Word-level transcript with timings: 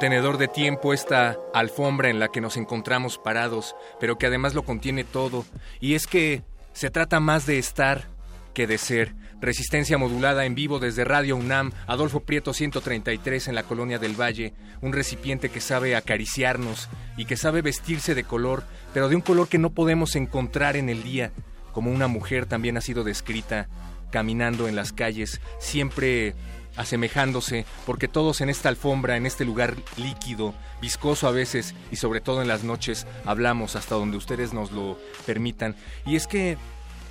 Contenedor 0.00 0.38
de 0.38 0.48
tiempo, 0.48 0.94
esta 0.94 1.36
alfombra 1.52 2.08
en 2.08 2.18
la 2.18 2.28
que 2.28 2.40
nos 2.40 2.56
encontramos 2.56 3.18
parados, 3.18 3.76
pero 4.00 4.16
que 4.16 4.28
además 4.28 4.54
lo 4.54 4.62
contiene 4.62 5.04
todo. 5.04 5.44
Y 5.78 5.92
es 5.92 6.06
que 6.06 6.42
se 6.72 6.88
trata 6.88 7.20
más 7.20 7.44
de 7.44 7.58
estar 7.58 8.08
que 8.54 8.66
de 8.66 8.78
ser. 8.78 9.14
Resistencia 9.42 9.98
modulada 9.98 10.46
en 10.46 10.54
vivo 10.54 10.78
desde 10.78 11.04
Radio 11.04 11.36
UNAM, 11.36 11.72
Adolfo 11.86 12.20
Prieto 12.20 12.54
133 12.54 13.48
en 13.48 13.54
la 13.54 13.64
Colonia 13.64 13.98
del 13.98 14.18
Valle, 14.18 14.54
un 14.80 14.94
recipiente 14.94 15.50
que 15.50 15.60
sabe 15.60 15.94
acariciarnos 15.94 16.88
y 17.18 17.26
que 17.26 17.36
sabe 17.36 17.60
vestirse 17.60 18.14
de 18.14 18.24
color, 18.24 18.64
pero 18.94 19.10
de 19.10 19.16
un 19.16 19.20
color 19.20 19.48
que 19.48 19.58
no 19.58 19.68
podemos 19.68 20.16
encontrar 20.16 20.76
en 20.76 20.88
el 20.88 21.02
día, 21.02 21.30
como 21.72 21.90
una 21.90 22.08
mujer 22.08 22.46
también 22.46 22.78
ha 22.78 22.80
sido 22.80 23.04
descrita 23.04 23.68
caminando 24.10 24.66
en 24.66 24.76
las 24.76 24.94
calles, 24.94 25.42
siempre 25.58 26.34
asemejándose, 26.80 27.66
porque 27.84 28.08
todos 28.08 28.40
en 28.40 28.48
esta 28.48 28.70
alfombra, 28.70 29.16
en 29.16 29.26
este 29.26 29.44
lugar 29.44 29.76
líquido, 29.96 30.54
viscoso 30.80 31.28
a 31.28 31.30
veces 31.30 31.74
y 31.90 31.96
sobre 31.96 32.20
todo 32.20 32.40
en 32.40 32.48
las 32.48 32.64
noches, 32.64 33.06
hablamos 33.26 33.76
hasta 33.76 33.94
donde 33.94 34.16
ustedes 34.16 34.52
nos 34.52 34.72
lo 34.72 34.98
permitan. 35.26 35.76
Y 36.06 36.16
es 36.16 36.26
que, 36.26 36.56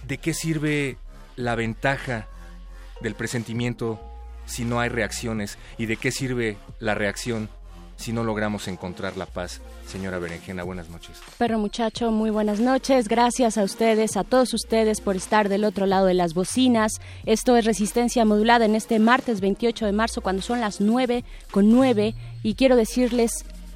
¿de 0.07 0.17
qué 0.17 0.33
sirve 0.33 0.97
la 1.35 1.55
ventaja 1.55 2.27
del 3.01 3.13
presentimiento 3.15 3.99
si 4.45 4.65
no 4.65 4.79
hay 4.79 4.89
reacciones? 4.89 5.59
¿Y 5.77 5.85
de 5.85 5.97
qué 5.97 6.11
sirve 6.11 6.57
la 6.79 6.95
reacción 6.95 7.49
si 7.99 8.13
no 8.13 8.23
logramos 8.23 8.67
encontrar 8.69 9.17
la 9.17 9.25
paz. 9.25 9.59
Señora 9.85 10.19
Berenjena, 10.19 10.63
buenas 10.63 10.89
noches. 10.89 11.17
Perro 11.37 11.59
muchacho, 11.59 12.11
muy 12.11 12.29
buenas 12.29 12.61
noches. 12.61 13.09
Gracias 13.09 13.57
a 13.57 13.63
ustedes, 13.63 14.15
a 14.15 14.23
todos 14.23 14.53
ustedes 14.53 15.01
por 15.01 15.17
estar 15.17 15.49
del 15.49 15.65
otro 15.65 15.85
lado 15.85 16.05
de 16.05 16.13
las 16.13 16.33
bocinas. 16.33 17.01
Esto 17.25 17.57
es 17.57 17.65
Resistencia 17.65 18.23
Modulada 18.23 18.63
en 18.63 18.75
este 18.75 18.99
martes 18.99 19.41
28 19.41 19.85
de 19.85 19.91
marzo 19.91 20.21
cuando 20.21 20.41
son 20.41 20.61
las 20.61 20.79
9 20.79 21.25
con 21.51 21.69
9 21.69 22.15
y 22.41 22.55
quiero 22.55 22.77
decirles 22.77 23.31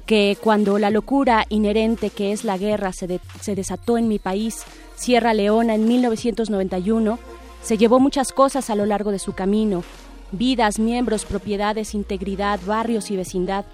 que 0.06 0.38
cuando 0.40 0.78
la 0.78 0.88
locura 0.88 1.44
inherente 1.50 2.08
que 2.08 2.32
es 2.32 2.44
la 2.44 2.56
guerra 2.56 2.92
se, 2.92 3.20
se 3.42 3.54
desató 3.54 3.98
en 3.98 4.08
mi 4.08 4.18
país, 4.18 4.64
Sierra 4.96 5.34
Leona, 5.34 5.74
en 5.74 5.86
1991, 5.86 7.18
se 7.62 7.76
llevó 7.76 8.00
muchas 8.00 8.32
cosas 8.32 8.70
a 8.70 8.74
lo 8.74 8.86
largo 8.86 9.10
de 9.10 9.18
su 9.18 9.34
camino, 9.34 9.84
vidas, 10.32 10.78
miembros, 10.78 11.26
propiedades, 11.26 11.94
integridad, 11.94 12.58
barrios 12.66 13.10
y 13.10 13.16
vecindad 13.16 13.66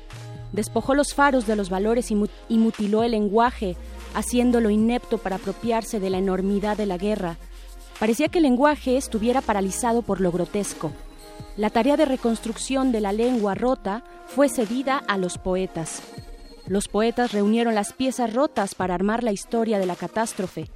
despojó 0.52 0.94
los 0.94 1.14
faros 1.14 1.46
de 1.46 1.56
los 1.56 1.70
valores 1.70 2.10
y, 2.10 2.56
mutiló 2.56 3.02
el 3.02 3.12
lenguaje, 3.12 3.76
haciéndolo 4.14 4.70
inepto 4.70 5.18
para 5.18 5.36
apropiarse 5.36 6.00
de 6.00 6.10
la 6.10 6.18
enormidad 6.18 6.76
de 6.76 6.86
la 6.86 6.98
guerra. 6.98 7.36
Parecía 7.98 8.28
que 8.28 8.38
el 8.38 8.44
lenguaje 8.44 8.96
estuviera 8.96 9.40
paralizado 9.40 10.02
por 10.02 10.20
lo 10.20 10.32
grotesco. 10.32 10.92
La 11.56 11.70
tarea 11.70 11.96
de 11.96 12.04
reconstrucción 12.04 12.92
de 12.92 13.00
la 13.00 13.12
lengua 13.12 13.54
rota 13.54 14.04
fue 14.26 14.48
cedida 14.48 14.98
a 15.06 15.18
los 15.18 15.38
poetas. 15.38 16.02
Los 16.66 16.88
poetas 16.88 17.32
reunieron 17.32 17.74
las 17.74 17.92
piezas 17.92 18.32
rotas 18.32 18.74
para 18.74 18.94
armar 18.94 19.24
la 19.24 19.32
historia 19.32 19.78
de 19.78 19.86
la 19.86 19.96
catástrofe. 19.96 20.70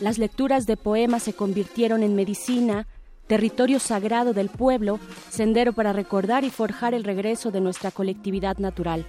Las 0.00 0.18
lecturas 0.18 0.66
de 0.66 0.76
poemas 0.76 1.22
se 1.24 1.32
convirtieron 1.32 2.02
en 2.02 2.14
medicina 2.14 2.86
territorio 3.26 3.78
sagrado 3.78 4.32
del 4.32 4.48
pueblo, 4.48 4.98
sendero 5.30 5.72
para 5.72 5.92
recordar 5.92 6.44
y 6.44 6.50
forjar 6.50 6.94
el 6.94 7.04
regreso 7.04 7.50
de 7.50 7.60
nuestra 7.60 7.90
colectividad 7.90 8.58
natural. 8.58 9.06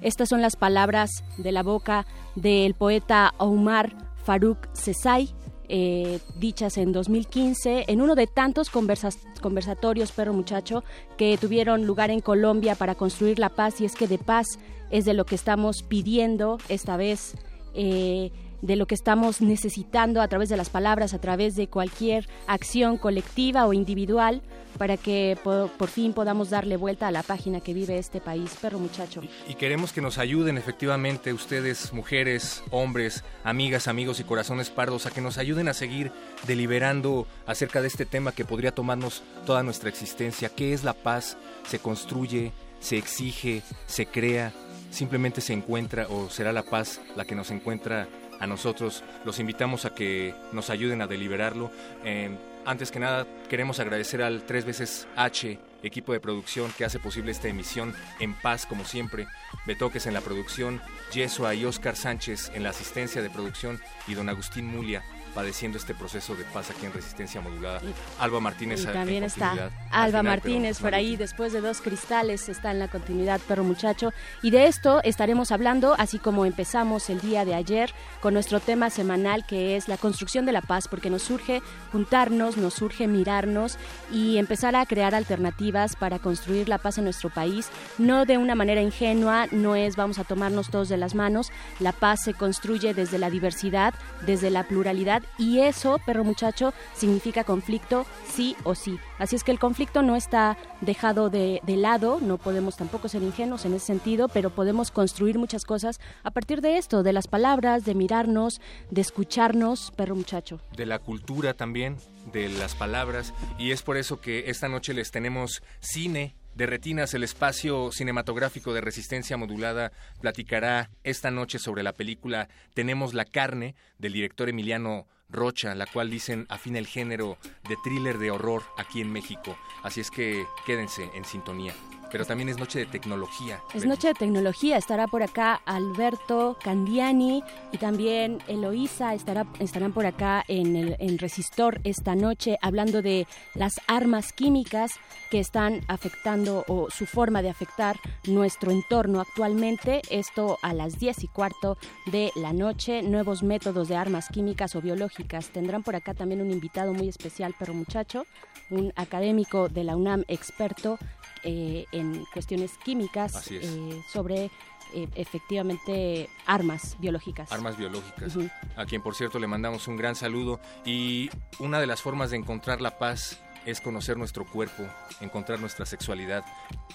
Estas 0.00 0.28
son 0.28 0.42
las 0.42 0.56
palabras 0.56 1.10
de 1.38 1.52
la 1.52 1.62
boca 1.62 2.06
del 2.34 2.74
poeta 2.74 3.34
Omar 3.38 3.94
Farouk 4.24 4.68
Sesay, 4.72 5.30
eh, 5.68 6.18
dichas 6.36 6.76
en 6.76 6.92
2015 6.92 7.84
en 7.88 8.02
uno 8.02 8.14
de 8.14 8.26
tantos 8.26 8.68
conversatorios, 8.68 10.12
perro 10.12 10.34
muchacho, 10.34 10.84
que 11.16 11.38
tuvieron 11.38 11.86
lugar 11.86 12.10
en 12.10 12.20
Colombia 12.20 12.74
para 12.74 12.94
construir 12.94 13.38
la 13.38 13.48
paz 13.48 13.80
y 13.80 13.84
es 13.84 13.94
que 13.94 14.08
de 14.08 14.18
paz 14.18 14.58
es 14.90 15.04
de 15.04 15.14
lo 15.14 15.24
que 15.24 15.34
estamos 15.34 15.82
pidiendo 15.82 16.58
esta 16.68 16.96
vez. 16.96 17.36
Eh, 17.74 18.32
de 18.62 18.76
lo 18.76 18.86
que 18.86 18.94
estamos 18.94 19.40
necesitando 19.40 20.22
a 20.22 20.28
través 20.28 20.48
de 20.48 20.56
las 20.56 20.70
palabras, 20.70 21.12
a 21.12 21.20
través 21.20 21.56
de 21.56 21.66
cualquier 21.66 22.28
acción 22.46 22.96
colectiva 22.96 23.66
o 23.66 23.72
individual, 23.72 24.40
para 24.78 24.96
que 24.96 25.36
por, 25.42 25.88
fin 25.88 26.14
podamos 26.14 26.48
darle 26.48 26.76
vuelta 26.76 27.08
a 27.08 27.10
la 27.10 27.22
página 27.22 27.60
que 27.60 27.74
vive 27.74 27.98
este 27.98 28.20
país, 28.20 28.56
perro 28.60 28.78
muchacho. 28.78 29.20
Y, 29.48 29.54
queremos 29.54 29.92
que 29.92 30.00
nos 30.00 30.16
ayuden 30.16 30.56
efectivamente 30.56 31.32
ustedes, 31.32 31.92
mujeres, 31.92 32.62
hombres, 32.70 33.22
amigas, 33.44 33.88
amigos 33.88 34.20
y 34.20 34.24
corazones 34.24 34.70
pardos, 34.70 35.06
a 35.06 35.10
que 35.10 35.20
nos 35.20 35.38
ayuden 35.38 35.68
a 35.68 35.74
seguir 35.74 36.10
deliberando 36.46 37.26
acerca 37.46 37.82
de 37.82 37.88
este 37.88 38.06
tema 38.06 38.32
que 38.32 38.44
podría 38.44 38.74
tomarnos 38.74 39.22
toda 39.44 39.62
nuestra 39.62 39.88
existencia. 39.88 40.48
¿Qué 40.48 40.72
es 40.72 40.84
la 40.84 40.94
paz? 40.94 41.36
¿Se 41.66 41.78
construye? 41.78 42.52
¿Se 42.80 42.96
exige? 42.96 43.62
¿Se 43.86 44.06
crea? 44.06 44.52
simplemente 44.92 45.40
se 45.40 45.54
encuentra 45.54 46.06
o 46.08 46.28
será 46.28 46.52
la 46.52 46.62
paz 46.62 47.00
la 47.16 47.24
que 47.24 47.34
nos 47.34 47.50
encuentra 47.50 48.08
a 48.42 48.46
nosotros. 48.48 49.04
Los 49.24 49.38
invitamos 49.38 49.84
a 49.84 49.94
que 49.94 50.34
nos 50.50 50.68
ayuden 50.68 51.00
a 51.00 51.06
deliberarlo. 51.06 51.70
Eh, 52.04 52.36
antes 52.66 52.90
que 52.90 52.98
nada, 52.98 53.26
queremos 53.48 53.78
agradecer 53.78 54.20
al 54.20 54.42
tres 54.42 54.64
veces 54.64 55.06
H, 55.16 55.58
equipo 55.82 56.12
de 56.12 56.20
producción 56.20 56.72
que 56.76 56.84
hace 56.84 56.98
posible 56.98 57.30
esta 57.30 57.48
emisión 57.48 57.94
en 58.18 58.34
paz, 58.34 58.66
como 58.66 58.84
siempre. 58.84 59.28
Betoques 59.64 60.06
en 60.06 60.14
la 60.14 60.20
producción, 60.20 60.80
Yesua 61.12 61.54
y 61.54 61.64
Oscar 61.64 61.94
Sánchez 61.94 62.50
en 62.54 62.64
la 62.64 62.70
asistencia 62.70 63.22
de 63.22 63.30
producción 63.30 63.80
y 64.08 64.14
don 64.14 64.28
Agustín 64.28 64.66
Mulia 64.66 65.02
padeciendo 65.34 65.78
este 65.78 65.94
proceso 65.94 66.34
de 66.34 66.44
paz 66.44 66.70
aquí 66.70 66.86
en 66.86 66.92
Resistencia 66.92 67.40
Modulada. 67.40 67.80
Alba 68.18 68.40
Martínez. 68.40 68.84
también 68.84 69.24
está 69.24 69.70
Alba 69.90 70.22
Martínez 70.22 70.80
por 70.80 70.94
ahí, 70.94 71.16
después 71.16 71.52
de 71.52 71.60
dos 71.60 71.80
cristales, 71.80 72.48
está 72.48 72.70
en 72.70 72.78
la 72.78 72.88
continuidad, 72.88 73.40
perro 73.40 73.64
muchacho. 73.64 74.12
Y 74.42 74.50
de 74.50 74.66
esto 74.66 75.00
estaremos 75.04 75.52
hablando, 75.52 75.94
así 75.98 76.18
como 76.18 76.44
empezamos 76.44 77.10
el 77.10 77.20
día 77.20 77.44
de 77.44 77.54
ayer, 77.54 77.92
con 78.20 78.34
nuestro 78.34 78.60
tema 78.60 78.90
semanal 78.90 79.46
que 79.46 79.76
es 79.76 79.88
la 79.88 79.96
construcción 79.96 80.46
de 80.46 80.52
la 80.52 80.62
paz, 80.62 80.88
porque 80.88 81.10
nos 81.10 81.22
surge 81.22 81.62
juntarnos, 81.90 82.56
nos 82.56 82.74
surge 82.74 83.06
mirarnos 83.06 83.78
y 84.10 84.38
empezar 84.38 84.76
a 84.76 84.86
crear 84.86 85.14
alternativas 85.14 85.96
para 85.96 86.18
construir 86.18 86.68
la 86.68 86.78
paz 86.78 86.98
en 86.98 87.04
nuestro 87.04 87.30
país, 87.30 87.68
no 87.98 88.24
de 88.24 88.38
una 88.38 88.54
manera 88.54 88.82
ingenua, 88.82 89.46
no 89.50 89.76
es 89.76 89.96
vamos 89.96 90.18
a 90.18 90.24
tomarnos 90.24 90.70
todos 90.70 90.88
de 90.88 90.96
las 90.96 91.14
manos, 91.14 91.50
la 91.80 91.92
paz 91.92 92.20
se 92.24 92.34
construye 92.34 92.94
desde 92.94 93.18
la 93.18 93.30
diversidad, 93.30 93.94
desde 94.26 94.50
la 94.50 94.64
pluralidad 94.64 95.21
y 95.38 95.60
eso, 95.60 95.98
perro 96.04 96.24
muchacho, 96.24 96.72
significa 96.94 97.44
conflicto 97.44 98.06
sí 98.28 98.56
o 98.64 98.74
sí. 98.74 98.98
Así 99.18 99.36
es 99.36 99.44
que 99.44 99.52
el 99.52 99.58
conflicto 99.58 100.02
no 100.02 100.16
está 100.16 100.56
dejado 100.80 101.30
de, 101.30 101.60
lado, 101.66 102.18
no 102.20 102.38
podemos 102.38 102.76
tampoco 102.76 103.08
ser 103.08 103.22
ingenuos 103.22 103.64
en 103.64 103.74
ese 103.74 103.86
sentido, 103.86 104.28
pero 104.28 104.50
podemos 104.50 104.90
construir 104.90 105.38
muchas 105.38 105.64
cosas 105.64 106.00
a 106.22 106.30
partir 106.30 106.60
de 106.60 106.76
esto, 106.76 107.02
de 107.02 107.12
las 107.12 107.28
palabras, 107.28 107.84
de 107.84 107.94
mirarnos, 107.94 108.60
de 108.90 109.00
escucharnos, 109.00 109.90
perro 109.96 110.14
muchacho. 110.14 110.60
De 110.76 110.86
la 110.86 110.98
cultura 110.98 111.54
también, 111.54 111.96
de 112.32 112.48
las 112.48 112.74
palabras, 112.74 113.32
y 113.58 113.70
es 113.70 113.82
por 113.82 113.96
eso 113.96 114.20
que 114.20 114.50
esta 114.50 114.68
noche 114.68 114.94
les 114.94 115.10
tenemos 115.10 115.62
cine 115.80 116.34
de 116.54 116.66
Retinas, 116.66 117.14
el 117.14 117.24
espacio 117.24 117.92
cinematográfico 117.92 118.74
de 118.74 118.80
resistencia 118.80 119.36
modulada, 119.36 119.92
platicará 120.20 120.90
esta 121.02 121.30
noche 121.30 121.58
sobre 121.58 121.82
la 121.82 121.92
película 121.92 122.48
Tenemos 122.74 123.14
la 123.14 123.24
carne 123.24 123.74
del 123.98 124.12
director 124.12 124.48
Emiliano 124.48 125.06
Rocha, 125.28 125.74
la 125.74 125.86
cual 125.86 126.10
dicen 126.10 126.46
afina 126.48 126.78
el 126.78 126.86
género 126.86 127.38
de 127.68 127.76
thriller 127.82 128.18
de 128.18 128.30
horror 128.30 128.62
aquí 128.76 129.00
en 129.00 129.10
México. 129.10 129.56
Así 129.82 130.00
es 130.00 130.10
que 130.10 130.44
quédense 130.66 131.10
en 131.14 131.24
sintonía 131.24 131.74
pero 132.12 132.26
también 132.26 132.50
es 132.50 132.58
Noche 132.58 132.80
de 132.80 132.86
Tecnología. 132.86 133.62
Es 133.74 133.86
Noche 133.86 134.08
de 134.08 134.14
Tecnología, 134.14 134.76
estará 134.76 135.06
por 135.06 135.22
acá 135.22 135.62
Alberto 135.64 136.58
Candiani 136.62 137.42
y 137.72 137.78
también 137.78 138.38
Eloísa 138.46 139.14
estará, 139.14 139.46
estarán 139.58 139.94
por 139.94 140.04
acá 140.04 140.44
en, 140.46 140.76
el, 140.76 140.96
en 141.00 141.16
Resistor 141.16 141.80
esta 141.84 142.14
noche 142.14 142.58
hablando 142.60 143.00
de 143.00 143.26
las 143.54 143.72
armas 143.86 144.34
químicas 144.34 144.92
que 145.30 145.40
están 145.40 145.80
afectando 145.88 146.66
o 146.68 146.90
su 146.90 147.06
forma 147.06 147.40
de 147.40 147.48
afectar 147.48 147.96
nuestro 148.26 148.70
entorno 148.70 149.20
actualmente. 149.20 150.02
Esto 150.10 150.58
a 150.60 150.74
las 150.74 150.98
10 150.98 151.24
y 151.24 151.28
cuarto 151.28 151.78
de 152.10 152.30
la 152.36 152.52
noche. 152.52 153.00
Nuevos 153.00 153.42
métodos 153.42 153.88
de 153.88 153.96
armas 153.96 154.28
químicas 154.28 154.76
o 154.76 154.82
biológicas. 154.82 155.48
Tendrán 155.48 155.82
por 155.82 155.96
acá 155.96 156.12
también 156.12 156.42
un 156.42 156.50
invitado 156.50 156.92
muy 156.92 157.08
especial, 157.08 157.54
perro 157.58 157.72
muchacho, 157.72 158.26
un 158.68 158.92
académico 158.96 159.70
de 159.70 159.84
la 159.84 159.96
UNAM 159.96 160.24
experto 160.28 160.98
eh, 161.44 161.86
en 161.92 162.24
cuestiones 162.32 162.78
químicas 162.78 163.50
eh, 163.50 164.02
sobre 164.08 164.50
eh, 164.94 165.08
efectivamente 165.14 166.28
armas 166.46 166.96
biológicas. 166.98 167.50
Armas 167.50 167.76
biológicas, 167.76 168.36
a 168.76 168.84
quien 168.84 169.02
por 169.02 169.14
cierto 169.14 169.38
le 169.38 169.46
mandamos 169.46 169.88
un 169.88 169.96
gran 169.96 170.14
saludo 170.14 170.60
y 170.84 171.30
una 171.58 171.80
de 171.80 171.86
las 171.86 172.02
formas 172.02 172.30
de 172.30 172.36
encontrar 172.36 172.80
la 172.80 172.98
paz 172.98 173.40
es 173.66 173.80
conocer 173.80 174.16
nuestro 174.16 174.44
cuerpo, 174.44 174.84
encontrar 175.20 175.60
nuestra 175.60 175.86
sexualidad. 175.86 176.44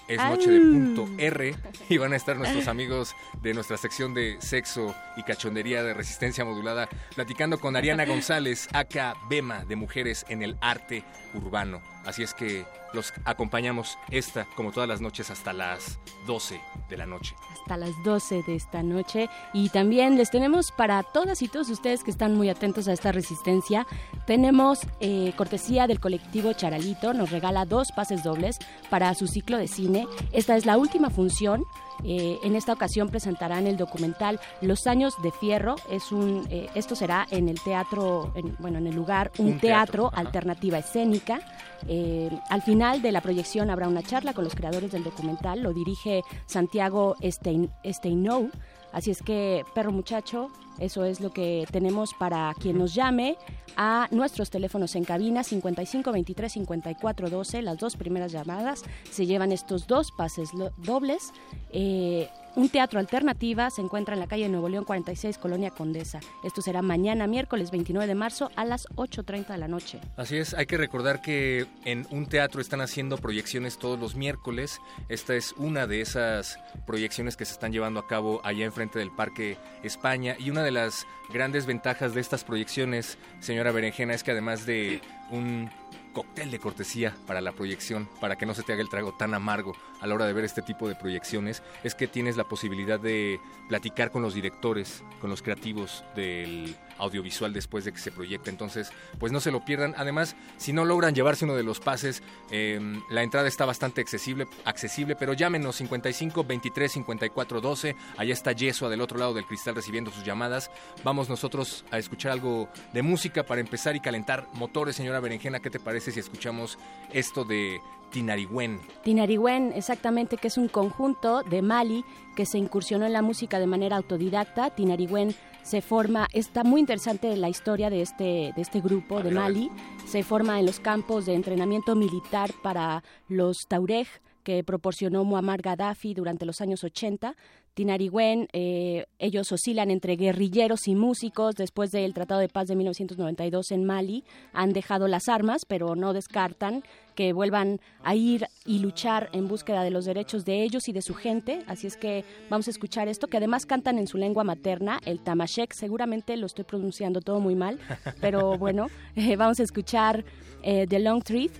Es 0.07 0.17
noche 0.17 0.49
de 0.51 0.59
punto 0.59 1.07
R 1.17 1.55
y 1.89 1.97
van 1.97 2.13
a 2.13 2.15
estar 2.15 2.37
nuestros 2.37 2.67
amigos 2.67 3.15
de 3.41 3.53
nuestra 3.53 3.77
sección 3.77 4.13
de 4.13 4.37
sexo 4.39 4.95
y 5.15 5.23
cachondería 5.23 5.83
de 5.83 5.93
resistencia 5.93 6.45
modulada 6.45 6.87
platicando 7.15 7.59
con 7.59 7.75
Ariana 7.75 8.05
González, 8.05 8.67
acá 8.73 9.15
Bema 9.29 9.65
de 9.65 9.75
Mujeres 9.75 10.25
en 10.29 10.43
el 10.43 10.57
Arte 10.61 11.03
Urbano. 11.33 11.81
Así 12.07 12.23
es 12.23 12.33
que 12.33 12.65
los 12.93 13.13
acompañamos 13.25 13.97
esta, 14.09 14.45
como 14.55 14.71
todas 14.71 14.87
las 14.87 15.01
noches, 15.01 15.29
hasta 15.29 15.51
las 15.51 15.99
12 16.25 16.61
de 16.89 16.95
la 16.95 17.05
noche. 17.05 17.35
Hasta 17.51 17.75
las 17.75 17.91
12 18.05 18.43
de 18.43 18.55
esta 18.55 18.81
noche. 18.81 19.29
Y 19.53 19.67
también 19.69 20.15
les 20.15 20.31
tenemos 20.31 20.71
para 20.71 21.03
todas 21.03 21.41
y 21.41 21.49
todos 21.49 21.69
ustedes 21.69 22.05
que 22.05 22.11
están 22.11 22.33
muy 22.33 22.47
atentos 22.49 22.87
a 22.87 22.93
esta 22.93 23.11
resistencia, 23.11 23.85
tenemos 24.25 24.79
eh, 25.01 25.33
cortesía 25.35 25.85
del 25.85 25.99
colectivo 25.99 26.53
Charalito, 26.53 27.13
nos 27.13 27.29
regala 27.29 27.65
dos 27.65 27.91
pases 27.91 28.23
dobles 28.23 28.57
para 28.89 29.13
su 29.13 29.27
ciclo 29.27 29.57
de 29.57 29.67
cine. 29.67 30.07
Esta 30.31 30.55
es 30.55 30.65
la 30.65 30.77
última 30.77 31.09
función 31.09 31.65
eh, 32.03 32.39
en 32.43 32.55
esta 32.55 32.73
ocasión 32.73 33.09
presentarán 33.09 33.67
el 33.67 33.77
documental 33.77 34.39
Los 34.61 34.87
años 34.87 35.13
de 35.23 35.31
Fierro. 35.31 35.75
Es 35.89 36.11
un, 36.11 36.47
eh, 36.49 36.69
esto 36.75 36.95
será 36.95 37.27
en 37.31 37.49
el 37.49 37.59
teatro, 37.61 38.33
bueno, 38.59 38.77
en 38.77 38.87
el 38.87 38.95
lugar 38.95 39.31
un, 39.37 39.59
teatro, 39.59 40.11
alternativa 40.13 40.77
escénica. 40.77 41.39
Eh, 41.87 42.29
al 42.49 42.61
final 42.61 43.01
de 43.01 43.11
la 43.11 43.21
proyección 43.21 43.69
habrá 43.69 43.87
una 43.87 44.03
charla 44.03 44.33
con 44.33 44.43
los 44.43 44.55
creadores 44.55 44.91
del 44.91 45.03
documental. 45.03 45.61
Lo 45.61 45.73
dirige 45.73 46.21
Santiago 46.45 47.15
Stein, 47.21 47.71
Steinou. 47.85 48.49
Así 48.91 49.11
es 49.11 49.21
que, 49.21 49.63
perro 49.75 49.91
muchacho, 49.91 50.49
eso 50.79 51.03
es 51.05 51.21
lo 51.21 51.31
que 51.31 51.65
tenemos 51.71 52.13
para 52.13 52.53
quien 52.59 52.77
nos 52.77 52.93
llame 52.93 53.37
a 53.75 54.07
nuestros 54.11 54.49
teléfonos 54.49 54.95
en 54.95 55.05
cabina 55.05 55.43
55 55.43 56.11
23 56.11 56.51
54 56.51 57.29
12. 57.29 57.61
Las 57.61 57.77
dos 57.77 57.95
primeras 57.95 58.31
llamadas 58.31 58.83
se 59.09 59.25
llevan 59.25 59.51
estos 59.51 59.87
dos 59.87 60.11
pases 60.11 60.49
dobles. 60.77 61.31
Eh, 61.71 62.29
un 62.57 62.69
teatro 62.69 62.99
alternativa 62.99 63.69
se 63.69 63.83
encuentra 63.83 64.15
en 64.15 64.19
la 64.19 64.25
calle 64.25 64.49
Nuevo 64.49 64.67
León 64.67 64.83
46, 64.83 65.37
Colonia 65.37 65.69
Condesa. 65.69 66.19
Esto 66.43 66.63
será 66.63 66.81
mañana, 66.81 67.27
miércoles 67.27 67.69
29 67.69 68.07
de 68.07 68.15
marzo, 68.15 68.49
a 68.55 68.65
las 68.65 68.87
8.30 68.95 69.49
de 69.49 69.57
la 69.59 69.67
noche. 69.67 69.99
Así 70.15 70.37
es, 70.37 70.55
hay 70.55 70.65
que 70.65 70.75
recordar 70.75 71.21
que 71.21 71.67
en 71.85 72.07
un 72.09 72.25
teatro 72.25 72.59
están 72.59 72.81
haciendo 72.81 73.19
proyecciones 73.19 73.77
todos 73.77 73.99
los 73.99 74.15
miércoles. 74.15 74.81
Esta 75.07 75.35
es 75.35 75.53
una 75.57 75.85
de 75.85 76.01
esas 76.01 76.57
proyecciones 76.87 77.37
que 77.37 77.45
se 77.45 77.53
están 77.53 77.71
llevando 77.71 77.99
a 77.99 78.07
cabo 78.07 78.41
allá 78.43 78.65
enfrente 78.65 78.97
del 78.97 79.11
Parque 79.11 79.59
España. 79.83 80.35
Y 80.39 80.49
una 80.49 80.63
de 80.63 80.66
las 80.71 81.07
grandes 81.29 81.65
ventajas 81.65 82.13
de 82.13 82.21
estas 82.21 82.43
proyecciones, 82.43 83.17
señora 83.39 83.71
Berenjena, 83.71 84.13
es 84.13 84.23
que 84.23 84.31
además 84.31 84.65
de 84.65 85.01
un 85.29 85.69
cóctel 86.13 86.49
de 86.49 86.57
cortesía 86.57 87.15
para 87.27 87.41
la 87.41 87.51
proyección, 87.51 88.09
para 88.19 88.37
que 88.37 88.47
no 88.47 88.55
se 88.55 88.63
te 88.63 88.73
haga 88.73 88.81
el 88.81 88.89
trago 88.89 89.13
tan 89.13 89.33
amargo 89.35 89.73
a 90.01 90.07
la 90.07 90.15
hora 90.15 90.25
de 90.25 90.33
ver 90.33 90.45
este 90.45 90.63
tipo 90.63 90.87
de 90.87 90.95
proyecciones, 90.95 91.61
es 91.83 91.93
que 91.93 92.07
tienes 92.07 92.37
la 92.37 92.45
posibilidad 92.45 92.99
de 92.99 93.39
platicar 93.69 94.09
con 94.09 94.23
los 94.23 94.33
directores, 94.33 95.03
con 95.21 95.29
los 95.29 95.43
creativos 95.43 96.03
del 96.15 96.75
audiovisual 96.97 97.53
después 97.53 97.85
de 97.85 97.91
que 97.91 97.99
se 97.99 98.11
proyecte. 98.11 98.49
Entonces, 98.49 98.91
pues 99.19 99.31
no 99.31 99.39
se 99.39 99.51
lo 99.51 99.63
pierdan. 99.65 99.93
Además, 99.97 100.35
si 100.57 100.73
no 100.73 100.85
logran 100.85 101.15
llevarse 101.15 101.45
uno 101.45 101.55
de 101.55 101.63
los 101.63 101.79
pases, 101.79 102.23
em, 102.51 103.01
la 103.09 103.23
entrada 103.23 103.47
está 103.47 103.65
bastante 103.65 104.01
accesible, 104.01 104.47
accesible, 104.65 105.15
pero 105.15 105.33
llámenos 105.33 105.75
55 105.77 106.43
23 106.43 106.91
54 106.91 107.61
12. 107.61 107.95
Allá 108.17 108.33
está 108.33 108.51
Yesua 108.51 108.89
del 108.89 109.01
otro 109.01 109.17
lado 109.17 109.33
del 109.33 109.45
cristal 109.45 109.75
recibiendo 109.75 110.11
sus 110.11 110.23
llamadas. 110.23 110.71
Vamos 111.03 111.29
nosotros 111.29 111.85
a 111.91 111.97
escuchar 111.97 112.31
algo 112.31 112.69
de 112.93 113.01
música 113.01 113.43
para 113.43 113.61
empezar 113.61 113.95
y 113.95 113.99
calentar 113.99 114.47
motores, 114.53 114.95
señora 114.95 115.19
Berenjena. 115.19 115.59
¿Qué 115.59 115.69
te 115.69 115.79
parece 115.79 116.11
si 116.11 116.19
escuchamos 116.19 116.77
esto 117.11 117.43
de 117.43 117.79
Tinariwen. 118.11 118.79
Tinariwen, 119.03 119.73
exactamente, 119.75 120.37
que 120.37 120.47
es 120.47 120.57
un 120.57 120.67
conjunto 120.67 121.43
de 121.43 121.61
Mali 121.61 122.05
que 122.35 122.45
se 122.45 122.57
incursionó 122.57 123.05
en 123.05 123.13
la 123.13 123.21
música 123.21 123.59
de 123.59 123.67
manera 123.67 123.97
autodidacta. 123.97 124.69
Tinariwen 124.69 125.35
se 125.67 125.81
forma, 125.81 126.29
está 126.31 126.63
muy 126.63 126.79
interesante 126.79 127.35
la 127.35 127.49
historia 127.49 127.89
de 127.89 128.01
este, 128.01 128.53
de 128.55 128.61
este 128.61 128.79
grupo 128.79 129.21
de 129.21 129.31
Mali, 129.31 129.69
se 130.05 130.23
forma 130.23 130.61
en 130.61 130.65
los 130.65 130.79
campos 130.79 131.25
de 131.25 131.33
entrenamiento 131.33 131.93
militar 131.93 132.51
para 132.63 133.03
los 133.27 133.67
Taurej 133.67 134.07
que 134.45 134.63
proporcionó 134.63 135.25
Muammar 135.25 135.61
Gaddafi 135.61 136.13
durante 136.13 136.45
los 136.45 136.61
años 136.61 136.85
80. 136.85 137.35
Tinariwen, 137.77 138.47
eh, 138.53 139.05
ellos 139.19 139.51
oscilan 139.51 139.91
entre 139.91 140.15
guerrilleros 140.15 140.87
y 140.87 140.95
músicos. 140.95 141.53
Después 141.53 141.91
del 141.91 142.11
Tratado 142.15 142.39
de 142.39 142.49
Paz 142.49 142.67
de 142.67 142.75
1992 142.75 143.69
en 143.69 143.85
Mali, 143.85 144.23
han 144.51 144.73
dejado 144.73 145.07
las 145.07 145.29
armas, 145.29 145.61
pero 145.67 145.95
no 145.95 146.11
descartan 146.11 146.81
que 147.13 147.33
vuelvan 147.33 147.79
a 148.03 148.15
ir 148.15 148.47
y 148.65 148.79
luchar 148.79 149.29
en 149.31 149.47
búsqueda 149.47 149.83
de 149.83 149.91
los 149.91 150.05
derechos 150.05 150.43
de 150.43 150.63
ellos 150.63 150.87
y 150.87 150.91
de 150.91 151.03
su 151.03 151.13
gente. 151.13 151.59
Así 151.67 151.85
es 151.85 151.97
que 151.97 152.25
vamos 152.49 152.67
a 152.67 152.71
escuchar 152.71 153.09
esto, 153.09 153.27
que 153.27 153.37
además 153.37 153.67
cantan 153.67 153.99
en 153.99 154.07
su 154.07 154.17
lengua 154.17 154.43
materna, 154.43 154.99
el 155.05 155.19
tamashek. 155.19 155.71
Seguramente 155.73 156.35
lo 156.35 156.47
estoy 156.47 156.65
pronunciando 156.65 157.21
todo 157.21 157.39
muy 157.39 157.53
mal, 157.53 157.77
pero 158.19 158.57
bueno, 158.57 158.87
eh, 159.15 159.35
vamos 159.35 159.59
a 159.59 159.63
escuchar 159.63 160.25
eh, 160.63 160.87
The 160.87 160.97
Long 160.97 161.21
Truth. 161.23 161.53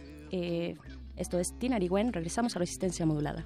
esto 1.16 1.38
es 1.38 1.54
Tinariwen. 1.60 2.12
Regresamos 2.12 2.56
a 2.56 2.60
Resistencia 2.60 3.06
Modulada. 3.06 3.46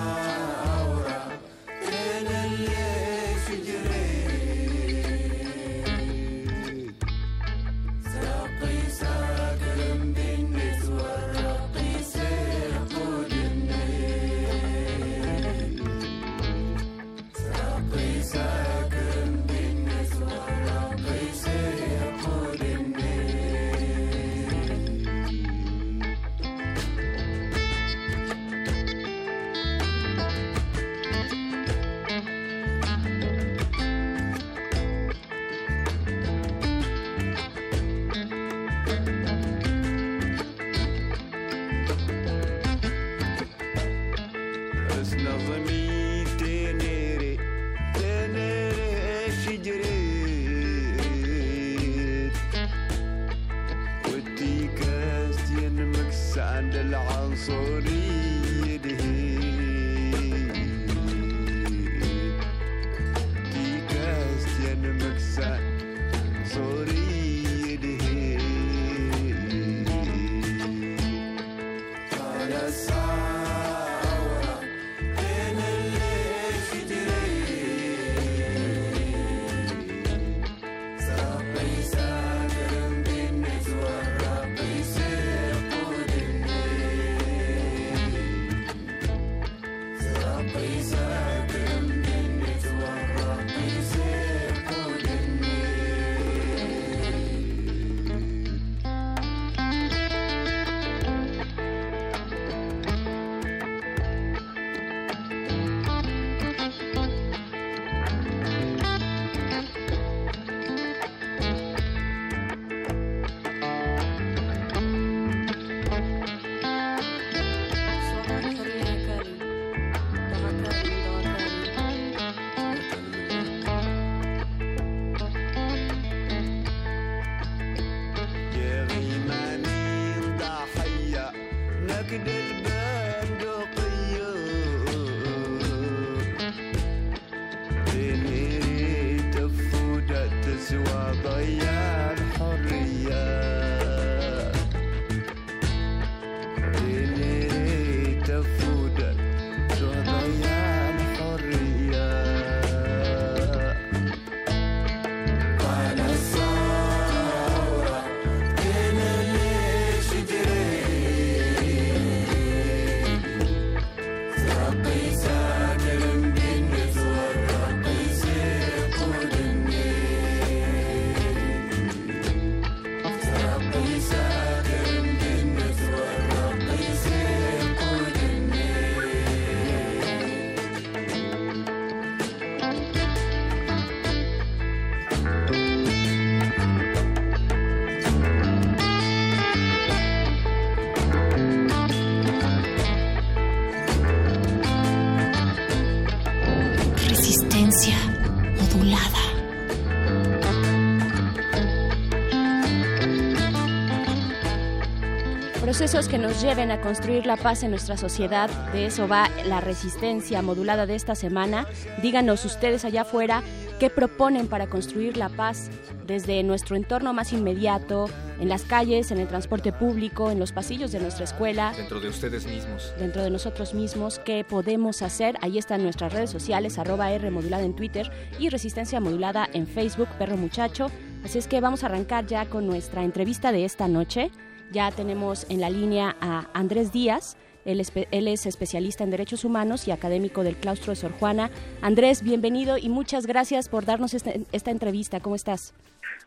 Procesos 205.91 206.09
que 206.09 206.25
nos 206.25 206.41
lleven 206.41 206.71
a 206.71 206.79
construir 206.79 207.25
la 207.25 207.35
paz 207.35 207.63
en 207.63 207.71
nuestra 207.71 207.97
sociedad, 207.97 208.49
de 208.71 208.85
eso 208.85 209.09
va 209.09 209.29
la 209.45 209.59
resistencia 209.59 210.41
modulada 210.41 210.85
de 210.85 210.95
esta 210.95 211.15
semana. 211.15 211.67
Díganos 212.01 212.45
ustedes 212.45 212.85
allá 212.85 213.01
afuera 213.01 213.43
qué 213.77 213.89
proponen 213.89 214.47
para 214.47 214.67
construir 214.67 215.17
la 215.17 215.27
paz 215.27 215.69
desde 216.07 216.43
nuestro 216.43 216.77
entorno 216.77 217.11
más 217.11 217.33
inmediato, 217.33 218.09
en 218.39 218.47
las 218.47 218.63
calles, 218.63 219.11
en 219.11 219.17
el 219.17 219.27
transporte 219.27 219.73
público, 219.73 220.31
en 220.31 220.39
los 220.39 220.53
pasillos 220.53 220.93
de 220.93 221.01
nuestra 221.01 221.25
escuela. 221.25 221.73
Dentro 221.75 221.99
de 221.99 222.07
ustedes 222.07 222.45
mismos. 222.47 222.93
Dentro 222.97 223.21
de 223.21 223.29
nosotros 223.29 223.73
mismos, 223.73 224.17
¿qué 224.19 224.45
podemos 224.45 225.01
hacer? 225.01 225.35
Ahí 225.41 225.57
están 225.57 225.83
nuestras 225.83 226.13
redes 226.13 226.29
sociales, 226.29 226.79
arroba 226.79 227.11
R 227.11 227.29
modulada 227.31 227.65
en 227.65 227.75
Twitter 227.75 228.09
y 228.39 228.47
Resistencia 228.47 229.01
Modulada 229.01 229.49
en 229.51 229.67
Facebook, 229.67 230.07
Perro 230.17 230.37
Muchacho. 230.37 230.89
Así 231.25 231.37
es 231.37 231.49
que 231.49 231.59
vamos 231.59 231.83
a 231.83 231.87
arrancar 231.87 232.27
ya 232.27 232.45
con 232.45 232.65
nuestra 232.65 233.03
entrevista 233.03 233.51
de 233.51 233.65
esta 233.65 233.89
noche. 233.89 234.31
Ya 234.71 234.89
tenemos 234.89 235.45
en 235.49 235.59
la 235.59 235.69
línea 235.69 236.15
a 236.21 236.47
Andrés 236.53 236.93
Díaz. 236.93 237.35
Él 237.65 237.79
es, 237.81 238.45
especialista 238.45 239.03
en 239.03 239.11
derechos 239.11 239.43
humanos 239.43 239.87
y 239.87 239.91
académico 239.91 240.43
del 240.43 240.55
claustro 240.55 240.91
de 240.91 240.95
Sor 240.95 241.11
Juana. 241.11 241.51
Andrés, 241.81 242.23
bienvenido 242.23 242.77
y 242.77 242.87
muchas 242.87 243.27
gracias 243.27 243.67
por 243.67 243.85
darnos 243.85 244.13
este, 244.13 244.45
esta 244.53 244.71
entrevista. 244.71 245.19
¿Cómo 245.19 245.35
estás? 245.35 245.73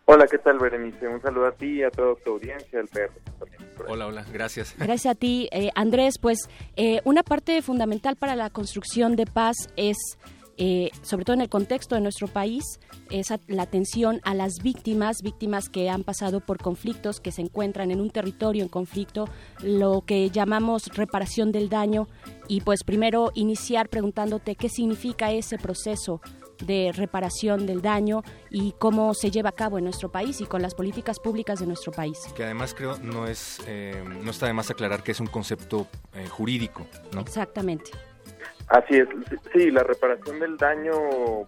Hola, 0.04 0.26
¿qué 0.26 0.36
tal, 0.36 0.58
Berenice? 0.58 1.08
Un 1.08 1.22
saludo 1.22 1.46
a 1.46 1.52
ti 1.52 1.78
y 1.78 1.82
a 1.82 1.90
toda 1.90 2.14
tu 2.16 2.32
audiencia, 2.32 2.80
al 2.80 2.88
perro. 2.88 3.14
Hola, 3.88 4.06
hola, 4.06 4.26
gracias. 4.30 4.74
Gracias 4.76 5.12
a 5.12 5.18
ti, 5.18 5.48
eh, 5.50 5.70
Andrés. 5.74 6.18
Pues 6.20 6.38
eh, 6.76 7.00
una 7.04 7.22
parte 7.22 7.62
fundamental 7.62 8.16
para 8.16 8.36
la 8.36 8.50
construcción 8.50 9.16
de 9.16 9.24
paz 9.24 9.56
es, 9.76 9.96
eh, 10.56 10.90
sobre 11.02 11.24
todo 11.24 11.34
en 11.34 11.40
el 11.40 11.48
contexto 11.48 11.94
de 11.94 12.00
nuestro 12.00 12.28
país, 12.28 12.80
es 13.10 13.32
la 13.48 13.62
atención 13.62 14.20
a 14.24 14.34
las 14.34 14.62
víctimas, 14.62 15.22
víctimas 15.22 15.68
que 15.68 15.90
han 15.90 16.04
pasado 16.04 16.40
por 16.40 16.58
conflictos, 16.58 17.20
que 17.20 17.32
se 17.32 17.42
encuentran 17.42 17.90
en 17.90 18.00
un 18.00 18.10
territorio 18.10 18.62
en 18.62 18.68
conflicto, 18.68 19.28
lo 19.62 20.02
que 20.06 20.30
llamamos 20.30 20.86
reparación 20.94 21.52
del 21.52 21.68
daño. 21.68 22.08
Y 22.48 22.60
pues 22.60 22.84
primero 22.84 23.30
iniciar 23.34 23.88
preguntándote 23.88 24.54
qué 24.54 24.68
significa 24.68 25.32
ese 25.32 25.58
proceso 25.58 26.20
de 26.64 26.92
reparación 26.94 27.66
del 27.66 27.82
daño 27.82 28.22
y 28.50 28.72
cómo 28.78 29.14
se 29.14 29.30
lleva 29.30 29.50
a 29.50 29.52
cabo 29.52 29.78
en 29.78 29.84
nuestro 29.84 30.10
país 30.10 30.40
y 30.40 30.46
con 30.46 30.62
las 30.62 30.74
políticas 30.74 31.18
públicas 31.18 31.58
de 31.58 31.66
nuestro 31.66 31.92
país. 31.92 32.18
Que 32.36 32.44
además 32.44 32.74
creo 32.74 32.96
no 32.98 33.26
es 33.26 33.60
eh, 33.66 34.02
no 34.22 34.30
está 34.30 34.46
de 34.46 34.52
más 34.52 34.70
aclarar 34.70 35.02
que 35.02 35.12
es 35.12 35.20
un 35.20 35.26
concepto 35.26 35.86
eh, 36.14 36.28
jurídico, 36.28 36.86
¿no? 37.12 37.20
Exactamente. 37.22 37.90
Así 38.68 38.96
es, 38.96 39.08
sí, 39.52 39.70
la 39.70 39.82
reparación 39.82 40.40
del 40.40 40.56
daño, 40.56 40.92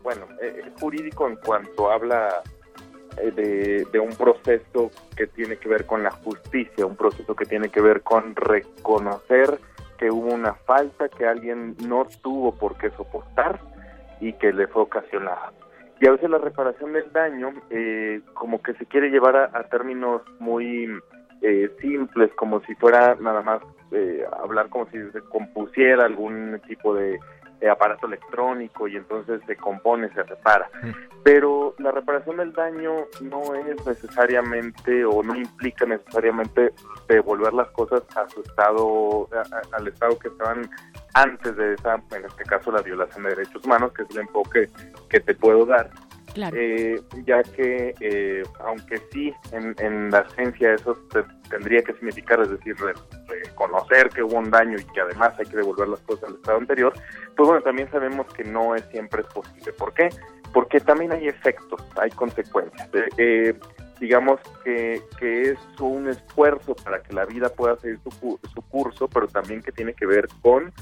bueno, 0.03 0.27
eh, 0.41 0.63
es 0.67 0.81
jurídico 0.81 1.27
en 1.29 1.37
cuanto 1.37 1.91
habla 1.91 2.43
de, 3.17 3.87
de, 3.91 3.99
un 3.99 4.15
proceso 4.15 4.91
que 5.17 5.27
tiene 5.27 5.57
que 5.57 5.69
ver 5.69 5.87
con 5.87 6.03
la 6.03 6.11
justicia, 6.11 6.85
un 6.85 6.97
proceso 6.97 7.35
que 7.35 7.47
tiene 7.47 7.71
que 7.71 7.81
ver 7.81 8.03
con 8.03 8.37
reconocer 8.37 9.59
que 9.97 10.11
hubo 10.11 10.33
una 10.33 10.55
falta 10.55 11.09
que 11.09 11.27
alguien 11.27 11.77
no 11.87 12.07
tuvo 12.23 12.55
por 12.55 12.77
qué 12.77 12.91
soportar 12.91 13.61
y 14.21 14.33
que 14.35 14.53
le 14.53 14.67
fue 14.67 14.83
ocasionada. 14.83 15.53
Y 16.01 16.07
a 16.07 16.13
veces 16.13 16.29
la 16.29 16.39
reparación 16.39 16.93
del 16.93 17.11
daño 17.13 17.53
eh, 17.71 18.21
como 18.35 18.63
que 18.63 18.75
se 18.75 18.87
quiere 18.87 19.09
llevar 19.09 19.37
a, 19.37 19.63
términos 19.69 20.23
muy 20.39 20.89
eh, 21.49 21.71
simples, 21.81 22.33
como 22.35 22.61
si 22.63 22.75
fuera 22.75 23.15
nada 23.21 23.41
más 23.41 23.63
eh, 23.93 24.25
hablar 24.43 24.69
como 24.69 24.87
si 24.91 24.99
se 25.13 25.21
compusiera 25.21 26.05
algún 26.05 26.61
tipo 26.67 26.93
de, 26.93 27.21
aparato 27.71 28.07
electrónico 28.07 28.87
y 28.89 28.97
entonces 28.97 29.41
se 29.47 29.57
compone, 29.57 30.13
se 30.13 30.25
repara. 30.25 30.69
Pero 31.23 31.75
la 31.79 31.93
reparación 31.93 32.39
del 32.39 32.53
daño 32.53 32.93
no 33.21 33.55
es 33.55 33.87
necesariamente 33.87 35.05
o 35.05 35.23
no 35.23 35.37
implica 35.37 35.87
necesariamente 35.87 36.73
devolver 37.09 37.53
las 37.55 37.69
cosas 37.69 38.03
a 38.17 38.29
su 38.29 38.41
estado, 38.43 39.29
al 39.73 39.89
estado 39.89 40.19
que 40.19 40.29
estaban 40.29 40.69
antes 41.15 41.57
de 41.57 41.75
esa, 41.75 41.95
en 41.95 42.25
este 42.25 42.45
caso, 42.45 42.73
la 42.73 42.83
violación 42.83 43.23
de 43.25 43.31
derechos 43.31 43.65
humanos, 43.65 43.93
que 43.93 44.03
es 44.03 44.11
el 44.11 44.19
enfoque 44.19 44.69
que 45.09 45.21
te 45.21 45.35
puedo 45.35 45.65
dar. 45.65 45.91
Eh, 46.53 47.01
ya 47.25 47.43
que, 47.43 47.95
eh, 48.01 48.43
aunque 48.61 48.99
sí, 49.13 49.33
en, 49.53 50.11
la 50.11 50.29
ciencia 50.31 50.75
eso 50.75 50.97
tendría 51.49 51.83
que 51.83 51.95
significar, 51.95 52.41
es 52.41 52.51
decir, 52.51 52.77
reconocer 53.27 54.11
que 54.11 54.23
hubo 54.23 54.37
un 54.37 54.51
daño 54.51 54.77
y 54.79 54.85
que 54.93 55.01
además 55.01 55.35
hay 55.39 55.47
que 55.47 55.57
devolver 55.57 55.89
las 55.89 56.01
cosas 56.01 56.29
al 56.29 56.37
estado 56.37 56.59
anterior, 56.59 56.93
pues 57.37 57.47
bueno, 57.47 57.63
también 57.63 57.91
sabemos 57.91 58.27
que 58.35 58.45
no 58.45 58.75
es 58.75 58.85
siempre 58.91 59.23
es 59.23 59.29
posible. 59.29 59.73
¿Por 59.73 59.95
qué? 59.95 60.11
Porque 60.53 60.81
también 60.81 61.13
hay 61.13 61.29
efectos, 61.29 61.83
hay 61.97 62.11
consecuencias. 62.11 62.89
Eh, 63.17 63.55
digamos 63.99 64.39
que, 64.63 65.01
que 65.19 65.51
es 65.51 65.59
un 65.81 66.09
esfuerzo 66.09 66.75
para 66.77 67.03
que 67.03 67.15
la 67.15 67.25
vida 67.25 67.49
pueda 67.49 67.77
seguir 67.77 67.99
su, 68.05 68.39
su 68.53 68.63
curso, 68.63 69.09
pero 69.09 69.27
también 69.27 69.63
que 69.63 69.73
tiene 69.73 69.95
que 69.95 70.07
ver 70.07 70.29
con 70.43 70.73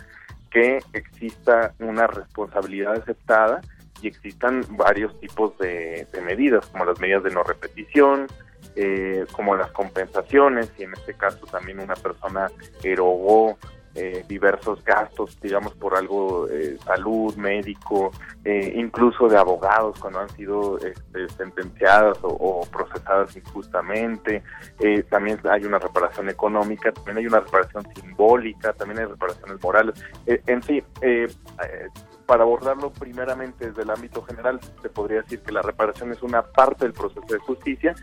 que 0.51 0.79
exista 0.93 1.75
una 1.81 2.07
responsabilidad 2.07 2.95
aceptada 2.95 3.61
y 4.05 4.09
existan 4.09 4.65
varios 4.71 5.19
tipos 5.19 5.57
de, 5.59 6.07
medidas, 6.25 6.67
como 6.67 6.85
las 6.85 7.01
medidas 7.01 7.25
de 7.25 7.31
no 7.31 7.43
repetición, 7.43 8.27
eh, 8.77 9.25
como 9.33 9.57
las 9.57 9.71
compensaciones, 9.73 10.71
y 10.79 10.85
en 10.85 10.93
este 10.93 11.15
caso 11.15 11.47
también 11.47 11.81
una 11.81 11.95
persona 11.95 12.51
erogó 12.83 13.57
eh, 13.97 14.25
diversos 14.27 14.83
gastos, 14.85 15.39
digamos, 15.41 15.73
por 15.75 15.97
algo, 15.97 16.49
eh, 16.49 16.77
salud, 16.85 17.33
médico, 17.37 18.11
eh, 18.45 18.73
incluso 18.75 19.29
de 19.29 19.37
abogados 19.37 20.01
cuando 20.01 20.19
han 20.19 20.29
sido 20.31 20.79
este, 20.79 21.29
sentenciadas 21.37 22.19
o, 22.23 22.67
procesadas 22.73 23.37
injustamente. 23.37 24.43
también 25.09 25.39
hay 25.49 25.65
una 25.65 25.79
reparación 25.79 26.29
económica, 26.29 26.91
también 26.91 27.19
hay 27.19 27.27
una 27.29 27.39
reparación 27.39 27.85
simbólica, 27.95 28.73
también 28.73 28.99
hay 28.99 29.07
reparaciones 29.07 29.63
morales. 29.63 30.05
en 30.27 30.61
fin, 30.61 30.85
para 32.27 32.45
abordarlo 32.45 32.93
primeramente 32.93 33.67
desde 33.67 33.83
el 33.83 33.91
ámbito 33.91 34.23
general, 34.23 34.61
se 34.83 34.89
podría 34.89 35.23
decir 35.23 35.41
que 35.41 35.53
la 35.53 35.63
reparación 35.63 36.13
es 36.13 36.23
una 36.23 36.43
parte 36.43 36.85
del 36.85 36.93
proceso 36.93 37.27
de 37.29 37.39
justicia 37.39 37.95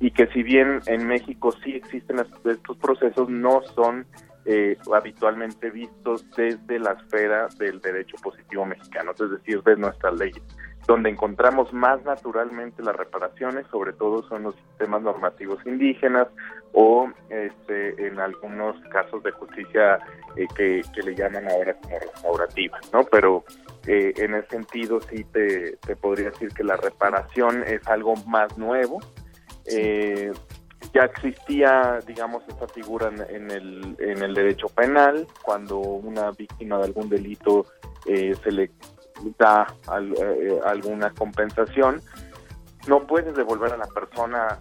y 0.00 0.10
que 0.10 0.26
si 0.28 0.42
bien 0.42 0.80
en 0.86 1.06
México 1.06 1.52
sí 1.64 1.74
existen 1.74 2.20
estos 2.20 2.76
procesos, 2.76 3.28
no 3.28 3.62
son 3.74 4.06
eh, 4.44 4.78
habitualmente 4.94 5.70
vistos 5.70 6.24
desde 6.36 6.78
la 6.78 6.92
esfera 6.92 7.48
del 7.58 7.80
derecho 7.80 8.16
positivo 8.22 8.64
mexicano, 8.64 9.10
es 9.10 9.30
decir, 9.30 9.62
de 9.62 9.76
nuestras 9.76 10.18
leyes. 10.18 10.42
Donde 10.86 11.10
encontramos 11.10 11.72
más 11.74 12.02
naturalmente 12.04 12.82
las 12.82 12.96
reparaciones, 12.96 13.66
sobre 13.66 13.92
todo 13.92 14.22
son 14.28 14.44
los 14.44 14.54
sistemas 14.54 15.02
normativos 15.02 15.58
indígenas 15.66 16.28
o 16.72 17.10
este, 17.30 18.06
en 18.06 18.20
algunos 18.20 18.80
casos 18.90 19.22
de 19.22 19.30
justicia 19.32 19.98
eh, 20.36 20.46
que, 20.54 21.02
le 21.02 21.14
llaman 21.14 21.48
ahora 21.48 21.74
como 21.74 21.98
restaurativa, 21.98 22.78
¿no? 22.92 23.04
Pero 23.04 23.44
eh, 23.86 24.12
en 24.16 24.34
ese 24.34 24.48
sentido 24.48 25.00
sí 25.00 25.24
te, 25.24 25.76
te 25.76 25.96
podría 25.96 26.30
decir 26.30 26.50
que 26.50 26.64
la 26.64 26.76
reparación 26.76 27.64
es 27.64 27.86
algo 27.88 28.14
más 28.26 28.56
nuevo. 28.58 29.00
Eh, 29.66 30.32
ya 30.94 31.04
existía, 31.04 32.00
digamos, 32.06 32.42
esta 32.48 32.66
figura 32.68 33.08
en, 33.28 33.50
el, 33.50 33.96
en 33.98 34.22
el 34.22 34.34
derecho 34.34 34.68
penal, 34.68 35.26
cuando 35.42 35.78
una 35.78 36.30
víctima 36.30 36.78
de 36.78 36.84
algún 36.84 37.08
delito 37.08 37.66
eh, 38.06 38.34
se 38.42 38.52
le 38.52 38.70
da 39.38 39.66
eh, 40.16 40.60
alguna 40.64 41.10
compensación, 41.10 42.00
no 42.86 43.06
puedes 43.06 43.34
devolver 43.34 43.72
a 43.72 43.76
la 43.76 43.86
persona 43.86 44.58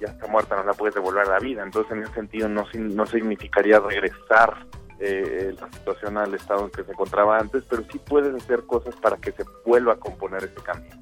ya 0.00 0.08
está 0.08 0.26
muerta, 0.26 0.56
no 0.56 0.64
la 0.64 0.74
puedes 0.74 0.94
devolver 0.94 1.26
a 1.26 1.30
la 1.30 1.38
vida. 1.38 1.62
Entonces, 1.62 1.92
en 1.92 2.02
ese 2.02 2.14
sentido, 2.14 2.48
no, 2.48 2.66
no 2.74 3.06
significaría 3.06 3.80
regresar 3.80 4.66
eh, 5.00 5.54
la 5.60 5.70
situación 5.70 6.18
al 6.18 6.34
estado 6.34 6.64
en 6.64 6.70
que 6.70 6.82
se 6.82 6.90
encontraba 6.90 7.38
antes, 7.38 7.64
pero 7.68 7.84
sí 7.90 8.00
puedes 8.00 8.34
hacer 8.34 8.64
cosas 8.64 8.96
para 8.96 9.16
que 9.16 9.32
se 9.32 9.44
vuelva 9.64 9.92
a 9.92 9.96
componer 9.96 10.44
ese 10.44 10.60
camino. 10.62 10.96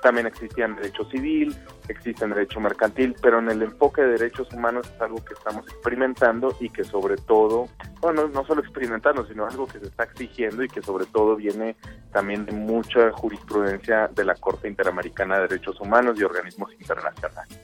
También 0.00 0.26
existían 0.26 0.74
derecho 0.74 1.04
civil, 1.10 1.56
existe 1.86 2.26
derecho 2.26 2.58
mercantil, 2.58 3.14
pero 3.22 3.38
en 3.38 3.48
el 3.50 3.62
enfoque 3.62 4.02
de 4.02 4.18
derechos 4.18 4.52
humanos 4.52 4.90
es 4.92 5.00
algo 5.00 5.24
que 5.24 5.34
estamos 5.34 5.64
experimentando 5.68 6.56
y 6.58 6.70
que 6.70 6.82
sobre 6.82 7.16
todo, 7.16 7.66
bueno, 8.00 8.26
no 8.26 8.44
solo 8.44 8.62
experimentando, 8.62 9.24
sino 9.26 9.46
algo 9.46 9.68
que 9.68 9.78
se 9.78 9.86
está 9.86 10.04
exigiendo 10.04 10.64
y 10.64 10.68
que 10.68 10.82
sobre 10.82 11.06
todo 11.06 11.36
viene 11.36 11.76
también 12.12 12.44
de 12.46 12.52
mucha 12.52 13.12
jurisprudencia 13.12 14.08
de 14.08 14.24
la 14.24 14.34
Corte 14.34 14.66
Interamericana 14.66 15.36
de 15.36 15.42
Derechos 15.48 15.80
Humanos 15.80 16.18
y 16.18 16.24
organismos 16.24 16.72
internacionales. 16.80 17.60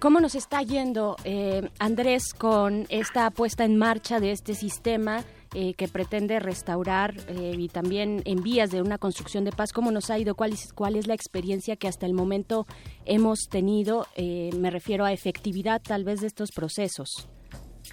¿Cómo 0.00 0.18
nos 0.20 0.34
está 0.34 0.62
yendo, 0.62 1.16
eh, 1.24 1.68
Andrés, 1.78 2.32
con 2.32 2.86
esta 2.88 3.30
puesta 3.30 3.64
en 3.64 3.76
marcha 3.76 4.18
de 4.18 4.32
este 4.32 4.54
sistema? 4.54 5.22
Eh, 5.52 5.74
que 5.74 5.88
pretende 5.88 6.38
restaurar 6.38 7.12
eh, 7.26 7.56
y 7.58 7.68
también 7.68 8.22
en 8.24 8.40
vías 8.40 8.70
de 8.70 8.80
una 8.80 8.98
construcción 8.98 9.44
de 9.44 9.50
paz. 9.50 9.72
¿Cómo 9.72 9.90
nos 9.90 10.08
ha 10.08 10.16
ido? 10.16 10.36
¿Cuál 10.36 10.52
es, 10.52 10.72
cuál 10.72 10.94
es 10.94 11.08
la 11.08 11.14
experiencia 11.14 11.74
que 11.74 11.88
hasta 11.88 12.06
el 12.06 12.14
momento 12.14 12.66
hemos 13.04 13.48
tenido? 13.50 14.06
Eh, 14.14 14.50
me 14.56 14.70
refiero 14.70 15.04
a 15.04 15.12
efectividad 15.12 15.82
tal 15.82 16.04
vez 16.04 16.20
de 16.20 16.28
estos 16.28 16.52
procesos. 16.52 17.28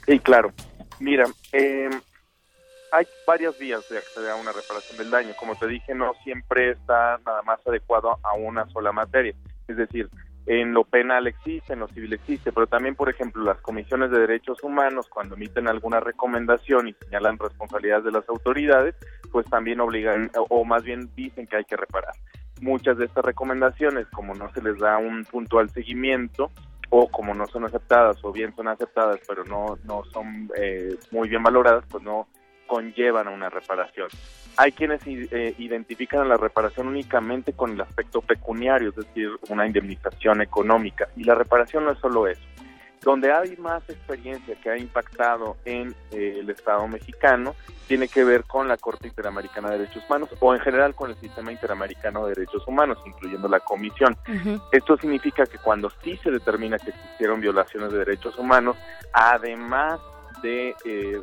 Sí, 0.06 0.20
claro. 0.20 0.54
Mira, 1.00 1.26
em, 1.52 2.00
hay 2.92 3.08
varias 3.26 3.58
vías 3.58 3.90
de 3.90 3.98
acceder 3.98 4.30
a 4.30 4.36
una 4.36 4.52
reparación 4.52 5.00
del 5.00 5.10
daño. 5.10 5.34
Como 5.40 5.56
te 5.56 5.66
dije, 5.66 5.96
no 5.96 6.14
siempre 6.24 6.74
está 6.74 7.20
nada 7.26 7.42
más 7.42 7.60
adecuado 7.66 8.20
a 8.22 8.34
una 8.36 8.70
sola 8.70 8.92
materia. 8.92 9.34
Es 9.68 9.78
decir, 9.78 10.12
en 10.48 10.74
lo 10.74 10.86
penal 10.86 11.28
existe, 11.28 11.74
en 11.74 11.80
lo 11.80 11.90
civil 11.90 12.14
existe, 12.14 12.54
pero 12.54 12.68
también, 12.68 12.96
por 12.96 13.10
ejemplo, 13.10 13.44
las 13.44 13.60
comisiones 13.60 14.10
de 14.12 14.20
derechos 14.20 14.64
humanos, 14.64 15.08
cuando 15.10 15.36
emiten 15.36 15.68
alguna 15.68 16.00
recomendación 16.00 16.88
y 16.88 16.94
señalan 16.94 17.38
responsabilidades 17.38 18.06
de 18.06 18.12
las 18.12 18.28
autoridades, 18.30 18.96
pues 19.32 19.46
también 19.50 19.82
obligan, 19.82 20.32
o 20.50 20.64
más 20.64 20.84
bien 20.84 21.10
dicen 21.16 21.48
que 21.48 21.58
hay 21.58 21.66
que 21.66 21.76
reparar. 21.76 22.14
Muchas 22.62 22.98
de 22.98 23.06
estas 23.06 23.26
recomendaciones, 23.26 24.08
como 24.08 24.34
no 24.34 24.50
se 24.54 24.62
les 24.62 24.80
da 24.80 24.98
un 24.98 25.26
puntual 25.26 25.70
seguimiento, 25.70 26.50
o 26.90 27.10
como 27.10 27.34
no 27.34 27.46
son 27.48 27.66
aceptadas, 27.66 28.24
o 28.24 28.32
bien 28.32 28.56
son 28.56 28.70
aceptadas, 28.70 29.20
pero 29.28 29.44
no, 29.44 29.78
no 29.84 30.04
son 30.06 30.50
eh, 30.56 30.96
muy 31.12 31.28
bien 31.28 31.44
valoradas, 31.44 31.84
pues 31.90 32.04
no 32.04 32.28
conllevan 32.68 33.28
a 33.28 33.32
una 33.32 33.50
reparación. 33.50 34.10
Hay 34.58 34.72
quienes 34.72 35.02
eh, 35.06 35.56
identifican 35.58 36.28
la 36.28 36.38
reparación 36.38 36.88
únicamente 36.88 37.54
con 37.54 37.72
el 37.72 37.82
aspecto 37.82 38.22
pecuniario, 38.22 38.90
es 38.90 38.96
decir, 38.96 39.30
una 39.50 39.66
indemnización 39.66 40.42
económica. 40.42 41.08
Y 41.16 41.24
la 41.24 41.36
reparación 41.36 41.86
no 41.86 41.92
es 41.92 42.00
solo 42.00 42.28
eso. 42.28 42.42
Donde 43.02 43.32
hay 43.32 43.56
más 43.58 43.88
experiencia 43.90 44.56
que 44.56 44.70
ha 44.70 44.78
impactado 44.78 45.58
en 45.66 45.96
eh, 46.12 46.38
el 46.40 46.50
Estado 46.50 46.88
mexicano 46.88 47.56
tiene 47.88 48.08
que 48.08 48.24
ver 48.24 48.44
con 48.44 48.68
la 48.68 48.78
Corte 48.78 49.08
Interamericana 49.08 49.70
de 49.70 49.78
Derechos 49.78 50.04
Humanos 50.10 50.30
o 50.40 50.54
en 50.54 50.60
general 50.60 50.94
con 50.94 51.12
el 51.12 51.16
Sistema 51.18 51.52
Interamericano 51.52 52.26
de 52.26 52.34
Derechos 52.34 52.68
Humanos, 52.68 52.98
incluyendo 53.06 53.48
la 53.48 53.62
Comisión. 53.62 54.18
Esto 54.72 54.98
significa 54.98 55.46
que 55.46 55.58
cuando 55.58 55.90
sí 56.04 56.18
se 56.18 56.32
determina 56.32 56.78
que 56.80 56.90
existieron 56.90 57.40
violaciones 57.40 57.92
de 57.94 58.00
derechos 58.00 58.38
humanos, 58.38 58.76
además 59.14 60.02
de 60.42 60.76
eh, 60.84 61.22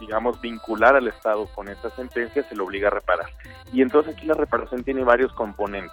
digamos, 0.00 0.40
vincular 0.40 0.96
al 0.96 1.08
Estado 1.08 1.46
con 1.54 1.68
esta 1.68 1.90
sentencia, 1.90 2.42
se 2.48 2.54
lo 2.54 2.64
obliga 2.64 2.88
a 2.88 2.92
reparar. 2.92 3.30
Y 3.72 3.82
entonces 3.82 4.14
aquí 4.14 4.26
la 4.26 4.34
reparación 4.34 4.84
tiene 4.84 5.04
varios 5.04 5.32
componentes. 5.32 5.92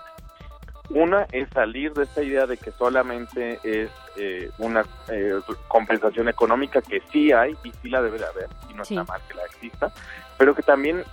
Una 0.90 1.26
es 1.32 1.50
salir 1.50 1.94
de 1.94 2.04
esta 2.04 2.22
idea 2.22 2.46
de 2.46 2.58
que 2.58 2.72
solamente 2.72 3.60
es 3.64 3.90
eh, 4.18 4.52
una 4.60 4.86
eh, 5.10 5.40
compensación 5.68 6.30
económica 6.30 6.82
que 6.82 7.02
sí 7.12 7.32
hay 7.32 7.56
y 7.64 7.72
sí 7.82 7.90
la 7.90 8.02
debe 8.02 8.20
de 8.20 8.26
haber, 8.26 8.50
y 8.70 8.74
no 8.74 8.84
está 8.84 9.04
mal 9.04 9.22
que 9.28 9.34
la 9.34 9.44
exista, 9.46 9.92
pero 10.38 10.54
que 10.54 10.62
también 10.62 11.04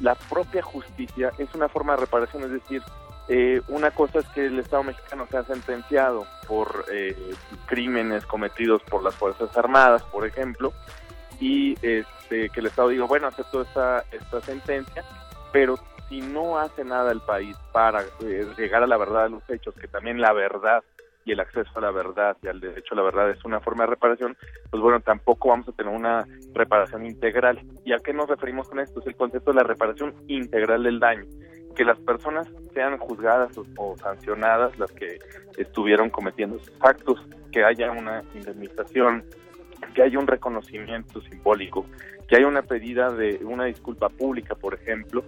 la 0.00 0.14
propia 0.14 0.62
justicia 0.62 1.32
es 1.38 1.54
una 1.54 1.68
forma 1.68 1.94
de 1.94 2.00
reparación, 2.00 2.44
es 2.44 2.50
decir, 2.50 2.82
eh, 3.28 3.62
una 3.68 3.90
cosa 3.92 4.18
es 4.18 4.26
que 4.28 4.46
el 4.46 4.58
Estado 4.58 4.82
mexicano 4.82 5.26
sea 5.30 5.44
sentenciado 5.44 6.26
por 6.46 6.84
crímenes 7.66 8.26
cometidos 8.26 8.82
por 8.82 9.02
las 9.02 9.14
Fuerzas 9.14 9.56
Armadas, 9.56 10.02
por 10.04 10.26
ejemplo, 10.26 10.72
y 11.42 11.74
este, 11.82 12.48
que 12.50 12.60
el 12.60 12.66
Estado 12.66 12.90
diga, 12.90 13.04
bueno, 13.04 13.26
acepto 13.26 13.62
esta, 13.62 14.04
esta 14.12 14.40
sentencia, 14.42 15.02
pero 15.52 15.74
si 16.08 16.20
no 16.20 16.56
hace 16.56 16.84
nada 16.84 17.10
el 17.10 17.20
país 17.20 17.56
para 17.72 18.02
eh, 18.20 18.46
llegar 18.56 18.84
a 18.84 18.86
la 18.86 18.96
verdad 18.96 19.24
de 19.24 19.30
los 19.30 19.50
hechos, 19.50 19.74
que 19.74 19.88
también 19.88 20.20
la 20.20 20.32
verdad 20.32 20.84
y 21.24 21.32
el 21.32 21.40
acceso 21.40 21.70
a 21.74 21.80
la 21.80 21.90
verdad 21.90 22.36
y 22.42 22.46
al 22.46 22.60
derecho 22.60 22.94
a 22.94 22.96
la 22.96 23.02
verdad 23.02 23.30
es 23.30 23.44
una 23.44 23.58
forma 23.58 23.84
de 23.84 23.90
reparación, 23.90 24.36
pues 24.70 24.80
bueno, 24.80 25.00
tampoco 25.00 25.48
vamos 25.48 25.68
a 25.68 25.72
tener 25.72 25.92
una 25.92 26.24
reparación 26.54 27.06
integral. 27.06 27.60
¿Y 27.84 27.92
a 27.92 27.98
qué 27.98 28.12
nos 28.12 28.28
referimos 28.28 28.68
con 28.68 28.78
esto? 28.78 29.00
Es 29.00 29.06
el 29.08 29.16
concepto 29.16 29.50
de 29.50 29.56
la 29.56 29.64
reparación 29.64 30.14
integral 30.28 30.84
del 30.84 31.00
daño. 31.00 31.24
Que 31.74 31.84
las 31.84 31.98
personas 31.98 32.48
sean 32.72 32.98
juzgadas 32.98 33.58
o 33.76 33.96
sancionadas, 33.96 34.78
las 34.78 34.92
que 34.92 35.18
estuvieron 35.56 36.08
cometiendo 36.08 36.56
esos 36.56 36.74
actos, 36.80 37.20
que 37.50 37.64
haya 37.64 37.90
una 37.90 38.22
indemnización 38.32 39.24
que 39.94 40.02
haya 40.02 40.18
un 40.18 40.26
reconocimiento 40.26 41.20
simbólico, 41.22 41.86
que 42.28 42.36
haya 42.36 42.46
una 42.46 42.62
pedida 42.62 43.10
de 43.10 43.40
una 43.44 43.64
disculpa 43.64 44.08
pública, 44.08 44.54
por 44.54 44.74
ejemplo, 44.74 45.24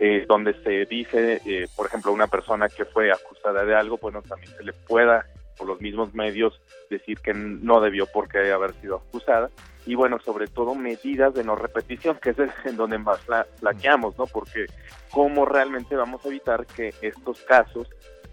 eh, 0.00 0.26
donde 0.28 0.54
se 0.62 0.86
dice, 0.86 1.40
eh, 1.44 1.66
por 1.76 1.86
ejemplo, 1.86 2.12
una 2.12 2.28
persona 2.28 2.68
que 2.68 2.84
fue 2.84 3.10
acusada 3.10 3.64
de 3.64 3.74
algo, 3.74 3.98
bueno, 3.98 4.22
también 4.22 4.52
se 4.56 4.64
le 4.64 4.72
pueda, 4.72 5.26
por 5.56 5.66
los 5.66 5.80
mismos 5.80 6.14
medios, 6.14 6.60
decir 6.88 7.18
que 7.18 7.34
no 7.34 7.80
debió 7.80 8.06
por 8.06 8.28
qué 8.28 8.52
haber 8.52 8.74
sido 8.74 8.96
acusada. 8.96 9.50
Y 9.86 9.94
bueno, 9.94 10.18
sobre 10.20 10.46
todo 10.46 10.74
medidas 10.74 11.34
de 11.34 11.42
no 11.42 11.56
repetición, 11.56 12.18
que 12.22 12.30
es 12.30 12.36
en 12.64 12.76
donde 12.76 12.98
más 12.98 13.26
la 13.28 13.44
flaqueamos, 13.58 14.16
¿no? 14.18 14.26
Porque 14.26 14.66
cómo 15.10 15.46
realmente 15.46 15.96
vamos 15.96 16.24
a 16.24 16.28
evitar 16.28 16.66
que 16.66 16.92
estos 17.00 17.40
casos 17.42 17.88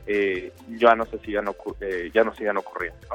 eh, 0.07 0.51
ya 0.77 0.95
no 0.95 1.05
se 1.05 1.19
sigan 1.19 1.45
eh, 1.81 2.11
ya 2.13 2.23
no 2.23 2.33
sigan 2.33 2.57
ocurriendo 2.57 3.07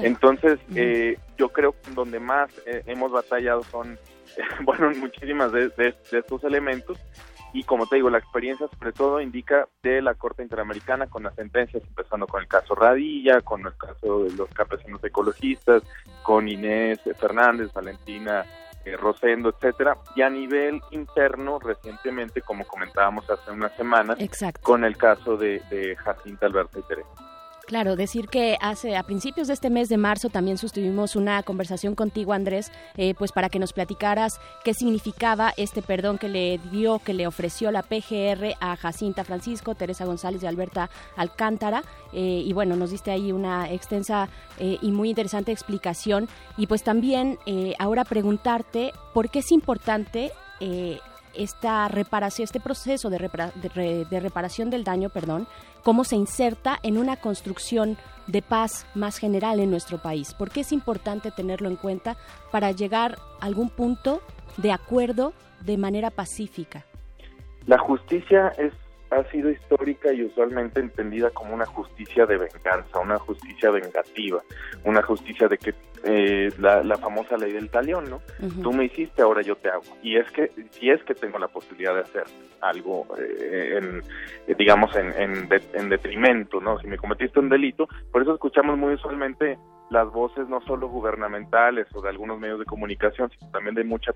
entonces 0.00 0.58
eh, 0.74 1.18
yo 1.36 1.50
creo 1.50 1.72
que 1.72 1.90
donde 1.90 2.18
más 2.20 2.50
eh, 2.66 2.82
hemos 2.86 3.12
batallado 3.12 3.62
son 3.64 3.98
bueno 4.64 4.90
muchísimas 4.96 5.52
de, 5.52 5.94
estos 6.10 6.44
elementos. 6.44 6.98
Y 7.54 7.64
como 7.64 7.86
te 7.86 7.96
digo 7.96 8.08
la 8.08 8.16
experiencia 8.16 8.66
sobre 8.68 8.92
todo 8.92 9.20
indica 9.20 9.68
de 9.82 10.00
la 10.00 10.14
corte 10.14 10.42
interamericana 10.42 11.06
con 11.08 11.24
las 11.24 11.34
sentencias 11.34 11.82
empezando 11.86 12.26
con 12.26 12.40
el 12.40 12.48
caso 12.48 12.74
Radilla 12.74 13.42
con 13.42 13.66
el 13.66 13.76
caso 13.76 14.24
de 14.24 14.32
los 14.32 14.48
campesinos 14.54 15.04
ecologistas 15.04 15.82
con 16.22 16.48
Inés 16.48 16.98
Fernández 17.20 17.70
Valentina 17.74 18.46
eh, 18.84 18.96
Rosendo, 18.96 19.50
etcétera, 19.50 19.96
y 20.14 20.22
a 20.22 20.30
nivel 20.30 20.80
interno 20.90 21.58
recientemente, 21.58 22.42
como 22.42 22.64
comentábamos 22.66 23.28
hace 23.30 23.50
unas 23.50 23.74
semanas, 23.76 24.18
con 24.60 24.84
el 24.84 24.96
caso 24.96 25.36
de, 25.36 25.62
de 25.70 25.96
Jacinta 25.96 26.46
Alberto 26.46 26.78
y 26.78 26.82
Teresa. 26.82 27.31
Claro, 27.66 27.96
decir 27.96 28.28
que 28.28 28.58
hace 28.60 28.96
a 28.96 29.02
principios 29.02 29.46
de 29.46 29.54
este 29.54 29.70
mes 29.70 29.88
de 29.88 29.96
marzo 29.96 30.28
también 30.28 30.58
sostuvimos 30.58 31.16
una 31.16 31.42
conversación 31.42 31.94
contigo, 31.94 32.32
Andrés, 32.32 32.72
eh, 32.96 33.14
pues 33.14 33.32
para 33.32 33.48
que 33.48 33.58
nos 33.58 33.72
platicaras 33.72 34.40
qué 34.64 34.74
significaba 34.74 35.54
este 35.56 35.80
perdón 35.80 36.18
que 36.18 36.28
le 36.28 36.58
dio, 36.70 36.98
que 36.98 37.14
le 37.14 37.26
ofreció 37.26 37.70
la 37.70 37.82
PGR 37.82 38.56
a 38.60 38.76
Jacinta 38.76 39.24
Francisco, 39.24 39.74
Teresa 39.74 40.04
González 40.04 40.42
y 40.42 40.46
Alberta 40.46 40.90
Alcántara. 41.16 41.82
Eh, 42.12 42.42
y 42.44 42.52
bueno, 42.52 42.76
nos 42.76 42.90
diste 42.90 43.10
ahí 43.10 43.32
una 43.32 43.70
extensa 43.70 44.28
eh, 44.58 44.78
y 44.82 44.90
muy 44.90 45.10
interesante 45.10 45.52
explicación. 45.52 46.28
Y 46.56 46.66
pues 46.66 46.82
también 46.82 47.38
ahora 47.78 48.04
preguntarte 48.04 48.92
por 49.14 49.30
qué 49.30 49.38
es 49.38 49.52
importante 49.52 50.32
esta 51.34 51.88
reparación, 51.88 52.44
este 52.44 52.60
proceso 52.60 53.10
de, 53.10 53.18
reparación 53.18 54.70
del 54.70 54.84
daño, 54.84 55.10
perdón, 55.10 55.46
cómo 55.82 56.04
se 56.04 56.16
inserta 56.16 56.78
en 56.82 56.98
una 56.98 57.16
construcción 57.16 57.96
de 58.26 58.42
paz 58.42 58.86
más 58.94 59.18
general 59.18 59.60
en 59.60 59.70
nuestro 59.70 59.98
país. 59.98 60.34
¿Por 60.34 60.50
qué 60.50 60.60
es 60.60 60.72
importante 60.72 61.30
tenerlo 61.30 61.68
en 61.68 61.76
cuenta 61.76 62.16
para 62.50 62.70
llegar 62.70 63.18
a 63.40 63.46
algún 63.46 63.68
punto 63.68 64.20
de 64.56 64.72
acuerdo 64.72 65.32
de 65.60 65.76
manera 65.76 66.10
pacífica? 66.10 66.84
La 67.66 67.78
justicia 67.78 68.48
es 68.58 68.72
ha 69.12 69.24
sido 69.30 69.50
histórica 69.50 70.12
y 70.12 70.22
usualmente 70.22 70.80
entendida 70.80 71.30
como 71.30 71.54
una 71.54 71.66
justicia 71.66 72.24
de 72.24 72.38
venganza, 72.38 72.98
una 72.98 73.18
justicia 73.18 73.70
vengativa, 73.70 74.42
una 74.84 75.02
justicia 75.02 75.48
de 75.48 75.58
que 75.58 75.74
eh, 76.04 76.50
la, 76.58 76.96
famosa 76.96 77.36
ley 77.36 77.52
del 77.52 77.70
talión, 77.70 78.08
¿no? 78.08 78.22
Tú 78.62 78.72
me 78.72 78.86
hiciste, 78.86 79.22
ahora 79.22 79.42
yo 79.42 79.56
te 79.56 79.68
hago. 79.68 79.84
Y 80.02 80.16
es 80.16 80.30
que, 80.32 80.50
si 80.70 80.90
es 80.90 81.02
que 81.04 81.14
tengo 81.14 81.38
la 81.38 81.48
posibilidad 81.48 81.94
de 81.94 82.00
hacer 82.00 82.24
algo, 82.60 83.06
eh, 83.18 83.78
en, 83.78 84.02
eh, 84.48 84.54
digamos, 84.58 84.94
en, 84.96 85.12
en, 85.16 85.88
detrimento, 85.88 86.60
¿no? 86.60 86.78
Si 86.80 86.86
me 86.86 86.96
cometiste 86.96 87.38
un 87.38 87.48
delito, 87.48 87.88
por 88.10 88.22
eso 88.22 88.34
escuchamos 88.34 88.78
muy 88.78 88.94
usualmente 88.94 89.58
las 89.90 90.10
voces 90.10 90.48
no 90.48 90.60
solo 90.62 90.88
gubernamentales 90.88 91.86
o 91.94 92.00
de 92.00 92.08
algunos 92.08 92.38
medios 92.40 92.58
de 92.58 92.64
comunicación, 92.64 93.30
sino 93.30 93.50
también 93.50 93.74
de 93.74 93.84
mucha 93.84 94.12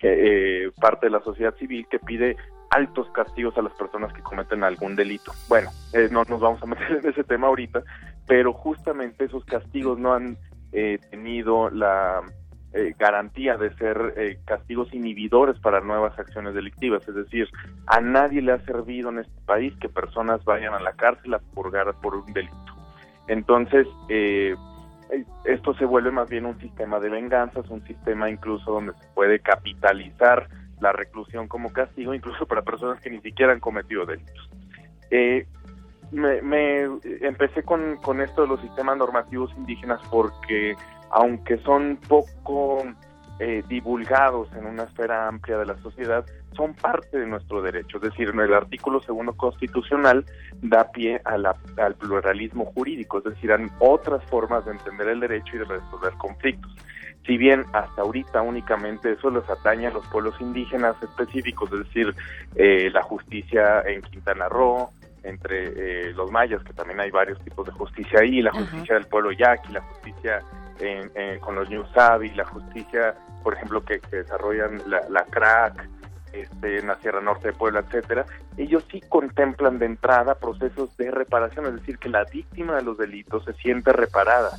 eh, 0.00 0.70
parte 0.80 1.06
de 1.06 1.10
la 1.10 1.20
sociedad 1.20 1.54
civil 1.56 1.86
que 1.90 1.98
pide 1.98 2.36
altos 2.70 3.08
castigos 3.10 3.56
a 3.56 3.62
las 3.62 3.72
personas 3.74 4.12
que 4.12 4.22
cometen 4.22 4.62
algún 4.62 4.96
delito. 4.96 5.32
Bueno, 5.48 5.70
eh, 5.92 6.08
no 6.10 6.24
nos 6.24 6.40
vamos 6.40 6.62
a 6.62 6.66
meter 6.66 6.90
en 7.02 7.08
ese 7.08 7.24
tema 7.24 7.48
ahorita, 7.48 7.82
pero 8.26 8.52
justamente 8.52 9.24
esos 9.24 9.44
castigos 9.44 9.98
no 9.98 10.14
han 10.14 10.36
eh, 10.72 10.98
tenido 11.10 11.70
la 11.70 12.22
eh, 12.74 12.94
garantía 12.98 13.56
de 13.56 13.74
ser 13.76 14.38
castigos 14.44 14.92
inhibidores 14.92 15.58
para 15.60 15.80
nuevas 15.80 16.18
acciones 16.18 16.54
delictivas. 16.54 17.06
Es 17.08 17.14
decir, 17.14 17.48
a 17.86 18.00
nadie 18.00 18.42
le 18.42 18.52
ha 18.52 18.58
servido 18.60 19.08
en 19.08 19.20
este 19.20 19.40
país 19.46 19.74
que 19.80 19.88
personas 19.88 20.44
vayan 20.44 20.74
a 20.74 20.80
la 20.80 20.92
cárcel 20.92 21.34
a 21.34 21.38
purgar 21.38 21.94
por 22.02 22.14
un 22.14 22.32
delito. 22.32 22.54
Entonces, 23.28 23.86
esto 25.44 25.74
se 25.74 25.84
vuelve 25.86 26.10
más 26.10 26.28
bien 26.28 26.44
un 26.44 26.58
sistema 26.60 27.00
de 27.00 27.08
venganzas, 27.08 27.68
un 27.70 27.82
sistema 27.86 28.28
incluso 28.28 28.72
donde 28.72 28.92
se 28.92 29.06
puede 29.14 29.38
capitalizar 29.40 30.48
la 30.80 30.92
reclusión 30.92 31.48
como 31.48 31.72
castigo, 31.72 32.14
incluso 32.14 32.46
para 32.46 32.62
personas 32.62 33.00
que 33.00 33.10
ni 33.10 33.20
siquiera 33.20 33.52
han 33.52 33.60
cometido 33.60 34.06
delitos. 34.06 34.50
Eh, 35.10 35.46
me, 36.10 36.88
empecé 37.20 37.62
con, 37.62 37.96
con 37.98 38.20
esto 38.20 38.42
de 38.42 38.48
los 38.48 38.60
sistemas 38.60 38.96
normativos 38.96 39.52
indígenas 39.56 40.00
porque 40.10 40.74
aunque 41.10 41.58
son 41.58 41.98
poco 42.08 42.82
eh, 43.40 43.62
divulgados 43.68 44.52
en 44.54 44.66
una 44.66 44.84
esfera 44.84 45.28
amplia 45.28 45.58
de 45.58 45.66
la 45.66 45.76
sociedad, 45.78 46.24
son 46.56 46.74
parte 46.74 47.18
de 47.18 47.26
nuestro 47.26 47.62
derecho. 47.62 47.98
Es 47.98 48.02
decir, 48.02 48.30
el 48.30 48.54
artículo 48.54 49.00
segundo 49.00 49.36
constitucional 49.36 50.24
da 50.60 50.90
pie 50.90 51.20
a 51.24 51.34
al 51.34 51.94
pluralismo 51.94 52.64
jurídico, 52.66 53.18
es 53.18 53.24
decir, 53.24 53.52
a 53.52 53.58
otras 53.78 54.24
formas 54.24 54.64
de 54.64 54.72
entender 54.72 55.08
el 55.08 55.20
derecho 55.20 55.54
y 55.54 55.58
de 55.58 55.64
resolver 55.66 56.12
conflictos. 56.14 56.74
Si 57.28 57.36
bien 57.36 57.66
hasta 57.74 58.00
ahorita 58.00 58.40
únicamente 58.40 59.12
eso 59.12 59.28
los 59.28 59.48
atañe 59.50 59.86
a 59.86 59.90
los 59.90 60.06
pueblos 60.06 60.34
indígenas 60.40 60.96
específicos, 61.02 61.70
es 61.72 61.80
decir, 61.80 62.14
eh, 62.56 62.88
la 62.90 63.02
justicia 63.02 63.82
en 63.82 64.00
Quintana 64.00 64.48
Roo, 64.48 64.90
entre 65.22 66.08
eh, 66.08 66.12
los 66.14 66.30
mayas, 66.30 66.64
que 66.64 66.72
también 66.72 67.00
hay 67.00 67.10
varios 67.10 67.38
tipos 67.44 67.66
de 67.66 67.72
justicia 67.72 68.20
ahí, 68.20 68.40
la 68.40 68.50
justicia 68.50 68.94
del 68.94 69.06
pueblo 69.06 69.30
yaqui, 69.30 69.72
la 69.72 69.82
justicia 69.82 70.42
con 71.40 71.56
los 71.56 71.68
Ñusabi, 71.68 72.30
la 72.30 72.44
justicia, 72.44 73.14
por 73.42 73.54
ejemplo, 73.54 73.84
que, 73.84 74.00
desarrollan 74.10 74.80
la, 74.86 75.02
la 75.10 75.24
crack, 75.24 75.88
este, 76.32 76.78
en 76.78 76.86
la 76.86 76.94
Sierra 76.96 77.20
Norte 77.20 77.48
de 77.48 77.54
Puebla, 77.54 77.80
etcétera, 77.80 78.24
ellos 78.56 78.86
sí 78.90 79.02
contemplan 79.08 79.78
de 79.78 79.86
entrada 79.86 80.36
procesos 80.36 80.96
de 80.96 81.10
reparación, 81.10 81.66
es 81.66 81.74
decir, 81.74 81.98
que 81.98 82.08
la 82.08 82.24
víctima 82.24 82.76
de 82.76 82.82
los 82.82 82.96
delitos 82.96 83.44
se 83.44 83.52
siente 83.54 83.92
reparada. 83.92 84.50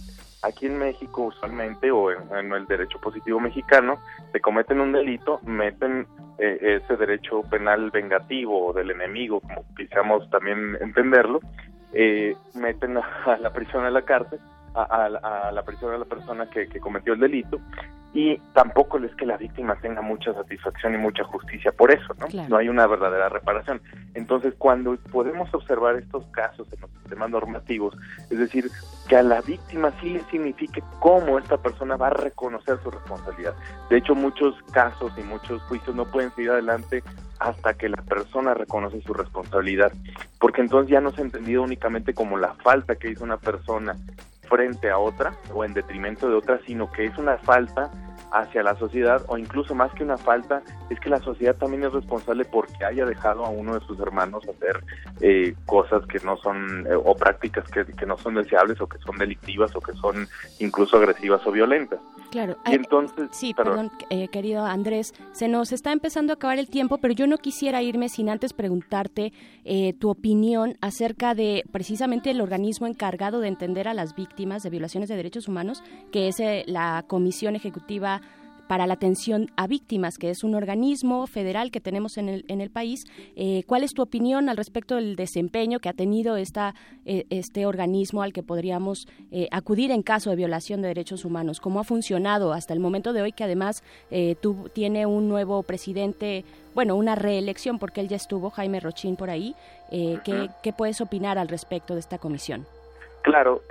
Aquí 0.42 0.68
en 0.68 0.78
México 0.78 1.24
usualmente, 1.24 1.92
o 1.92 2.12
en, 2.12 2.54
el 2.54 2.66
derecho 2.66 3.00
positivo 3.00 3.40
mexicano, 3.40 4.00
se 4.32 4.40
cometen 4.40 4.80
un 4.80 4.94
delito, 4.94 5.40
meten 5.44 6.08
eh, 6.38 6.82
ese 6.82 6.96
derecho 6.96 7.42
penal 7.44 7.92
vengativo 7.92 8.68
o 8.68 8.74
del 8.74 8.92
enemigo, 8.92 9.42
como 9.42 9.66
quisiéramos 9.76 10.30
también 10.30 10.78
entenderlo, 10.80 11.42
eh, 11.94 12.36
meten 12.54 12.98
a, 12.98 13.38
la 13.42 13.52
prisión 13.52 13.84
a 13.84 13.90
la 13.90 14.04
cárcel, 14.04 14.40
a, 14.76 15.52
la 15.52 15.64
prisión 15.64 15.94
a 15.94 15.98
la 15.98 16.06
persona 16.06 16.50
que 16.50 16.68
cometió 16.80 17.14
el 17.14 17.20
delito, 17.20 17.60
y 18.14 18.38
tampoco 18.54 18.98
es 18.98 19.14
que 19.16 19.26
la 19.26 19.38
víctima 19.38 19.76
tenga 19.76 20.02
mucha 20.02 20.34
satisfacción 20.34 20.96
y 20.96 20.98
mucha 20.98 21.24
justicia 21.26 21.72
por 21.72 21.92
eso, 21.92 22.14
¿no? 22.20 22.28
No 22.48 22.58
hay 22.58 22.68
una 22.68 22.88
verdadera 22.88 23.30
reparación. 23.30 23.82
Entonces, 24.16 24.54
cuando 24.58 24.98
podemos 25.12 25.54
observar 25.54 25.96
estos 25.96 26.26
casos 26.28 26.68
en 26.74 26.82
los 26.82 26.90
sistemas 26.92 27.30
normativos, 27.30 27.96
es 28.32 28.40
decir, 28.40 28.72
que 29.08 29.16
a 29.16 29.24
la 29.24 29.42
víctima 29.42 29.92
sí 30.02 30.10
le 30.10 30.22
signifique 30.32 30.82
cómo 31.00 31.38
esta 31.38 31.58
persona 31.58 31.98
va 31.98 32.08
a 32.08 32.12
reconocer 32.12 32.80
su 32.82 32.90
responsabilidad. 32.90 33.54
De 33.90 33.98
hecho, 33.98 34.16
muchos 34.16 34.56
casos 34.72 35.12
y 35.18 35.22
muchos 35.22 35.62
juicios 35.64 35.96
no 35.96 36.06
pueden 36.06 36.32
seguir 36.32 36.52
adelante 36.52 37.04
hasta 37.40 37.74
que 37.74 37.90
la 37.90 38.02
persona 38.02 38.54
reconoce 38.54 39.02
su 39.02 39.14
responsabilidad, 39.14 39.94
porque 40.40 40.62
entonces 40.62 40.92
ya 40.92 41.00
no 41.00 41.12
se 41.12 41.22
ha 41.22 41.26
entendido 41.26 41.64
únicamente 41.64 42.14
como 42.14 42.38
la 42.38 42.54
falta 42.56 42.96
que 42.96 43.12
hizo 43.12 43.24
una 43.24 43.38
persona 43.38 43.96
frente 44.50 44.90
a 44.90 44.98
otra 44.98 45.34
o 45.54 45.64
en 45.64 45.74
detrimento 45.74 46.28
de 46.28 46.36
otra, 46.36 46.60
sino 46.66 46.92
que 46.92 47.06
es 47.06 47.18
una 47.18 47.38
falta 47.38 47.90
hacia 48.32 48.64
la 48.64 48.76
sociedad 48.76 49.24
o 49.28 49.38
incluso 49.38 49.74
más 49.76 49.92
que 49.94 50.04
una 50.04 50.18
falta 50.18 50.62
es 50.90 51.00
que 51.00 51.10
la 51.10 51.20
sociedad 51.20 51.56
también 51.56 51.84
es 51.84 51.94
responsable 51.94 52.46
porque 52.46 52.86
haya 52.86 53.06
dejado 53.06 53.46
a 53.46 53.50
uno 53.50 53.74
de 53.74 53.86
sus 53.86 54.00
hermanos 54.00 54.44
hacer 54.48 54.84
eh, 55.22 55.56
cosas 55.66 56.06
que 56.08 56.20
no 56.20 56.38
son 56.38 56.86
eh, 56.88 56.96
o 56.96 57.16
prácticas 57.16 57.70
que, 57.72 57.86
que, 57.86 58.06
no 58.06 58.18
son 58.18 58.36
deseables 58.36 58.80
o 58.82 58.88
que 58.88 58.98
son 59.00 59.18
delictivas 59.18 59.76
o 59.76 59.82
que 59.82 59.94
son 59.94 60.28
incluso 60.60 60.98
agresivas 60.98 61.46
o 61.46 61.52
violentas. 61.52 62.00
Claro. 62.32 62.58
Y 62.68 62.76
entonces, 62.76 63.30
sí, 63.32 63.56
perdón, 63.56 63.92
eh, 64.12 64.28
querido 64.28 64.64
Andrés, 64.64 65.16
se 65.32 65.48
nos 65.48 65.72
está 65.72 65.92
empezando 65.92 66.32
a 66.32 66.36
acabar 66.36 66.60
el 66.60 66.70
tiempo, 66.70 67.00
pero 67.00 67.14
yo 67.14 67.26
no 67.26 67.40
quisiera 67.40 67.82
irme 67.82 68.08
sin 68.08 68.30
antes 68.30 68.54
preguntarte 68.54 69.34
tu 70.00 70.10
opinión 70.10 70.78
acerca 70.82 71.36
de 71.36 71.64
precisamente 71.72 72.32
el 72.32 72.42
organismo 72.42 72.88
encargado 72.88 73.40
de 73.40 73.50
entender 73.50 73.88
a 73.88 73.94
las 73.94 74.16
víctimas 74.16 74.64
de 74.64 74.72
violaciones 74.72 75.10
de 75.10 75.16
derechos 75.16 75.48
humanos, 75.48 75.84
que 76.12 76.28
es 76.28 76.42
la 76.66 77.04
Comisión 77.08 77.56
Ejecutiva 77.56 78.19
para 78.70 78.86
la 78.86 78.94
atención 78.94 79.48
a 79.58 79.66
víctimas, 79.66 80.20
que 80.20 80.30
es 80.30 80.44
un 80.44 80.54
organismo 80.54 81.26
federal 81.26 81.72
que 81.72 81.82
tenemos 81.82 82.20
en 82.20 82.30
el, 82.30 82.46
en 82.50 82.62
el 82.62 82.70
país. 82.70 83.04
Eh, 83.36 83.64
¿Cuál 83.66 83.84
es 83.84 83.94
tu 83.96 84.04
opinión 84.04 84.48
al 84.48 84.58
respecto 84.58 84.94
del 84.94 85.16
desempeño 85.16 85.80
que 85.80 85.90
ha 85.90 85.94
tenido 85.94 86.38
esta, 86.38 86.76
eh, 87.04 87.26
este 87.32 87.66
organismo 87.66 88.22
al 88.22 88.32
que 88.32 88.44
podríamos 88.44 89.08
eh, 89.32 89.48
acudir 89.52 89.90
en 89.90 90.04
caso 90.04 90.30
de 90.30 90.36
violación 90.36 90.84
de 90.84 90.90
derechos 90.90 91.26
humanos? 91.26 91.60
¿Cómo 91.60 91.80
ha 91.80 91.84
funcionado 91.84 92.54
hasta 92.54 92.76
el 92.76 92.80
momento 92.80 93.12
de 93.12 93.24
hoy 93.24 93.32
que 93.32 93.44
además 93.44 93.84
tú, 94.40 94.70
tiene 94.72 95.08
un 95.08 95.30
nuevo 95.30 95.64
presidente? 95.64 96.46
Bueno, 96.76 96.96
una 96.96 97.16
reelección 97.16 97.80
porque 97.80 98.02
él 98.02 98.08
ya 98.08 98.18
estuvo, 98.18 98.52
Jaime 98.52 98.80
Rochín, 98.80 99.16
por 99.16 99.32
ahí. 99.32 99.56
¿qué, 99.90 100.50
¿qué, 100.62 100.74
puedes 100.74 101.02
opinar 101.02 101.40
al 101.40 101.48
respecto 101.48 101.96
de 101.96 102.02
esta 102.02 102.20
comisión? 102.20 102.68
Claro, 103.24 103.64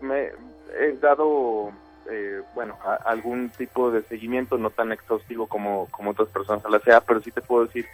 me 0.00 0.30
he 0.78 0.92
dado 1.00 1.72
eh, 2.10 2.42
bueno, 2.54 2.78
algún 3.04 3.50
tipo 3.50 3.90
de 3.90 4.02
seguimiento, 4.02 4.58
no 4.58 4.70
tan 4.70 4.92
exhaustivo 4.92 5.46
como, 5.46 5.88
como 5.90 6.10
otras 6.10 6.28
personas 6.28 6.64
a 6.64 6.70
la 6.70 6.80
CEA, 6.80 7.00
pero 7.00 7.20
sí 7.20 7.30
te 7.30 7.40
puedo 7.40 7.66
decir 7.66 7.86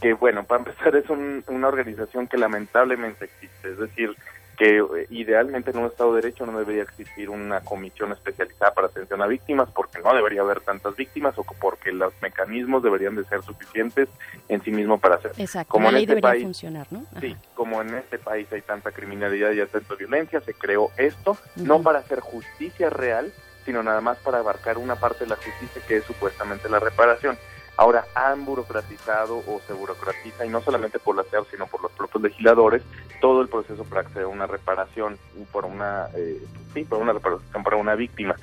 que, 0.00 0.12
bueno, 0.14 0.44
para 0.44 0.58
empezar 0.58 0.94
es 0.96 1.08
una 1.10 1.68
organización 1.68 2.26
que 2.26 2.36
lamentablemente 2.36 3.26
existe, 3.26 3.70
es 3.70 3.78
decir, 3.78 4.14
que 4.56 4.78
eh, 4.78 5.06
idealmente 5.10 5.70
en 5.70 5.78
un 5.78 5.86
Estado 5.86 6.14
de 6.14 6.22
Derecho 6.22 6.46
no 6.46 6.58
debería 6.58 6.82
existir 6.82 7.30
una 7.30 7.60
comisión 7.60 8.12
especializada 8.12 8.72
para 8.72 8.86
atención 8.88 9.20
a 9.22 9.26
víctimas 9.26 9.68
porque 9.74 9.98
no 10.00 10.14
debería 10.14 10.42
haber 10.42 10.60
tantas 10.60 10.96
víctimas 10.96 11.36
o 11.38 11.44
porque 11.44 11.92
los 11.92 12.12
mecanismos 12.22 12.82
deberían 12.82 13.16
de 13.16 13.24
ser 13.24 13.42
suficientes 13.42 14.08
en 14.48 14.62
sí 14.62 14.70
mismo 14.70 14.98
para 14.98 15.16
hacer. 15.16 15.32
Exacto, 15.36 15.70
como 15.70 15.88
en 15.90 15.96
este 15.96 16.20
país, 16.20 16.42
funcionar, 16.42 16.86
¿no? 16.90 17.04
Sí, 17.20 17.36
como 17.54 17.82
en 17.82 17.94
este 17.94 18.18
país 18.18 18.50
hay 18.52 18.62
tanta 18.62 18.92
criminalidad 18.92 19.52
y 19.52 19.64
tanta 19.66 19.94
violencia, 19.94 20.40
se 20.40 20.54
creó 20.54 20.90
esto 20.96 21.36
no 21.56 21.82
para 21.82 22.00
hacer 22.00 22.20
justicia 22.20 22.90
real, 22.90 23.32
sino 23.64 23.82
nada 23.82 24.00
más 24.00 24.18
para 24.18 24.38
abarcar 24.38 24.78
una 24.78 24.96
parte 24.96 25.24
de 25.24 25.30
la 25.30 25.36
justicia 25.36 25.82
que 25.86 25.96
es 25.98 26.04
supuestamente 26.04 26.68
la 26.68 26.80
reparación. 26.80 27.38
Ahora 27.76 28.04
han 28.14 28.44
burocratizado 28.44 29.38
o 29.38 29.60
se 29.66 29.72
burocratiza, 29.72 30.46
y 30.46 30.48
no 30.48 30.60
solamente 30.60 31.00
por 31.00 31.16
la 31.16 31.24
CEA, 31.24 31.42
sino 31.50 31.66
por 31.66 31.82
los 31.82 31.90
propios 31.92 32.22
legisladores, 32.22 32.82
todo 33.20 33.42
el 33.42 33.48
proceso 33.48 33.84
para 33.84 34.02
acceder 34.02 34.24
a 34.24 34.28
una 34.28 34.46
reparación, 34.46 35.18
por 35.50 35.64
una, 35.64 36.06
eh, 36.14 36.40
sí, 36.72 36.84
por 36.84 37.00
una 37.00 37.12
reparación 37.12 37.64
para 37.64 37.76
una 37.76 37.96
víctima. 37.96 38.36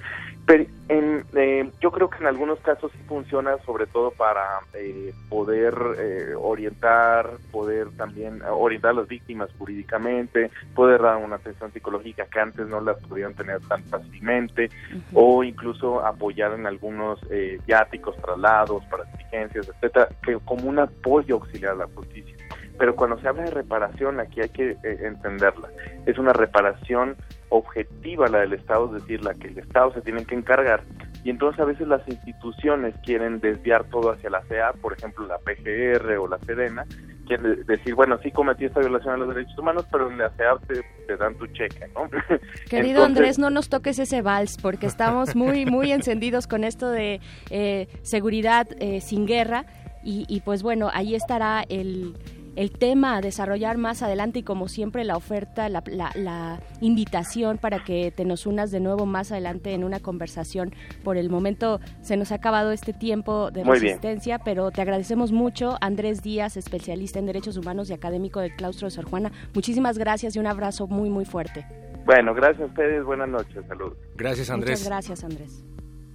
Pero 0.46 0.66
en, 0.90 1.24
eh, 1.36 1.72
yo 1.80 1.92
creo 1.92 2.10
que 2.10 2.18
en 2.18 2.28
algunos 2.28 2.60
casos 2.60 2.92
sí 2.92 2.98
funciona, 3.08 3.58
sobre 3.66 3.86
todo 3.86 4.12
para 4.12 4.60
eh, 4.74 5.14
poder 5.30 5.74
eh, 5.98 6.34
orientar, 6.36 7.30
poder 7.52 7.90
también 7.92 8.42
orientar 8.42 8.92
a 8.92 8.96
las 8.96 9.08
víctimas 9.08 9.50
jurídicamente, 9.58 10.50
poder 10.76 11.02
dar 11.02 11.18
una 11.18 11.36
atención 11.36 11.72
psicológica 11.72 12.26
que 12.26 12.40
antes 12.40 12.68
no 12.68 12.82
las 12.82 12.98
podían 13.04 13.34
tener 13.36 13.62
tan 13.68 13.84
fácilmente, 13.84 14.70
o 15.14 15.44
incluso 15.44 16.06
apoyar 16.06 16.54
en 16.54 16.66
algunos 16.66 17.20
viáticos, 17.66 18.18
traslados, 18.18 18.84
para 18.86 19.04
exigencias, 19.04 19.70
etcétera, 19.70 20.10
que 20.24 20.38
como 20.44 20.68
un 20.68 20.80
apoyo 20.80 21.36
auxiliar 21.36 21.74
a 21.74 21.76
la 21.76 21.88
justicia. 21.88 22.41
Pero 22.82 22.96
cuando 22.96 23.20
se 23.20 23.28
habla 23.28 23.44
de 23.44 23.52
reparación, 23.52 24.20
aquí 24.20 24.42
hay 24.42 24.50
que 24.50 24.76
entenderla. 24.82 25.70
Es 26.08 26.18
una 26.18 26.34
reparación 26.34 27.16
objetiva 27.50 28.28
la 28.28 28.40
del 28.40 28.54
Estado, 28.54 28.88
es 28.88 29.04
decir, 29.04 29.24
la 29.24 29.36
que 29.36 29.50
el 29.50 29.60
Estado 29.60 29.94
se 29.94 30.02
tiene 30.02 30.26
que 30.26 30.34
encargar. 30.34 30.82
Y 31.24 31.30
entonces 31.30 31.60
a 31.62 31.66
veces 31.66 31.88
las 31.88 32.02
instituciones 32.08 32.96
quieren 33.06 33.40
desviar 33.40 33.84
todo 33.92 34.10
hacia 34.10 34.32
la 34.32 34.42
CEA, 34.46 34.74
por 34.82 34.94
ejemplo 34.94 35.28
la 35.28 35.38
PGR 35.38 36.18
o 36.18 36.28
la 36.28 36.40
Sedena, 36.40 36.88
quieren 37.28 37.64
decir, 37.68 37.94
bueno, 37.94 38.18
sí 38.24 38.32
cometí 38.32 38.66
esta 38.66 38.80
violación 38.80 39.14
a 39.14 39.18
los 39.18 39.28
derechos 39.28 39.60
humanos, 39.60 39.86
pero 39.92 40.10
en 40.10 40.18
la 40.18 40.32
CEA 40.32 40.58
te, 41.06 41.18
dan 41.18 41.36
tu 41.36 41.46
cheque, 41.46 41.88
¿no? 41.94 42.10
Querido 42.68 43.04
Andrés, 43.04 43.38
no 43.38 43.52
nos 43.52 43.70
toques 43.70 44.00
ese 44.00 44.24
vals, 44.24 44.58
porque 44.60 44.88
estamos 44.88 45.36
muy, 45.36 45.68
muy 45.68 45.92
encendidos 45.92 46.48
con 46.48 46.64
esto 46.64 46.90
de 46.90 47.22
eh, 47.52 47.88
seguridad 48.02 48.68
eh, 48.80 49.02
sin 49.02 49.28
guerra. 49.28 49.68
Y, 50.04 50.26
y 50.28 50.42
pues 50.42 50.64
bueno, 50.64 50.90
ahí 50.92 51.14
estará 51.14 51.64
el 51.70 52.16
el 52.56 52.72
tema 52.72 53.18
a 53.18 53.22
desarrollar 53.22 53.78
más 53.78 54.02
adelante 54.02 54.40
y 54.40 54.44
como 54.44 54.68
siempre 54.68 55.04
la 55.04 55.16
oferta, 55.16 55.70
la, 55.70 55.84
la, 56.16 56.60
invitación 56.82 57.58
para 57.58 57.84
que 57.84 58.12
te 58.12 58.26
nos 58.26 58.46
unas 58.46 58.72
de 58.72 58.80
nuevo 58.80 59.06
más 59.06 59.32
adelante 59.32 59.74
en 59.74 59.84
una 59.84 60.00
conversación. 60.00 60.74
Por 61.04 61.18
el 61.18 61.30
momento 61.30 61.80
se 62.02 62.18
nos 62.18 62.32
ha 62.32 62.36
acabado 62.36 62.72
este 62.72 62.94
tiempo 62.94 63.52
de 63.52 63.64
resistencia, 63.64 64.40
pero 64.40 64.72
te 64.72 64.82
agradecemos 64.82 65.32
mucho, 65.32 65.78
Andrés 65.82 66.22
Díaz, 66.22 66.58
especialista 66.58 67.20
en 67.20 67.28
derechos 67.28 67.58
humanos 67.58 67.90
y 67.90 67.94
académico 67.94 68.40
del 68.40 68.56
claustro 68.56 68.88
de 68.88 68.92
Sor 68.92 69.06
Juana. 69.06 69.32
Muchísimas 69.54 69.98
gracias 69.98 70.36
y 70.36 70.40
un 70.40 70.48
abrazo 70.48 70.88
muy, 70.88 71.10
muy 71.10 71.26
fuerte. 71.26 71.66
Bueno, 72.06 72.34
gracias 72.34 72.62
a 72.62 72.66
ustedes, 72.66 73.04
buenas 73.04 73.30
noches, 73.30 73.64
salud. 73.68 73.94
Gracias, 74.16 74.50
Andrés. 74.50 74.80
Muchas 74.80 74.88
gracias, 74.88 75.24
Andrés. 75.24 75.64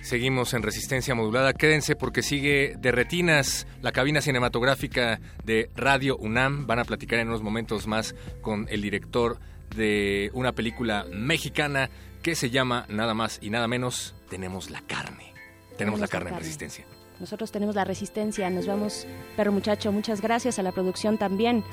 Seguimos 0.07 0.55
en 0.55 0.63
resistencia 0.63 1.17
modulada. 1.17 1.53
Quédense 1.53 1.97
porque 1.97 2.23
sigue 2.23 2.77
de 2.79 2.93
retinas 2.93 3.67
la 3.83 3.91
cabina 3.91 4.21
cinematográfica 4.21 5.19
de 5.45 5.69
Radio 5.75 6.17
UNAM. 6.17 6.69
Van 6.69 6.79
a 6.79 6.85
platicar 6.85 7.19
en 7.19 7.27
unos 7.27 7.43
momentos 7.43 7.89
más 7.89 8.15
con 8.41 8.69
el 8.71 8.83
director 8.83 9.41
de 9.75 10.31
una 10.33 10.53
película 10.53 11.07
mexicana 11.11 11.91
que 12.23 12.37
se 12.37 12.51
llama 12.51 12.87
nada 12.89 13.15
más 13.15 13.41
y 13.43 13.51
nada 13.51 13.67
menos 13.67 14.15
Tenemos 14.31 14.71
la 14.71 14.81
carne. 14.83 15.35
Tenemos, 15.77 15.99
la, 15.99 16.07
carne, 16.07 16.31
en 16.31 16.39
resistencia. 16.39 16.85
Nosotros 17.19 17.51
tenemos 17.51 17.75
la 17.75 17.85
resistencia. 17.85 18.49
Nos 18.49 18.69
vamos, 18.69 19.09
perro 19.37 19.51
muchacho. 19.51 19.91
Muchas 19.91 20.21
gracias 20.21 20.61
a 20.61 20.63
la 20.63 20.71
producción 20.71 21.19
también. 21.19 21.65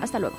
Hasta 0.00 0.18
luego. 0.18 0.34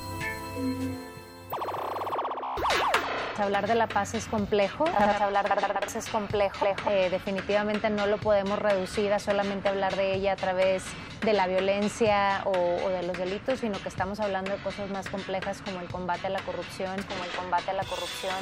Hablar 3.37 3.67
de 3.67 3.75
la 3.75 3.87
paz 3.87 4.13
es 4.13 4.25
complejo, 4.25 4.85
hablar 4.87 5.49
de 5.55 5.61
la 5.61 5.73
paz 5.73 5.95
es 5.95 6.07
complejo. 6.07 6.67
Eh, 6.89 7.09
definitivamente 7.09 7.89
no 7.89 8.05
lo 8.05 8.17
podemos 8.17 8.59
reducir 8.59 9.11
a 9.11 9.19
solamente 9.19 9.69
hablar 9.69 9.95
de 9.95 10.13
ella 10.13 10.33
a 10.33 10.35
través 10.35 10.83
de 11.21 11.33
la 11.33 11.47
violencia 11.47 12.43
o, 12.45 12.51
o, 12.51 12.89
de 12.89 13.03
los 13.03 13.17
delitos, 13.17 13.59
sino 13.59 13.79
que 13.81 13.89
estamos 13.89 14.19
hablando 14.19 14.51
de 14.51 14.57
cosas 14.57 14.89
más 14.89 15.09
complejas 15.09 15.61
como 15.63 15.79
el 15.79 15.87
combate 15.87 16.27
a 16.27 16.29
la 16.29 16.41
corrupción, 16.41 16.95
como 17.03 17.23
el 17.23 17.31
combate 17.31 17.71
a 17.71 17.73
la 17.73 17.83
corrupción. 17.83 18.35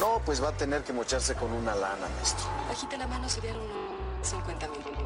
No, 0.00 0.20
pues 0.24 0.42
va 0.42 0.48
a 0.48 0.52
tener 0.52 0.82
que 0.82 0.92
mocharse 0.92 1.34
con 1.34 1.52
una 1.52 1.74
lana, 1.74 2.06
maestro. 2.16 2.46
Agita 2.70 2.96
la 2.96 3.06
mano, 3.06 3.28
serían 3.28 3.56
unos 3.56 4.28
50 4.28 4.68
mil. 4.68 5.05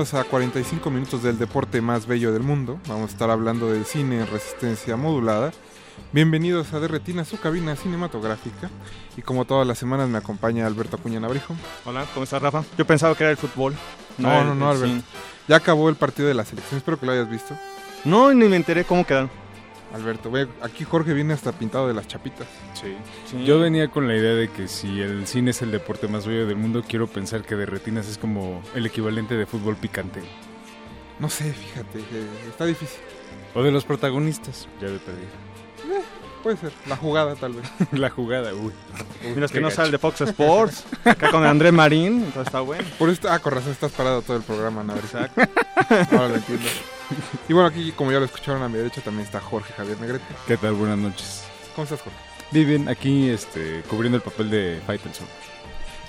Bienvenidos 0.00 0.26
a 0.26 0.30
45 0.30 0.90
minutos 0.90 1.22
del 1.22 1.36
deporte 1.36 1.82
más 1.82 2.06
bello 2.06 2.32
del 2.32 2.42
mundo. 2.42 2.80
Vamos 2.88 3.10
a 3.10 3.12
estar 3.12 3.28
hablando 3.28 3.70
del 3.70 3.84
cine 3.84 4.20
en 4.20 4.26
resistencia 4.28 4.96
modulada. 4.96 5.52
Bienvenidos 6.10 6.72
a 6.72 6.80
Derretina, 6.80 7.26
su 7.26 7.38
cabina 7.38 7.76
cinematográfica. 7.76 8.70
Y 9.18 9.20
como 9.20 9.44
todas 9.44 9.66
las 9.66 9.76
semanas 9.76 10.08
me 10.08 10.16
acompaña 10.16 10.66
Alberto 10.66 10.96
Acuña 10.96 11.20
Nabrijo. 11.20 11.54
Hola, 11.84 12.06
¿cómo 12.14 12.24
estás, 12.24 12.40
Rafa? 12.40 12.64
Yo 12.78 12.86
pensaba 12.86 13.14
que 13.14 13.24
era 13.24 13.30
el 13.30 13.36
fútbol. 13.36 13.74
No, 14.16 14.42
no, 14.42 14.54
no, 14.54 14.70
Alberto. 14.70 15.04
Ya 15.48 15.56
acabó 15.56 15.90
el 15.90 15.96
partido 15.96 16.28
de 16.28 16.34
la 16.34 16.46
selección, 16.46 16.78
espero 16.78 16.98
que 16.98 17.04
lo 17.04 17.12
hayas 17.12 17.28
visto. 17.28 17.54
No, 18.06 18.32
ni 18.32 18.48
me 18.48 18.56
enteré 18.56 18.84
cómo 18.84 19.04
quedaron. 19.04 19.30
Alberto, 19.92 20.30
ve, 20.30 20.46
aquí 20.60 20.84
Jorge 20.84 21.14
viene 21.14 21.34
hasta 21.34 21.52
pintado 21.52 21.88
de 21.88 21.94
las 21.94 22.06
chapitas. 22.06 22.46
Sí. 22.74 22.94
sí. 23.26 23.44
Yo 23.44 23.58
venía 23.58 23.88
con 23.88 24.06
la 24.06 24.16
idea 24.16 24.34
de 24.34 24.48
que 24.48 24.68
si 24.68 25.00
el 25.00 25.26
cine 25.26 25.50
es 25.50 25.62
el 25.62 25.70
deporte 25.70 26.06
más 26.06 26.26
bello 26.26 26.46
del 26.46 26.56
mundo, 26.56 26.84
quiero 26.86 27.06
pensar 27.06 27.42
que 27.42 27.56
de 27.56 27.66
retinas 27.66 28.08
es 28.08 28.18
como 28.18 28.62
el 28.74 28.86
equivalente 28.86 29.34
de 29.34 29.46
fútbol 29.46 29.76
picante. 29.76 30.20
No 31.18 31.28
sé, 31.28 31.52
fíjate, 31.52 31.98
eh, 31.98 32.26
está 32.48 32.64
difícil. 32.66 33.00
O 33.54 33.62
de 33.62 33.72
los 33.72 33.84
protagonistas, 33.84 34.68
ya 34.80 34.88
de 34.88 34.98
pedir. 34.98 35.49
Puede 36.42 36.56
ser, 36.56 36.72
la 36.86 36.96
jugada 36.96 37.34
tal 37.34 37.52
vez. 37.52 37.66
la 37.92 38.08
jugada, 38.08 38.54
uy. 38.54 38.72
Mira, 39.34 39.46
es 39.46 39.52
que 39.52 39.60
no 39.60 39.70
sale 39.70 39.90
de 39.90 39.98
Fox 39.98 40.22
Sports, 40.22 40.84
acá 41.04 41.30
con 41.30 41.44
André 41.44 41.70
Marín, 41.70 42.24
entonces 42.24 42.46
está 42.46 42.60
bueno. 42.60 42.84
Por 42.98 43.10
esto, 43.10 43.28
ah, 43.30 43.38
con 43.38 43.52
razón 43.52 43.72
estás 43.72 43.92
parado 43.92 44.22
todo 44.22 44.38
el 44.38 44.42
programa, 44.42 44.82
¿no? 44.82 44.96
Exacto. 44.96 45.40
Ahora 46.12 46.28
lo 46.28 46.34
entiendo. 46.36 46.66
Y 47.48 47.52
bueno, 47.52 47.68
aquí, 47.68 47.92
como 47.92 48.12
ya 48.12 48.18
lo 48.18 48.24
escucharon 48.24 48.62
a 48.62 48.68
mi 48.68 48.78
derecha, 48.78 49.02
también 49.02 49.26
está 49.26 49.40
Jorge 49.40 49.72
Javier 49.74 50.00
Negrete. 50.00 50.24
¿Qué 50.46 50.56
tal? 50.56 50.72
Buenas 50.74 50.98
noches. 50.98 51.42
¿Cómo 51.74 51.84
estás, 51.84 52.00
Jorge? 52.00 52.18
Bien, 52.52 52.66
bien, 52.66 52.88
aquí 52.88 53.28
este, 53.28 53.82
cubriendo 53.88 54.16
el 54.16 54.22
papel 54.22 54.50
de 54.50 54.80
Faitelson. 54.86 55.26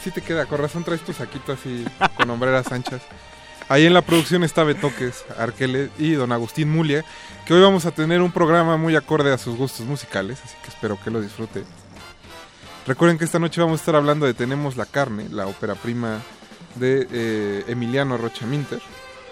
Sí 0.01 0.11
te 0.11 0.21
queda, 0.21 0.45
con 0.45 0.59
razón 0.59 0.83
traes 0.83 1.01
tu 1.01 1.13
saquito 1.13 1.51
así 1.51 1.85
con 2.17 2.29
hombreras 2.29 2.71
anchas. 2.71 3.01
Ahí 3.71 3.85
en 3.85 3.93
la 3.93 4.01
producción 4.01 4.43
está 4.43 4.65
Betoques, 4.65 5.23
Arqueles 5.37 5.91
y 5.97 6.11
don 6.11 6.33
Agustín 6.33 6.69
Mulia, 6.69 7.05
que 7.45 7.53
hoy 7.53 7.61
vamos 7.61 7.85
a 7.85 7.91
tener 7.91 8.21
un 8.21 8.29
programa 8.29 8.75
muy 8.75 8.97
acorde 8.97 9.31
a 9.31 9.37
sus 9.37 9.55
gustos 9.55 9.85
musicales, 9.85 10.41
así 10.43 10.57
que 10.61 10.67
espero 10.71 10.99
que 11.01 11.09
lo 11.09 11.21
disfrute. 11.21 11.63
Recuerden 12.85 13.17
que 13.17 13.23
esta 13.23 13.39
noche 13.39 13.61
vamos 13.61 13.79
a 13.79 13.81
estar 13.81 13.95
hablando 13.95 14.25
de 14.25 14.33
Tenemos 14.33 14.75
la 14.75 14.85
carne, 14.85 15.27
la 15.31 15.47
ópera 15.47 15.75
prima 15.75 16.19
de 16.75 17.07
eh, 17.13 17.63
Emiliano 17.69 18.17
Rocha 18.17 18.45
Minter, 18.45 18.81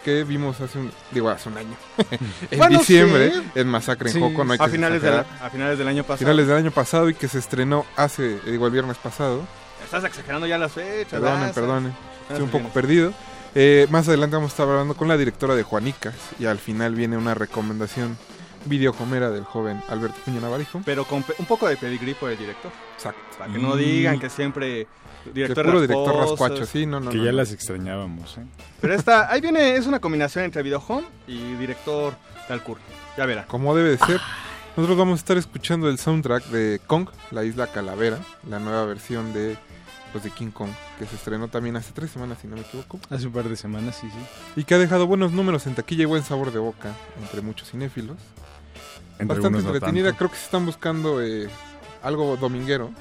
que 0.05 0.23
vimos 0.23 0.61
hace 0.61 0.79
un, 0.79 0.89
digo, 1.11 1.29
hace 1.29 1.49
un 1.49 1.57
año. 1.57 1.75
en 2.49 2.59
Bueno, 2.59 2.79
diciembre, 2.79 3.33
sí. 3.33 3.43
en 3.55 3.67
Masacre 3.67 4.07
en 4.07 4.13
Sí, 4.13 4.19
Joco, 4.21 4.45
no 4.45 4.53
hay 4.53 4.57
que 4.57 4.63
a, 4.63 4.69
finales 4.69 5.01
del, 5.01 5.15
a 5.15 5.49
finales 5.51 5.77
del 5.77 5.87
año 5.89 6.03
pasado. 6.03 6.19
Finales 6.19 6.47
del 6.47 6.55
año 6.55 6.71
pasado 6.71 7.09
y 7.09 7.13
que 7.13 7.27
se 7.27 7.39
estrenó 7.39 7.85
hace, 7.97 8.39
digo, 8.45 8.67
el 8.67 8.71
viernes 8.71 8.95
pasado. 8.99 9.45
Estás 9.83 10.05
exagerando 10.05 10.47
ya 10.47 10.57
las 10.57 10.71
fechas. 10.71 11.19
Perdonen, 11.19 11.41
Lázaro. 11.41 11.53
perdonen. 11.67 11.93
Estoy 12.29 12.43
un 12.43 12.51
poco 12.51 12.69
perdido. 12.69 13.13
Eh, 13.55 13.87
más 13.89 14.07
adelante 14.07 14.35
vamos 14.35 14.51
a 14.51 14.53
estar 14.53 14.69
hablando 14.69 14.93
con 14.95 15.07
la 15.07 15.17
directora 15.17 15.55
de 15.55 15.63
Juanicas 15.63 16.15
y 16.39 16.45
al 16.45 16.59
final 16.59 16.95
viene 16.95 17.17
una 17.17 17.33
recomendación 17.33 18.17
videocomera 18.65 19.31
del 19.31 19.43
joven 19.43 19.81
Alberto 19.89 20.17
Piña 20.25 20.41
Navarijo. 20.41 20.81
Pero 20.85 21.05
con 21.05 21.23
un 21.37 21.45
poco 21.45 21.67
de 21.67 21.77
pedigrí 21.77 22.13
por 22.13 22.29
el 22.29 22.37
director. 22.37 22.71
Exacto. 22.95 23.21
Para 23.37 23.51
que 23.51 23.59
no 23.59 23.75
digan 23.75 24.19
que 24.19 24.29
siempre 24.29 24.87
director 25.33 25.65
puro 25.65 25.81
director 25.81 26.15
rascuacho, 26.15 26.65
sí, 26.65 26.85
no, 26.85 26.99
no. 26.99 27.11
que 27.11 27.17
no, 27.17 27.25
ya 27.25 27.31
no. 27.31 27.37
las 27.37 27.51
extrañábamos, 27.51 28.37
¿eh? 28.37 28.45
Pero 28.81 28.93
esta, 28.93 29.31
ahí 29.31 29.41
viene, 29.41 29.75
es 29.75 29.87
una 29.87 29.99
combinación 29.99 30.45
entre 30.45 30.61
videohome 30.61 31.07
y 31.27 31.53
director 31.53 32.15
Talcur. 32.47 32.77
Ya 33.17 33.25
verá. 33.25 33.45
Como 33.45 33.75
debe 33.75 33.91
de 33.91 33.97
ser. 33.97 34.19
Nosotros 34.75 34.97
vamos 34.97 35.19
a 35.19 35.19
estar 35.19 35.37
escuchando 35.37 35.89
el 35.89 35.97
soundtrack 35.97 36.45
de 36.45 36.79
Kong, 36.85 37.09
la 37.31 37.43
isla 37.43 37.67
Calavera, 37.67 38.19
la 38.47 38.59
nueva 38.59 38.85
versión 38.85 39.33
de, 39.33 39.57
pues, 40.11 40.23
de 40.23 40.31
King 40.31 40.51
Kong, 40.51 40.69
que 40.97 41.05
se 41.05 41.15
estrenó 41.15 41.47
también 41.47 41.75
hace 41.75 41.91
tres 41.93 42.11
semanas, 42.11 42.37
si 42.41 42.47
no 42.47 42.55
me 42.55 42.61
equivoco. 42.61 42.99
Hace 43.09 43.27
un 43.27 43.33
par 43.33 43.47
de 43.49 43.55
semanas, 43.55 43.97
sí, 43.99 44.07
sí. 44.09 44.59
Y 44.61 44.63
que 44.63 44.75
ha 44.75 44.77
dejado 44.77 45.07
buenos 45.07 45.31
números 45.31 45.67
en 45.67 45.75
taquilla 45.75 46.03
y 46.03 46.05
buen 46.05 46.23
sabor 46.23 46.51
de 46.51 46.59
boca 46.59 46.93
entre 47.21 47.41
muchos 47.41 47.69
cinéfilos. 47.71 48.17
Entre 49.19 49.35
Bastante 49.35 49.61
no 49.61 49.67
entretenida, 49.73 50.13
creo 50.13 50.29
que 50.29 50.37
se 50.37 50.45
están 50.45 50.65
buscando 50.65 51.21
eh, 51.21 51.49
algo 52.01 52.37
dominguero. 52.37 52.91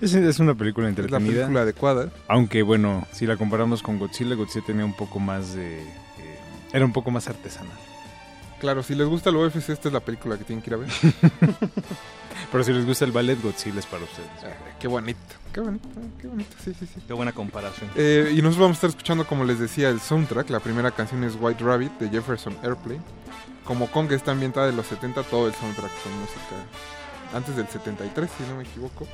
Es, 0.00 0.14
es 0.14 0.38
una 0.38 0.54
película 0.54 0.88
Es 0.88 0.96
la 0.96 1.02
entretenida. 1.02 1.34
película 1.40 1.60
adecuada. 1.62 2.10
Aunque 2.28 2.62
bueno, 2.62 3.06
si 3.12 3.26
la 3.26 3.36
comparamos 3.36 3.82
con 3.82 3.98
Godzilla, 3.98 4.34
Godzilla 4.34 4.64
tenía 4.66 4.84
un 4.84 4.94
poco 4.94 5.18
más 5.18 5.54
de... 5.54 5.80
eh, 5.82 6.38
era 6.72 6.84
un 6.84 6.92
poco 6.92 7.10
más 7.10 7.28
artesanal. 7.28 7.76
Claro, 8.60 8.82
si 8.82 8.94
les 8.94 9.06
gusta 9.08 9.30
el 9.30 9.36
UFC, 9.36 9.70
esta 9.70 9.88
es 9.88 9.92
la 9.92 10.00
película 10.00 10.36
que 10.36 10.44
tienen 10.44 10.62
que 10.62 10.70
ir 10.70 10.74
a 10.74 10.76
ver. 10.76 10.90
Pero 12.52 12.64
si 12.64 12.72
les 12.72 12.84
gusta 12.84 13.04
el 13.06 13.12
ballet, 13.12 13.40
Godzilla 13.40 13.78
es 13.78 13.86
para 13.86 14.04
ustedes. 14.04 14.28
Eh, 14.44 14.54
qué 14.78 14.86
bonito, 14.86 15.18
qué 15.52 15.60
bonito, 15.60 15.88
qué 16.20 16.26
bonito, 16.26 16.56
sí, 16.62 16.74
sí, 16.78 16.86
sí. 16.86 17.00
Qué 17.06 17.12
buena 17.12 17.32
comparación. 17.32 17.90
Eh, 17.96 18.32
y 18.32 18.36
nosotros 18.42 18.58
vamos 18.58 18.76
a 18.76 18.78
estar 18.78 18.90
escuchando, 18.90 19.26
como 19.26 19.44
les 19.44 19.58
decía, 19.58 19.88
el 19.88 20.00
soundtrack. 20.00 20.50
La 20.50 20.60
primera 20.60 20.90
canción 20.90 21.24
es 21.24 21.36
White 21.40 21.64
Rabbit 21.64 21.92
de 21.98 22.10
Jefferson 22.10 22.56
Airplane. 22.62 23.00
Como 23.64 23.90
Kong 23.90 24.12
está 24.12 24.32
ambientada 24.32 24.66
de 24.66 24.72
los 24.72 24.86
70, 24.86 25.22
todo 25.24 25.46
el 25.46 25.54
soundtrack 25.54 25.92
son 26.02 26.12
música 26.20 26.56
antes 27.32 27.56
del 27.56 27.68
73, 27.68 28.28
si 28.36 28.42
no 28.44 28.56
me 28.56 28.64
equivoco. 28.64 29.06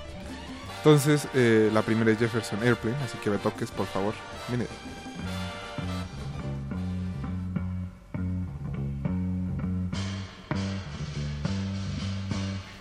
Entonces, 0.79 1.29
eh, 1.35 1.71
la 1.73 1.83
primera 1.83 2.11
es 2.11 2.19
Jefferson 2.19 2.63
Airplane, 2.63 2.97
así 3.05 3.19
que 3.19 3.31
me 3.31 3.39
toques, 3.39 3.71
por 3.71 3.87
favor. 3.87 4.15
Mire. 4.49 4.67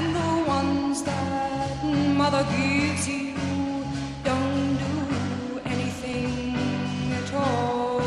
and 0.00 0.14
the 0.16 0.32
ones 0.48 1.02
that 1.02 1.84
mother 2.20 2.42
gives 2.56 3.06
you 3.06 3.34
don't 4.30 4.68
do 4.86 4.94
anything 5.72 6.54
at 7.20 7.30
all. 7.34 8.00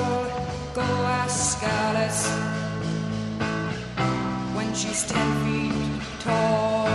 Go 0.79 0.87
ask 1.21 1.61
Alice 1.81 2.23
when 4.55 4.69
she's 4.79 5.01
ten 5.11 5.29
feet 5.43 6.01
tall. 6.25 6.87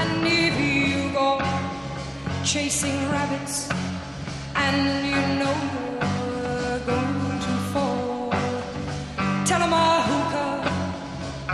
And 0.00 0.26
if 0.42 0.54
you 0.68 1.12
go 1.20 1.28
chasing 2.52 2.98
rabbits 3.14 3.56
and 4.64 4.80
you 5.12 5.22
know 5.40 5.58
you're 6.50 6.80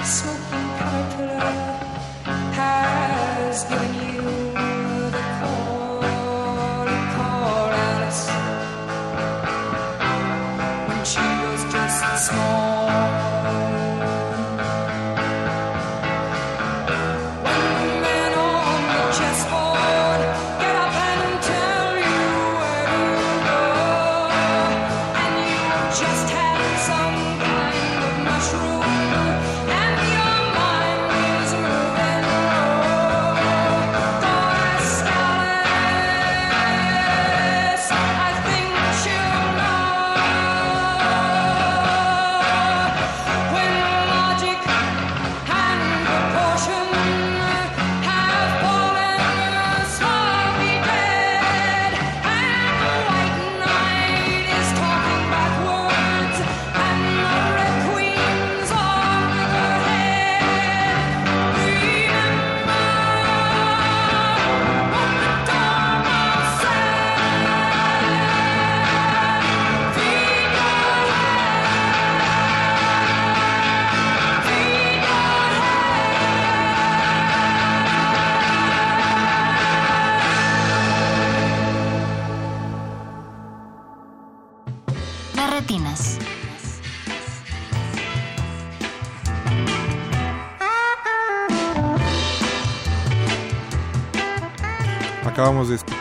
So 0.05 0.42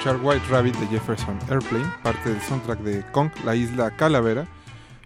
escuchar 0.02 0.20
White 0.24 0.48
Rabbit 0.50 0.76
de 0.78 0.88
Jefferson 0.88 1.38
Airplane, 1.48 1.86
parte 2.02 2.30
del 2.30 2.42
soundtrack 2.42 2.80
de 2.80 3.04
Kong, 3.12 3.30
la 3.46 3.56
isla 3.56 3.92
Calavera. 3.92 4.48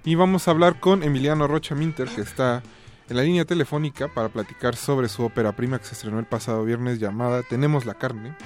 Y 0.05 0.15
vamos 0.15 0.47
a 0.47 0.51
hablar 0.51 0.79
con 0.79 1.03
Emiliano 1.03 1.47
Rocha 1.47 1.75
Minter, 1.75 2.08
que 2.08 2.21
está 2.21 2.63
en 3.10 3.17
la 3.17 3.23
línea 3.23 3.43
telefónica 3.43 4.08
para 4.08 4.29
platicar 4.29 4.77
sobre 4.77 5.10
su 5.10 5.25
ópera 5.25 5.51
prima 5.51 5.79
que 5.79 5.84
se 5.84 5.95
estrenó 5.95 6.17
el 6.17 6.25
pasado 6.25 6.63
viernes 6.63 6.97
llamada 6.97 7.43
Tenemos 7.43 7.86
la 7.86 7.95
carne. 7.95 8.38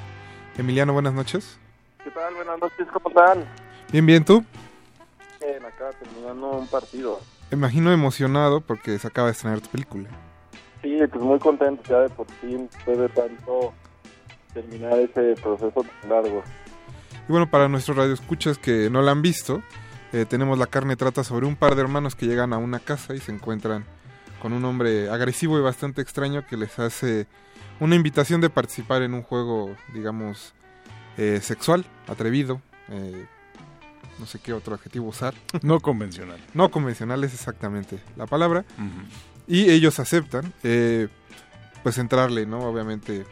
Emiliano, 0.57 0.91
buenas 0.91 1.13
noches. 1.13 1.59
¿Qué 2.03 2.09
tal? 2.09 2.33
Buenas 2.33 2.59
noches, 2.59 2.87
¿cómo 2.91 3.09
están? 3.09 3.45
Bien, 3.91 4.07
bien, 4.07 4.25
¿tú? 4.25 4.43
Bien, 5.39 5.63
acá 5.63 5.91
terminando 5.99 6.49
un 6.49 6.67
partido. 6.67 7.19
Imagino 7.51 7.91
emocionado 7.91 8.61
porque 8.61 8.97
se 8.97 9.07
acaba 9.07 9.27
de 9.27 9.33
estrenar 9.33 9.61
tu 9.61 9.69
película. 9.69 10.09
Sí, 10.81 10.97
pues 11.11 11.23
muy 11.23 11.37
contento 11.37 11.83
ya 11.87 11.99
de 11.99 12.09
por 12.09 12.25
fin, 12.41 12.67
después 12.73 12.97
de 12.97 13.09
tanto 13.09 13.71
terminar 14.61 14.93
ese 14.99 15.35
proceso 15.41 15.83
tan 16.01 16.09
largo. 16.09 16.43
Y 17.27 17.31
bueno, 17.31 17.49
para 17.49 17.67
nuestros 17.67 17.95
radioescuchas 17.97 18.57
que 18.57 18.89
no 18.89 19.01
la 19.01 19.11
han 19.11 19.21
visto, 19.21 19.61
eh, 20.13 20.25
tenemos 20.27 20.57
la 20.57 20.65
carne 20.67 20.95
trata 20.95 21.23
sobre 21.23 21.45
un 21.45 21.55
par 21.55 21.75
de 21.75 21.81
hermanos 21.81 22.15
que 22.15 22.25
llegan 22.25 22.53
a 22.53 22.57
una 22.57 22.79
casa 22.79 23.13
y 23.13 23.19
se 23.19 23.31
encuentran 23.31 23.85
con 24.41 24.53
un 24.53 24.63
hombre 24.65 25.09
agresivo 25.09 25.57
y 25.59 25.61
bastante 25.61 26.01
extraño 26.01 26.45
que 26.47 26.57
les 26.57 26.79
hace 26.79 27.27
una 27.79 27.95
invitación 27.95 28.41
de 28.41 28.49
participar 28.49 29.03
en 29.03 29.13
un 29.13 29.21
juego, 29.21 29.75
digamos, 29.93 30.53
eh, 31.17 31.39
sexual, 31.41 31.85
atrevido, 32.07 32.61
eh, 32.89 33.25
no 34.17 34.25
sé 34.25 34.39
qué 34.39 34.51
otro 34.53 34.75
adjetivo 34.75 35.07
usar. 35.07 35.33
No 35.61 35.79
convencional. 35.79 36.39
No 36.53 36.71
convencional 36.71 37.23
es 37.23 37.33
exactamente 37.33 37.99
la 38.17 38.25
palabra. 38.25 38.65
Y 39.47 39.69
ellos 39.69 39.99
aceptan, 39.99 40.53
eh, 40.63 41.07
pues 41.83 41.97
entrarle, 41.97 42.45
¿no? 42.45 42.59
Obviamente 42.61 43.25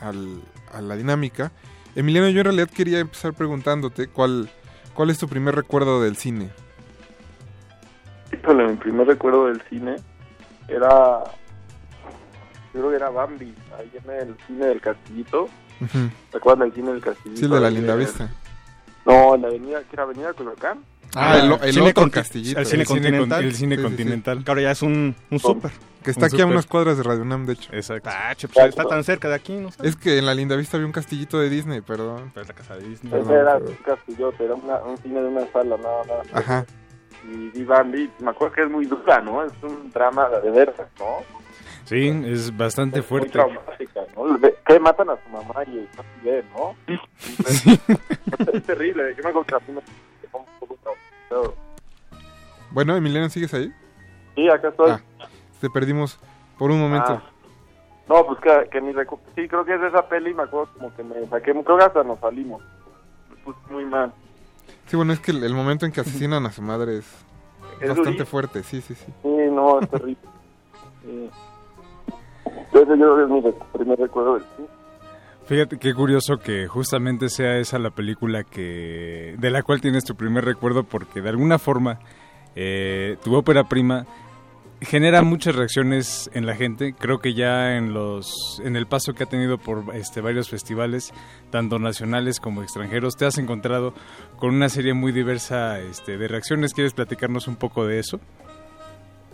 al- 0.00 0.40
a 0.72 0.80
la 0.80 0.96
dinámica. 0.96 1.52
Emiliano, 1.94 2.28
yo 2.28 2.40
en 2.40 2.44
realidad 2.44 2.70
quería 2.70 2.98
empezar 3.00 3.34
preguntándote 3.34 4.08
cuál, 4.08 4.50
cuál 4.94 5.10
es 5.10 5.18
tu 5.18 5.28
primer 5.28 5.54
recuerdo 5.54 6.02
del 6.02 6.16
cine. 6.16 6.50
Híjole, 8.32 8.66
mi 8.68 8.76
primer 8.76 9.06
recuerdo 9.06 9.46
del 9.46 9.62
cine 9.68 9.96
era. 10.68 11.22
Yo 12.72 12.80
creo 12.80 12.90
que 12.90 12.96
era 12.96 13.10
Bambi, 13.10 13.54
ahí 13.78 13.90
en 14.02 14.10
el 14.28 14.36
cine 14.46 14.66
del 14.66 14.80
Castillito. 14.80 15.42
Ujú. 15.80 16.10
¿Te 16.30 16.38
acuerdas 16.38 16.60
del 16.60 16.74
cine 16.74 16.92
del 16.92 17.02
Castillito? 17.02 17.40
Sí, 17.40 17.46
de 17.46 17.60
la 17.60 17.70
linda 17.70 17.94
vista. 17.94 18.30
No, 19.04 19.34
en 19.34 19.42
la 19.42 19.48
avenida, 19.48 19.80
¿qué 19.80 19.88
era 19.92 20.04
Avenida 20.04 20.32
Coyoacán? 20.32 20.78
Ah, 21.14 21.38
el, 21.38 21.52
el 21.68 21.74
Cine 21.74 21.90
otro 21.90 22.10
castillito. 22.10 22.58
El 22.60 22.66
cine 22.66 22.82
El 22.82 22.86
cine 22.88 23.00
continental. 23.02 23.38
con- 23.38 23.46
el 23.46 23.54
cine 23.54 23.82
continental. 23.82 24.44
Que 24.44 24.50
ahora 24.50 24.62
ya 24.62 24.70
es 24.70 24.82
un, 24.82 25.14
un 25.30 25.38
súper. 25.38 25.70
Que 26.02 26.10
está 26.10 26.26
aquí 26.26 26.40
a 26.40 26.46
unas 26.46 26.66
cuadras 26.66 26.96
de 26.96 27.02
Radio 27.04 27.22
UNAM, 27.22 27.46
de 27.46 27.52
hecho. 27.52 27.72
Exacto. 27.72 28.10
Ah, 28.12 28.34
che, 28.34 28.48
pues 28.48 28.66
está 28.66 28.84
tan 28.84 29.04
cerca 29.04 29.28
de 29.28 29.34
aquí, 29.36 29.52
¿no? 29.54 29.68
Es 29.82 29.94
que 29.94 30.18
en 30.18 30.26
la 30.26 30.34
linda 30.34 30.56
vista 30.56 30.76
había 30.76 30.86
un 30.86 30.92
castillito 30.92 31.38
de 31.38 31.48
Disney, 31.48 31.80
perdón. 31.80 32.30
Pero 32.34 32.42
es 32.42 32.48
la 32.48 32.54
casa 32.54 32.76
de 32.76 32.88
Disney. 32.88 33.20
Ese 33.20 33.32
era 33.32 33.56
un 33.58 33.74
castillote, 33.84 34.44
era 34.44 34.54
una- 34.54 34.78
un 34.82 34.96
cine 34.98 35.20
de 35.20 35.28
una 35.28 35.46
sala, 35.52 35.76
nada 35.76 36.02
más. 36.04 36.34
Ajá. 36.42 36.66
Y 37.30 37.50
vi 37.50 37.62
Bambi, 37.64 38.10
me 38.18 38.30
acuerdo 38.30 38.54
que 38.54 38.62
es 38.62 38.70
muy 38.70 38.84
dura, 38.86 39.20
¿no? 39.20 39.44
Es 39.44 39.52
un 39.62 39.90
drama 39.92 40.28
de 40.28 40.50
veras, 40.50 40.74
¿no? 40.98 41.18
Sí, 41.84 42.08
es 42.26 42.56
bastante 42.56 42.98
Muy 43.00 43.06
fuerte. 43.06 43.28
traumática, 43.30 44.00
¿no? 44.16 44.38
Que 44.66 44.80
matan 44.80 45.10
a 45.10 45.16
su 45.22 45.28
mamá 45.28 45.62
y 45.66 45.86
casi 45.94 46.08
ve, 46.24 46.42
¿no? 46.56 46.74
Es 48.52 48.62
terrible, 48.64 49.14
yo 49.16 49.22
me 49.22 49.30
acuerdo 49.30 49.44
que 49.44 49.54
un 50.38 50.44
poco. 50.60 50.76
Bueno, 52.70 52.96
Emiliano, 52.96 53.28
¿sigues 53.28 53.52
ahí? 53.54 53.72
Sí, 54.34 54.48
acá 54.48 54.68
estoy. 54.68 54.90
Ah, 54.92 55.00
te 55.60 55.68
perdimos 55.70 56.18
por 56.58 56.70
un 56.70 56.80
momento. 56.80 57.12
Ah. 57.12 57.22
No, 58.08 58.26
pues 58.26 58.40
que, 58.40 58.68
que 58.70 58.80
mi 58.80 58.92
recu- 58.92 59.18
Sí, 59.34 59.46
creo 59.48 59.64
que 59.64 59.74
es 59.74 59.80
de 59.80 59.88
esa 59.88 60.08
peli, 60.08 60.34
me 60.34 60.42
acuerdo 60.42 60.72
como 60.74 60.94
que 60.94 61.02
me 61.04 61.26
saqué, 61.28 61.52
creo 61.52 61.78
que 61.78 61.84
hasta 61.84 62.02
nos 62.02 62.18
salimos. 62.20 62.62
Me 63.30 63.36
puse 63.44 63.58
muy 63.70 63.84
mal. 63.84 64.12
Sí, 64.86 64.96
bueno, 64.96 65.12
es 65.12 65.20
que 65.20 65.30
el, 65.30 65.44
el 65.44 65.54
momento 65.54 65.86
en 65.86 65.92
que 65.92 66.00
asesinan 66.00 66.44
a 66.46 66.52
su 66.52 66.62
madre 66.62 66.98
es, 66.98 67.06
Es 67.80 67.88
bastante 67.88 68.02
durísimo. 68.02 68.26
fuerte, 68.26 68.62
sí, 68.62 68.80
sí, 68.80 68.94
sí. 68.94 69.06
Sí, 69.22 69.28
no, 69.50 69.80
es 69.80 69.88
terrible. 69.88 70.16
Sí. 71.02 71.30
Entonces 72.46 72.98
yo 72.98 73.14
creo 73.14 73.16
que 73.16 73.22
es 73.22 73.28
mi 73.30 73.40
rec- 73.40 73.66
primer 73.72 73.98
recuerdo 73.98 74.34
del 74.34 74.44
cine. 74.56 74.68
Fíjate 75.52 75.76
qué 75.76 75.92
curioso 75.92 76.38
que 76.38 76.66
justamente 76.66 77.28
sea 77.28 77.58
esa 77.58 77.78
la 77.78 77.90
película 77.90 78.42
que 78.42 79.34
de 79.38 79.50
la 79.50 79.62
cual 79.62 79.82
tienes 79.82 80.02
tu 80.02 80.16
primer 80.16 80.46
recuerdo 80.46 80.82
porque 80.82 81.20
de 81.20 81.28
alguna 81.28 81.58
forma 81.58 81.98
eh, 82.56 83.18
tu 83.22 83.34
ópera 83.34 83.64
prima 83.64 84.06
genera 84.80 85.20
muchas 85.20 85.54
reacciones 85.54 86.30
en 86.32 86.46
la 86.46 86.54
gente. 86.54 86.94
Creo 86.98 87.18
que 87.18 87.34
ya 87.34 87.76
en 87.76 87.92
los 87.92 88.62
en 88.64 88.76
el 88.76 88.86
paso 88.86 89.12
que 89.12 89.24
ha 89.24 89.26
tenido 89.26 89.58
por 89.58 89.94
este 89.94 90.22
varios 90.22 90.48
festivales, 90.48 91.12
tanto 91.50 91.78
nacionales 91.78 92.40
como 92.40 92.62
extranjeros, 92.62 93.16
te 93.16 93.26
has 93.26 93.36
encontrado 93.36 93.92
con 94.38 94.54
una 94.54 94.70
serie 94.70 94.94
muy 94.94 95.12
diversa 95.12 95.80
este, 95.80 96.16
de 96.16 96.28
reacciones. 96.28 96.72
¿Quieres 96.72 96.94
platicarnos 96.94 97.46
un 97.46 97.56
poco 97.56 97.86
de 97.86 97.98
eso? 97.98 98.18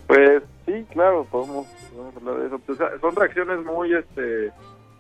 Pues 0.09 0.43
sí, 0.67 0.85
claro, 0.91 1.29
podemos, 1.31 1.69
podemos 1.93 2.17
hablar 2.17 2.39
de 2.41 2.47
eso. 2.49 2.59
Pues, 2.59 2.79
son 3.01 3.15
reacciones 3.15 3.65
muy, 3.65 3.95
este, 3.95 4.51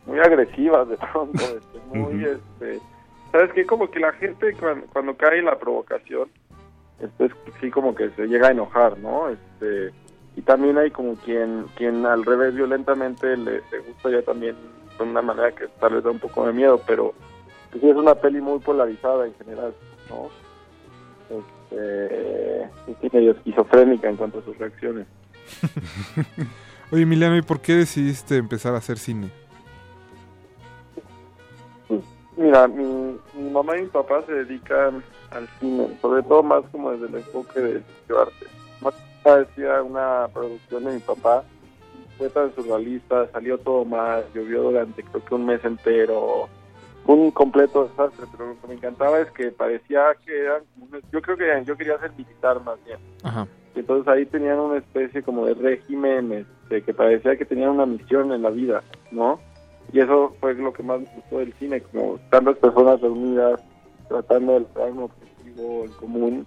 muy 0.09 0.19
agresivas 0.19 0.89
de 0.89 0.97
pronto, 0.97 1.43
este, 1.43 1.79
muy, 1.99 2.25
este, 2.25 2.81
sabes 3.31 3.53
que 3.53 3.65
como 3.67 3.91
que 3.91 4.01
la 4.01 4.13
gente 4.15 4.55
cuando, 4.55 4.87
cuando 4.89 5.17
cae 5.17 5.39
en 5.39 5.45
la 5.45 5.59
provocación, 5.59 6.29
este, 7.01 7.27
es- 7.27 7.33
sí 7.61 7.71
como 7.71 7.95
que 7.95 8.11
se 8.11 8.27
llega 8.27 8.49
a 8.49 8.53
enojar, 8.53 8.99
¿no? 8.99 9.29
Este, 9.29 9.93
y 10.37 10.43
también 10.43 10.79
hay 10.79 10.91
como 10.91 11.15
quien 11.17 11.67
quien 11.77 12.07
al 12.07 12.25
revés 12.25 12.55
violentamente 12.55 13.37
le, 13.37 13.63
le 13.71 13.79
gusta 13.87 14.11
ya 14.11 14.23
también 14.23 14.57
de 14.97 15.05
una 15.05 15.23
manera 15.23 15.53
que 15.53 15.67
tal 15.81 15.95
vez 15.95 16.05
da 16.05 16.11
un 16.11 16.19
poco 16.19 16.47
de 16.47 16.53
miedo, 16.53 16.81
pero 16.87 17.13
pues 17.71 17.83
sí 17.83 17.89
es 17.91 17.97
una 17.97 18.15
peli 18.15 18.41
muy 18.41 18.59
polarizada 18.61 19.27
en 19.27 19.35
general, 19.35 19.75
¿no? 20.09 20.29
Este, 21.31 22.69
y 23.03 23.17
medio 23.17 23.33
esquizofrénica 23.33 24.09
en 24.09 24.17
cuanto 24.17 24.39
a 24.39 24.43
sus 24.43 24.57
reacciones. 24.59 25.07
Oye, 26.91 27.03
Emiliano, 27.03 27.37
¿y 27.37 27.43
por 27.43 27.61
qué 27.61 27.75
decidiste 27.75 28.37
empezar 28.37 28.75
a 28.75 28.79
hacer 28.79 28.99
cine? 28.99 29.31
Mira, 32.39 32.69
mi, 32.69 33.19
mi 33.35 33.51
mamá 33.51 33.77
y 33.77 33.83
mi 33.83 33.89
papá 33.89 34.23
se 34.25 34.33
dedican 34.33 35.03
al 35.33 35.49
cine, 35.59 35.89
sobre 36.01 36.23
todo 36.23 36.43
más 36.45 36.63
como 36.71 36.93
desde 36.93 37.09
el 37.09 37.17
enfoque 37.17 37.61
de 37.61 37.83
sitio 37.83 38.21
arte. 38.21 38.47
Más 38.81 38.95
decía 39.25 39.83
una 39.83 40.29
producción 40.33 40.85
de 40.85 40.93
mi 40.93 41.01
papá, 41.01 41.43
fue 42.17 42.31
tan 42.31 42.55
surrealista, 42.55 43.27
salió 43.33 43.59
todo 43.59 43.85
mal, 43.85 44.25
llovió 44.33 44.63
durante 44.63 45.03
creo 45.03 45.25
que 45.25 45.35
un 45.35 45.47
mes 45.47 45.65
entero, 45.65 46.49
fue 47.05 47.17
un 47.17 47.33
completo 47.33 47.89
desastre, 47.89 48.27
pero 48.31 48.51
lo 48.51 48.61
que 48.61 48.69
me 48.69 48.75
encantaba 48.75 49.19
es 49.19 49.31
que 49.33 49.51
parecía 49.51 50.15
que 50.25 50.45
eran, 50.45 50.63
yo 51.13 51.21
creo 51.21 51.37
que 51.37 51.65
yo 51.65 51.77
quería 51.77 51.99
ser 51.99 52.13
militar 52.13 52.63
más 52.63 52.79
bien. 52.85 52.99
Ajá. 53.25 53.49
Entonces 53.75 54.09
ahí 54.09 54.27
tenían 54.27 54.59
una 54.59 54.79
especie 54.79 55.23
como 55.23 55.45
de 55.47 55.55
régimen 55.55 56.33
este, 56.33 56.83
que 56.83 56.95
parecía 56.95 57.37
que 57.37 57.45
tenían 57.45 57.71
una 57.71 57.87
misión 57.87 58.33
en 58.33 58.43
la 58.43 58.51
vida, 58.51 58.83
¿no? 59.11 59.41
Y 59.93 60.01
eso 60.01 60.35
fue 60.41 60.55
lo 60.55 60.73
que 60.73 60.83
más 60.83 61.01
me 61.01 61.09
gustó 61.15 61.39
del 61.39 61.53
cine, 61.55 61.81
como 61.81 62.19
tantas 62.31 62.57
personas 62.57 63.01
reunidas, 63.01 63.61
tratando 64.09 64.55
de 64.55 64.61
lograr 64.61 64.91
un 64.91 65.03
objetivo 65.05 65.85
en 65.85 65.93
común. 65.93 66.47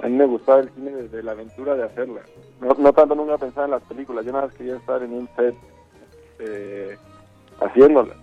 A 0.00 0.06
mí 0.06 0.16
me 0.16 0.26
gustaba 0.26 0.60
el 0.60 0.70
cine 0.70 0.90
desde 0.92 1.22
la 1.22 1.32
aventura 1.32 1.74
de 1.74 1.84
hacerla. 1.84 2.20
No, 2.60 2.74
no 2.78 2.92
tanto 2.92 3.14
nunca 3.14 3.38
pensaba 3.38 3.66
en 3.66 3.72
las 3.72 3.82
películas, 3.82 4.24
yo 4.24 4.32
nada 4.32 4.46
más 4.46 4.54
quería 4.54 4.76
estar 4.76 5.02
en 5.02 5.12
un 5.12 5.28
set 5.36 5.54
eh, 6.40 6.96
haciéndola. 7.60 8.14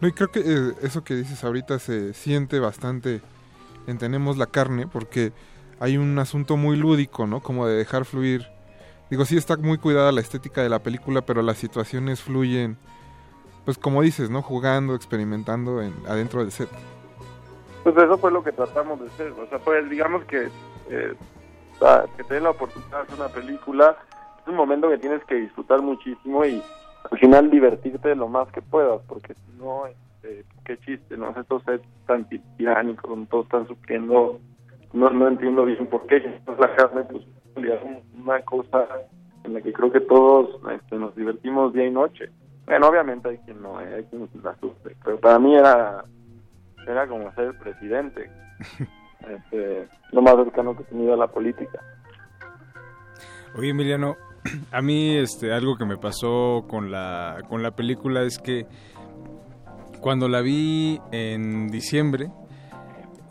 No, 0.00 0.08
y 0.08 0.12
creo 0.12 0.28
que 0.28 0.40
eh, 0.40 0.74
eso 0.82 1.04
que 1.04 1.14
dices 1.14 1.42
ahorita 1.44 1.78
se 1.78 2.14
siente 2.14 2.58
bastante 2.58 3.20
en 3.86 3.98
Tenemos 3.98 4.38
la 4.38 4.46
carne, 4.46 4.86
porque 4.86 5.32
hay 5.80 5.96
un 5.96 6.18
asunto 6.18 6.56
muy 6.56 6.76
lúdico, 6.76 7.26
¿no? 7.26 7.40
Como 7.40 7.66
de 7.66 7.76
dejar 7.76 8.04
fluir. 8.04 8.46
Digo, 9.10 9.24
sí 9.24 9.36
está 9.36 9.56
muy 9.56 9.78
cuidada 9.78 10.12
la 10.12 10.20
estética 10.20 10.62
de 10.62 10.68
la 10.68 10.82
película, 10.82 11.22
pero 11.22 11.42
las 11.42 11.58
situaciones 11.58 12.22
fluyen, 12.22 12.78
pues 13.64 13.78
como 13.78 14.02
dices, 14.02 14.30
¿no? 14.30 14.42
Jugando, 14.42 14.94
experimentando 14.94 15.80
en, 15.82 15.94
adentro 16.08 16.40
del 16.40 16.50
set. 16.50 16.68
Pues 17.82 17.96
eso 17.96 18.16
fue 18.18 18.30
lo 18.30 18.42
que 18.42 18.52
tratamos 18.52 19.00
de 19.00 19.06
hacer. 19.08 19.32
O 19.32 19.46
sea, 19.48 19.58
pues 19.58 19.88
digamos 19.90 20.24
que, 20.24 20.48
eh, 20.90 21.14
que 22.16 22.24
te 22.24 22.34
den 22.34 22.44
la 22.44 22.50
oportunidad 22.50 22.98
de 22.98 23.02
hacer 23.04 23.14
una 23.16 23.28
película, 23.28 23.96
es 24.40 24.48
un 24.48 24.56
momento 24.56 24.88
que 24.88 24.98
tienes 24.98 25.22
que 25.24 25.34
disfrutar 25.36 25.82
muchísimo 25.82 26.44
y 26.44 26.62
al 27.10 27.18
final 27.18 27.50
divertirte 27.50 28.14
lo 28.14 28.28
más 28.28 28.48
que 28.52 28.62
puedas, 28.62 29.00
porque 29.06 29.34
si 29.34 29.58
no, 29.58 29.86
este, 29.86 30.44
qué 30.64 30.78
chiste, 30.78 31.16
¿no? 31.16 31.30
Estos 31.38 31.62
sets 31.64 31.86
tan 32.06 32.26
ti- 32.28 32.42
tiránicos, 32.56 33.10
todos 33.28 33.44
están 33.46 33.66
sufriendo, 33.68 34.40
no, 34.94 35.10
no 35.10 35.28
entiendo 35.28 35.64
bien 35.66 35.86
por 35.86 36.06
qué. 36.06 36.16
Entonces 36.16 36.58
la 36.60 36.74
carne, 36.76 37.02
pues, 37.04 37.24
una 38.22 38.40
cosa 38.42 38.86
en 39.44 39.52
la 39.54 39.60
que 39.60 39.72
creo 39.74 39.92
que 39.92 40.00
todos 40.00 40.58
este, 40.72 40.96
nos 40.96 41.14
divertimos 41.14 41.72
día 41.74 41.86
y 41.86 41.90
noche. 41.90 42.30
Bueno, 42.66 42.88
obviamente 42.88 43.28
hay 43.28 43.38
quien 43.38 43.62
no, 43.62 43.80
eh, 43.80 43.94
hay 43.94 44.04
quien 44.04 44.28
la 44.42 44.54
sufre, 44.56 44.96
pero 45.04 45.18
para 45.20 45.38
mí 45.38 45.54
era 45.54 46.04
era 46.86 47.06
como 47.06 47.32
ser 47.34 47.56
presidente. 47.58 48.30
Este, 49.24 49.88
lo 50.12 50.20
más 50.20 50.34
cercano 50.34 50.76
que 50.76 50.82
he 50.82 50.84
tenido 50.84 51.14
a 51.14 51.16
la 51.16 51.28
política. 51.28 51.80
Oye, 53.56 53.70
Emiliano, 53.70 54.16
a 54.70 54.82
mí 54.82 55.16
este 55.16 55.50
algo 55.50 55.78
que 55.78 55.86
me 55.86 55.96
pasó 55.96 56.66
con 56.68 56.90
la 56.90 57.38
con 57.48 57.62
la 57.62 57.70
película 57.70 58.20
es 58.20 58.38
que 58.38 58.66
cuando 60.02 60.28
la 60.28 60.42
vi 60.42 61.00
en 61.10 61.68
diciembre 61.68 62.28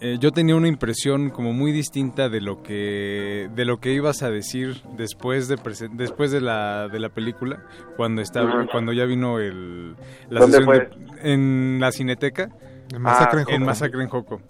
eh, 0.06 0.18
yo 0.20 0.32
tenía 0.32 0.56
una 0.56 0.68
impresión 0.68 1.30
como 1.30 1.54
muy 1.54 1.72
distinta 1.72 2.28
de 2.30 2.42
lo 2.42 2.62
que 2.62 3.50
de 3.56 3.66
lo 3.66 3.80
que 3.80 3.94
ibas 3.94 4.22
a 4.22 4.30
decir 4.30 4.82
después 4.98 5.48
de 5.48 5.58
después 5.94 6.30
de 6.32 6.42
la 6.42 6.90
de 6.90 7.00
la 7.00 7.10
película 7.10 7.64
cuando 7.96 8.22
estaba 8.22 8.60
Ujú. 8.64 8.68
cuando 8.72 8.92
ya 8.94 9.06
vino 9.06 9.40
el 9.40 9.96
la 10.30 10.42
¿Dónde 10.42 10.58
sesión 10.58 10.78
de- 10.78 10.86
fue? 10.88 11.32
en 11.32 11.78
la 11.80 11.92
Cineteca 11.92 12.50
En 12.94 13.02
Masacre 13.02 13.42
en 13.42 13.48
en 13.48 13.54
Joco. 13.56 13.66
Masacre 13.66 14.04
en 14.04 14.10
Joco. 14.10 14.42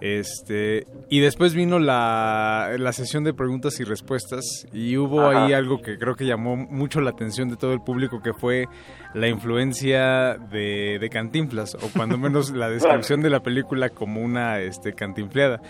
Este, 0.00 0.86
y 1.10 1.20
después 1.20 1.54
vino 1.54 1.78
la, 1.78 2.74
la 2.78 2.92
sesión 2.92 3.22
de 3.22 3.34
preguntas 3.34 3.80
y 3.80 3.84
respuestas 3.84 4.66
y 4.72 4.96
hubo 4.96 5.20
Ajá. 5.20 5.44
ahí 5.44 5.52
algo 5.52 5.82
que 5.82 5.98
creo 5.98 6.16
que 6.16 6.24
llamó 6.24 6.56
mucho 6.56 7.02
la 7.02 7.10
atención 7.10 7.50
de 7.50 7.56
todo 7.56 7.74
el 7.74 7.82
público 7.82 8.22
que 8.22 8.32
fue 8.32 8.66
la 9.12 9.28
influencia 9.28 10.38
de, 10.50 10.96
de 10.98 11.10
Cantinflas 11.10 11.74
o 11.74 11.90
cuando 11.94 12.16
menos 12.16 12.50
la 12.50 12.70
descripción 12.70 13.20
de 13.20 13.28
la 13.28 13.42
película 13.42 13.90
como 13.90 14.22
una 14.22 14.60
este, 14.60 14.94
cantinfleada. 14.94 15.60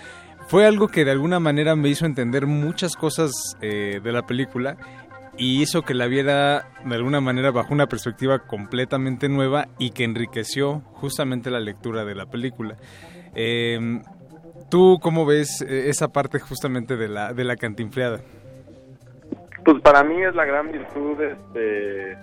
Fue 0.46 0.64
algo 0.64 0.88
que 0.88 1.04
de 1.04 1.10
alguna 1.10 1.40
manera 1.40 1.74
me 1.74 1.88
hizo 1.88 2.06
entender 2.06 2.46
muchas 2.46 2.96
cosas 2.96 3.32
eh, 3.60 4.00
de 4.02 4.12
la 4.12 4.26
película 4.26 4.76
y 5.36 5.60
hizo 5.60 5.82
que 5.82 5.94
la 5.94 6.06
viera 6.06 6.70
de 6.84 6.94
alguna 6.94 7.20
manera 7.20 7.50
bajo 7.50 7.72
una 7.72 7.86
perspectiva 7.86 8.46
completamente 8.46 9.28
nueva 9.28 9.68
y 9.78 9.90
que 9.90 10.04
enriqueció 10.04 10.82
justamente 10.92 11.50
la 11.50 11.60
lectura 11.60 12.04
de 12.04 12.14
la 12.14 12.26
película. 12.26 12.76
Eh, 13.34 14.00
¿Tú 14.70 15.00
cómo 15.02 15.26
ves 15.26 15.62
eh, 15.62 15.88
esa 15.88 16.08
parte 16.08 16.38
justamente 16.38 16.96
de 16.96 17.08
la, 17.08 17.32
de 17.32 17.42
la 17.42 17.56
cantinfleada? 17.56 18.20
Pues 19.64 19.82
para 19.82 20.04
mí 20.04 20.22
es 20.22 20.34
la 20.34 20.44
gran 20.44 20.70
virtud 20.70 21.20
este, 21.20 22.16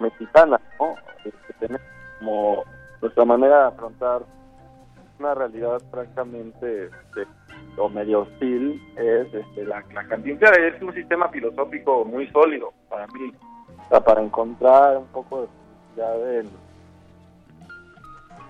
mexicana, 0.00 0.58
¿no? 0.80 0.94
Este, 1.24 1.78
como 2.18 2.64
nuestra 3.02 3.24
manera 3.26 3.60
de 3.60 3.66
afrontar 3.68 4.22
una 5.18 5.34
realidad 5.34 5.82
francamente 5.90 6.86
este, 6.86 7.26
o 7.76 7.88
medio 7.90 8.20
hostil 8.20 8.82
es 8.96 9.32
este, 9.32 9.64
la, 9.66 9.84
la. 9.92 10.02
Es 10.66 10.82
un 10.82 10.94
sistema 10.94 11.28
filosófico 11.28 12.06
muy 12.06 12.26
sólido 12.28 12.72
para 12.88 13.06
mí, 13.08 13.34
para 14.04 14.22
encontrar 14.22 14.96
un 14.96 15.06
poco 15.08 15.42
de 15.42 15.48
felicidad 15.94 16.40
en, 16.40 16.50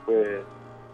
pues, 0.06 0.28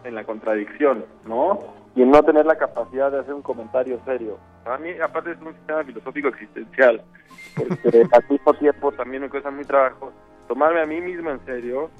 en 0.04 0.14
la 0.14 0.24
contradicción, 0.24 1.04
¿no? 1.26 1.77
Y 1.98 2.04
no 2.04 2.22
tener 2.22 2.46
la 2.46 2.56
capacidad 2.56 3.10
de 3.10 3.18
hacer 3.18 3.34
un 3.34 3.42
comentario 3.42 3.98
serio. 4.04 4.38
Para 4.62 4.78
mí, 4.78 4.90
aparte 5.02 5.32
es 5.32 5.40
un 5.40 5.52
sistema 5.52 5.82
filosófico 5.82 6.28
existencial, 6.28 7.02
porque 7.56 8.04
al 8.12 8.24
mismo 8.30 8.54
tiempo 8.54 8.92
también 8.92 9.22
me 9.22 9.28
cuesta 9.28 9.50
muy 9.50 9.64
trabajo 9.64 10.12
tomarme 10.46 10.80
a 10.80 10.86
mí 10.86 11.00
mismo 11.00 11.30
en 11.30 11.44
serio 11.44 11.90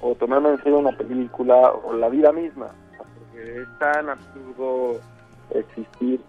o 0.00 0.14
tomarme 0.14 0.50
en 0.50 0.62
serio 0.62 0.78
una 0.78 0.96
película 0.96 1.72
o 1.72 1.92
la 1.92 2.08
vida 2.08 2.30
misma, 2.30 2.68
porque 2.96 3.62
es 3.62 3.78
tan 3.80 4.08
absurdo 4.08 5.00
existir 5.50 6.20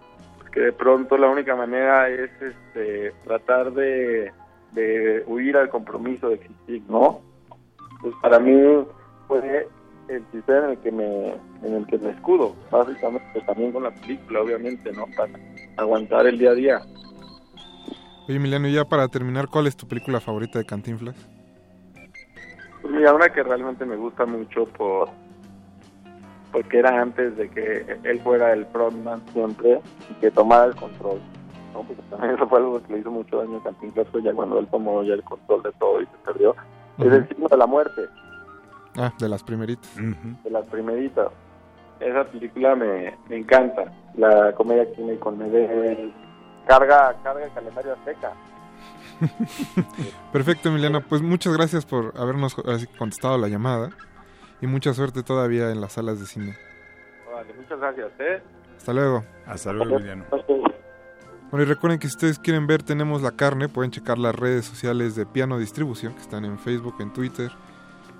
que 0.52 0.60
de 0.60 0.72
pronto 0.72 1.16
la 1.16 1.28
única 1.28 1.54
manera 1.54 2.08
es 2.08 2.30
este 2.42 3.12
tratar 3.22 3.72
de, 3.72 4.32
de 4.72 5.22
huir 5.28 5.56
al 5.56 5.70
compromiso 5.70 6.30
de 6.30 6.34
existir, 6.34 6.82
¿no? 6.88 7.20
Pues 8.02 8.12
para 8.20 8.40
mí 8.40 8.84
fue 9.28 9.68
el 10.10 10.24
sistema 10.32 10.64
en 10.64 10.70
el 10.70 10.78
que 10.78 10.92
me 10.92 11.28
en 11.62 11.74
el 11.74 11.86
que 11.86 11.98
me 11.98 12.10
escudo, 12.10 12.54
básicamente 12.70 13.40
también 13.46 13.72
con 13.72 13.84
la 13.84 13.90
película, 13.90 14.42
obviamente, 14.42 14.92
¿no? 14.92 15.06
Para 15.16 15.32
aguantar 15.76 16.26
el 16.26 16.38
día 16.38 16.50
a 16.50 16.54
día. 16.54 16.80
Oye, 18.28 18.36
Emiliano, 18.36 18.68
y 18.68 18.74
ya 18.74 18.84
para 18.84 19.08
terminar, 19.08 19.48
¿cuál 19.48 19.66
es 19.66 19.76
tu 19.76 19.86
película 19.86 20.20
favorita 20.20 20.58
de 20.58 20.64
Cantinflas? 20.64 21.16
Pues 22.82 22.94
mira, 22.94 23.14
una 23.14 23.28
que 23.28 23.42
realmente 23.42 23.84
me 23.84 23.96
gusta 23.96 24.26
mucho 24.26 24.66
por 24.66 25.08
porque 26.52 26.78
era 26.78 27.00
antes 27.00 27.36
de 27.36 27.48
que 27.48 27.86
él 28.02 28.20
fuera 28.20 28.52
el 28.52 28.66
frontman 28.66 29.22
siempre 29.32 29.80
y 30.10 30.14
que 30.14 30.30
tomara 30.30 30.66
el 30.66 30.74
control. 30.74 31.20
¿no? 31.72 31.82
Porque 31.82 32.02
también 32.10 32.34
eso 32.34 32.48
fue 32.48 32.58
algo 32.58 32.82
que 32.82 32.92
le 32.92 32.98
hizo 33.00 33.10
mucho 33.10 33.38
daño 33.38 33.58
a 33.58 33.62
Cantinflas, 33.62 34.08
fue 34.08 34.22
ya 34.22 34.32
cuando 34.32 34.58
él 34.58 34.66
tomó 34.68 35.02
ya 35.04 35.14
el 35.14 35.22
control 35.22 35.62
de 35.62 35.72
todo 35.72 36.00
y 36.00 36.06
se 36.06 36.16
perdió. 36.24 36.56
Es 36.98 37.12
el 37.12 37.28
signo 37.28 37.46
de 37.48 37.56
la 37.56 37.66
muerte, 37.66 38.02
Ah, 38.96 39.12
de 39.18 39.28
las 39.28 39.42
primeritas. 39.42 39.90
de 39.96 40.50
las 40.50 40.66
primeritas. 40.66 41.28
Esa 42.00 42.24
película 42.24 42.74
me, 42.74 43.16
me 43.28 43.36
encanta. 43.36 43.92
La 44.16 44.52
comedia 44.54 44.86
que 44.86 44.96
tiene 44.96 45.18
con 45.18 45.38
Medel. 45.38 46.12
Carga, 46.66 47.14
carga 47.22 47.44
el 47.44 47.52
calendario 47.52 47.92
azteca. 47.92 48.32
Perfecto, 50.32 50.70
Emiliano. 50.70 51.02
Pues 51.02 51.22
muchas 51.22 51.56
gracias 51.56 51.84
por 51.84 52.14
habernos 52.16 52.54
contestado 52.98 53.38
la 53.38 53.48
llamada. 53.48 53.90
Y 54.60 54.66
mucha 54.66 54.92
suerte 54.92 55.22
todavía 55.22 55.70
en 55.70 55.80
las 55.80 55.92
salas 55.92 56.20
de 56.20 56.26
cine. 56.26 56.56
Vale, 57.32 57.52
muchas 57.54 57.78
gracias, 57.78 58.10
¿eh? 58.18 58.42
Hasta 58.76 58.92
luego. 58.92 59.24
Hasta 59.46 59.72
luego, 59.72 59.96
Emiliano. 59.96 60.24
Bueno, 61.50 61.64
y 61.64 61.68
recuerden 61.68 61.98
que 61.98 62.06
si 62.08 62.14
ustedes 62.14 62.38
quieren 62.38 62.66
ver 62.66 62.82
Tenemos 62.82 63.22
la 63.22 63.32
Carne, 63.32 63.68
pueden 63.68 63.90
checar 63.90 64.18
las 64.18 64.34
redes 64.34 64.66
sociales 64.66 65.16
de 65.16 65.26
Piano 65.26 65.58
Distribución, 65.58 66.14
que 66.14 66.20
están 66.20 66.44
en 66.44 66.58
Facebook, 66.58 66.94
en 67.00 67.12
Twitter, 67.12 67.50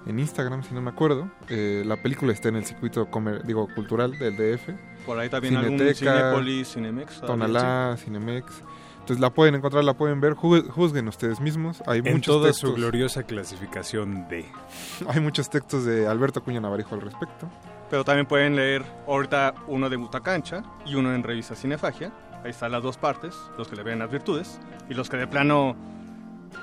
en 0.07 0.19
Instagram, 0.19 0.63
si 0.63 0.75
no 0.75 0.81
me 0.83 0.91
acuerdo. 0.91 1.31
Eh, 1.49 1.83
la 1.87 1.97
película 1.97 2.33
está 2.33 2.49
en 2.49 2.57
el 2.57 2.65
circuito 2.65 3.11
comer- 3.11 3.45
digo, 3.45 3.69
cultural 3.75 4.19
del 4.19 4.37
DF. 4.37 4.71
Por 5.07 5.19
ahí 5.19 5.29
también 5.29 5.57
algún 5.57 5.79
Cineteca, 5.79 6.15
Cinépolis, 6.17 6.73
Cinemex, 6.75 7.21
Tonalá, 7.21 7.97
Cinemex. 7.99 8.63
Entonces 9.01 9.21
la 9.21 9.31
pueden 9.31 9.55
encontrar, 9.55 9.83
la 9.83 9.95
pueden 9.95 10.21
ver, 10.21 10.35
ju- 10.35 10.69
juzguen 10.69 11.09
ustedes 11.09 11.41
mismos. 11.41 11.83
Hay 11.87 12.01
En 12.05 12.15
muchos 12.15 12.35
toda 12.37 12.49
textos. 12.49 12.71
su 12.71 12.77
gloriosa 12.77 13.23
clasificación 13.25 14.29
de... 14.29 14.47
Hay 15.09 15.21
muchos 15.21 15.49
textos 15.51 15.85
de 15.85 16.07
Alberto 16.07 16.43
Cuña 16.45 16.61
Navarijo 16.61 16.95
al 16.95 17.01
respecto. 17.01 17.49
Pero 17.89 18.05
también 18.05 18.27
pueden 18.27 18.55
leer 18.55 18.85
ahorita 19.09 19.55
uno 19.67 19.89
de 19.91 19.97
Butacancha 19.97 20.63
y 20.87 20.95
uno 20.95 21.13
en 21.15 21.23
revista 21.25 21.57
Cinefagia. 21.57 22.13
Ahí 22.45 22.51
están 22.51 22.73
las 22.73 22.83
dos 22.83 22.97
partes, 22.99 23.35
los 23.59 23.69
que 23.69 23.75
le 23.77 23.83
ven 23.83 23.99
las 23.99 24.11
virtudes 24.11 24.61
y 24.89 24.95
los 24.95 25.11
que 25.11 25.17
de 25.17 25.27
plano 25.27 25.75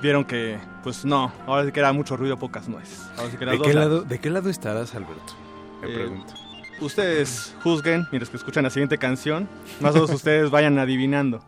vieron 0.02 0.24
que, 0.24 0.58
pues 0.82 1.04
no, 1.04 1.32
ahora 1.46 1.64
sí 1.66 1.72
que 1.72 1.80
era 1.80 1.92
mucho 1.92 2.16
ruido, 2.16 2.36
pocas 2.38 2.68
nueces. 2.68 3.00
Ahora 3.16 3.30
sí 3.30 3.36
que 3.36 3.44
era 3.44 3.52
¿De 3.52 3.58
qué, 3.60 3.74
lados. 3.74 3.90
lado, 3.92 4.02
¿De 4.04 4.18
qué 4.18 4.30
lado 4.30 4.50
estarás, 4.50 4.94
Alberto? 4.94 5.34
Me 5.82 5.90
Eh, 5.90 5.94
pregunto. 5.94 6.34
Ustedes 6.80 7.56
juzguen 7.64 8.06
mientras 8.12 8.30
que 8.30 8.36
escuchan 8.36 8.62
la 8.62 8.70
siguiente 8.70 8.98
canción. 8.98 9.48
Más 9.80 9.92
o 9.92 9.94
menos 9.94 10.10
ustedes 10.14 10.50
vayan 10.50 10.78
adivinando. 10.78 11.40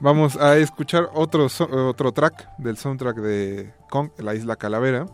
Vamos 0.00 0.36
a 0.36 0.56
escuchar 0.58 1.08
otro, 1.12 1.48
so- 1.48 1.68
otro 1.88 2.12
track 2.12 2.48
del 2.58 2.76
soundtrack 2.76 3.16
de 3.16 3.74
Kong, 3.90 4.10
La 4.18 4.34
Isla 4.34 4.54
Calavera. 4.56 5.06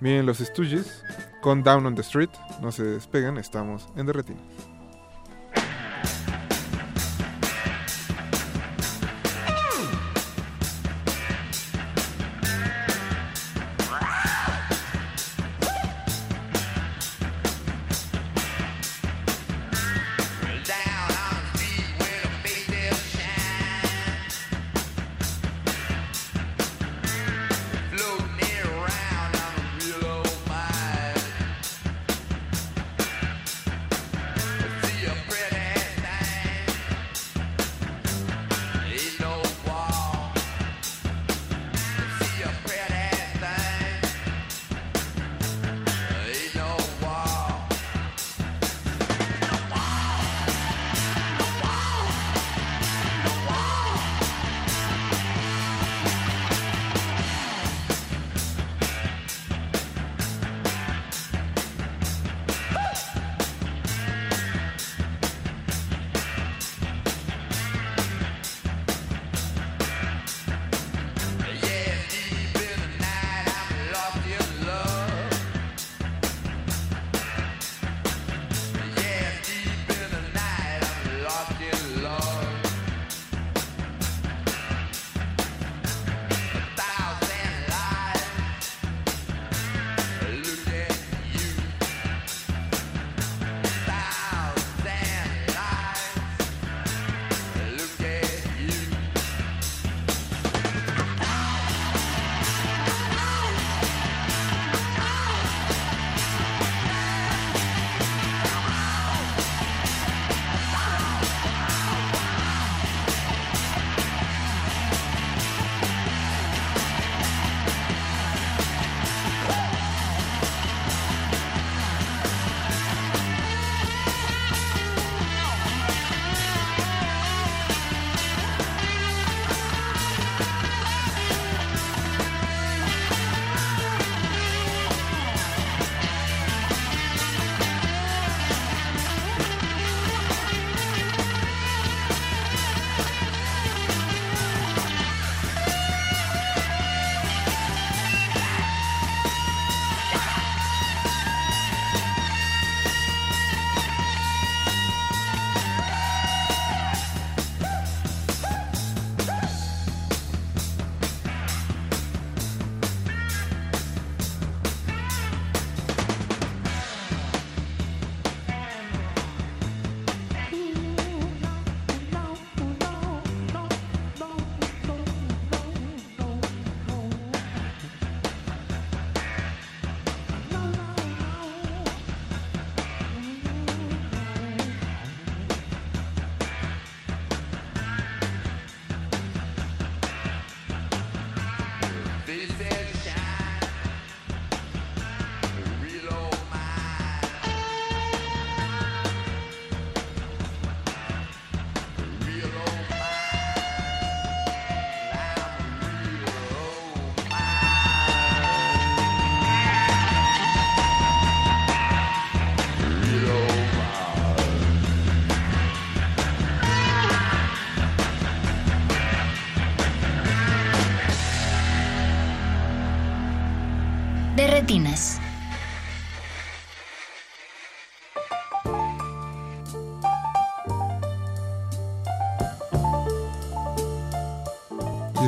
Miren 0.00 0.26
los 0.26 0.38
Stooges 0.38 1.02
con 1.40 1.62
Down 1.62 1.86
on 1.86 1.94
the 1.94 2.02
Street. 2.02 2.28
No 2.60 2.70
se 2.72 2.84
despeguen, 2.84 3.38
estamos 3.38 3.88
en 3.96 4.04
Derretina. 4.04 4.40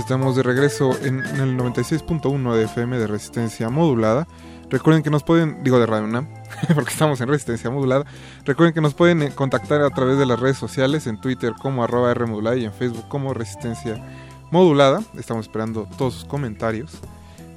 Estamos 0.08 0.36
de 0.36 0.42
regreso 0.42 0.98
en, 1.02 1.18
el 1.18 1.58
96.1 1.58 2.54
de 2.54 2.64
FM 2.64 2.96
de 2.96 3.06
resistencia 3.06 3.68
modulada. 3.68 4.26
Recuerden 4.70 5.02
que 5.02 5.10
nos 5.10 5.22
pueden, 5.22 5.62
digo 5.62 5.78
de 5.78 5.84
Radio 5.84 6.04
UNAM, 6.04 6.26
porque 6.74 6.92
estamos 6.92 7.20
en 7.20 7.28
resistencia 7.28 7.68
modulada. 7.68 8.06
Recuerden 8.46 8.72
que 8.72 8.80
nos 8.80 8.94
pueden 8.94 9.20
eh, 9.20 9.32
contactar 9.34 9.82
a 9.82 9.90
través 9.90 10.16
de 10.16 10.24
las 10.24 10.40
redes 10.40 10.56
sociales, 10.56 11.06
en 11.06 11.20
Twitter 11.20 11.52
como 11.60 11.84
arroba 11.84 12.10
R 12.10 12.24
modulada 12.24 12.56
y 12.56 12.64
en 12.64 12.72
Facebook 12.72 13.06
como 13.08 13.34
resistencia 13.34 14.02
modulada. 14.50 15.02
Estamos 15.18 15.44
esperando 15.44 15.86
todos 15.98 16.14
sus 16.14 16.24
comentarios. 16.24 16.90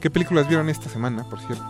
¿Qué 0.02 0.10
películas 0.10 0.50
vieron 0.50 0.68
esta 0.68 0.90
semana, 0.90 1.24
por 1.30 1.40
cierto? 1.40 1.64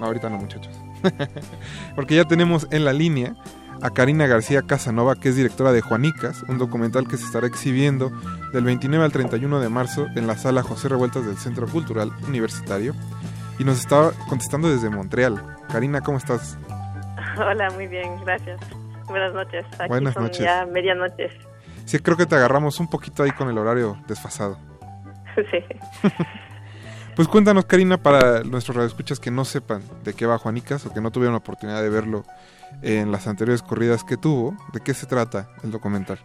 Ahorita 0.00 0.28
no, 0.30 0.38
muchachos. 0.38 0.74
porque 1.94 2.16
ya 2.16 2.24
tenemos 2.24 2.66
en 2.72 2.84
la 2.84 2.92
línea 2.92 3.36
a 3.84 3.90
Karina 3.90 4.26
García 4.26 4.62
Casanova, 4.62 5.14
que 5.14 5.28
es 5.28 5.36
directora 5.36 5.70
de 5.70 5.82
Juanicas, 5.82 6.42
un 6.48 6.56
documental 6.56 7.06
que 7.06 7.18
se 7.18 7.26
estará 7.26 7.46
exhibiendo 7.46 8.10
del 8.50 8.64
29 8.64 9.04
al 9.04 9.12
31 9.12 9.60
de 9.60 9.68
marzo 9.68 10.06
en 10.16 10.26
la 10.26 10.38
sala 10.38 10.62
José 10.62 10.88
Revueltas 10.88 11.26
del 11.26 11.36
Centro 11.36 11.66
Cultural 11.66 12.10
Universitario. 12.26 12.94
Y 13.58 13.64
nos 13.64 13.78
está 13.78 14.12
contestando 14.30 14.70
desde 14.70 14.88
Montreal. 14.88 15.58
Karina, 15.70 16.00
¿cómo 16.00 16.16
estás? 16.16 16.56
Hola, 17.36 17.70
muy 17.72 17.86
bien, 17.86 18.24
gracias. 18.24 18.58
Buenas 19.06 19.34
noches. 19.34 19.66
Aquí 19.78 19.88
Buenas 19.88 20.14
son 20.14 20.22
noches. 20.22 20.40
ya 20.40 20.64
medianoches. 20.64 21.34
Sí, 21.84 21.98
creo 21.98 22.16
que 22.16 22.24
te 22.24 22.36
agarramos 22.36 22.80
un 22.80 22.88
poquito 22.88 23.22
ahí 23.22 23.32
con 23.32 23.50
el 23.50 23.58
horario 23.58 23.98
desfasado. 24.08 24.56
sí. 25.34 25.58
Pues 27.16 27.28
cuéntanos, 27.28 27.64
Karina, 27.66 27.96
para 27.96 28.42
nuestros 28.42 28.74
radioescuchas 28.74 29.20
que 29.20 29.30
no 29.30 29.44
sepan 29.44 29.82
de 30.02 30.14
qué 30.14 30.26
va 30.26 30.36
Juanicas 30.36 30.84
o 30.84 30.92
que 30.92 31.00
no 31.00 31.12
tuvieron 31.12 31.34
la 31.34 31.38
oportunidad 31.38 31.80
de 31.80 31.88
verlo 31.88 32.24
en 32.82 33.12
las 33.12 33.26
anteriores 33.26 33.62
corridas 33.62 34.04
que 34.04 34.16
tuvo, 34.16 34.54
¿de 34.72 34.80
qué 34.80 34.94
se 34.94 35.06
trata 35.06 35.48
el 35.62 35.70
documental? 35.70 36.18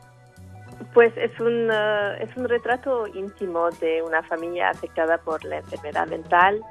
Pues 0.94 1.16
es 1.18 1.38
un, 1.40 1.70
eh, 1.72 2.24
es 2.24 2.36
un 2.36 2.48
retrato 2.48 3.08
íntimo 3.08 3.70
de 3.82 4.02
una 4.02 4.24
familia 4.24 4.70
afectada 4.70 5.18
por 5.18 5.44
la 5.44 5.58
enfermedad 5.58 6.08
mental. 6.08 6.62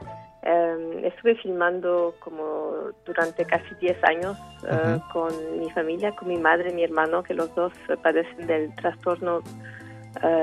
Eh, 0.43 1.01
estuve 1.05 1.35
filmando 1.37 2.15
como 2.21 2.93
durante 3.05 3.45
casi 3.45 3.75
10 3.81 4.05
años 4.05 4.39
eh, 4.67 4.99
con 5.13 5.33
mi 5.59 5.69
familia, 5.71 6.15
con 6.15 6.29
mi 6.29 6.39
madre 6.39 6.71
y 6.71 6.75
mi 6.75 6.85
hermano, 6.85 7.23
que 7.23 7.35
los 7.35 7.55
dos 7.55 7.73
eh, 7.89 7.97
padecen 8.03 8.47
del 8.47 8.75
trastorno 8.75 9.43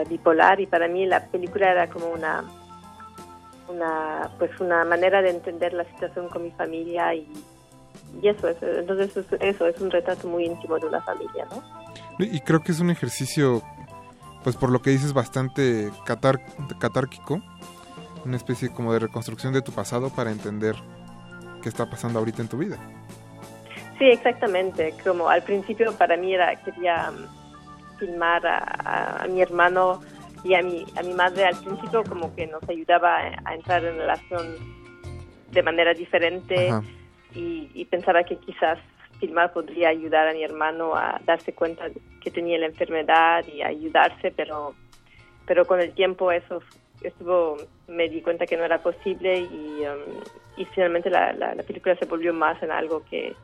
bipolar 0.08 0.62
y 0.62 0.68
para 0.68 0.88
mí 0.88 1.06
la 1.06 1.26
película 1.26 1.70
era 1.70 1.90
como 1.90 2.08
una 2.08 2.46
una 3.68 4.32
pues 4.38 4.52
una 4.62 4.86
manera 4.86 5.22
de 5.22 5.32
entender 5.32 5.74
la 5.74 5.84
situación 5.86 6.30
con 6.30 6.44
mi 6.44 6.52
familia 6.52 7.14
y, 7.14 7.28
y 8.22 8.28
eso 8.30 8.47
es 8.47 8.57
entonces 8.61 9.16
es- 9.18 9.41
eso 9.41 9.68
es 9.68 9.80
un 9.82 9.91
retrato 9.91 10.28
muy 10.28 10.45
íntimo 10.45 10.78
de 10.80 10.88
una 10.88 11.01
familia 11.01 11.45
no 11.51 11.63
Y 12.20 12.39
creo 12.41 12.61
que 12.61 12.72
es 12.72 12.80
un 12.80 12.89
ejercicio, 12.89 13.61
pues 14.43 14.55
por 14.55 14.70
lo 14.72 14.82
que 14.82 14.89
dices, 14.91 15.11
bastante 15.13 15.91
catar 16.05 16.39
catárquico, 16.80 17.41
una 18.26 18.38
especie 18.38 18.70
como 18.72 18.93
de 18.93 18.99
reconstrucción 18.99 19.53
de 19.53 19.61
tu 19.61 19.72
pasado 19.74 20.09
para 20.09 20.32
entender 20.32 20.76
qué 21.61 21.70
está 21.70 21.89
pasando 21.89 22.20
ahorita 22.20 22.41
en 22.41 22.47
tu 22.47 22.57
vida. 22.57 22.78
Sí, 23.99 24.05
exactamente. 24.05 24.93
Como 25.03 25.30
al 25.30 25.43
principio 25.43 25.91
para 25.93 26.16
mí 26.18 26.34
era 26.34 26.55
quería 26.63 27.11
mm, 27.11 27.97
filmar 27.99 28.45
a, 28.47 28.57
a- 28.59 29.24
a 29.24 29.28
mi 29.28 29.41
hermano 29.41 29.99
y 30.43 30.53
a 30.53 30.61
mi 30.61 30.86
a 30.97 31.01
mi 31.03 31.13
madre 31.13 31.45
al 31.45 31.55
principio 31.57 32.03
como 32.03 32.34
que 32.36 32.45
nos 32.47 32.61
ayudaba 32.70 33.18
a, 33.18 33.41
a 33.45 33.55
entrar 33.55 33.84
en 33.84 33.97
relación 33.97 34.43
de 35.51 35.63
manera 35.63 35.93
diferente 35.93 36.70
Ajá. 36.70 36.84
Y, 37.36 37.70
y 37.74 37.86
pensaba 37.86 38.24
que 38.24 38.38
quizás 38.38 38.80
filmar 39.20 39.54
podría 39.54 39.90
ayudar 39.90 40.28
a 40.28 40.34
mi 40.34 40.44
hermano 40.44 40.96
a 40.96 41.20
darse 41.26 41.54
cuenta 41.54 41.86
que 42.22 42.32
tenía 42.32 42.58
la 42.58 42.66
enfermedad 42.68 43.46
y 43.48 43.62
ayudarse, 43.62 44.32
pero 44.32 44.74
pero 45.48 45.66
con 45.68 45.80
el 45.80 45.94
tiempo 45.94 46.32
eso 46.32 46.62
estuvo 47.02 47.58
me 47.88 48.10
di 48.10 48.22
cuenta 48.22 48.48
que 48.48 48.58
no 48.58 48.64
era 48.64 48.80
posible 48.80 49.42
y, 49.42 49.84
um, 49.86 50.22
y 50.58 50.66
finalmente 50.66 51.10
la, 51.10 51.34
la, 51.34 51.54
la 51.54 51.64
película 51.64 51.96
se 51.98 52.06
volvió 52.06 52.34
más 52.34 52.62
en 52.64 52.72
algo 52.72 53.04
que 53.10 53.36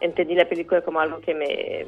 entendí 0.00 0.34
la 0.34 0.44
película 0.48 0.82
como 0.82 1.00
algo 1.00 1.20
que 1.20 1.34
me 1.34 1.86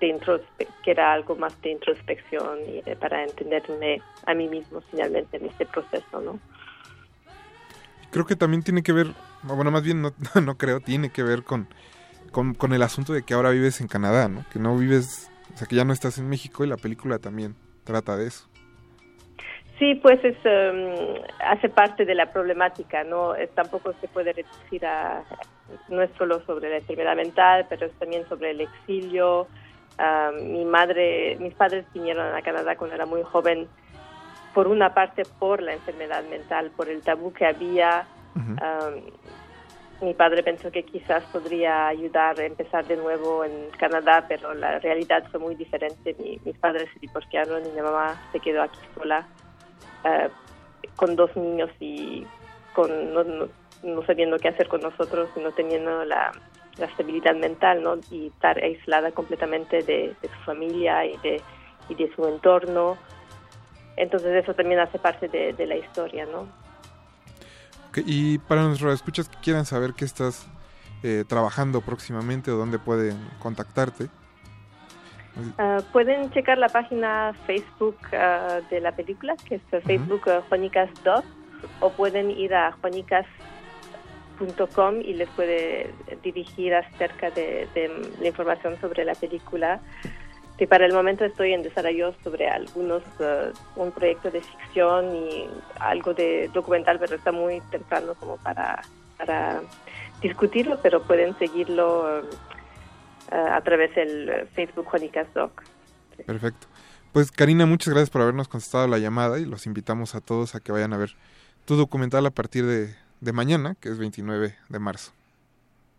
de 0.00 0.06
introspe- 0.14 0.68
que 0.82 0.90
era 0.90 1.14
algo 1.14 1.34
más 1.36 1.58
de 1.62 1.70
introspección 1.70 2.58
y 2.68 2.82
para 2.96 3.24
entenderme 3.24 4.02
a 4.26 4.34
mí 4.34 4.46
mismo 4.48 4.82
finalmente 4.90 5.38
en 5.38 5.46
este 5.46 5.64
proceso, 5.64 6.20
¿no? 6.20 6.38
Creo 8.10 8.26
que 8.26 8.36
también 8.36 8.62
tiene 8.62 8.82
que 8.82 8.92
ver, 8.92 9.08
bueno, 9.42 9.70
más 9.70 9.82
bien 9.82 10.02
no, 10.02 10.12
no 10.42 10.56
creo, 10.56 10.80
tiene 10.80 11.10
que 11.10 11.22
ver 11.22 11.42
con, 11.42 11.68
con, 12.30 12.72
el 12.72 12.82
asunto 12.82 13.12
de 13.12 13.22
que 13.22 13.34
ahora 13.34 13.50
vives 13.50 13.80
en 13.80 13.88
Canadá, 13.88 14.28
¿no? 14.28 14.44
Que 14.52 14.58
no 14.58 14.76
vives, 14.76 15.30
o 15.54 15.56
sea, 15.56 15.66
que 15.66 15.76
ya 15.76 15.84
no 15.84 15.92
estás 15.92 16.18
en 16.18 16.28
México 16.28 16.64
y 16.64 16.68
la 16.68 16.76
película 16.76 17.18
también 17.18 17.54
trata 17.84 18.16
de 18.16 18.26
eso. 18.26 18.48
Sí, 19.78 19.94
pues 19.94 20.18
es, 20.24 20.36
um, 20.44 21.22
hace 21.38 21.68
parte 21.68 22.04
de 22.04 22.14
la 22.14 22.32
problemática, 22.32 23.04
¿no? 23.04 23.36
Eh, 23.36 23.48
tampoco 23.54 23.94
se 24.00 24.08
puede 24.08 24.32
reducir 24.32 24.84
a, 24.84 25.22
no 25.88 26.02
es 26.02 26.10
solo 26.18 26.44
sobre 26.46 26.68
la 26.68 26.78
enfermedad 26.78 27.14
mental, 27.14 27.66
pero 27.68 27.86
es 27.86 27.92
también 27.92 28.28
sobre 28.28 28.50
el 28.50 28.60
exilio. 28.62 29.46
Ah, 29.98 30.30
mi 30.32 30.64
madre, 30.64 31.36
mis 31.40 31.54
padres 31.54 31.84
vinieron 31.94 32.34
a 32.34 32.42
Canadá 32.42 32.76
cuando 32.76 32.96
era 32.96 33.06
muy 33.06 33.22
joven, 33.22 33.68
por 34.52 34.68
una 34.68 34.94
parte 34.94 35.24
por 35.24 35.62
la 35.62 35.74
enfermedad 35.74 36.24
mental, 36.24 36.72
por 36.76 36.88
el 36.88 37.02
tabú 37.02 37.32
que 37.32 37.46
había. 37.46 38.08
Ah, 38.60 38.90
mi 40.00 40.14
padre 40.14 40.44
pensó 40.44 40.70
que 40.70 40.84
quizás 40.84 41.24
podría 41.32 41.88
ayudar 41.88 42.38
a 42.38 42.46
empezar 42.46 42.86
de 42.86 42.96
nuevo 42.96 43.44
en 43.44 43.70
Canadá, 43.78 44.26
pero 44.28 44.54
la 44.54 44.78
realidad 44.78 45.24
fue 45.30 45.40
muy 45.40 45.54
diferente. 45.56 46.14
Mi- 46.18 46.40
mis 46.44 46.56
padres 46.58 46.88
se 46.94 47.00
divorciaron 47.00 47.66
y 47.66 47.72
mi 47.72 47.80
mamá 47.80 48.20
se 48.30 48.40
quedó 48.40 48.62
aquí 48.62 48.80
sola 48.94 49.28
eh, 50.04 50.30
con 50.94 51.16
dos 51.16 51.36
niños 51.36 51.70
y 51.80 52.28
con 52.72 53.12
no, 53.12 53.24
no- 53.24 53.48
no 53.82 54.06
sabiendo 54.06 54.38
qué 54.38 54.48
hacer 54.48 54.68
con 54.68 54.82
nosotros 54.82 55.30
y 55.36 55.40
no 55.40 55.52
teniendo 55.52 56.04
la, 56.04 56.32
la 56.76 56.86
estabilidad 56.86 57.34
mental, 57.34 57.82
¿no? 57.82 57.98
Y 58.10 58.28
estar 58.28 58.56
aislada 58.62 59.10
completamente 59.12 59.82
de, 59.82 60.16
de 60.20 60.28
su 60.28 60.44
familia 60.44 61.04
y 61.06 61.16
de, 61.18 61.42
y 61.88 61.94
de 61.96 62.12
su 62.14 62.26
entorno. 62.26 62.98
Entonces 63.98 64.42
eso 64.42 64.54
también 64.54 64.80
hace 64.80 64.98
parte 64.98 65.28
de, 65.28 65.52
de 65.52 65.66
la 65.66 65.76
historia, 65.76 66.26
¿no? 66.26 66.46
Y 67.96 68.38
para 68.38 68.62
nuestros 68.62 68.94
escuchas 68.94 69.28
que 69.28 69.38
quieran 69.38 69.64
saber 69.64 69.92
qué 69.94 70.04
estás 70.04 70.46
eh, 71.02 71.24
trabajando 71.26 71.80
próximamente 71.80 72.50
o 72.50 72.56
dónde 72.56 72.78
pueden 72.78 73.18
contactarte, 73.40 74.08
Ah, 75.56 75.78
pueden 75.92 76.30
checar 76.30 76.58
la 76.58 76.68
página 76.68 77.32
Facebook 77.46 77.96
ah, 78.12 78.60
de 78.70 78.80
la 78.80 78.92
película, 78.92 79.36
que 79.48 79.56
es 79.56 79.62
Facebook 79.84 80.22
uh, 80.26 80.40
Juanicas 80.48 80.90
2, 81.04 81.24
o 81.80 81.90
pueden 81.90 82.30
ir 82.30 82.54
a 82.54 82.72
juanicas.com 82.72 83.26
y 85.00 85.14
les 85.14 85.28
puede 85.30 85.94
dirigir 86.22 86.74
acerca 86.74 87.30
de, 87.30 87.68
de 87.74 87.88
la 88.20 88.28
información 88.28 88.80
sobre 88.80 89.04
la 89.04 89.14
película. 89.14 89.80
Que 90.58 90.66
para 90.66 90.84
el 90.84 90.92
momento 90.92 91.24
estoy 91.24 91.52
en 91.52 91.62
desarrollo 91.62 92.14
sobre 92.24 92.48
algunos, 92.48 93.02
eh, 93.20 93.52
un 93.76 93.92
proyecto 93.92 94.30
de 94.30 94.42
ficción 94.42 95.14
y 95.14 95.48
algo 95.78 96.12
de 96.14 96.50
documental, 96.52 96.98
pero 96.98 97.14
está 97.16 97.32
muy 97.32 97.60
temprano 97.70 98.14
como 98.16 98.36
para, 98.38 98.82
para 99.16 99.62
discutirlo, 100.20 100.78
pero 100.82 101.02
pueden 101.02 101.38
seguirlo. 101.38 102.18
eh, 102.18 102.24
eh, 103.30 103.36
a 103.36 103.60
través 103.60 103.94
del 103.94 104.48
Facebook 104.54 104.86
Juanicas 104.86 105.26
Doc. 105.34 105.62
perfecto. 106.24 106.66
Pues 107.12 107.30
Karina, 107.30 107.66
muchas 107.66 107.92
gracias 107.92 108.08
por 108.08 108.22
habernos 108.22 108.48
contestado 108.48 108.86
la 108.88 108.96
llamada 108.98 109.38
y 109.38 109.44
los 109.44 109.66
invitamos 109.66 110.14
a 110.14 110.22
todos 110.22 110.54
a 110.54 110.60
que 110.60 110.72
vayan 110.72 110.94
a 110.94 110.96
ver 110.96 111.10
tu 111.66 111.76
documental 111.76 112.24
a 112.24 112.30
partir 112.30 112.64
de, 112.64 112.94
de 113.20 113.32
mañana, 113.32 113.74
que 113.80 113.90
es 113.90 113.98
29 113.98 114.56
de 114.68 114.78
marzo. 114.78 115.12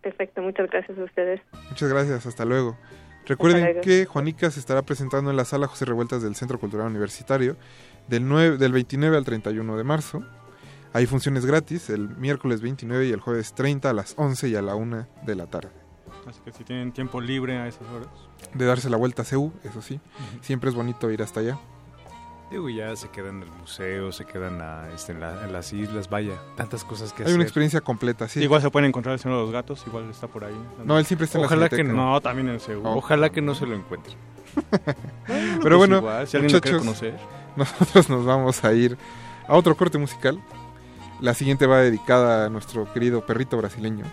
Perfecto, 0.01 0.41
muchas 0.41 0.71
gracias 0.71 0.97
a 0.97 1.03
ustedes. 1.03 1.41
Muchas 1.69 1.89
gracias, 1.89 2.25
hasta 2.25 2.45
luego. 2.45 2.75
Recuerden 3.29 3.81
que 3.81 4.07
Juanica 4.07 4.49
se 4.49 4.59
estará 4.59 4.81
presentando 4.81 5.29
en 5.29 5.37
la 5.37 5.45
sala 5.45 5.67
José 5.67 5.85
Revueltas 5.85 6.23
del 6.23 6.35
Centro 6.35 6.59
Cultural 6.59 6.87
Universitario 6.87 7.57
del, 8.07 8.27
9, 8.27 8.57
del 8.57 8.71
29 8.71 9.15
al 9.15 9.23
31 9.23 9.77
de 9.77 9.83
marzo. 9.83 10.23
Hay 10.93 11.05
funciones 11.05 11.45
gratis 11.45 11.91
el 11.91 12.09
miércoles 12.17 12.61
29 12.61 13.05
y 13.05 13.11
el 13.11 13.19
jueves 13.19 13.53
30 13.53 13.87
a 13.87 13.93
las 13.93 14.15
11 14.17 14.49
y 14.49 14.55
a 14.55 14.63
la 14.63 14.73
1 14.73 15.07
de 15.27 15.35
la 15.35 15.45
tarde. 15.45 15.69
Así 16.27 16.39
que 16.43 16.51
si 16.51 16.63
tienen 16.63 16.91
tiempo 16.91 17.21
libre 17.21 17.57
a 17.57 17.67
esas 17.67 17.87
horas. 17.89 18.09
De 18.55 18.65
darse 18.65 18.89
la 18.89 18.97
vuelta 18.97 19.21
a 19.21 19.25
CEU, 19.25 19.53
eso 19.63 19.83
sí. 19.83 19.99
Siempre 20.41 20.71
es 20.71 20.75
bonito 20.75 21.11
ir 21.11 21.21
hasta 21.21 21.41
allá. 21.41 21.59
Digo, 22.51 22.67
ya 22.67 22.95
se 22.95 23.09
quedan 23.09 23.37
en 23.37 23.43
el 23.43 23.51
museo, 23.59 24.11
se 24.11 24.25
quedan 24.25 24.59
a, 24.61 24.89
este, 24.95 25.11
en, 25.11 25.19
la- 25.19 25.43
en 25.45 25.53
las 25.53 25.71
islas, 25.71 26.09
vaya, 26.09 26.33
tantas 26.57 26.83
cosas 26.83 27.13
que 27.13 27.23
Hay 27.23 27.33
una 27.33 27.43
experiencia 27.43 27.79
completa, 27.81 28.27
sí. 28.27 28.41
Igual 28.41 28.61
se 28.63 28.71
pueden 28.71 28.89
encontrar 28.89 29.13
el 29.13 29.19
Señor 29.19 29.37
de 29.37 29.43
los 29.43 29.51
Gatos, 29.51 29.83
igual 29.85 30.09
está 30.09 30.27
por 30.27 30.43
ahí. 30.45 30.55
No, 30.83 30.97
él 30.97 31.05
siempre 31.05 31.25
está 31.25 31.37
en 31.37 31.41
la 31.43 31.47
Ojalá 31.47 31.69
que 31.69 31.83
no. 31.83 32.19
También 32.21 32.47
en 32.47 32.55
el 32.55 32.59
Seúl. 32.59 32.81
Ojalá 32.85 33.29
que 33.29 33.41
no 33.41 33.53
se 33.53 33.67
lo 33.67 33.75
encuentre. 33.75 34.13
Pero 35.27 35.59
Pues 35.61 35.75
bueno, 35.77 35.97
igual, 35.97 36.27
si 36.27 36.37
alguien 36.37 36.53
lo 36.53 36.61
quiere 36.61 36.77
muchachos, 36.79 37.01
conocer. 37.03 37.19
nosotros 37.55 38.09
nos 38.09 38.25
vamos 38.25 38.63
a 38.63 38.73
ir 38.73 38.97
a 39.47 39.55
otro 39.55 39.75
corte 39.77 39.97
musical. 39.99 40.39
La 41.21 41.33
siguiente 41.35 41.67
va 41.67 41.79
dedicada 41.81 42.45
a 42.45 42.49
nuestro 42.49 42.91
querido 42.93 43.25
perrito 43.25 43.57
brasileño. 43.57 44.05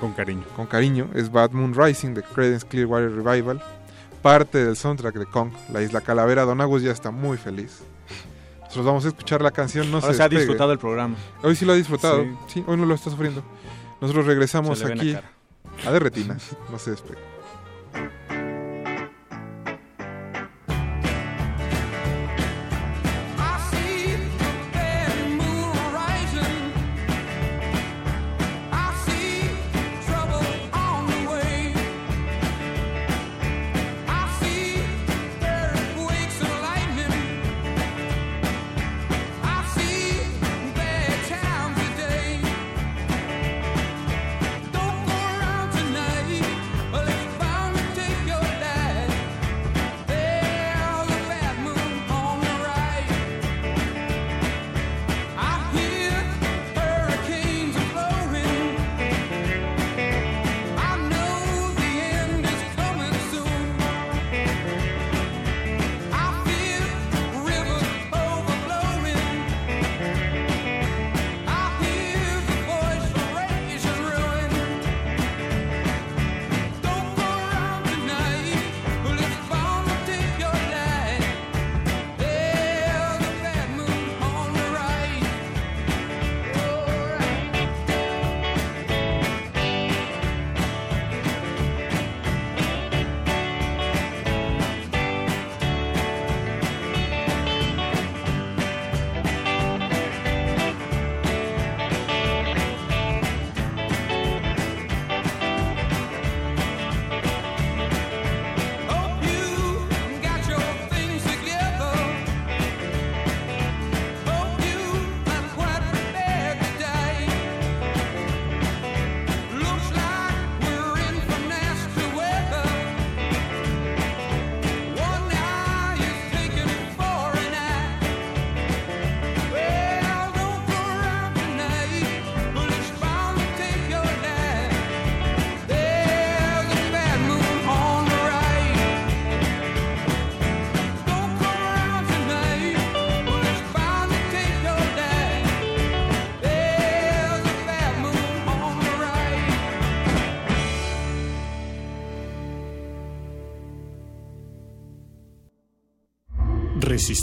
Con 0.00 0.12
cariño. 0.12 0.44
Con 0.56 0.66
cariño. 0.66 1.08
Es 1.14 1.32
Bad 1.32 1.52
Moon 1.52 1.72
Rising 1.74 2.14
de 2.14 2.22
Creedence 2.22 2.66
Clearwater 2.66 3.10
Revival. 3.12 3.62
Parte 4.28 4.62
del 4.62 4.76
soundtrack 4.76 5.14
de 5.14 5.24
Kong, 5.24 5.50
La 5.72 5.80
Isla 5.80 6.02
Calavera. 6.02 6.42
Don 6.44 6.60
Agus 6.60 6.82
ya 6.82 6.92
está 6.92 7.10
muy 7.10 7.38
feliz. 7.38 7.78
Nosotros 8.60 8.84
vamos 8.84 9.04
a 9.06 9.08
escuchar 9.08 9.40
la 9.40 9.50
canción 9.52 9.90
No 9.90 9.96
Ahora 9.96 10.08
se 10.08 10.16
se 10.18 10.22
ha 10.22 10.28
despegue. 10.28 10.40
disfrutado 10.40 10.72
el 10.72 10.78
programa. 10.78 11.16
Hoy 11.42 11.56
sí 11.56 11.64
lo 11.64 11.72
ha 11.72 11.76
disfrutado. 11.76 12.24
Sí. 12.24 12.36
Sí, 12.48 12.64
hoy 12.66 12.76
no 12.76 12.84
lo 12.84 12.94
está 12.94 13.08
sufriendo. 13.08 13.42
Nosotros 14.02 14.26
regresamos 14.26 14.84
aquí 14.84 15.16
a 15.86 15.90
de 15.90 15.98
retinas. 15.98 16.54
No 16.70 16.78
se 16.78 16.90
despegue. 16.90 17.37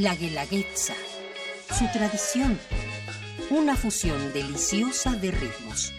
La 0.00 0.14
Guelaguetza. 0.14 0.94
Su 1.78 1.84
tradición. 1.92 2.58
Una 3.50 3.76
fusión 3.76 4.32
deliciosa 4.32 5.12
de 5.12 5.30
ritmos. 5.30 5.92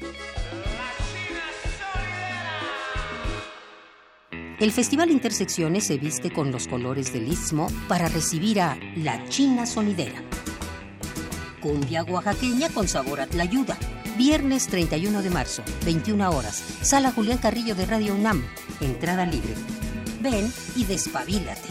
El 4.60 4.72
Festival 4.72 5.12
Intersecciones 5.12 5.86
se 5.86 6.00
viste 6.00 6.34
con 6.34 6.52
los 6.52 6.68
colores 6.68 7.14
del 7.14 7.28
Istmo 7.28 7.68
para 7.88 8.08
recibir 8.08 8.62
a 8.62 8.76
La 8.96 9.24
China 9.30 9.68
Sonidera. 9.68 10.24
Cumbia 11.62 12.04
oaxaqueña 12.04 12.70
con 12.70 12.88
sabor 12.88 13.22
a 13.22 13.28
tlayuda. 13.28 13.78
Viernes 14.18 14.66
31 14.66 15.22
de 15.22 15.30
marzo, 15.30 15.62
21 15.86 16.28
horas. 16.28 16.64
Sala 16.82 17.12
Julián 17.12 17.38
Carrillo 17.38 17.76
de 17.76 17.86
Radio 17.86 18.16
UNAM. 18.16 18.44
Entrada 18.80 19.28
libre. 19.28 19.54
Ven 20.22 20.52
y 20.76 20.86
despabilate. 20.86 21.71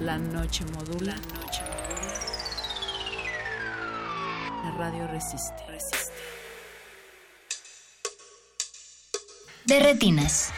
La 0.00 0.16
noche 0.16 0.64
modula. 0.64 1.12
La 1.12 1.40
noche 1.40 1.62
modula. 1.62 2.12
La 4.64 4.70
radio 4.78 5.06
resiste. 5.08 5.62
Resiste. 5.68 6.12
De 9.66 9.78
retinas. 9.78 10.52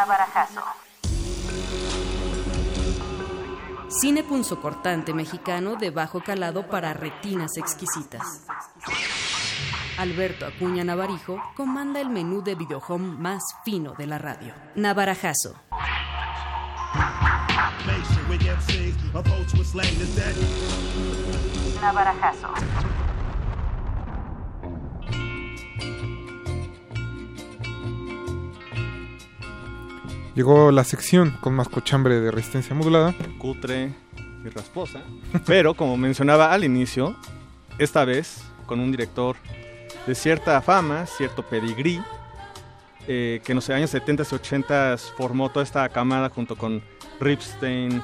Navarajazo. 0.00 0.62
Cine 3.90 4.22
punzocortante 4.22 5.12
mexicano 5.12 5.76
de 5.76 5.90
bajo 5.90 6.22
calado 6.24 6.66
para 6.66 6.94
retinas 6.94 7.58
exquisitas. 7.58 8.46
Alberto 9.98 10.46
Acuña 10.46 10.84
Navarijo 10.84 11.38
comanda 11.54 12.00
el 12.00 12.08
menú 12.08 12.42
de 12.42 12.54
videohome 12.54 13.18
más 13.18 13.42
fino 13.62 13.92
de 13.92 14.06
la 14.06 14.16
radio. 14.16 14.54
Navarajazo. 14.74 15.54
Navarajazo. 21.82 22.48
Llegó 30.40 30.70
la 30.70 30.84
sección 30.84 31.36
con 31.42 31.52
más 31.52 31.68
cochambre 31.68 32.18
de 32.18 32.30
resistencia 32.30 32.74
modulada. 32.74 33.14
Cutre 33.36 33.92
y 34.42 34.48
rasposa. 34.48 35.00
Pero, 35.44 35.74
como 35.74 35.98
mencionaba 35.98 36.50
al 36.54 36.64
inicio, 36.64 37.14
esta 37.76 38.06
vez 38.06 38.40
con 38.64 38.80
un 38.80 38.90
director 38.90 39.36
de 40.06 40.14
cierta 40.14 40.62
fama, 40.62 41.04
cierto 41.04 41.42
pedigrí, 41.42 42.00
eh, 43.06 43.42
que 43.44 43.52
en 43.52 43.56
los 43.56 43.68
años 43.68 43.90
70 43.90 44.22
y 44.30 44.34
80 44.34 44.96
formó 45.14 45.50
toda 45.50 45.62
esta 45.62 45.86
camada 45.90 46.30
junto 46.30 46.56
con 46.56 46.82
Ripstein, 47.20 48.02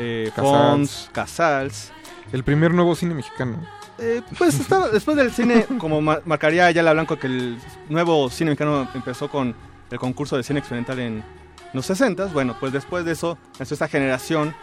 eh. 0.00 0.32
Fons, 0.34 1.08
Casals. 1.12 1.92
El 2.32 2.42
primer 2.42 2.74
nuevo 2.74 2.96
cine 2.96 3.14
mexicano. 3.14 3.64
Eh, 4.00 4.22
pues 4.36 4.58
estaba- 4.58 4.88
después 4.88 5.16
del 5.16 5.30
cine, 5.30 5.66
como 5.78 6.00
ma- 6.00 6.18
marcaría 6.24 6.66
Ayala 6.66 6.92
Blanco, 6.94 7.16
que 7.16 7.28
el 7.28 7.58
nuevo 7.88 8.28
cine 8.28 8.50
mexicano 8.50 8.88
empezó 8.92 9.30
con 9.30 9.54
el 9.88 9.98
concurso 10.00 10.36
de 10.36 10.42
cine 10.42 10.58
experimental 10.58 10.98
en 10.98 11.45
los 11.72 11.86
60, 11.86 12.26
bueno, 12.26 12.56
pues 12.58 12.72
después 12.72 13.04
de 13.04 13.12
eso, 13.12 13.38
nació 13.58 13.74
esta 13.74 13.88
generación 13.88 14.54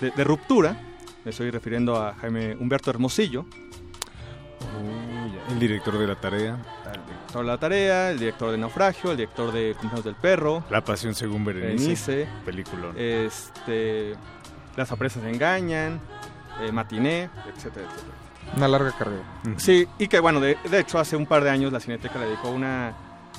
de, 0.00 0.10
de 0.10 0.24
ruptura, 0.24 0.76
me 1.24 1.30
estoy 1.30 1.50
refiriendo 1.50 1.96
a 1.96 2.14
Jaime 2.14 2.54
Humberto 2.58 2.90
Hermosillo, 2.90 3.44
El 5.50 5.58
director 5.58 5.98
de 5.98 6.06
la 6.06 6.16
tarea. 6.16 6.58
El 6.92 7.04
director 7.06 7.42
de 7.42 7.46
la 7.46 7.58
tarea, 7.58 8.10
el 8.10 8.18
director 8.18 8.50
de 8.50 8.58
Naufragio, 8.58 9.10
el 9.10 9.16
director 9.16 9.52
de 9.52 9.72
Cumpleaños 9.74 10.04
del 10.04 10.14
Perro. 10.14 10.64
La 10.70 10.82
pasión 10.82 11.14
según 11.14 11.44
Berenice. 11.44 11.76
Berenice. 11.84 12.28
Película. 12.44 12.92
Este, 12.96 14.14
Las 14.76 14.90
apresas 14.90 15.22
engañan, 15.24 16.00
eh, 16.62 16.72
Matiné, 16.72 17.28
etcétera, 17.54 17.86
etcétera. 17.86 18.14
Una 18.56 18.68
larga 18.68 18.92
carrera. 18.92 19.22
Sí, 19.56 19.86
y 19.98 20.08
que 20.08 20.20
bueno, 20.20 20.40
de, 20.40 20.56
de 20.70 20.80
hecho 20.80 20.98
hace 20.98 21.16
un 21.16 21.26
par 21.26 21.42
de 21.44 21.50
años 21.50 21.72
la 21.72 21.80
Cineteca 21.80 22.18
le 22.18 22.26
dedicó 22.26 22.50
una 22.50 22.94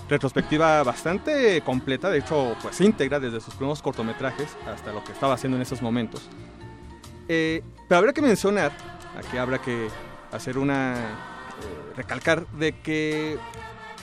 retrospectiva 0.09 0.83
bastante 0.83 1.61
completa, 1.61 2.09
de 2.09 2.19
hecho 2.19 2.55
pues 2.61 2.79
íntegra 2.81 3.19
desde 3.19 3.41
sus 3.41 3.53
primeros 3.55 3.81
cortometrajes 3.81 4.55
hasta 4.67 4.91
lo 4.93 5.03
que 5.03 5.11
estaba 5.11 5.33
haciendo 5.33 5.55
en 5.57 5.61
esos 5.63 5.81
momentos. 5.81 6.29
Eh, 7.27 7.63
pero 7.89 7.99
habrá 7.99 8.13
que 8.13 8.21
mencionar, 8.21 8.71
aquí 9.17 9.37
habrá 9.37 9.59
que 9.59 9.87
hacer 10.31 10.57
una, 10.57 10.95
eh, 10.95 11.93
recalcar 11.95 12.45
de 12.49 12.73
que 12.79 13.37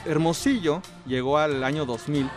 Hermosillo 0.05 0.81
llegó 1.05 1.37
al 1.37 1.63
año 1.63 1.85
2000 1.85 2.29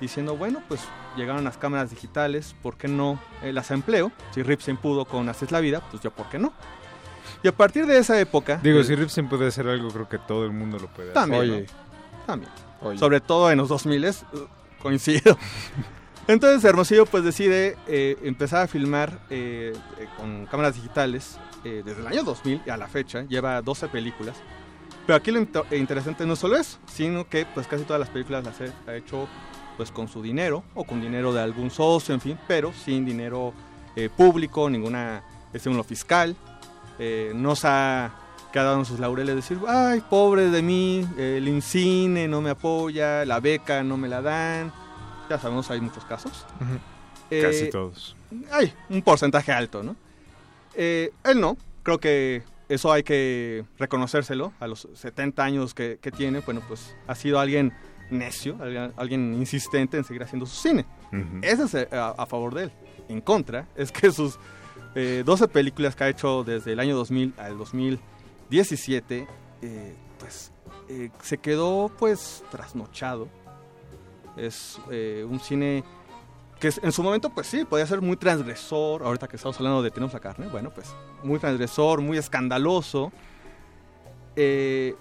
diciendo, 0.00 0.36
bueno, 0.36 0.62
pues 0.68 0.80
llegaron 1.16 1.42
las 1.44 1.56
cámaras 1.56 1.90
digitales, 1.90 2.54
¿por 2.62 2.76
qué 2.76 2.86
no 2.86 3.18
eh, 3.42 3.52
las 3.52 3.70
empleo? 3.70 4.12
Si 4.32 4.42
Ripsen 4.42 4.76
pudo 4.76 5.06
con 5.06 5.28
Así 5.28 5.44
es 5.46 5.50
la 5.50 5.60
vida, 5.60 5.82
pues 5.90 6.02
yo, 6.02 6.10
¿por 6.10 6.28
qué 6.28 6.38
no? 6.38 6.52
Y 7.42 7.48
a 7.48 7.52
partir 7.56 7.86
de 7.86 7.98
esa 7.98 8.20
época... 8.20 8.60
Digo, 8.62 8.78
el- 8.78 8.84
si 8.84 8.94
Ripsen 8.94 9.28
puede 9.28 9.48
hacer 9.48 9.66
algo, 9.66 9.88
creo 9.88 10.08
que 10.08 10.18
todo 10.18 10.44
el 10.44 10.52
mundo 10.52 10.78
lo 10.78 10.86
puede 10.88 11.10
hacer. 11.10 11.14
También, 11.14 11.62
¿no? 11.62 11.66
También. 12.26 12.52
Sobre 12.98 13.20
todo 13.20 13.50
en 13.50 13.58
los 13.58 13.68
2000 13.68 14.04
s 14.04 14.24
coincido. 14.82 15.36
Entonces 16.28 16.64
Hermosillo 16.64 17.06
pues 17.06 17.22
decide 17.24 17.76
eh, 17.86 18.16
empezar 18.22 18.62
a 18.62 18.66
filmar 18.66 19.20
eh, 19.30 19.72
eh, 19.98 20.06
con 20.16 20.46
cámaras 20.46 20.74
digitales 20.74 21.38
eh, 21.64 21.82
desde 21.84 22.00
el 22.00 22.06
año 22.08 22.22
2000 22.24 22.62
a 22.70 22.76
la 22.76 22.88
fecha. 22.88 23.22
Lleva 23.22 23.62
12 23.62 23.88
películas. 23.88 24.36
Pero 25.06 25.16
aquí 25.16 25.30
lo 25.30 25.38
into- 25.40 25.64
eh, 25.70 25.76
interesante 25.78 26.26
no 26.26 26.32
es 26.32 26.40
solo 26.40 26.56
eso, 26.56 26.78
sino 26.86 27.28
que 27.28 27.46
pues 27.46 27.68
casi 27.68 27.84
todas 27.84 28.00
las 28.00 28.08
películas 28.08 28.44
las 28.44 28.60
he- 28.60 28.72
ha 28.88 28.94
hecho 28.96 29.28
pues 29.76 29.92
con 29.92 30.08
su 30.08 30.20
dinero 30.20 30.64
o 30.74 30.84
con 30.84 31.00
dinero 31.00 31.32
de 31.32 31.40
algún 31.42 31.70
socio, 31.70 32.12
en 32.14 32.20
fin, 32.20 32.38
pero 32.48 32.72
sin 32.72 33.04
dinero 33.04 33.52
eh, 33.94 34.08
público, 34.14 34.68
ninguna 34.68 35.22
estímulo 35.52 35.84
fiscal. 35.84 36.34
No 37.34 37.54
se 37.54 37.68
ha 37.68 38.10
quedado 38.56 38.78
en 38.78 38.86
sus 38.86 38.98
laureles 38.98 39.36
decir, 39.36 39.58
ay, 39.68 40.02
pobre 40.08 40.48
de 40.48 40.62
mí, 40.62 41.06
el 41.18 41.46
INCINE 41.46 42.26
no 42.26 42.40
me 42.40 42.48
apoya, 42.48 43.26
la 43.26 43.38
beca 43.38 43.82
no 43.82 43.98
me 43.98 44.08
la 44.08 44.22
dan. 44.22 44.72
Ya 45.28 45.38
sabemos, 45.38 45.70
hay 45.70 45.82
muchos 45.82 46.06
casos. 46.06 46.46
Eh, 47.30 47.42
Casi 47.42 47.70
todos. 47.70 48.16
Hay 48.52 48.72
un 48.88 49.02
porcentaje 49.02 49.52
alto, 49.52 49.82
¿no? 49.82 49.94
Eh, 50.74 51.10
él 51.24 51.38
no, 51.38 51.58
creo 51.82 51.98
que 51.98 52.44
eso 52.70 52.92
hay 52.92 53.02
que 53.02 53.64
reconocérselo. 53.78 54.54
A 54.58 54.66
los 54.66 54.88
70 54.94 55.44
años 55.44 55.74
que, 55.74 55.98
que 56.00 56.10
tiene, 56.10 56.40
bueno, 56.40 56.62
pues 56.66 56.96
ha 57.06 57.14
sido 57.14 57.40
alguien 57.40 57.74
necio, 58.10 58.56
alguien, 58.62 58.92
alguien 58.96 59.34
insistente 59.34 59.98
en 59.98 60.04
seguir 60.04 60.22
haciendo 60.22 60.46
su 60.46 60.54
cine. 60.54 60.86
Ese 61.42 61.64
es 61.64 61.74
eh, 61.74 61.88
a, 61.92 62.14
a 62.16 62.24
favor 62.24 62.54
de 62.54 62.62
él. 62.62 62.72
En 63.08 63.20
contra, 63.20 63.66
es 63.76 63.92
que 63.92 64.10
sus 64.10 64.38
eh, 64.94 65.24
12 65.26 65.48
películas 65.48 65.94
que 65.94 66.04
ha 66.04 66.08
hecho 66.08 66.42
desde 66.42 66.72
el 66.72 66.80
año 66.80 66.96
2000 66.96 67.34
al 67.36 67.58
2017, 68.50 69.26
eh, 69.62 69.96
pues 70.18 70.52
eh, 70.88 71.10
se 71.22 71.38
quedó 71.38 71.90
pues 71.98 72.44
trasnochado. 72.50 73.28
Es 74.36 74.78
eh, 74.90 75.26
un 75.28 75.40
cine 75.40 75.82
que 76.60 76.70
en 76.82 76.92
su 76.92 77.02
momento 77.02 77.30
pues 77.30 77.46
sí, 77.46 77.64
podía 77.64 77.86
ser 77.86 78.00
muy 78.00 78.16
transgresor, 78.16 79.02
ahorita 79.02 79.28
que 79.28 79.36
estamos 79.36 79.56
hablando 79.56 79.82
de 79.82 79.90
Tenemos 79.90 80.12
la 80.14 80.20
carne, 80.20 80.46
bueno 80.48 80.70
pues 80.70 80.94
muy 81.22 81.38
transgresor, 81.38 82.00
muy 82.00 82.18
escandaloso. 82.18 83.12
Eh, 84.36 84.94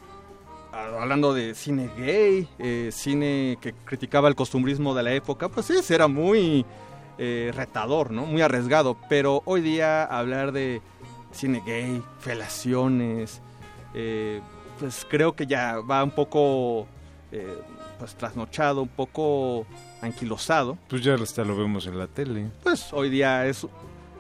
hablando 0.72 1.34
de 1.34 1.56
cine 1.56 1.90
gay, 1.98 2.50
eh, 2.60 2.90
cine 2.92 3.58
que 3.62 3.74
criticaba 3.74 4.28
el 4.28 4.36
costumbrismo 4.36 4.94
de 4.96 5.04
la 5.04 5.14
época, 5.14 5.50
pues 5.50 5.68
sí, 5.68 5.76
era 5.94 6.08
muy 6.08 6.66
retador, 7.18 8.12
¿no? 8.12 8.26
Muy 8.26 8.42
arriesgado, 8.42 8.98
pero 9.08 9.42
hoy 9.46 9.62
día 9.62 10.04
hablar 10.04 10.52
de 10.52 10.82
cine 11.36 11.62
gay, 11.66 12.02
felaciones, 12.20 13.42
eh, 13.94 14.42
pues 14.80 15.06
creo 15.10 15.36
que 15.36 15.46
ya 15.46 15.80
va 15.80 16.04
un 16.04 16.12
poco 16.12 16.88
eh, 17.32 17.58
pues 18.00 18.16
trasnochado, 18.16 18.82
un 18.82 18.88
poco 18.90 19.66
anquilosado. 20.02 20.78
Pues 20.90 21.04
ya 21.04 21.16
hasta 21.16 21.44
lo 21.44 21.56
vemos 21.58 21.88
en 21.88 21.98
la 21.98 22.08
tele. 22.08 22.50
Pues 22.64 22.92
hoy 22.94 23.10
día 23.10 23.46
es 23.46 23.66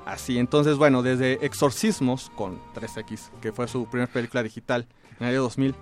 así. 0.05 0.37
Entonces, 0.37 0.77
bueno, 0.77 1.01
desde 1.03 1.45
Exorcismos 1.45 2.31
con 2.35 2.59
3X, 2.73 3.29
que 3.41 3.51
fue 3.51 3.67
su 3.67 3.85
primera 3.87 4.11
película 4.11 4.43
digital 4.43 4.85
en 5.19 5.27
el 5.27 5.33
año 5.33 5.41
2000, 5.43 5.75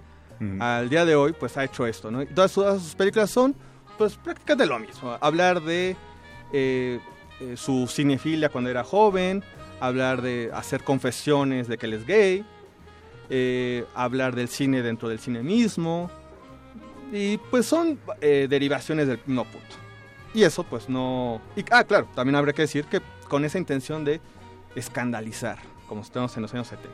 al 0.59 0.89
día 0.89 1.05
de 1.05 1.15
hoy, 1.15 1.31
pues 1.33 1.55
ha 1.57 1.63
hecho 1.63 1.85
esto, 1.87 2.11
¿no? 2.11 2.25
Todas, 2.25 2.51
sus- 2.51 2.63
todas 2.65 2.81
sus 2.83 2.95
películas 2.95 3.29
son, 3.31 3.55
pues 3.97 4.15
prácticamente 4.17 4.65
lo 4.65 4.77
mismo. 4.77 5.15
Hablar 5.21 5.61
de 5.61 5.95
eh, 6.51 6.99
eh, 7.39 7.55
su 7.55 7.87
cinefilia 7.87 8.49
cuando 8.49 8.69
era 8.69 8.83
joven, 8.83 9.41
hablar 9.79 10.21
de 10.21 10.49
hacer 10.53 10.83
confesiones 10.83 11.67
de 11.67 11.77
que 11.77 11.85
él 11.85 11.93
es 11.93 12.05
gay, 12.05 12.45
eh, 13.29 13.85
hablar 13.95 14.35
del 14.35 14.47
cine 14.47 14.81
dentro 14.81 15.09
del 15.09 15.19
cine 15.19 15.43
mismo, 15.43 16.09
y 17.11 17.37
pues 17.37 17.65
son 17.65 17.99
eh, 18.21 18.47
derivaciones 18.49 19.07
del 19.07 19.19
mismo 19.25 19.45
punto. 19.45 19.75
Y 20.33 20.43
eso 20.43 20.63
pues 20.63 20.89
no... 20.89 21.41
Y, 21.55 21.63
ah, 21.71 21.83
claro, 21.83 22.07
también 22.15 22.35
habría 22.35 22.53
que 22.53 22.63
decir 22.63 22.85
que 22.85 23.01
con 23.27 23.45
esa 23.45 23.57
intención 23.57 24.03
de 24.03 24.19
escandalizar, 24.75 25.59
como 25.87 26.01
estamos 26.01 26.35
en 26.35 26.41
los 26.41 26.53
años 26.53 26.67
70. 26.67 26.89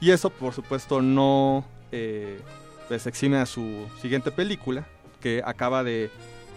Y 0.00 0.10
eso 0.10 0.30
por 0.30 0.54
supuesto 0.54 1.02
no 1.02 1.64
eh, 1.92 2.40
pues 2.88 3.06
exime 3.06 3.36
a 3.36 3.46
su 3.46 3.86
siguiente 4.00 4.30
película, 4.30 4.86
que 5.20 5.42
acaba 5.44 5.84
de 5.84 6.10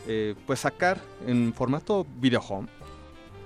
eh, 0.08 0.36
pues 0.48 0.62
sacar 0.62 1.00
en 1.28 1.54
formato 1.54 2.06
videohome, 2.18 2.68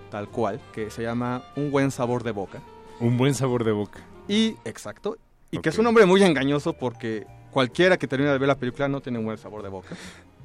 tal 0.10 0.28
cual, 0.30 0.60
que 0.74 0.90
se 0.90 1.04
llama 1.04 1.44
Un 1.56 1.72
buen 1.72 1.92
sabor 1.92 2.24
de 2.24 2.32
boca. 2.32 2.62
Un 3.00 3.18
buen 3.18 3.34
sabor 3.34 3.64
de 3.64 3.72
boca. 3.72 4.00
Y, 4.28 4.56
exacto, 4.66 5.18
y 5.52 5.60
que 5.60 5.70
es 5.70 5.78
un 5.78 5.86
nombre 5.86 6.06
muy 6.06 6.24
engañoso 6.24 6.74
porque 6.74 7.26
cualquiera 7.52 7.98
que 7.98 8.08
termina 8.08 8.32
de 8.32 8.38
ver 8.38 8.48
la 8.48 8.58
película 8.58 8.88
no 8.88 9.02
tiene 9.02 9.20
un 9.20 9.26
buen 9.26 9.38
sabor 9.38 9.64
de 9.64 9.70
boca. 9.70 9.96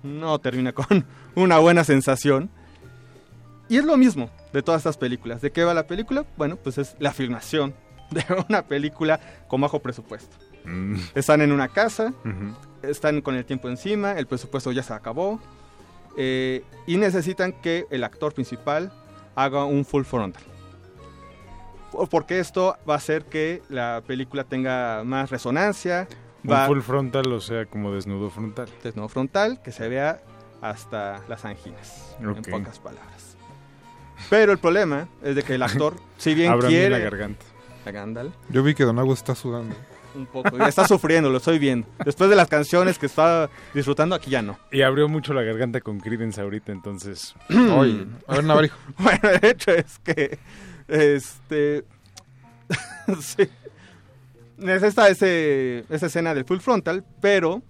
No 0.02 0.38
termina 0.38 0.72
con 0.72 1.04
una 1.34 1.58
buena 1.58 1.84
sensación. 1.84 2.50
Y 3.68 3.78
es 3.78 3.84
lo 3.84 3.96
mismo 3.96 4.30
de 4.52 4.62
todas 4.62 4.80
estas 4.80 4.96
películas. 4.96 5.40
¿De 5.40 5.50
qué 5.50 5.64
va 5.64 5.74
la 5.74 5.86
película? 5.86 6.24
Bueno, 6.36 6.56
pues 6.56 6.78
es 6.78 6.96
la 6.98 7.12
filmación 7.12 7.74
de 8.10 8.24
una 8.48 8.62
película 8.62 9.20
con 9.48 9.60
bajo 9.60 9.80
presupuesto. 9.80 10.36
Mm. 10.64 10.96
Están 11.14 11.42
en 11.42 11.52
una 11.52 11.68
casa, 11.68 12.14
están 12.82 13.20
con 13.20 13.34
el 13.34 13.44
tiempo 13.44 13.68
encima, 13.68 14.12
el 14.12 14.26
presupuesto 14.26 14.72
ya 14.72 14.82
se 14.82 14.94
acabó 14.94 15.38
eh, 16.16 16.64
y 16.86 16.96
necesitan 16.96 17.52
que 17.52 17.86
el 17.90 18.02
actor 18.02 18.32
principal 18.32 18.90
haga 19.34 19.64
un 19.64 19.84
full 19.84 20.04
frontal. 20.04 20.42
Por- 21.92 22.08
Porque 22.08 22.38
esto 22.40 22.76
va 22.88 22.94
a 22.94 22.96
hacer 22.96 23.24
que 23.26 23.62
la 23.68 24.02
película 24.06 24.44
tenga 24.44 25.02
más 25.04 25.30
resonancia. 25.30 26.08
Un 26.42 26.52
va 26.52 26.66
full 26.66 26.80
frontal, 26.80 27.32
o 27.32 27.40
sea, 27.40 27.66
como 27.66 27.92
desnudo 27.92 28.30
frontal. 28.30 28.68
desnudo 28.82 29.08
frontal, 29.08 29.60
que 29.62 29.72
se 29.72 29.88
vea 29.88 30.20
hasta 30.60 31.20
las 31.28 31.44
anginas, 31.44 32.16
en 32.20 32.34
pocas 32.42 32.78
palabras. 32.78 33.36
Pero 34.30 34.52
el 34.52 34.58
problema 34.58 35.08
es 35.22 35.34
de 35.36 35.42
que 35.42 35.54
el 35.56 35.62
actor, 35.62 35.94
si 36.16 36.34
bien 36.34 36.52
bien 36.58 36.68
quiere... 36.68 36.90
la 36.90 36.98
garganta. 36.98 37.44
Ándale. 38.02 38.30
Yo 38.48 38.62
vi 38.62 38.74
que 38.74 38.84
Don 38.84 38.98
Agus 38.98 39.18
está 39.18 39.34
sudando. 39.34 39.74
Un 40.14 40.26
poco. 40.26 40.56
Ya 40.56 40.68
está 40.68 40.86
sufriendo, 40.86 41.28
lo 41.30 41.38
estoy 41.38 41.58
viendo. 41.58 41.88
Después 42.04 42.30
de 42.30 42.36
las 42.36 42.48
canciones 42.48 42.98
que 42.98 43.06
está 43.06 43.50
disfrutando, 43.72 44.14
aquí 44.14 44.30
ya 44.30 44.42
no. 44.42 44.58
Y 44.70 44.82
abrió 44.82 45.08
mucho 45.08 45.34
la 45.34 45.42
garganta 45.42 45.80
con 45.80 45.98
Creedence 45.98 46.40
ahorita, 46.40 46.72
entonces... 46.72 47.34
Oye, 47.50 48.06
a 48.26 48.34
ver, 48.34 48.44
Navarijo. 48.44 48.78
Bueno, 48.98 49.28
el 49.30 49.44
hecho 49.44 49.72
es 49.72 49.98
que. 49.98 50.38
Este. 50.88 51.84
sí. 53.20 53.48
Necesita 54.56 55.08
ese, 55.08 55.84
esa 55.88 56.06
escena 56.06 56.34
del 56.34 56.44
full 56.44 56.58
frontal, 56.58 57.04
pero. 57.20 57.62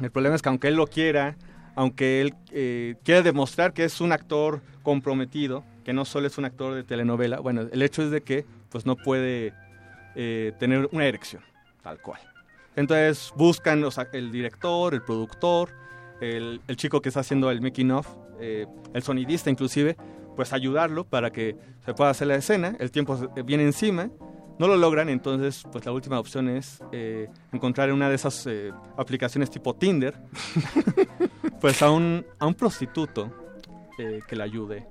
El 0.00 0.10
problema 0.10 0.36
es 0.36 0.42
que 0.42 0.50
aunque 0.50 0.68
él 0.68 0.74
lo 0.74 0.86
quiera, 0.86 1.36
aunque 1.74 2.20
él 2.20 2.34
eh, 2.52 2.96
quiera 3.02 3.22
demostrar 3.22 3.72
que 3.72 3.84
es 3.84 4.00
un 4.02 4.12
actor 4.12 4.60
comprometido, 4.82 5.64
que 5.84 5.94
no 5.94 6.04
solo 6.04 6.26
es 6.26 6.36
un 6.36 6.44
actor 6.44 6.74
de 6.74 6.84
telenovela, 6.84 7.40
bueno, 7.40 7.62
el 7.72 7.80
hecho 7.80 8.02
es 8.02 8.10
de 8.10 8.20
que 8.20 8.44
pues 8.68 8.84
no 8.84 8.96
puede 8.96 9.54
eh, 10.16 10.52
tener 10.58 10.88
una 10.90 11.04
erección, 11.06 11.42
tal 11.82 12.00
cual. 12.00 12.20
Entonces 12.74 13.32
buscan 13.36 13.84
o 13.84 13.90
sea, 13.90 14.08
el 14.12 14.32
director, 14.32 14.92
el 14.94 15.02
productor, 15.02 15.70
el, 16.20 16.60
el 16.66 16.76
chico 16.76 17.00
que 17.00 17.08
está 17.10 17.20
haciendo 17.20 17.50
el 17.50 17.60
making 17.60 17.90
of, 17.92 18.08
eh, 18.40 18.66
el 18.92 19.02
sonidista 19.02 19.48
inclusive, 19.50 19.96
pues 20.34 20.52
ayudarlo 20.52 21.04
para 21.04 21.30
que 21.30 21.56
se 21.84 21.94
pueda 21.94 22.10
hacer 22.10 22.26
la 22.26 22.34
escena, 22.36 22.76
el 22.78 22.90
tiempo 22.90 23.16
se- 23.16 23.42
viene 23.42 23.62
encima, 23.64 24.10
no 24.58 24.68
lo 24.68 24.76
logran, 24.76 25.08
entonces 25.08 25.62
pues 25.72 25.84
la 25.86 25.92
última 25.92 26.18
opción 26.18 26.48
es 26.48 26.82
eh, 26.92 27.28
encontrar 27.52 27.88
en 27.90 27.94
una 27.94 28.08
de 28.08 28.14
esas 28.16 28.46
eh, 28.46 28.72
aplicaciones 28.98 29.50
tipo 29.50 29.74
Tinder, 29.74 30.14
pues 31.60 31.80
a 31.82 31.90
un, 31.90 32.24
a 32.38 32.46
un 32.46 32.54
prostituto 32.54 33.32
eh, 33.98 34.20
que 34.28 34.36
le 34.36 34.42
ayude 34.42 34.86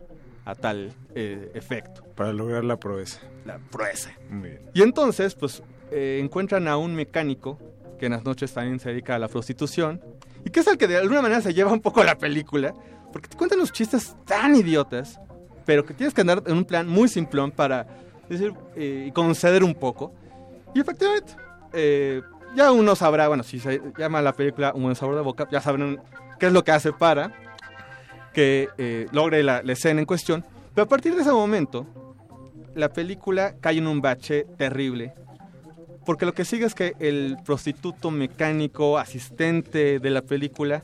a 0.46 0.56
tal 0.56 0.94
eh, 1.16 1.52
efecto. 1.54 2.04
Para 2.16 2.32
lograr 2.32 2.64
la 2.64 2.78
proeza. 2.78 3.20
La 3.46 3.58
proeza. 3.58 4.12
Muy 4.30 4.50
bien. 4.50 4.62
Y 4.74 4.82
entonces, 4.84 5.36
pues, 5.36 5.64
eh, 5.92 6.20
encuentran 6.22 6.68
a 6.68 6.78
un 6.78 6.96
mecánico 6.96 7.60
que 8.00 8.08
en 8.08 8.14
las 8.14 8.24
noches 8.24 8.54
también 8.54 8.80
se 8.80 8.90
dedica 8.90 9.16
a 9.16 9.20
la 9.20 9.28
prostitución, 9.28 10.02
y 10.44 10.50
que 10.50 10.60
es 10.60 10.68
el 10.68 10.78
que 10.78 10.88
de 10.88 10.98
alguna 10.98 11.22
manera 11.22 11.42
se 11.42 11.54
lleva 11.54 11.72
un 11.72 11.82
poco 11.82 12.04
la 12.04 12.18
película, 12.18 12.74
porque 13.12 13.28
te 13.28 13.38
cuentan 13.38 13.60
los 13.60 13.72
chistes 13.72 14.16
tan 14.26 14.56
idiotas, 14.56 15.20
pero 15.66 15.86
que 15.86 15.94
tienes 15.94 16.14
que 16.14 16.22
andar 16.22 16.44
en 16.46 16.58
un 16.58 16.66
plan 16.66 16.88
muy 16.88 17.08
simplón 17.08 17.52
para 17.52 17.88
decir 18.30 18.54
eh, 18.76 19.12
conceder 19.14 19.64
un 19.64 19.74
poco. 19.74 20.14
Y 20.74 20.82
efectivamente, 20.82 21.34
eh, 21.74 22.22
ya 22.56 22.72
uno 22.72 22.96
sabrá, 22.96 23.28
bueno, 23.28 23.44
si 23.44 23.60
se 23.60 23.82
llama 23.98 24.22
la 24.22 24.34
película 24.34 24.74
Un 24.76 24.84
buen 24.84 24.96
sabor 24.96 25.16
de 25.16 25.22
boca, 25.22 25.48
ya 25.52 25.62
sabrán 25.62 26.02
qué 26.40 26.48
es 26.48 26.54
lo 26.54 26.64
que 26.64 26.72
hace 26.72 26.94
para 26.94 27.34
que 28.36 28.68
eh, 28.78 29.08
logre 29.14 29.42
la, 29.44 29.64
la 29.64 29.72
escena 29.72 30.02
en 30.02 30.06
cuestión. 30.06 30.44
Pero 30.74 30.84
a 30.84 30.90
partir 30.90 31.16
de 31.16 31.22
ese 31.22 31.32
momento, 31.32 31.88
la 32.76 32.90
película 32.90 33.56
cae 33.62 33.78
en 33.78 33.88
un 33.88 34.02
bache 34.02 34.44
terrible. 34.58 35.14
Porque 36.06 36.26
lo 36.26 36.34
que 36.34 36.44
sigue 36.44 36.66
es 36.66 36.76
que 36.76 36.96
el 37.00 37.38
prostituto 37.46 38.12
mecánico, 38.12 38.98
asistente 38.98 40.00
de 40.00 40.10
la 40.10 40.22
película, 40.22 40.84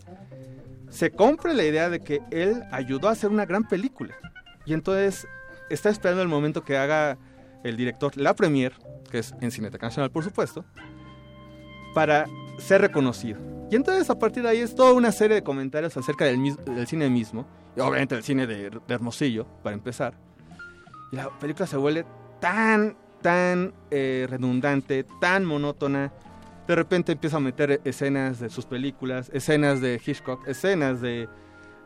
se 0.90 1.12
compre 1.12 1.54
la 1.54 1.66
idea 1.66 1.90
de 1.90 2.00
que 2.00 2.22
él 2.32 2.64
ayudó 2.72 3.10
a 3.10 3.12
hacer 3.12 3.30
una 3.30 3.46
gran 3.46 3.68
película. 3.68 4.16
Y 4.66 4.74
entonces 4.74 5.28
está 5.70 5.90
esperando 5.90 6.22
el 6.22 6.30
momento 6.30 6.64
que 6.64 6.78
haga 6.78 7.18
el 7.66 7.76
director 7.76 8.16
la 8.16 8.34
premier, 8.34 8.74
que 9.12 9.20
es 9.20 9.34
en 9.42 9.52
Cineteca 9.52 9.88
Nacional, 9.88 10.10
por 10.10 10.24
supuesto, 10.24 10.64
para 11.94 12.28
ser 12.62 12.82
reconocido. 12.82 13.40
Y 13.70 13.76
entonces 13.76 14.10
a 14.10 14.20
partir 14.20 14.44
de 14.44 14.50
ahí 14.50 14.60
es 14.60 14.76
toda 14.76 14.94
una 14.94 15.12
serie 15.12 15.36
de 15.36 15.44
comentarios 15.44 15.96
acerca 15.96 16.26
del, 16.26 16.56
del 16.66 16.88
cine 16.88 17.10
mismo, 17.10 17.48
y 17.76 17.80
obviamente 17.80 18.16
el 18.16 18.24
cine 18.24 18.46
de, 18.48 18.70
de 18.70 18.94
Hermosillo, 18.94 19.46
para 19.64 19.74
empezar. 19.74 20.14
Y 21.12 21.16
la 21.16 21.30
película 21.40 21.68
se 21.68 21.78
vuelve 21.78 22.06
tan, 22.40 22.96
tan 23.22 23.74
eh, 23.92 24.28
redundante, 24.30 25.06
tan 25.20 25.46
monótona. 25.46 26.12
De 26.68 26.76
repente 26.76 27.12
empieza 27.14 27.38
a 27.38 27.40
meter 27.40 27.82
escenas 27.84 28.40
de 28.40 28.50
sus 28.50 28.66
películas, 28.66 29.30
escenas 29.34 29.82
de 29.82 30.02
Hitchcock, 30.06 30.48
escenas 30.48 31.02
de, 31.02 31.28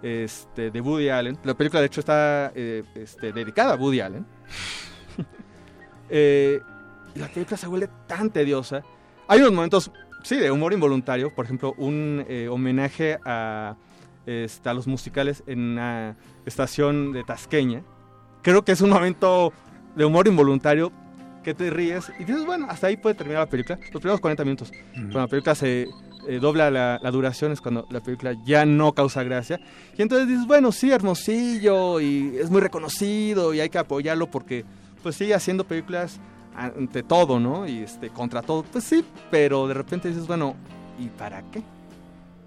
este, 0.01 0.71
de 0.71 0.81
Woody 0.81 1.09
Allen. 1.09 1.37
La 1.43 1.55
película, 1.55 1.81
de 1.81 1.87
hecho, 1.87 2.01
está 2.01 2.51
eh, 2.55 2.83
este, 2.95 3.31
dedicada 3.31 3.73
a 3.73 3.77
Woody 3.77 3.99
Allen. 4.01 4.25
Eh, 6.07 6.61
y 7.15 7.19
la 7.19 7.27
película 7.27 7.57
se 7.57 7.65
vuelve 7.65 7.89
tan 8.05 8.29
tediosa. 8.29 8.83
Hay 9.27 9.39
unos 9.39 9.53
momentos, 9.53 9.91
sí, 10.25 10.37
de 10.37 10.51
humor 10.51 10.73
involuntario. 10.73 11.33
Por 11.33 11.45
ejemplo, 11.45 11.73
un 11.77 12.25
eh, 12.27 12.47
homenaje 12.49 13.17
a, 13.25 13.75
este, 14.25 14.67
a 14.67 14.73
los 14.73 14.87
musicales 14.87 15.43
en 15.47 15.59
una 15.59 16.17
estación 16.45 17.13
de 17.13 17.23
Tasqueña. 17.23 17.83
Creo 18.41 18.65
que 18.65 18.71
es 18.71 18.81
un 18.81 18.89
momento 18.89 19.53
de 19.95 20.03
humor 20.03 20.27
involuntario 20.27 20.91
que 21.43 21.53
te 21.53 21.69
ríes 21.69 22.11
y 22.19 22.23
dices, 22.23 22.45
bueno, 22.45 22.65
hasta 22.69 22.87
ahí 22.87 22.97
puede 22.97 23.15
terminar 23.15 23.43
la 23.43 23.49
película. 23.49 23.77
Los 23.93 24.01
primeros 24.01 24.19
40 24.19 24.43
minutos. 24.43 24.71
Cuando 24.93 25.19
la 25.19 25.27
película 25.27 25.53
se 25.53 25.87
eh, 26.27 26.39
dobla 26.39 26.71
la, 26.71 26.99
la 27.01 27.11
duración 27.11 27.51
es 27.51 27.61
cuando 27.61 27.85
la 27.91 28.01
película 28.01 28.33
ya 28.43 28.65
no 28.65 28.93
causa 28.93 29.23
gracia. 29.23 29.59
Y 29.95 30.01
entonces 30.01 30.27
dices, 30.27 30.47
bueno, 30.47 30.71
sí, 30.71 30.91
hermosillo 30.91 31.99
y 31.99 32.37
es 32.37 32.49
muy 32.49 32.61
reconocido 32.61 33.53
y 33.53 33.59
hay 33.59 33.69
que 33.69 33.77
apoyarlo 33.77 34.29
porque 34.31 34.65
pues 35.03 35.15
sigue 35.15 35.35
haciendo 35.35 35.65
películas 35.65 36.19
ante 36.55 37.03
todo, 37.03 37.39
¿no? 37.39 37.67
Y 37.67 37.79
este, 37.79 38.09
contra 38.09 38.41
todo. 38.41 38.63
Pues 38.63 38.83
sí, 38.83 39.03
pero 39.29 39.67
de 39.67 39.73
repente 39.73 40.07
dices, 40.07 40.27
bueno, 40.27 40.55
¿y 40.97 41.07
para 41.07 41.41
qué? 41.51 41.61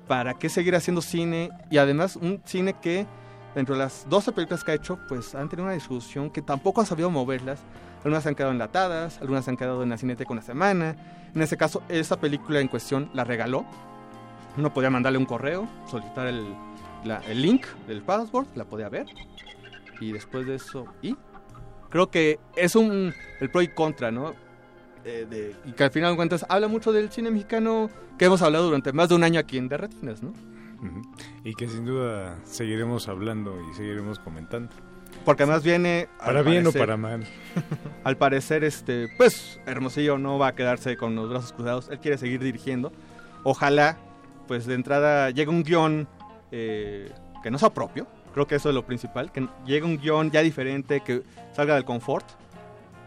¿Para 0.06 0.34
qué 0.34 0.48
seguir 0.48 0.74
haciendo 0.74 1.02
cine? 1.02 1.50
Y 1.70 1.78
además 1.78 2.16
un 2.16 2.40
cine 2.44 2.74
que 2.74 3.06
dentro 3.54 3.74
de 3.74 3.80
las 3.80 4.06
12 4.09 4.32
películas 4.32 4.64
que 4.64 4.72
ha 4.72 4.74
hecho, 4.74 4.98
pues 5.09 5.34
han 5.34 5.48
tenido 5.48 5.64
una 5.64 5.74
discusión 5.74 6.30
que 6.30 6.42
tampoco 6.42 6.80
ha 6.80 6.86
sabido 6.86 7.11
moverlas. 7.11 7.61
Algunas 7.98 8.22
se 8.22 8.28
han 8.28 8.34
quedado 8.34 8.52
enlatadas, 8.52 9.18
algunas 9.20 9.44
se 9.44 9.50
han 9.50 9.56
quedado 9.56 9.82
en 9.82 9.90
la 9.90 9.98
cineteca 9.98 10.32
una 10.32 10.42
semana. 10.42 10.96
En 11.34 11.42
ese 11.42 11.56
caso, 11.56 11.82
esa 11.88 12.18
película 12.18 12.61
en 12.61 12.68
cuestión 12.68 13.11
la 13.12 13.24
regaló. 13.24 13.64
Uno 14.56 14.72
podía 14.72 14.90
mandarle 14.90 15.18
un 15.18 15.26
correo, 15.26 15.68
solicitar 15.90 16.26
el, 16.26 16.54
el 17.28 17.42
link 17.42 17.66
del 17.86 18.02
password, 18.02 18.46
la 18.54 18.64
podía 18.64 18.88
ver. 18.88 19.06
Y 20.00 20.12
después 20.12 20.46
de 20.46 20.54
eso, 20.54 20.86
¿y? 21.02 21.16
Creo 21.91 22.11
que 22.11 22.39
es 22.57 22.76
un 22.76 23.14
el 23.41 23.51
pro 23.51 23.62
y 23.62 23.68
contra, 23.68 24.11
¿no? 24.11 24.34
Eh, 25.05 25.26
de- 25.28 25.57
y 25.64 25.72
que 25.72 25.84
al 25.84 25.91
final 25.91 26.11
de 26.12 26.16
cuentas 26.16 26.45
habla 26.49 26.68
mucho 26.68 26.93
del 26.93 27.11
cine 27.11 27.30
mexicano 27.30 27.89
que 28.18 28.26
hemos 28.26 28.43
hablado 28.43 28.66
durante 28.66 28.93
más 28.93 29.09
de 29.09 29.14
un 29.14 29.24
año 29.24 29.41
aquí 29.41 29.57
en 29.59 29.68
De 29.68 29.76
Retinas, 29.76 30.22
¿no? 30.22 30.32
Y 31.43 31.55
que 31.55 31.66
sin 31.66 31.84
duda 31.84 32.39
seguiremos 32.45 33.09
hablando 33.09 33.57
y 33.68 33.74
seguiremos 33.74 34.18
comentando. 34.20 34.70
Porque 35.24 35.43
además 35.43 35.64
viene... 35.64 36.09
Para 36.24 36.43
bien 36.43 36.66
o 36.66 36.72
para 36.72 36.97
mal. 36.97 37.24
Al 38.05 38.16
parecer, 38.16 38.62
este, 38.62 39.09
pues, 39.16 39.59
Hermosillo 39.66 40.18
no 40.18 40.39
va 40.39 40.49
a 40.49 40.55
quedarse 40.55 40.97
con 40.97 41.16
los 41.16 41.28
brazos 41.30 41.53
cruzados. 41.53 41.89
Él 41.91 41.99
quiere 41.99 42.16
seguir 42.18 42.41
dirigiendo. 42.43 42.93
Ojalá, 43.43 43.99
pues, 44.47 44.66
de 44.66 44.74
entrada 44.74 45.30
llegue 45.30 45.51
un 45.51 45.64
guion 45.64 46.07
eh, 46.53 47.11
que 47.43 47.51
no 47.51 47.59
sea 47.59 47.70
propio. 47.70 48.07
Creo 48.39 48.47
que 48.47 48.55
eso 48.55 48.68
es 48.68 48.74
lo 48.76 48.86
principal. 48.86 49.32
Que 49.32 49.49
llegue 49.66 49.84
un 49.84 49.99
guion 49.99 50.30
ya 50.30 50.43
diferente, 50.43 51.01
que 51.01 51.24
salga 51.57 51.74
del 51.74 51.84
confort. 51.84 52.24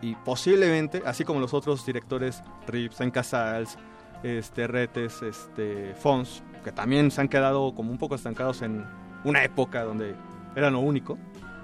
Y 0.02 0.14
posiblemente, 0.16 1.04
así 1.06 1.24
como 1.24 1.40
los 1.40 1.54
otros 1.54 1.86
directores, 1.86 2.44
Reeves, 2.68 3.00
en 3.00 3.12
Casals, 3.12 3.78
este, 4.24 4.68
Retes, 4.68 5.22
este, 5.22 5.96
Fons, 5.96 6.44
que 6.66 6.74
también 6.74 7.12
se 7.12 7.22
han 7.22 7.30
quedado 7.30 7.74
como 7.74 7.92
un 7.92 7.98
poco 7.98 8.16
estancados 8.16 8.62
en 8.62 8.86
una 9.24 9.42
época 9.46 9.84
donde 9.86 10.16
eran 10.58 10.74
lo 10.74 10.82
único. 10.82 11.18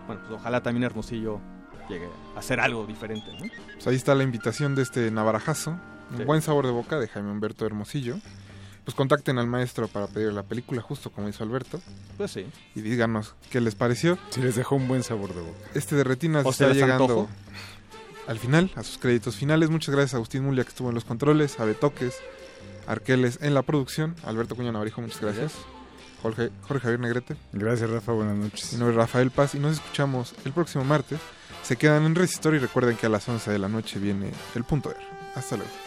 Bueno, 0.05 0.21
pues 0.25 0.39
ojalá 0.39 0.63
también 0.63 0.85
Hermosillo 0.85 1.41
llegue 1.89 2.07
a 2.37 2.39
hacer 2.39 2.61
algo 2.61 2.85
diferente, 2.85 3.25
¿no? 3.37 3.47
Pues 3.73 3.85
ahí 3.87 3.95
está 3.97 4.15
la 4.15 4.23
invitación 4.23 4.75
de 4.75 4.83
este 4.83 5.11
navarajazo. 5.11 5.71
Un 6.11 6.17
Sí. 6.19 6.23
buen 6.23 6.41
sabor 6.41 6.65
de 6.65 6.71
boca 6.71 6.97
de 6.99 7.09
Jaime 7.09 7.31
Humberto 7.31 7.65
Hermosillo. 7.65 8.15
Pues 8.87 8.95
contacten 8.95 9.37
al 9.37 9.47
maestro 9.47 9.89
para 9.89 10.07
pedir 10.07 10.31
la 10.31 10.43
película, 10.43 10.81
justo 10.81 11.09
como 11.11 11.27
hizo 11.27 11.43
Alberto. 11.43 11.81
Pues 12.15 12.31
sí. 12.31 12.45
Y 12.73 12.79
díganos 12.79 13.35
qué 13.49 13.59
les 13.59 13.75
pareció. 13.75 14.17
Si 14.29 14.39
les 14.39 14.55
dejó 14.55 14.77
un 14.77 14.87
buen 14.87 15.03
sabor 15.03 15.35
de 15.35 15.41
boca. 15.41 15.57
Este 15.73 15.97
de 15.97 16.05
retinas 16.05 16.45
O 16.45 16.51
está 16.51 16.71
llegando 16.71 17.03
antojo. 17.03 17.27
al 18.27 18.39
final, 18.39 18.71
a 18.75 18.83
sus 18.83 18.97
créditos 18.97 19.35
finales. 19.35 19.69
Muchas 19.69 19.93
gracias 19.93 20.13
a 20.13 20.17
Agustín 20.17 20.45
Mulia 20.45 20.63
que 20.63 20.69
estuvo 20.69 20.87
en 20.87 20.95
los 20.95 21.03
controles, 21.03 21.59
a 21.59 21.65
Betoques, 21.65 22.15
Arqueles 22.87 23.39
en 23.41 23.53
la 23.55 23.61
producción, 23.61 24.15
Alberto 24.23 24.55
Cuña 24.55 24.71
Navarijo, 24.71 25.01
muchas 25.01 25.19
gracias. 25.19 25.51
Jorge, 26.21 26.49
Jorge 26.61 26.83
Javier 26.83 27.01
Negrete. 27.01 27.35
Gracias, 27.51 27.89
Rafa. 27.89 28.13
Buenas 28.13 28.37
noches. 28.37 28.71
Mi 28.71 28.79
nombre 28.79 28.93
es 28.95 28.97
Rafael 29.01 29.31
Paz 29.31 29.53
y 29.53 29.59
nos 29.59 29.73
escuchamos 29.73 30.33
el 30.45 30.53
próximo 30.53 30.85
martes. 30.85 31.19
Se 31.61 31.75
quedan 31.75 32.05
en 32.05 32.15
Resistor 32.15 32.55
y 32.55 32.59
recuerden 32.59 32.95
que 32.95 33.07
a 33.07 33.09
las 33.09 33.27
11 33.27 33.51
de 33.51 33.59
la 33.59 33.67
noche 33.67 33.99
viene 33.99 34.31
el 34.55 34.63
punto 34.63 34.91
R. 34.91 34.99
Hasta 35.35 35.57
luego. 35.57 35.86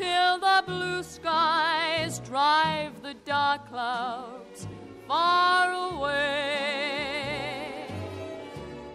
till 0.00 0.38
the 0.38 0.62
blue 0.66 1.02
skies 1.02 2.20
drive 2.20 3.02
the 3.02 3.14
dark 3.26 3.68
clouds 3.68 4.66
far 5.06 5.72
away. 5.92 7.84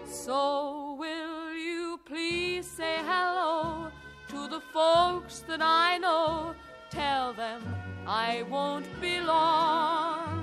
So, 0.07 0.95
will 0.97 1.53
you 1.53 1.99
please 2.05 2.65
say 2.65 2.95
hello 3.11 3.91
to 4.29 4.47
the 4.47 4.61
folks 4.73 5.43
that 5.47 5.61
I 5.61 5.99
know? 5.99 6.55
Tell 6.89 7.33
them 7.33 7.61
I 8.07 8.43
won't 8.49 8.89
be 8.99 9.19
long. 9.19 10.41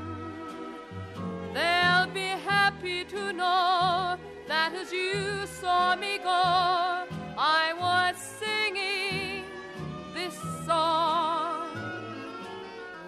They'll 1.55 2.11
be 2.15 2.31
happy 2.55 3.05
to 3.07 3.33
know 3.33 4.17
that 4.47 4.73
as 4.81 4.93
you 4.93 5.45
saw 5.61 5.97
me 5.97 6.19
go, 6.19 6.43
I 7.37 7.75
was 7.85 8.17
song. 10.73 11.69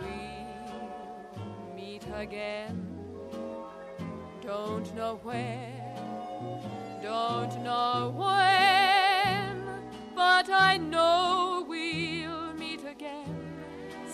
We'll 0.01 1.75
meet 1.77 2.05
again. 2.15 2.77
Don't 4.43 4.89
know 4.95 5.19
where, 5.23 5.97
don't 7.03 7.55
know 7.63 8.13
when, 8.23 9.55
but 10.15 10.47
I 10.51 10.77
know 10.77 11.65
we'll 11.67 12.53
meet 12.65 12.85
again 12.95 13.35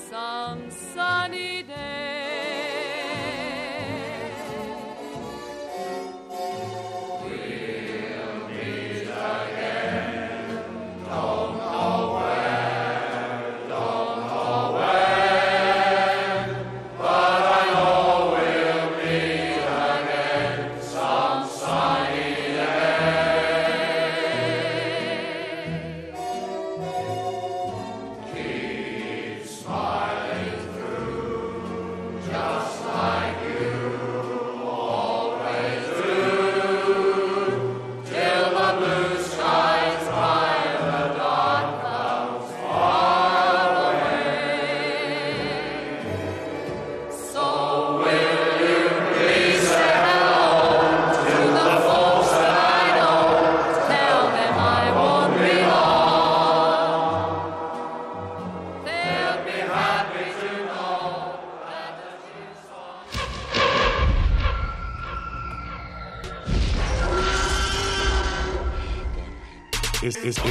some 0.08 0.70
sunny 0.70 1.64
day. 1.64 2.19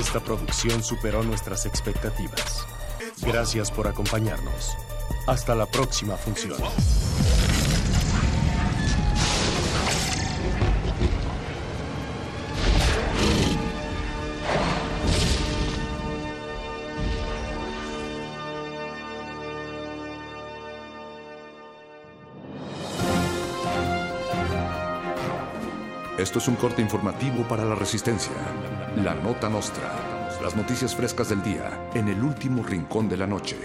Esta 0.10 0.22
producción 0.22 0.82
superó 0.82 1.22
nuestras 1.22 1.68
expectativas. 1.68 2.66
Gracias 3.22 3.70
por 3.70 3.88
acompañarnos. 3.88 4.76
Hasta 5.28 5.54
la 5.54 5.68
próxima 5.68 6.18
función. 6.18 6.58
Esto 26.20 26.40
es 26.40 26.50
un 26.50 26.58
corte 26.58 26.82
informativo 26.82 27.48
para 27.48 27.64
la 27.64 27.76
resistencia. 27.76 28.34
La 28.98 29.16
nota 29.16 29.48
nostra. 29.48 29.90
Las 30.44 30.54
noticias 30.54 30.94
frescas 30.94 31.30
del 31.30 31.42
día 31.42 31.90
en 31.94 32.10
el 32.10 32.22
último 32.22 32.62
rincón 32.62 33.08
de 33.08 33.16
la 33.16 33.26
noche. 33.26 33.56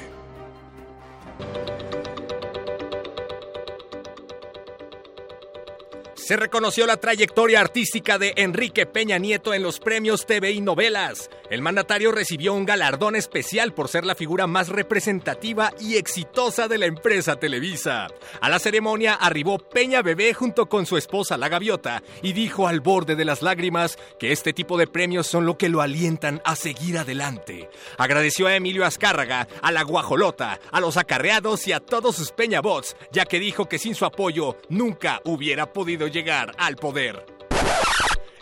Se 6.15 6.37
reconoció 6.37 6.87
la 6.87 6.97
trayectoria 6.97 7.61
artística 7.61 8.19
de 8.19 8.35
Enrique 8.37 8.87
Peña 8.87 9.19
Nieto 9.19 9.53
en 9.53 9.65
los 9.65 9.81
premios 9.81 10.25
TV 10.25 10.53
y 10.53 10.61
novelas. 10.61 11.31
El 11.51 11.61
mandatario 11.61 12.11
recibió 12.11 12.55
un 12.55 12.65
galardón 12.65 13.17
especial 13.17 13.75
por 13.75 13.89
ser 13.89 14.05
la 14.05 14.15
figura 14.15 14.47
más 14.47 14.69
representativa 14.69 15.73
y 15.79 15.97
exitosa 15.97 16.69
de 16.69 16.79
la 16.79 16.87
empresa 16.87 17.37
Televisa. 17.37 18.07
A 18.41 18.49
la 18.49 18.59
ceremonia 18.59 19.15
arribó 19.15 19.59
Peña 19.59 20.03
Bebé 20.03 20.33
junto 20.33 20.67
con 20.67 20.87
su 20.87 20.97
esposa 20.97 21.37
La 21.37 21.49
Gaviota 21.49 22.03
y 22.23 22.33
dijo 22.33 22.67
al 22.67 22.81
borde 22.81 23.15
de 23.15 23.25
las 23.25 23.43
lágrimas 23.43 23.99
que 24.19 24.33
este 24.33 24.53
tipo 24.53 24.79
de 24.79 24.87
premios 24.87 25.27
son 25.27 25.45
lo 25.45 25.59
que 25.59 25.69
lo 25.69 25.83
alientan 25.83 26.41
a 26.45 26.57
seguir 26.57 26.99
adelante. 26.99 27.69
Agradeció 27.99 28.47
a 28.47 28.57
Emilio 28.57 28.87
Azcárraga, 28.87 29.47
a 29.61 29.71
la 29.71 29.83
Guajolota, 29.83 30.61
a 30.73 30.81
los 30.81 30.97
acarreados 30.97 31.69
y 31.69 31.73
a 31.73 31.81
todos 31.81 32.17
sus 32.17 32.33
Peñabots, 32.33 32.97
ya 33.13 33.27
que 33.27 33.39
dijo 33.39 33.69
que 33.69 33.79
sin 33.79 33.95
su 33.95 34.05
apoyo 34.05 34.57
nunca 34.69 35.21
hubiera 35.25 35.73
podido 35.73 36.07
llegar 36.07 36.53
al 36.59 36.77
poder. 36.77 37.34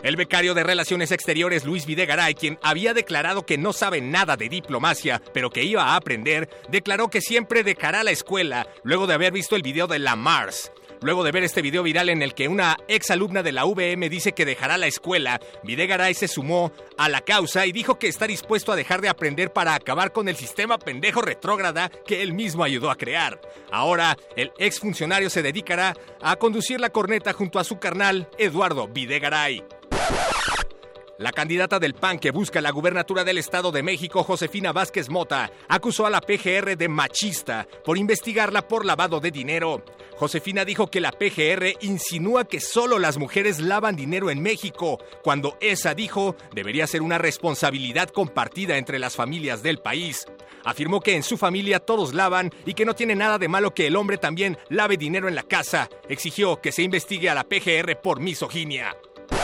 El 0.03 0.17
becario 0.17 0.53
de 0.53 0.63
Relaciones 0.63 1.13
Exteriores 1.13 1.63
Luis 1.63 1.85
Videgaray, 1.85 2.35
quien 2.35 2.59
había 2.61 2.93
declarado 2.93 3.45
que 3.45 3.57
no 3.57 3.71
sabe 3.71 4.01
nada 4.01 4.35
de 4.35 4.49
diplomacia, 4.49 5.21
pero 5.33 5.49
que 5.49 5.63
iba 5.63 5.83
a 5.83 5.95
aprender, 5.95 6.49
declaró 6.67 7.09
que 7.09 7.21
siempre 7.21 7.63
dejará 7.63 8.03
la 8.03 8.11
escuela 8.11 8.67
luego 8.83 9.07
de 9.07 9.13
haber 9.13 9.31
visto 9.31 9.55
el 9.55 9.61
video 9.61 9.87
de 9.87 9.99
la 9.99 10.17
Mars. 10.17 10.73
Luego 11.01 11.23
de 11.23 11.31
ver 11.31 11.43
este 11.43 11.61
video 11.61 11.83
viral 11.83 12.09
en 12.09 12.21
el 12.21 12.33
que 12.33 12.49
una 12.49 12.75
exalumna 12.89 13.43
de 13.43 13.53
la 13.53 13.63
VM 13.63 14.09
dice 14.09 14.33
que 14.33 14.45
dejará 14.45 14.77
la 14.77 14.87
escuela, 14.87 15.39
Videgaray 15.63 16.13
se 16.13 16.27
sumó 16.27 16.73
a 16.97 17.07
la 17.07 17.21
causa 17.21 17.65
y 17.65 17.71
dijo 17.71 17.97
que 17.97 18.09
está 18.09 18.27
dispuesto 18.27 18.73
a 18.73 18.75
dejar 18.75 18.99
de 18.99 19.07
aprender 19.07 19.53
para 19.53 19.73
acabar 19.73 20.11
con 20.11 20.27
el 20.27 20.35
sistema 20.35 20.79
pendejo 20.79 21.21
retrógrada 21.21 21.89
que 22.05 22.21
él 22.21 22.33
mismo 22.33 22.65
ayudó 22.65 22.91
a 22.91 22.97
crear. 22.97 23.39
Ahora, 23.71 24.17
el 24.35 24.51
exfuncionario 24.57 25.29
se 25.29 25.41
dedicará 25.41 25.95
a 26.21 26.35
conducir 26.35 26.81
la 26.81 26.89
corneta 26.89 27.31
junto 27.31 27.57
a 27.57 27.63
su 27.63 27.79
carnal 27.79 28.29
Eduardo 28.37 28.89
Videgaray. 28.89 29.63
La 31.23 31.31
candidata 31.31 31.79
del 31.79 31.93
PAN 31.93 32.19
que 32.19 32.31
busca 32.31 32.59
la 32.59 32.71
gubernatura 32.71 33.23
del 33.23 33.37
Estado 33.37 33.71
de 33.71 33.81
México, 33.81 34.23
Josefina 34.23 34.73
Vázquez 34.73 35.09
Mota, 35.09 35.51
acusó 35.69 36.05
a 36.05 36.09
la 36.09 36.19
PGR 36.19 36.75
de 36.75 36.89
machista 36.89 37.65
por 37.85 37.97
investigarla 37.97 38.67
por 38.67 38.83
lavado 38.83 39.21
de 39.21 39.31
dinero. 39.31 39.85
Josefina 40.17 40.65
dijo 40.65 40.87
que 40.87 40.99
la 40.99 41.11
PGR 41.11 41.77
insinúa 41.81 42.45
que 42.45 42.59
solo 42.59 42.99
las 42.99 43.17
mujeres 43.17 43.59
lavan 43.59 43.95
dinero 43.95 44.31
en 44.31 44.41
México, 44.41 44.97
cuando 45.23 45.55
esa, 45.61 45.93
dijo, 45.93 46.35
debería 46.53 46.87
ser 46.87 47.01
una 47.01 47.19
responsabilidad 47.19 48.09
compartida 48.09 48.77
entre 48.77 48.99
las 48.99 49.15
familias 49.15 49.63
del 49.63 49.77
país. 49.77 50.25
Afirmó 50.65 50.99
que 50.99 51.15
en 51.15 51.23
su 51.23 51.37
familia 51.37 51.79
todos 51.79 52.13
lavan 52.13 52.51
y 52.65 52.73
que 52.73 52.85
no 52.85 52.95
tiene 52.95 53.15
nada 53.15 53.37
de 53.37 53.47
malo 53.47 53.73
que 53.73 53.87
el 53.87 53.95
hombre 53.95 54.17
también 54.17 54.57
lave 54.67 54.97
dinero 54.97 55.29
en 55.29 55.35
la 55.35 55.43
casa. 55.43 55.89
Exigió 56.09 56.59
que 56.59 56.71
se 56.71 56.81
investigue 56.81 57.29
a 57.29 57.35
la 57.35 57.43
PGR 57.43 58.01
por 58.01 58.19
misoginia. 58.19 58.95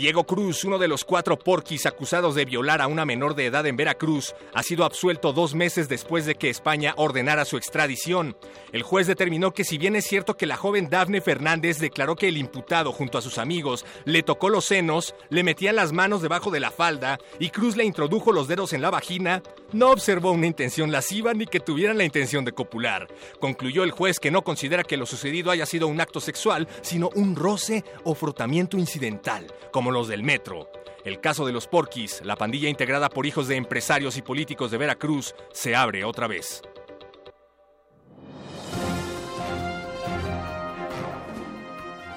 Diego 0.00 0.24
Cruz, 0.24 0.64
uno 0.64 0.78
de 0.78 0.88
los 0.88 1.04
cuatro 1.04 1.38
porquis 1.38 1.84
acusados 1.84 2.34
de 2.34 2.46
violar 2.46 2.80
a 2.80 2.86
una 2.86 3.04
menor 3.04 3.34
de 3.34 3.44
edad 3.44 3.66
en 3.66 3.76
Veracruz, 3.76 4.34
ha 4.54 4.62
sido 4.62 4.86
absuelto 4.86 5.34
dos 5.34 5.54
meses 5.54 5.90
después 5.90 6.24
de 6.24 6.36
que 6.36 6.48
España 6.48 6.94
ordenara 6.96 7.44
su 7.44 7.58
extradición. 7.58 8.34
El 8.72 8.82
juez 8.82 9.06
determinó 9.06 9.52
que 9.52 9.62
si 9.62 9.76
bien 9.76 9.96
es 9.96 10.06
cierto 10.06 10.38
que 10.38 10.46
la 10.46 10.56
joven 10.56 10.88
Dafne 10.88 11.20
Fernández 11.20 11.80
declaró 11.80 12.16
que 12.16 12.28
el 12.28 12.38
imputado 12.38 12.92
junto 12.92 13.18
a 13.18 13.20
sus 13.20 13.36
amigos 13.36 13.84
le 14.06 14.22
tocó 14.22 14.48
los 14.48 14.64
senos, 14.64 15.14
le 15.28 15.44
metían 15.44 15.76
las 15.76 15.92
manos 15.92 16.22
debajo 16.22 16.50
de 16.50 16.60
la 16.60 16.70
falda 16.70 17.18
y 17.38 17.50
Cruz 17.50 17.76
le 17.76 17.84
introdujo 17.84 18.32
los 18.32 18.48
dedos 18.48 18.72
en 18.72 18.80
la 18.80 18.88
vagina, 18.88 19.42
no 19.74 19.90
observó 19.90 20.32
una 20.32 20.46
intención 20.46 20.90
lasciva 20.92 21.34
ni 21.34 21.44
que 21.44 21.60
tuvieran 21.60 21.98
la 21.98 22.04
intención 22.04 22.46
de 22.46 22.52
copular. 22.52 23.06
Concluyó 23.38 23.84
el 23.84 23.90
juez 23.90 24.18
que 24.18 24.30
no 24.30 24.44
considera 24.44 24.82
que 24.82 24.96
lo 24.96 25.04
sucedido 25.04 25.50
haya 25.50 25.66
sido 25.66 25.88
un 25.88 26.00
acto 26.00 26.20
sexual, 26.20 26.68
sino 26.80 27.10
un 27.14 27.36
roce 27.36 27.84
o 28.04 28.14
frotamiento 28.14 28.78
incidental, 28.78 29.46
como 29.70 29.89
los 29.90 30.08
del 30.08 30.22
metro. 30.22 30.70
El 31.04 31.20
caso 31.20 31.46
de 31.46 31.52
los 31.52 31.66
Porquis, 31.66 32.20
la 32.24 32.36
pandilla 32.36 32.68
integrada 32.68 33.08
por 33.08 33.26
hijos 33.26 33.48
de 33.48 33.56
empresarios 33.56 34.16
y 34.16 34.22
políticos 34.22 34.70
de 34.70 34.78
Veracruz, 34.78 35.34
se 35.52 35.74
abre 35.74 36.04
otra 36.04 36.26
vez. 36.26 36.62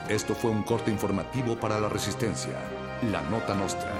Esto 0.10 0.36
fue 0.36 0.52
un 0.52 0.64
corte 0.64 0.91
informativo 0.91 1.60
para 1.60 1.80
la 1.80 1.90
resistencia. 1.90 2.60
La 3.12 3.22
nota 3.24 3.56
nostra. 3.56 3.91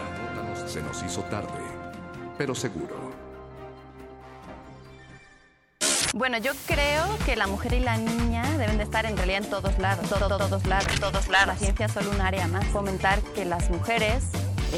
Se 0.68 0.82
nos 0.82 1.02
hizo 1.02 1.22
tarde, 1.24 1.60
pero 2.38 2.54
seguro. 2.54 3.03
Bueno, 6.14 6.38
yo 6.38 6.52
creo 6.68 7.04
que 7.26 7.36
la 7.36 7.48
mujer 7.48 7.74
y 7.74 7.80
la 7.80 7.98
niña 7.98 8.44
deben 8.60 8.78
de 8.78 8.84
estar 8.84 9.06
en 9.08 9.18
realidad 9.18 9.44
en 9.44 9.50
todos 9.50 9.80
lados, 9.80 10.08
to- 10.10 10.16
to- 10.20 10.38
todos 10.38 10.66
lados, 10.68 10.88
todos 11.00 11.28
lados. 11.28 11.48
La 11.48 11.56
ciencia 11.56 11.88
es 11.88 11.92
solo 11.92 12.12
un 12.12 12.22
área 12.22 12.48
más. 12.48 12.66
Fomentar 12.66 13.20
que 13.34 13.46
las 13.46 13.70
mujeres 13.72 14.24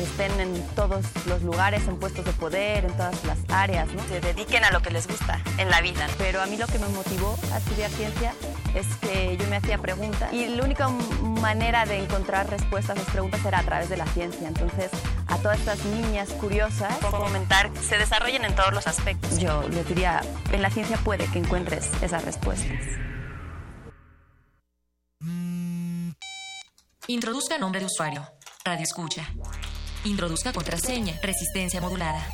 estén 0.04 0.40
en 0.40 0.68
todos 0.76 1.06
los 1.26 1.42
lugares, 1.42 1.88
en 1.88 1.98
puestos 1.98 2.26
de 2.26 2.34
poder, 2.34 2.86
en 2.86 2.92
todas 2.94 3.24
las 3.26 3.40
áreas, 3.50 3.88
¿no? 3.94 4.04
Se 4.08 4.22
dediquen 4.22 4.64
a 4.64 4.72
lo 4.72 4.82
que 4.82 4.92
les 4.92 5.08
gusta 5.08 5.42
en 5.58 5.70
la 5.70 5.82
vida. 5.82 6.08
Pero 6.18 6.42
a 6.42 6.46
mí 6.46 6.58
lo 6.58 6.68
que 6.68 6.80
me 6.80 6.88
motivó 6.90 7.38
a 7.54 7.58
estudiar 7.58 7.90
ciencia 7.92 8.34
es 8.76 8.88
que 8.98 9.38
yo 9.38 9.48
me 9.48 9.58
hacía 9.58 9.78
preguntas 9.78 10.32
y 10.34 10.48
la 10.48 10.64
única 10.64 10.88
manera 10.88 11.86
de 11.86 12.00
encontrar 12.00 12.50
respuestas 12.50 12.98
a 12.98 13.02
esas 13.02 13.12
preguntas 13.12 13.44
era 13.46 13.60
a 13.60 13.64
través 13.64 13.90
de 13.90 13.98
la 13.98 14.06
ciencia. 14.08 14.48
Entonces, 14.48 14.92
a 15.28 15.38
todas 15.38 15.60
estas 15.60 15.84
niñas 15.86 16.30
curiosas, 16.30 16.98
fomentar 17.00 17.72
que 17.72 17.80
se 17.80 17.98
desarrollen 17.98 18.46
en 18.46 18.56
todos 18.56 18.74
los 18.74 18.88
aspectos. 18.88 19.40
Yo 19.40 19.68
les 19.70 19.88
diría, 19.88 20.22
en 20.52 20.62
la 20.62 20.70
ciencia 20.70 20.98
puede 20.98 21.26
que 21.28 21.40
encuentres 21.40 21.90
esas 22.02 22.26
respuestas. 22.26 22.80
Introduzca 27.08 27.58
nombre 27.58 27.80
de 27.80 27.86
usuario. 27.86 28.28
Radio 28.64 28.84
escucha. 28.84 29.28
Introduzca 30.06 30.54
contraseña. 30.54 31.20
Resistencia 31.22 31.82
modulada. 31.82 32.26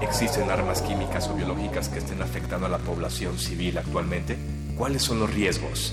¿Existen 0.00 0.50
armas 0.50 0.80
químicas 0.80 1.28
o 1.28 1.34
biológicas 1.34 1.90
que 1.90 1.98
estén 1.98 2.22
afectando 2.22 2.66
a 2.66 2.70
la 2.70 2.78
población 2.78 3.38
civil 3.38 3.76
actualmente? 3.76 4.38
¿Cuáles 4.78 5.02
son 5.02 5.20
los 5.20 5.32
riesgos? 5.32 5.92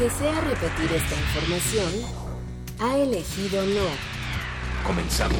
¿Desea 0.00 0.40
repetir 0.40 0.90
esta 0.92 1.14
información? 1.14 2.23
Ha 2.78 2.96
elegido 2.96 3.64
no. 3.64 3.88
Comenzamos. 4.86 5.38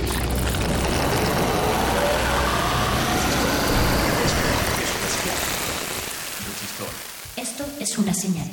Esto 7.37 7.65
es 7.81 7.99
una 7.99 8.15
señal. 8.15 8.49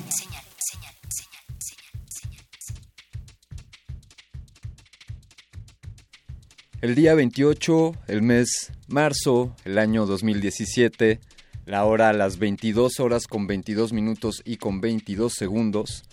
El 6.82 6.96
día 6.96 7.14
28, 7.14 7.96
el 8.08 8.24
mes 8.24 8.72
marzo, 8.88 9.56
el 9.66 9.78
año 9.78 10.08
2017, 10.08 11.20
la 11.66 11.86
hora 11.86 12.10
a 12.10 12.14
las 12.14 12.40
22 12.40 13.00
horas 13.00 13.28
con 13.28 13.46
22 13.46 13.94
minutos 13.94 14.42
y 14.44 14.58
con 14.58 14.82
22 14.82 15.32
segundos, 15.32 16.04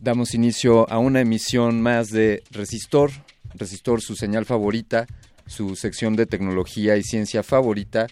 damos 0.00 0.34
inicio 0.34 0.90
a 0.90 0.98
una 0.98 1.20
emisión 1.20 1.80
más 1.80 2.08
de 2.08 2.42
Resistor, 2.50 3.10
Resistor 3.54 4.02
su 4.02 4.16
señal 4.16 4.44
favorita, 4.44 5.06
su 5.46 5.76
sección 5.76 6.16
de 6.16 6.26
tecnología 6.26 6.96
y 6.96 7.02
ciencia 7.02 7.42
favorita 7.42 8.06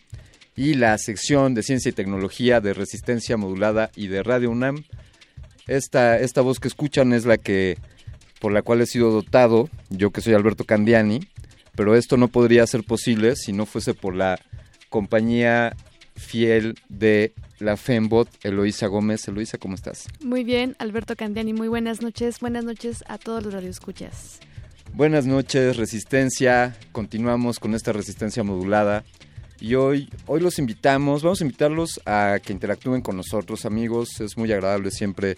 y 0.57 0.75
la 0.75 0.97
sección 0.99 1.55
de 1.55 1.63
ciencia 1.63 1.89
y 1.89 1.93
tecnología 1.93 2.61
de 2.61 2.75
resistencia 2.75 3.37
modulada 3.37 3.91
y 3.97 4.07
de 4.07 4.23
Radio 4.23 4.51
UNAM. 4.51 4.85
Esta, 5.67 6.19
esta 6.19 6.41
voz 6.41 6.61
que 6.61 6.69
escuchan 6.69 7.13
es 7.13 7.27
la 7.27 7.39
que 7.39 7.79
por 8.41 8.53
la 8.53 8.63
cual 8.63 8.81
he 8.83 8.87
sido 8.87 9.11
dotado, 9.11 9.71
yo 9.89 10.11
que 10.11 10.21
soy 10.21 10.35
Alberto 10.35 10.65
Candiani, 10.65 11.21
pero 11.75 11.97
esto 11.97 12.17
no 12.17 12.29
podría 12.29 12.67
ser 12.67 12.85
posible 12.85 13.37
si 13.37 13.53
no 13.53 13.67
fuese 13.67 13.95
por 13.95 14.15
la 14.15 14.39
compañía 14.91 15.75
fiel 16.15 16.75
de 16.89 17.33
la 17.59 17.77
Fembot, 17.77 18.29
Eloísa 18.43 18.87
Gómez. 18.87 19.27
Eloísa, 19.29 19.59
¿cómo 19.59 19.75
estás? 19.75 20.07
Muy 20.23 20.45
bien, 20.45 20.77
Alberto 20.79 21.17
Candiani, 21.17 21.53
muy 21.53 21.69
buenas 21.69 22.03
noches. 22.03 22.41
Buenas 22.41 22.65
noches 22.65 23.05
a 23.09 23.19
todos 23.19 23.45
los 23.45 23.53
radioescuchas. 23.53 24.41
Buenas 24.93 25.27
noches, 25.27 25.77
Resistencia. 25.77 26.77
Continuamos 26.93 27.59
con 27.59 27.75
esta 27.75 27.93
resistencia 27.93 28.45
modulada. 28.45 29.05
Y 29.61 29.77
hoy, 29.77 30.11
hoy 30.27 30.41
los 30.41 30.59
invitamos, 30.59 31.23
vamos 31.23 31.41
a 31.41 31.45
invitarlos 31.45 32.01
a 32.07 32.39
que 32.45 32.53
interactúen 32.53 33.01
con 33.01 33.17
nosotros, 33.17 33.65
amigos. 33.65 34.21
Es 34.21 34.37
muy 34.37 34.53
agradable 34.53 34.91
siempre 34.91 35.37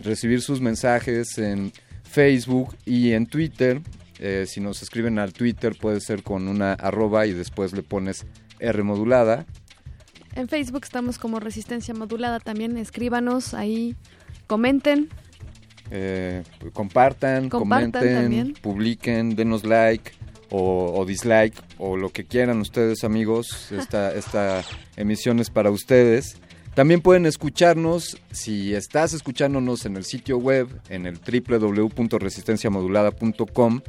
recibir 0.00 0.40
sus 0.42 0.60
mensajes 0.60 1.38
en 1.38 1.72
Facebook 2.02 2.76
y 2.84 3.12
en 3.12 3.26
Twitter. 3.26 3.80
Eh, 4.18 4.46
si 4.48 4.60
nos 4.60 4.82
escriben 4.82 5.18
al 5.18 5.32
Twitter 5.32 5.76
puede 5.80 6.00
ser 6.00 6.24
con 6.24 6.48
una 6.48 6.72
arroba 6.72 7.26
y 7.26 7.32
después 7.32 7.72
le 7.72 7.82
pones 7.82 8.26
R 8.58 8.82
modulada. 8.82 9.46
En 10.38 10.48
Facebook 10.48 10.84
estamos 10.84 11.18
como 11.18 11.40
Resistencia 11.40 11.92
Modulada 11.94 12.38
también. 12.38 12.76
Escríbanos 12.76 13.54
ahí, 13.54 13.96
comenten. 14.46 15.08
Eh, 15.90 16.44
compartan, 16.72 17.48
Compartan 17.48 17.90
comenten, 17.90 18.22
también. 18.22 18.54
publiquen, 18.62 19.34
denos 19.34 19.64
like 19.64 20.12
o, 20.50 20.94
o 20.96 21.04
dislike 21.04 21.60
o 21.78 21.96
lo 21.96 22.10
que 22.10 22.24
quieran 22.24 22.60
ustedes 22.60 23.02
amigos. 23.02 23.72
Esta, 23.72 24.14
esta 24.18 24.62
emisión 24.94 25.40
es 25.40 25.50
para 25.50 25.72
ustedes. 25.72 26.36
También 26.76 27.00
pueden 27.00 27.26
escucharnos 27.26 28.16
si 28.30 28.76
estás 28.76 29.14
escuchándonos 29.14 29.86
en 29.86 29.96
el 29.96 30.04
sitio 30.04 30.38
web, 30.38 30.68
en 30.88 31.06
el 31.06 31.18
www.resistenciamodulada.com. 31.18 33.80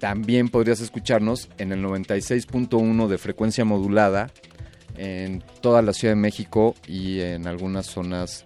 También 0.00 0.48
podrías 0.48 0.80
escucharnos 0.80 1.48
en 1.58 1.70
el 1.70 1.84
96.1 1.84 3.06
de 3.06 3.18
frecuencia 3.18 3.64
modulada 3.64 4.32
en 4.96 5.42
toda 5.60 5.82
la 5.82 5.92
Ciudad 5.92 6.12
de 6.12 6.20
México 6.20 6.74
y 6.86 7.20
en 7.20 7.46
algunas 7.46 7.86
zonas 7.86 8.44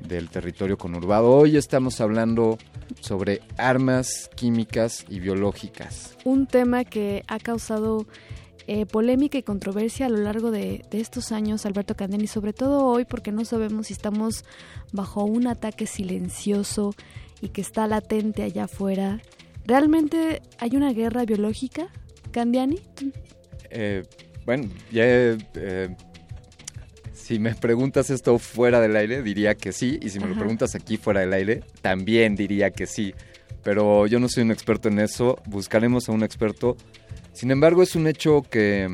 del 0.00 0.28
territorio 0.30 0.76
conurbado. 0.78 1.30
Hoy 1.30 1.56
estamos 1.56 2.00
hablando 2.00 2.58
sobre 3.00 3.40
armas 3.56 4.30
químicas 4.34 5.04
y 5.08 5.20
biológicas. 5.20 6.16
Un 6.24 6.46
tema 6.46 6.84
que 6.84 7.22
ha 7.28 7.38
causado 7.38 8.06
eh, 8.66 8.86
polémica 8.86 9.38
y 9.38 9.42
controversia 9.42 10.06
a 10.06 10.08
lo 10.08 10.18
largo 10.18 10.50
de, 10.50 10.84
de 10.90 11.00
estos 11.00 11.32
años, 11.32 11.66
Alberto 11.66 11.96
Candeni, 11.96 12.26
sobre 12.26 12.52
todo 12.52 12.86
hoy 12.86 13.04
porque 13.04 13.32
no 13.32 13.44
sabemos 13.44 13.88
si 13.88 13.92
estamos 13.92 14.44
bajo 14.92 15.24
un 15.24 15.46
ataque 15.46 15.86
silencioso 15.86 16.94
y 17.40 17.48
que 17.48 17.60
está 17.60 17.86
latente 17.86 18.42
allá 18.42 18.64
afuera. 18.64 19.20
¿Realmente 19.64 20.42
hay 20.58 20.76
una 20.76 20.92
guerra 20.92 21.24
biológica, 21.24 21.88
Candiani? 22.30 22.80
Eh, 23.70 24.02
bueno, 24.44 24.68
ya 24.90 25.04
eh, 25.04 25.96
si 27.12 27.38
me 27.38 27.54
preguntas 27.54 28.10
esto 28.10 28.38
fuera 28.38 28.80
del 28.80 28.96
aire, 28.96 29.22
diría 29.22 29.54
que 29.54 29.72
sí, 29.72 29.98
y 30.02 30.08
si 30.08 30.18
me 30.18 30.26
lo 30.26 30.34
preguntas 30.34 30.74
aquí 30.74 30.96
fuera 30.96 31.20
del 31.20 31.32
aire, 31.32 31.62
también 31.80 32.34
diría 32.36 32.70
que 32.70 32.86
sí. 32.86 33.14
Pero 33.62 34.06
yo 34.06 34.18
no 34.18 34.28
soy 34.28 34.42
un 34.42 34.50
experto 34.50 34.88
en 34.88 34.98
eso, 34.98 35.40
buscaremos 35.46 36.08
a 36.08 36.12
un 36.12 36.24
experto. 36.24 36.76
Sin 37.32 37.50
embargo, 37.50 37.82
es 37.82 37.94
un 37.94 38.08
hecho 38.08 38.42
que, 38.42 38.88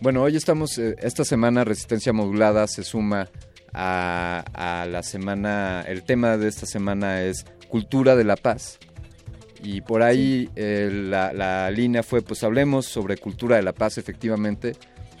bueno, 0.00 0.22
hoy 0.22 0.36
estamos, 0.36 0.78
eh, 0.78 0.96
esta 1.00 1.24
semana 1.24 1.64
Resistencia 1.64 2.12
Modulada 2.12 2.66
se 2.66 2.84
suma 2.84 3.28
a, 3.74 4.44
a 4.54 4.86
la 4.86 5.02
semana, 5.02 5.84
el 5.86 6.04
tema 6.04 6.38
de 6.38 6.48
esta 6.48 6.64
semana 6.64 7.22
es 7.22 7.44
Cultura 7.68 8.16
de 8.16 8.24
la 8.24 8.36
Paz. 8.36 8.78
Y 9.62 9.80
por 9.80 10.02
ahí 10.02 10.50
eh, 10.56 10.90
la, 10.92 11.32
la 11.32 11.70
línea 11.70 12.02
fue, 12.02 12.20
pues 12.20 12.44
hablemos 12.44 12.86
sobre 12.86 13.16
cultura 13.16 13.56
de 13.56 13.62
la 13.62 13.72
paz, 13.72 13.96
efectivamente. 13.96 14.76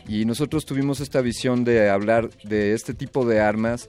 Y 0.06 0.24
nosotros 0.24 0.66
tuvimos 0.66 1.00
esta 1.00 1.20
visión 1.20 1.64
de 1.64 1.88
hablar 1.88 2.30
de 2.44 2.74
este 2.74 2.94
tipo 2.94 3.24
de 3.24 3.40
armas, 3.40 3.88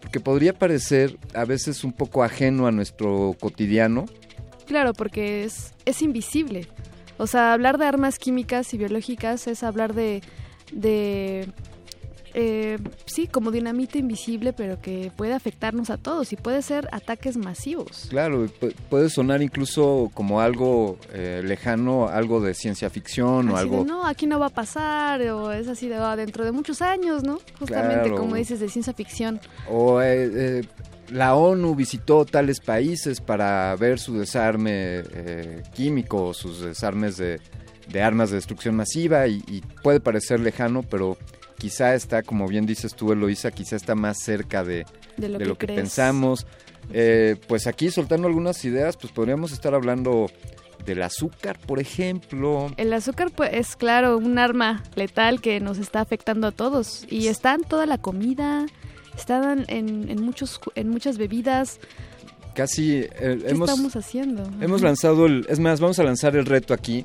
porque 0.00 0.20
podría 0.20 0.52
parecer 0.52 1.18
a 1.34 1.44
veces 1.44 1.84
un 1.84 1.92
poco 1.92 2.22
ajeno 2.22 2.66
a 2.66 2.72
nuestro 2.72 3.36
cotidiano. 3.40 4.06
Claro, 4.66 4.92
porque 4.92 5.44
es, 5.44 5.74
es 5.84 6.02
invisible. 6.02 6.68
O 7.18 7.26
sea, 7.26 7.52
hablar 7.52 7.78
de 7.78 7.86
armas 7.86 8.18
químicas 8.18 8.72
y 8.72 8.78
biológicas 8.78 9.46
es 9.46 9.62
hablar 9.62 9.94
de, 9.94 10.22
de 10.72 11.48
eh, 12.34 12.78
sí, 13.06 13.26
como 13.26 13.50
dinamita 13.50 13.98
invisible, 13.98 14.52
pero 14.52 14.80
que 14.80 15.10
puede 15.16 15.32
afectarnos 15.34 15.90
a 15.90 15.96
todos 15.96 16.32
y 16.32 16.36
puede 16.36 16.62
ser 16.62 16.88
ataques 16.92 17.36
masivos. 17.36 18.06
Claro, 18.10 18.46
pu- 18.60 18.74
puede 18.88 19.10
sonar 19.10 19.42
incluso 19.42 20.10
como 20.14 20.40
algo 20.40 20.98
eh, 21.12 21.42
lejano, 21.44 22.08
algo 22.08 22.40
de 22.40 22.54
ciencia 22.54 22.90
ficción 22.90 23.48
o 23.50 23.56
algo... 23.56 23.78
de, 23.78 23.84
no, 23.84 24.06
aquí 24.06 24.26
no 24.26 24.38
va 24.38 24.46
a 24.46 24.50
pasar, 24.50 25.20
o 25.22 25.52
es 25.52 25.68
así 25.68 25.88
de, 25.88 25.96
"Ah, 25.96 26.16
dentro 26.16 26.44
de 26.44 26.52
muchos 26.52 26.82
años, 26.82 27.22
¿no? 27.22 27.38
Justamente 27.58 28.04
Claro. 28.08 28.16
como 28.16 28.36
dices, 28.36 28.60
de 28.60 28.68
ciencia 28.68 28.92
ficción. 28.92 29.40
O 29.68 30.00
eh, 30.00 30.30
eh, 30.32 30.62
la 31.10 31.34
ONU 31.34 31.74
visitó 31.74 32.24
tales 32.24 32.60
países 32.60 33.20
para 33.20 33.74
ver 33.76 33.98
su 33.98 34.16
desarme 34.18 35.02
eh, 35.12 35.62
químico, 35.74 36.26
o 36.28 36.34
sus 36.34 36.60
desarmes 36.60 37.16
de, 37.16 37.40
de 37.88 38.02
armas 38.02 38.30
de 38.30 38.36
destrucción 38.36 38.76
masiva 38.76 39.26
y, 39.26 39.42
y 39.48 39.60
puede 39.82 39.98
parecer 40.00 40.38
lejano, 40.40 40.82
pero 40.82 41.16
quizá 41.60 41.94
está, 41.94 42.22
como 42.22 42.48
bien 42.48 42.64
dices 42.64 42.94
tú, 42.94 43.12
Eloisa, 43.12 43.50
quizá 43.50 43.76
está 43.76 43.94
más 43.94 44.18
cerca 44.18 44.64
de, 44.64 44.86
De 45.18 45.28
lo 45.28 45.58
que 45.58 45.66
pensamos. 45.66 46.46
Eh, 46.92 47.36
pues 47.46 47.66
aquí 47.66 47.90
soltando 47.90 48.26
algunas 48.26 48.64
ideas, 48.64 48.96
pues 48.96 49.12
podríamos 49.12 49.52
estar 49.52 49.74
hablando 49.74 50.30
del 50.86 51.02
azúcar, 51.02 51.58
por 51.58 51.78
ejemplo. 51.78 52.72
El 52.78 52.92
azúcar 52.94 53.30
pues, 53.30 53.50
es, 53.52 53.76
claro, 53.76 54.16
un 54.16 54.38
arma 54.38 54.82
letal 54.94 55.42
que 55.42 55.60
nos 55.60 55.76
está 55.76 56.00
afectando 56.00 56.46
a 56.46 56.52
todos. 56.52 57.04
Y 57.10 57.26
está 57.26 57.54
en 57.54 57.62
toda 57.62 57.84
la 57.84 57.98
comida, 57.98 58.66
están 59.14 59.66
en, 59.68 60.08
en, 60.08 60.22
muchos, 60.22 60.60
en 60.74 60.88
muchas 60.88 61.18
bebidas. 61.18 61.78
Casi 62.54 63.00
eh, 63.00 63.10
¿Qué 63.18 63.50
hemos... 63.50 63.68
estamos 63.68 63.96
haciendo? 63.96 64.44
Hemos 64.62 64.80
Ajá. 64.80 64.86
lanzado 64.86 65.26
el, 65.26 65.44
es 65.50 65.60
más, 65.60 65.78
vamos 65.78 65.98
a 65.98 66.04
lanzar 66.04 66.34
el 66.36 66.46
reto 66.46 66.72
aquí, 66.72 67.04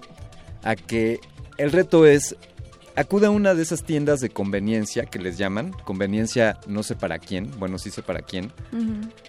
a 0.63 0.77
que 0.77 1.19
el 1.57 1.73
reto 1.73 2.05
es 2.05 2.37
acuda 2.95 3.27
a 3.27 3.31
una 3.31 3.53
de 3.53 3.61
esas 3.63 3.83
tiendas 3.83 4.19
de 4.19 4.29
conveniencia 4.29 5.05
que 5.05 5.19
les 5.19 5.37
llaman, 5.37 5.71
conveniencia 5.83 6.59
no 6.67 6.83
sé 6.83 6.95
para 6.95 7.19
quién, 7.19 7.51
bueno 7.59 7.77
sí 7.77 7.91
sé 7.91 8.01
para 8.01 8.21
quién. 8.21 8.51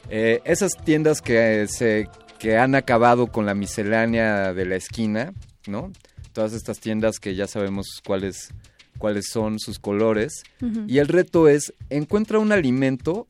Eh, 0.09 0.41
esas 0.45 0.73
tiendas 0.85 1.21
que 1.21 1.63
eh, 1.63 1.69
se 1.69 2.09
que 2.39 2.59
han 2.59 2.75
acabado 2.75 3.29
con 3.29 3.47
la 3.47 3.55
miscelánea 3.55 4.53
de 4.53 4.67
la 4.67 4.77
esquina, 4.77 5.33
¿no? 5.67 5.91
Todas 6.33 6.53
estas 6.53 6.81
tiendas 6.81 7.19
que 7.19 7.35
ya 7.35 7.47
sabemos 7.47 8.03
cuáles 8.05 8.53
cuáles 8.99 9.27
son 9.31 9.59
sus 9.59 9.79
colores 9.79 10.43
y 10.87 10.99
el 10.99 11.09
reto 11.09 11.49
es 11.49 11.75
encuentra 11.91 12.39
un 12.39 12.51
alimento 12.51 13.27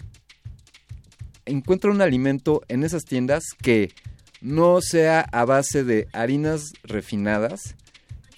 encuentra 1.45 1.91
un 1.91 2.03
alimento 2.03 2.63
en 2.69 2.85
esas 2.85 3.05
tiendas 3.05 3.45
que 3.61 3.93
no 4.41 4.81
sea 4.81 5.21
a 5.21 5.45
base 5.45 5.83
de 5.83 6.09
harinas 6.13 6.73
refinadas 6.85 7.75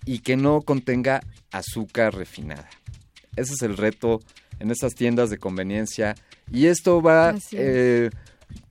y 0.05 0.21
que 0.21 0.37
no 0.37 0.63
contenga 0.63 1.21
azúcar 1.53 2.15
refinada. 2.15 2.69
Ese 3.37 3.55
es 3.55 3.63
el 3.63 3.77
reto 3.77 4.21
en 4.59 4.71
estas 4.71 4.95
tiendas 4.95 5.31
de 5.31 5.39
conveniencia 5.39 6.15
y 6.51 6.67
esto 6.67 7.01
va, 7.03 7.35
eh, 7.53 8.11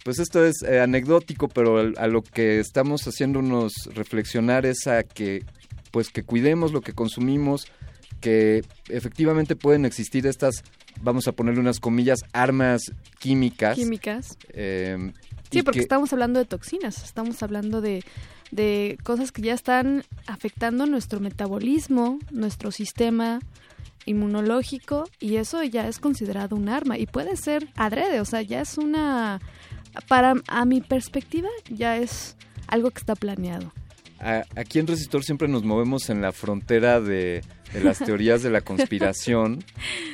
pues 0.04 0.20
esto 0.20 0.46
es 0.46 0.62
eh, 0.64 0.80
anecdótico, 0.80 1.48
pero 1.48 1.92
a 1.98 2.08
lo 2.08 2.22
que 2.24 2.60
estamos 2.60 3.04
haciéndonos 3.08 3.74
reflexionar 3.94 4.66
es 4.66 4.88
a 4.88 5.04
que, 5.04 5.46
pues 5.92 6.10
que 6.10 6.24
cuidemos 6.24 6.72
lo 6.74 6.82
que 6.82 6.94
consumimos, 6.94 7.68
que 8.20 8.64
efectivamente 8.90 9.56
pueden 9.56 9.86
existir 9.86 10.26
estas, 10.28 10.64
vamos 11.02 11.28
a 11.28 11.32
ponerle 11.34 11.60
unas 11.62 11.80
comillas, 11.80 12.20
armas 12.34 12.82
químicas. 13.20 13.76
Químicas. 13.78 14.38
eh, 14.50 15.12
Sí, 15.52 15.62
porque 15.64 15.80
que- 15.80 15.84
estamos 15.84 16.12
hablando 16.12 16.40
de 16.40 16.46
toxinas, 16.46 17.04
estamos 17.06 17.42
hablando 17.42 17.80
de, 17.80 18.04
de 18.52 18.98
cosas 19.04 19.32
que 19.32 19.42
ya 19.42 19.54
están 19.54 20.04
afectando 20.26 20.86
nuestro 20.86 21.20
metabolismo, 21.20 22.20
nuestro 22.32 22.72
sistema 22.72 23.40
inmunológico 24.06 25.04
y 25.20 25.36
eso 25.36 25.64
ya 25.64 25.88
es 25.88 26.00
considerado 26.00 26.56
un 26.56 26.70
arma 26.70 26.98
y 26.98 27.06
puede 27.06 27.36
ser 27.36 27.68
adrede, 27.76 28.22
o 28.22 28.26
sea, 28.26 28.42
ya 28.42 28.62
es 28.62 28.78
una, 28.78 29.42
para 30.08 30.36
a 30.48 30.66
mi 30.66 30.82
perspectiva, 30.82 31.50
ya 31.70 31.98
es 31.98 32.38
algo 32.68 32.92
que 32.92 33.00
está 33.00 33.16
planeado. 33.16 33.72
Aquí 34.56 34.80
en 34.80 34.88
Resistor 34.88 35.24
siempre 35.24 35.48
nos 35.48 35.64
movemos 35.64 36.10
en 36.10 36.22
la 36.22 36.32
frontera 36.32 37.00
de, 37.00 37.44
de 37.72 37.84
las 37.84 38.00
teorías 38.00 38.42
de 38.42 38.50
la 38.50 38.62
conspiración. 38.62 39.64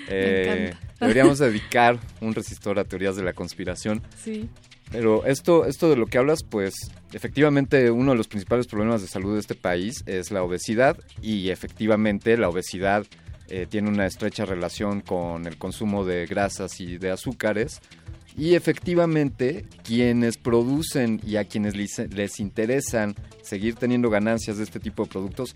Eh, 0.10 0.74
deberíamos 1.00 1.40
dedicar 1.40 1.98
un 2.20 2.36
resistor 2.36 2.78
a 2.78 2.84
teorías 2.84 3.16
de 3.16 3.24
la 3.24 3.32
conspiración. 3.32 4.04
Sí. 4.22 4.50
Pero 4.94 5.26
esto, 5.26 5.66
esto 5.66 5.90
de 5.90 5.96
lo 5.96 6.06
que 6.06 6.20
hablas, 6.20 6.44
pues 6.44 6.76
efectivamente 7.14 7.90
uno 7.90 8.12
de 8.12 8.18
los 8.18 8.28
principales 8.28 8.68
problemas 8.68 9.02
de 9.02 9.08
salud 9.08 9.34
de 9.34 9.40
este 9.40 9.56
país 9.56 10.04
es 10.06 10.30
la 10.30 10.44
obesidad 10.44 11.00
y 11.20 11.50
efectivamente 11.50 12.38
la 12.38 12.48
obesidad 12.48 13.04
eh, 13.50 13.66
tiene 13.68 13.90
una 13.90 14.06
estrecha 14.06 14.46
relación 14.46 15.02
con 15.02 15.48
el 15.48 15.58
consumo 15.58 16.06
de 16.06 16.28
grasas 16.28 16.80
y 16.80 17.00
de 17.00 17.10
azúcares. 17.10 17.82
Y 18.38 18.54
efectivamente, 18.54 19.66
quienes 19.84 20.38
producen 20.38 21.20
y 21.26 21.38
a 21.38 21.46
quienes 21.46 21.76
les, 21.76 21.98
les 22.14 22.40
interesan 22.40 23.16
seguir 23.42 23.74
teniendo 23.74 24.12
ganancias 24.12 24.58
de 24.58 24.64
este 24.64 24.80
tipo 24.80 25.06
de 25.06 25.10
productos, 25.10 25.56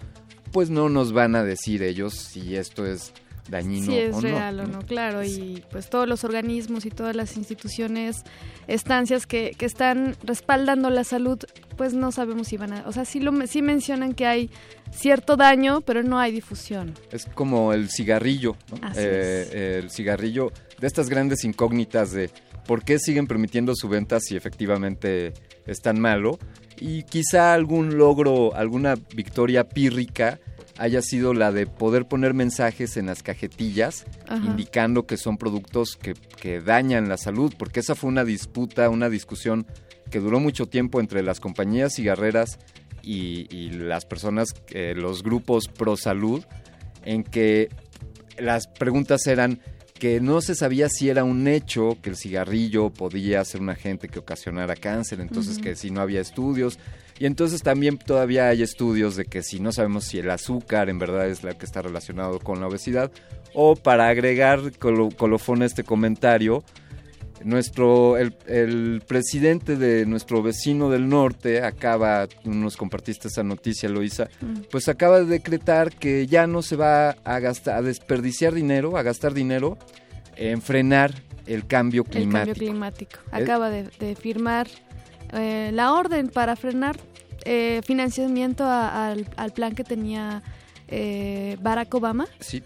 pues 0.51 0.71
no 0.71 0.89
nos 0.89 1.13
van 1.13 1.35
a 1.35 1.43
decir 1.43 1.83
ellos 1.83 2.15
si 2.15 2.55
esto 2.55 2.87
es 2.87 3.13
dañino 3.49 3.85
si 3.87 3.97
es 3.97 4.15
o 4.15 4.21
no. 4.21 4.21
real 4.21 4.59
o 4.59 4.67
no, 4.67 4.79
claro, 4.81 5.23
y 5.23 5.63
pues 5.71 5.89
todos 5.89 6.07
los 6.07 6.23
organismos 6.23 6.85
y 6.85 6.89
todas 6.89 7.15
las 7.15 7.37
instituciones, 7.37 8.23
estancias 8.67 9.25
que, 9.25 9.51
que 9.57 9.65
están 9.65 10.15
respaldando 10.23 10.89
la 10.89 11.03
salud, 11.03 11.39
pues 11.77 11.93
no 11.93 12.11
sabemos 12.11 12.47
si 12.47 12.57
van 12.57 12.73
a, 12.73 12.87
o 12.87 12.91
sea, 12.91 13.05
sí, 13.05 13.19
lo, 13.19 13.47
sí 13.47 13.61
mencionan 13.61 14.13
que 14.13 14.25
hay 14.25 14.49
cierto 14.91 15.35
daño, 15.35 15.81
pero 15.81 16.03
no 16.03 16.19
hay 16.19 16.31
difusión. 16.31 16.93
Es 17.11 17.25
como 17.25 17.73
el 17.73 17.89
cigarrillo, 17.89 18.55
¿no? 18.71 18.87
Así 18.87 18.99
Eh, 19.01 19.79
El 19.83 19.91
cigarrillo, 19.91 20.51
de 20.79 20.87
estas 20.87 21.09
grandes 21.09 21.43
incógnitas 21.43 22.11
de 22.11 22.29
por 22.65 22.83
qué 22.83 22.99
siguen 22.99 23.27
permitiendo 23.27 23.73
su 23.75 23.87
venta 23.87 24.19
si 24.19 24.35
efectivamente 24.35 25.33
es 25.65 25.79
tan 25.81 25.99
malo. 25.99 26.37
Y 26.79 27.03
quizá 27.03 27.53
algún 27.53 27.97
logro, 27.97 28.53
alguna 28.55 28.95
victoria 29.15 29.67
pírrica 29.67 30.39
haya 30.77 31.01
sido 31.01 31.33
la 31.33 31.51
de 31.51 31.65
poder 31.65 32.07
poner 32.07 32.33
mensajes 32.33 32.97
en 32.97 33.07
las 33.07 33.23
cajetillas 33.23 34.05
Ajá. 34.27 34.45
indicando 34.45 35.05
que 35.05 35.17
son 35.17 35.37
productos 35.37 35.95
que, 35.95 36.13
que 36.13 36.61
dañan 36.61 37.09
la 37.09 37.17
salud, 37.17 37.53
porque 37.57 37.79
esa 37.79 37.95
fue 37.95 38.09
una 38.09 38.23
disputa, 38.23 38.89
una 38.89 39.09
discusión 39.09 39.65
que 40.11 40.19
duró 40.19 40.39
mucho 40.39 40.67
tiempo 40.67 40.99
entre 40.99 41.23
las 41.23 41.39
compañías 41.39 41.95
cigarreras 41.95 42.59
y, 43.01 43.47
y 43.55 43.71
las 43.71 44.05
personas, 44.05 44.49
eh, 44.69 44.93
los 44.95 45.23
grupos 45.23 45.67
pro 45.67 45.97
salud, 45.97 46.43
en 47.03 47.23
que 47.23 47.69
las 48.37 48.67
preguntas 48.67 49.25
eran 49.27 49.61
que 49.97 50.21
no 50.21 50.41
se 50.41 50.55
sabía 50.55 50.89
si 50.89 51.09
era 51.09 51.23
un 51.23 51.47
hecho 51.47 51.97
que 52.01 52.11
el 52.11 52.17
cigarrillo 52.17 52.91
podía 52.91 53.43
ser 53.43 53.61
un 53.61 53.69
agente 53.69 54.07
que 54.07 54.19
ocasionara 54.19 54.75
cáncer, 54.75 55.19
entonces 55.21 55.57
que 55.57 55.75
si 55.75 55.89
no 55.89 56.01
había 56.01 56.21
estudios. 56.21 56.77
Y 57.19 57.25
entonces 57.25 57.63
también 57.63 57.97
todavía 57.97 58.47
hay 58.49 58.61
estudios 58.61 59.15
de 59.15 59.25
que 59.25 59.41
si 59.43 59.59
no 59.59 59.71
sabemos 59.71 60.05
si 60.05 60.19
el 60.19 60.29
azúcar 60.29 60.89
en 60.89 60.99
verdad 60.99 61.27
es 61.27 61.43
la 61.43 61.57
que 61.57 61.65
está 61.65 61.81
relacionado 61.81 62.39
con 62.39 62.59
la 62.61 62.67
obesidad. 62.67 63.11
O 63.53 63.75
para 63.75 64.07
agregar 64.09 64.59
colo- 64.79 65.09
colofón 65.15 65.61
a 65.63 65.65
este 65.65 65.83
comentario, 65.83 66.63
nuestro 67.43 68.17
el, 68.17 68.35
el 68.47 69.01
presidente 69.07 69.75
de 69.75 70.05
nuestro 70.05 70.41
vecino 70.41 70.89
del 70.89 71.07
norte 71.07 71.61
acaba, 71.63 72.27
nos 72.43 72.77
compartiste 72.77 73.27
esa 73.27 73.43
noticia, 73.43 73.89
Loisa, 73.89 74.27
Mm. 74.41 74.61
pues 74.71 74.87
acaba 74.87 75.19
de 75.19 75.25
decretar 75.25 75.93
que 75.95 76.27
ya 76.27 76.47
no 76.47 76.61
se 76.61 76.75
va 76.75 77.11
a 77.23 77.39
gastar, 77.39 77.75
a 77.77 77.81
desperdiciar 77.81 78.53
dinero, 78.53 78.97
a 78.97 79.03
gastar 79.03 79.33
dinero 79.33 79.77
en 80.35 80.61
frenar 80.61 81.13
el 81.45 81.65
cambio 81.65 82.03
El 82.03 82.09
cambio 82.11 82.53
climático. 82.53 82.59
climático. 82.59 83.19
Acaba 83.31 83.69
de, 83.69 83.83
de 83.99 84.15
firmar 84.15 84.67
eh, 85.33 85.71
la 85.73 85.93
orden 85.93 86.29
para 86.29 86.55
frenar 86.55 86.97
eh, 87.45 87.81
financiamiento 87.85 88.63
a- 88.65 89.09
al, 89.09 89.27
al 89.37 89.51
plan 89.51 89.73
que 89.75 89.83
tenía 89.83 90.41
eh, 90.87 91.57
Barack 91.61 91.93
Obama. 91.95 92.27
Sí. 92.39 92.63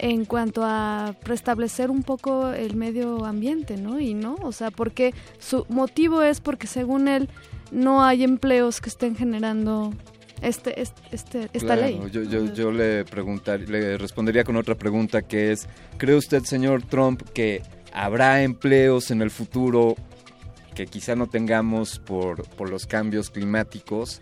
en 0.00 0.24
cuanto 0.26 0.62
a 0.64 1.16
restablecer 1.24 1.90
un 1.90 2.04
poco 2.04 2.50
el 2.52 2.76
medio 2.76 3.24
ambiente, 3.24 3.76
¿no? 3.76 3.98
Y 3.98 4.14
no, 4.14 4.36
o 4.44 4.52
sea, 4.52 4.70
porque 4.70 5.12
su 5.40 5.66
motivo 5.68 6.22
es 6.22 6.40
porque 6.40 6.68
según 6.68 7.08
él 7.08 7.28
no 7.72 8.04
hay 8.04 8.22
empleos 8.22 8.80
que 8.80 8.90
estén 8.90 9.16
generando 9.16 9.92
este, 10.40 10.80
este, 10.80 11.02
este- 11.10 11.48
esta 11.52 11.74
Claro, 11.74 11.82
ley. 11.82 12.00
Yo, 12.12 12.22
yo, 12.22 12.44
yo 12.54 12.70
le 12.70 13.04
preguntar, 13.06 13.58
le 13.68 13.98
respondería 13.98 14.44
con 14.44 14.54
otra 14.54 14.76
pregunta 14.76 15.22
que 15.22 15.50
es, 15.50 15.66
¿cree 15.96 16.14
usted, 16.14 16.44
señor 16.44 16.82
Trump, 16.84 17.22
que 17.34 17.62
habrá 17.92 18.44
empleos 18.44 19.10
en 19.10 19.20
el 19.20 19.32
futuro 19.32 19.96
que 20.78 20.86
quizá 20.86 21.16
no 21.16 21.26
tengamos 21.26 21.98
por, 21.98 22.48
por 22.50 22.70
los 22.70 22.86
cambios 22.86 23.30
climáticos? 23.30 24.20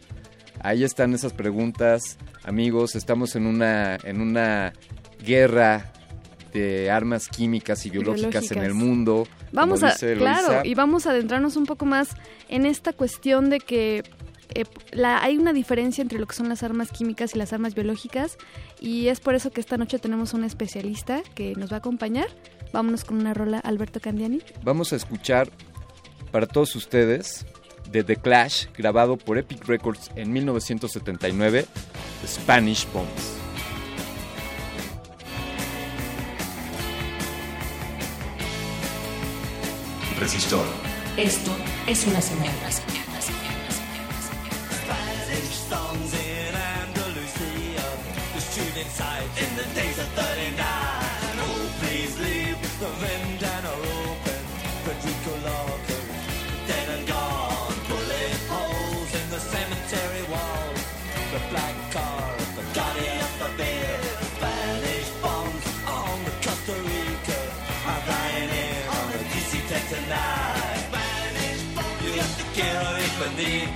Ahí 0.61 0.85
están 0.85 1.13
esas 1.13 1.35
preguntas, 1.35 2.17
amigos, 2.45 2.97
estamos 2.97 3.37
en 3.37 3.45
una, 3.47 3.97
en 3.97 4.23
una 4.23 4.73
guerra 5.23 5.93
de 6.55 6.91
armas 6.91 7.29
químicas 7.29 7.85
y 7.85 7.91
biológicas, 7.91 8.51
en 8.51 8.61
Biológicas. 8.61 8.65
el 8.65 8.73
mundo. 8.73 9.29
Vamos 9.53 9.83
a, 9.83 9.95
claro, 9.95 10.63
y 10.65 10.75
vamos 10.75 11.07
a 11.07 11.11
adentrarnos 11.11 11.57
un 11.57 11.67
poco 11.67 11.85
más 11.85 12.17
en 12.49 12.65
esta 12.65 12.95
cuestión 12.95 13.51
de 13.51 13.61
que 13.61 14.03
eh, 14.55 14.65
la, 14.93 15.23
hay 15.23 15.37
una 15.37 15.53
diferencia 15.53 16.01
entre 16.01 16.19
lo 16.19 16.27
que 16.27 16.35
son 16.35 16.49
las 16.49 16.63
armas 16.63 16.91
químicas 16.91 17.35
y 17.35 17.39
las 17.39 17.53
armas 17.53 17.75
biológicas 17.75 18.39
y 18.81 19.09
es 19.09 19.21
por 19.21 19.35
eso 19.35 19.51
que 19.51 19.61
esta 19.61 19.77
noche 19.77 19.99
tenemos 19.99 20.33
un 20.33 20.43
especialista 20.43 21.23
que 21.35 21.53
nos 21.57 21.71
va 21.71 21.77
a 21.77 21.79
acompañar. 21.81 22.29
Vámonos 22.73 23.05
con 23.05 23.19
una 23.19 23.35
rola, 23.35 23.59
Alberto 23.59 24.01
Candiani. 24.01 24.41
Vamos 24.65 24.95
a 24.95 24.97
escuchar 24.97 25.51
para 26.37 26.47
todos 26.47 26.77
ustedes 26.77 27.47
de 27.91 28.05
The 28.05 28.17
Clash, 28.17 28.67
grabado 28.77 29.17
por 29.17 29.39
Epic 29.39 29.67
Records 29.67 30.11
en 30.17 30.35
1979, 30.35 31.65
Spanish 32.27 32.87
Bombs. 32.93 33.09
Resistor. 40.21 40.67
Esto 41.17 41.53
es 41.87 42.07
una 42.07 42.21
señal. 42.21 42.53
Spanish 42.71 42.91
songs 45.71 46.13
in 46.13 46.55
Andalusia. 46.55 47.81
The 48.35 48.41
shooting 48.53 48.91
sight 48.91 49.56
quiero 73.37 73.76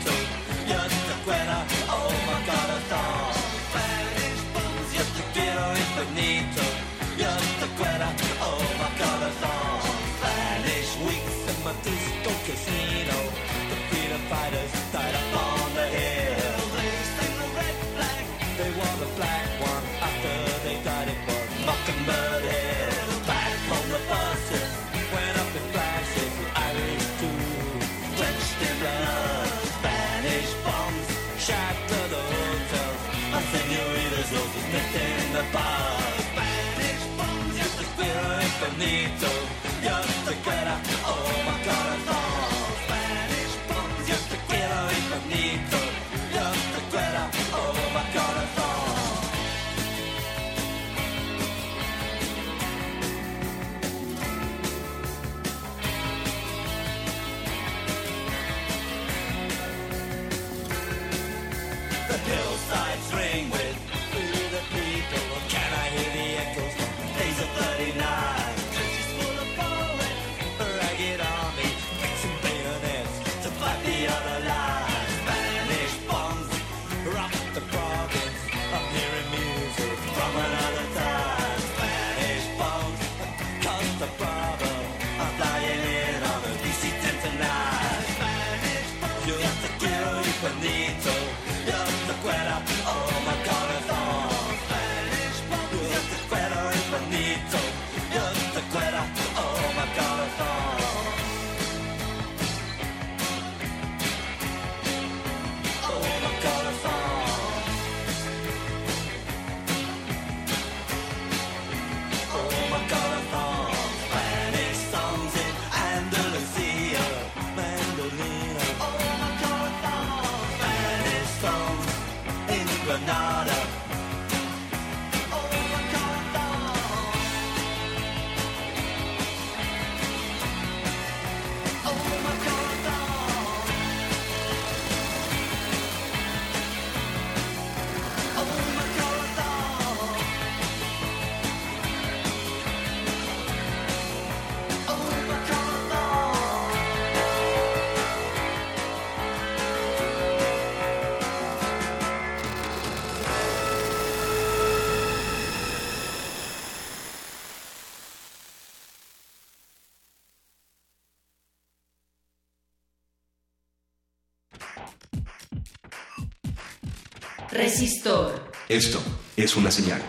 Resistor. 167.61 168.51
Esto 168.71 168.99
es 169.37 169.55
una 169.55 169.71
señal. 169.71 170.01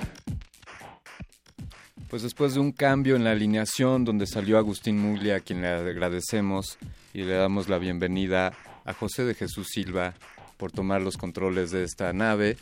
Pues 2.09 2.21
después 2.21 2.53
de 2.53 2.61
un 2.61 2.71
cambio 2.71 3.17
en 3.17 3.25
la 3.25 3.31
alineación 3.31 4.05
donde 4.05 4.25
salió 4.25 4.57
Agustín 4.57 4.97
Muglia, 4.97 5.35
a 5.35 5.39
quien 5.41 5.61
le 5.61 5.67
agradecemos 5.67 6.77
y 7.13 7.23
le 7.23 7.33
damos 7.33 7.67
la 7.67 7.77
bienvenida 7.77 8.53
a 8.85 8.93
José 8.93 9.25
de 9.25 9.35
Jesús 9.35 9.67
Silva 9.69 10.13
por 10.55 10.71
tomar 10.71 11.01
los 11.01 11.17
controles 11.17 11.71
de 11.71 11.83
esta 11.83 12.13
nave. 12.13 12.55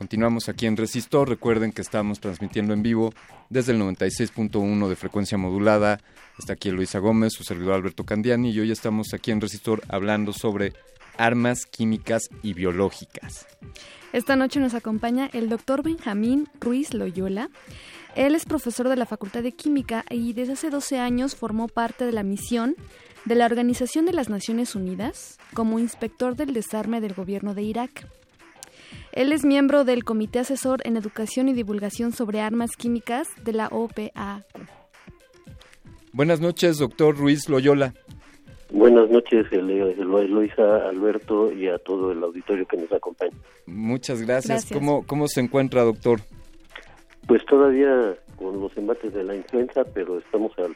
Continuamos 0.00 0.48
aquí 0.48 0.64
en 0.64 0.78
Resistor. 0.78 1.28
Recuerden 1.28 1.72
que 1.72 1.82
estamos 1.82 2.20
transmitiendo 2.20 2.72
en 2.72 2.82
vivo 2.82 3.12
desde 3.50 3.72
el 3.72 3.80
96.1 3.82 4.88
de 4.88 4.96
frecuencia 4.96 5.36
modulada. 5.36 6.00
Está 6.38 6.54
aquí 6.54 6.70
Luisa 6.70 7.00
Gómez, 7.00 7.34
su 7.34 7.44
servidor 7.44 7.74
Alberto 7.74 8.04
Candiani, 8.04 8.50
y 8.50 8.60
hoy 8.60 8.70
estamos 8.70 9.12
aquí 9.12 9.30
en 9.30 9.42
Resistor 9.42 9.82
hablando 9.88 10.32
sobre 10.32 10.72
armas 11.18 11.66
químicas 11.66 12.30
y 12.42 12.54
biológicas. 12.54 13.46
Esta 14.14 14.36
noche 14.36 14.58
nos 14.58 14.72
acompaña 14.72 15.28
el 15.34 15.50
doctor 15.50 15.82
Benjamín 15.82 16.48
Ruiz 16.58 16.94
Loyola. 16.94 17.50
Él 18.14 18.34
es 18.34 18.46
profesor 18.46 18.88
de 18.88 18.96
la 18.96 19.04
Facultad 19.04 19.42
de 19.42 19.52
Química 19.52 20.06
y 20.08 20.32
desde 20.32 20.54
hace 20.54 20.70
12 20.70 20.98
años 20.98 21.36
formó 21.36 21.68
parte 21.68 22.06
de 22.06 22.12
la 22.12 22.22
misión 22.22 22.74
de 23.26 23.34
la 23.34 23.44
Organización 23.44 24.06
de 24.06 24.14
las 24.14 24.30
Naciones 24.30 24.74
Unidas 24.74 25.36
como 25.52 25.78
inspector 25.78 26.36
del 26.36 26.54
desarme 26.54 27.02
del 27.02 27.12
gobierno 27.12 27.52
de 27.52 27.64
Irak. 27.64 28.08
Él 29.12 29.32
es 29.32 29.44
miembro 29.44 29.84
del 29.84 30.04
Comité 30.04 30.38
Asesor 30.38 30.80
en 30.84 30.96
Educación 30.96 31.48
y 31.48 31.52
Divulgación 31.52 32.12
sobre 32.12 32.40
Armas 32.40 32.70
Químicas 32.76 33.26
de 33.42 33.52
la 33.52 33.68
OPAQ. 33.68 34.44
Buenas 36.12 36.40
noches, 36.40 36.78
doctor 36.78 37.16
Ruiz 37.16 37.48
Loyola. 37.48 37.92
Buenas 38.72 39.10
noches, 39.10 39.46
Eloisa, 39.50 40.88
Alberto 40.88 41.52
y 41.52 41.66
a 41.68 41.78
todo 41.78 42.12
el 42.12 42.22
auditorio 42.22 42.66
que 42.66 42.76
nos 42.76 42.92
acompaña. 42.92 43.36
Muchas 43.66 44.22
gracias. 44.22 44.48
Gracias. 44.62 44.72
¿Cómo, 44.78 45.04
¿Cómo 45.06 45.26
se 45.26 45.40
encuentra, 45.40 45.82
doctor? 45.82 46.20
Pues 47.26 47.44
todavía 47.46 48.16
con 48.36 48.60
los 48.60 48.76
embates 48.76 49.12
de 49.12 49.24
la 49.24 49.34
influenza, 49.34 49.82
pero 49.92 50.18
estamos 50.18 50.52
al, 50.58 50.74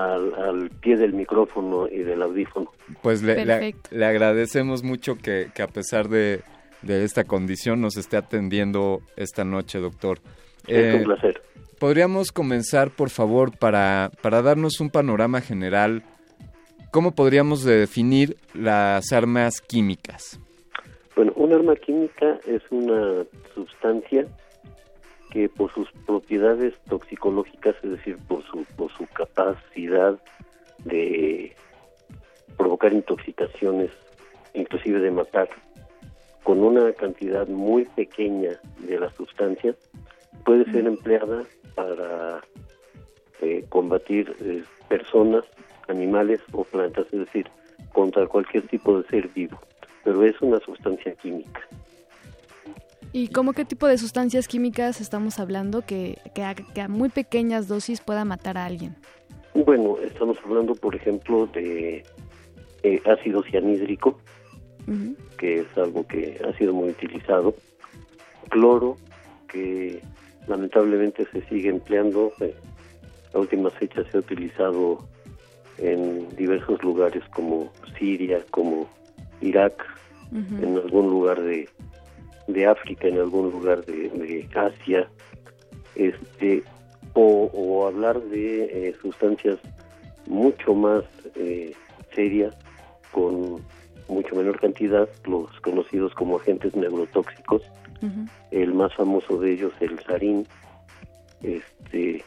al, 0.00 0.34
al 0.34 0.70
pie 0.80 0.96
del 0.96 1.14
micrófono 1.14 1.88
y 1.88 1.98
del 1.98 2.22
audífono. 2.22 2.70
Pues 3.02 3.22
le, 3.22 3.34
le- 3.36 3.44
Perfecto. 3.44 3.90
le 3.92 4.06
agradecemos 4.06 4.84
mucho 4.84 5.16
que, 5.18 5.50
que 5.52 5.62
a 5.62 5.68
pesar 5.68 6.08
de, 6.08 6.42
de 6.84 7.04
esta 7.04 7.24
condición 7.24 7.80
nos 7.80 7.96
esté 7.96 8.16
atendiendo 8.16 9.00
esta 9.16 9.44
noche, 9.44 9.78
doctor. 9.78 10.20
Es 10.66 10.94
un 10.94 11.04
placer. 11.04 11.42
Podríamos 11.78 12.32
comenzar, 12.32 12.90
por 12.90 13.10
favor, 13.10 13.56
para, 13.58 14.10
para 14.22 14.42
darnos 14.42 14.80
un 14.80 14.90
panorama 14.90 15.40
general. 15.40 16.02
¿Cómo 16.90 17.14
podríamos 17.14 17.64
definir 17.64 18.36
las 18.54 19.12
armas 19.12 19.60
químicas? 19.60 20.38
Bueno, 21.16 21.32
un 21.36 21.52
arma 21.52 21.76
química 21.76 22.38
es 22.46 22.62
una 22.70 23.24
sustancia 23.54 24.26
que 25.30 25.48
por 25.48 25.72
sus 25.74 25.90
propiedades 26.06 26.74
toxicológicas, 26.88 27.74
es 27.82 27.90
decir, 27.90 28.16
por 28.28 28.44
su, 28.44 28.64
por 28.76 28.92
su 28.92 29.06
capacidad 29.08 30.18
de 30.84 31.54
provocar 32.56 32.92
intoxicaciones, 32.92 33.90
inclusive 34.54 35.00
de 35.00 35.10
matar, 35.10 35.48
con 36.44 36.62
una 36.62 36.92
cantidad 36.92 37.48
muy 37.48 37.86
pequeña 37.86 38.60
de 38.78 39.00
la 39.00 39.10
sustancia, 39.14 39.74
puede 40.44 40.70
ser 40.70 40.86
empleada 40.86 41.42
para 41.74 42.42
eh, 43.40 43.64
combatir 43.68 44.34
eh, 44.40 44.62
personas, 44.88 45.44
animales 45.88 46.40
o 46.52 46.64
plantas, 46.64 47.06
es 47.12 47.20
decir, 47.20 47.48
contra 47.92 48.26
cualquier 48.26 48.66
tipo 48.68 49.00
de 49.00 49.08
ser 49.08 49.28
vivo. 49.28 49.58
Pero 50.04 50.22
es 50.22 50.40
una 50.40 50.60
sustancia 50.60 51.14
química. 51.14 51.60
¿Y 53.12 53.28
cómo 53.28 53.52
qué 53.52 53.64
tipo 53.64 53.86
de 53.86 53.96
sustancias 53.96 54.46
químicas 54.46 55.00
estamos 55.00 55.38
hablando 55.38 55.82
que, 55.82 56.18
que, 56.34 56.42
a, 56.42 56.54
que 56.54 56.80
a 56.80 56.88
muy 56.88 57.08
pequeñas 57.08 57.68
dosis 57.68 58.00
pueda 58.00 58.24
matar 58.24 58.58
a 58.58 58.66
alguien? 58.66 58.96
Bueno, 59.54 59.96
estamos 60.02 60.36
hablando, 60.44 60.74
por 60.74 60.94
ejemplo, 60.94 61.46
de 61.46 62.04
eh, 62.82 63.00
ácido 63.06 63.42
cianhídrico, 63.44 64.18
Que 65.38 65.60
es 65.60 65.78
algo 65.78 66.06
que 66.06 66.40
ha 66.46 66.56
sido 66.58 66.74
muy 66.74 66.90
utilizado, 66.90 67.54
cloro, 68.50 68.96
que 69.48 70.02
lamentablemente 70.46 71.26
se 71.32 71.42
sigue 71.48 71.70
empleando, 71.70 72.32
eh, 72.40 72.54
a 73.32 73.38
últimas 73.38 73.72
fechas 73.74 74.06
se 74.10 74.18
ha 74.18 74.20
utilizado 74.20 75.06
en 75.78 76.28
diversos 76.36 76.82
lugares 76.82 77.22
como 77.34 77.72
Siria, 77.98 78.44
como 78.50 78.88
Irak, 79.40 79.74
en 80.32 80.76
algún 80.78 81.10
lugar 81.10 81.40
de, 81.42 81.68
de 82.48 82.66
África, 82.66 83.06
en 83.06 83.18
algún 83.18 83.52
lugar 83.52 83.84
de, 83.84 84.08
de 84.08 84.48
Asia, 84.54 85.08
este, 85.94 86.64
o, 87.12 87.50
o 87.52 87.86
hablar 87.86 88.20
de 88.20 88.64
eh, 88.64 88.96
sustancias 89.00 89.58
mucho 90.26 90.74
más 90.74 91.04
eh, 91.36 91.72
serias, 92.14 92.56
con 93.12 93.64
mucho 94.08 94.34
menor 94.34 94.60
cantidad, 94.60 95.08
los 95.24 95.60
conocidos 95.60 96.14
como 96.14 96.36
agentes 96.36 96.74
neurotóxicos, 96.76 97.62
el 98.50 98.74
más 98.74 98.94
famoso 98.94 99.38
de 99.38 99.52
ellos, 99.52 99.72
el 99.80 99.98
sarín, 100.00 100.46
este, 101.42 102.22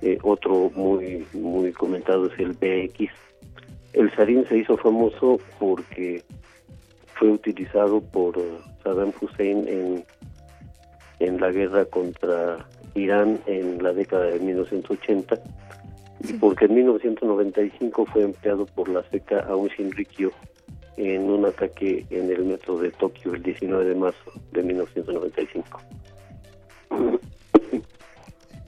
Eh, 0.00 0.18
otro 0.22 0.70
muy 0.76 1.26
muy 1.32 1.72
comentado 1.72 2.26
es 2.26 2.38
el 2.38 2.52
BX. 2.52 3.10
El 3.94 4.14
sarín 4.14 4.46
se 4.46 4.58
hizo 4.58 4.76
famoso 4.76 5.40
porque 5.58 6.22
fue 7.14 7.30
utilizado 7.30 8.00
por 8.00 8.38
Saddam 8.84 9.12
Hussein 9.20 9.66
en, 9.66 10.04
en 11.18 11.40
la 11.40 11.50
guerra 11.50 11.84
contra 11.86 12.64
Irán 12.94 13.40
en 13.46 13.82
la 13.82 13.92
década 13.92 14.26
de 14.26 14.38
1980 14.38 15.36
y 16.20 16.32
porque 16.34 16.66
en 16.66 16.74
1995 16.74 18.06
fue 18.06 18.22
empleado 18.22 18.66
por 18.66 18.88
la 18.88 19.02
SECA 19.10 19.40
Aung 19.48 19.68
Shinrikyo 19.68 20.30
en 20.98 21.30
un 21.30 21.46
ataque 21.46 22.04
en 22.10 22.30
el 22.30 22.44
metro 22.44 22.76
de 22.78 22.90
Tokio 22.90 23.32
el 23.32 23.42
19 23.42 23.84
de 23.84 23.94
marzo 23.94 24.32
de 24.50 24.62
1995. 24.64 25.80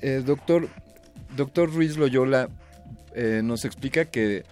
Eh, 0.01 0.23
doctor, 0.24 0.69
doctor 1.36 1.74
Ruiz 1.74 1.98
Loyola 1.98 2.48
eh, 3.15 3.43
nos 3.43 3.65
explica 3.65 4.05
que 4.05 4.44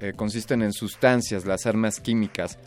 eh, 0.00 0.12
consisten 0.16 0.62
en 0.62 0.72
sustancias 0.72 1.44
las 1.44 1.66
armas 1.66 2.00
químicas. 2.00 2.58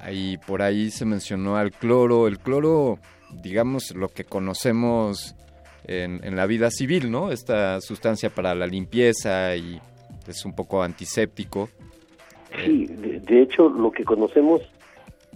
Ahí 0.00 0.38
por 0.46 0.62
ahí 0.62 0.90
se 0.90 1.04
mencionó 1.04 1.56
al 1.56 1.70
cloro. 1.70 2.26
El 2.26 2.38
cloro, 2.38 2.98
digamos, 3.42 3.94
lo 3.94 4.08
que 4.08 4.24
conocemos 4.24 5.36
en, 5.84 6.24
en 6.24 6.34
la 6.34 6.46
vida 6.46 6.70
civil, 6.70 7.10
¿no? 7.10 7.30
Esta 7.30 7.80
sustancia 7.82 8.30
para 8.30 8.54
la 8.54 8.66
limpieza 8.66 9.54
y 9.54 9.80
es 10.26 10.44
un 10.46 10.54
poco 10.54 10.82
antiséptico. 10.82 11.68
Sí, 12.62 12.86
de, 12.86 13.20
de 13.20 13.42
hecho 13.42 13.68
lo 13.68 13.90
que 13.90 14.04
conocemos, 14.04 14.62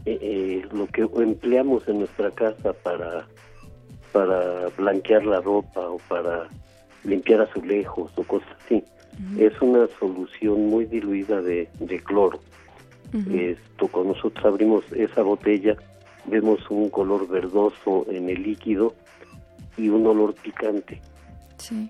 eh, 0.04 0.18
eh, 0.20 0.62
lo 0.72 0.86
que 0.86 1.02
empleamos 1.22 1.86
en 1.88 2.00
nuestra 2.00 2.30
casa 2.30 2.72
para, 2.72 3.26
para 4.12 4.68
blanquear 4.76 5.24
la 5.24 5.40
ropa 5.40 5.80
o 5.80 5.98
para 6.08 6.48
limpiar 7.04 7.42
azulejos 7.42 8.12
o 8.16 8.22
cosas 8.24 8.48
así, 8.64 8.84
es 9.38 9.52
una 9.60 9.88
solución 9.98 10.66
muy 10.66 10.84
diluida 10.84 11.42
de, 11.42 11.68
de 11.80 12.00
cloro. 12.00 12.38
Esto, 13.32 13.88
cuando 13.88 14.12
nosotros 14.12 14.44
abrimos 14.44 14.84
esa 14.92 15.22
botella, 15.22 15.76
vemos 16.26 16.60
un 16.70 16.90
color 16.90 17.26
verdoso 17.26 18.04
en 18.10 18.28
el 18.28 18.42
líquido 18.42 18.94
y 19.78 19.88
un 19.88 20.06
olor 20.06 20.34
picante. 20.34 21.00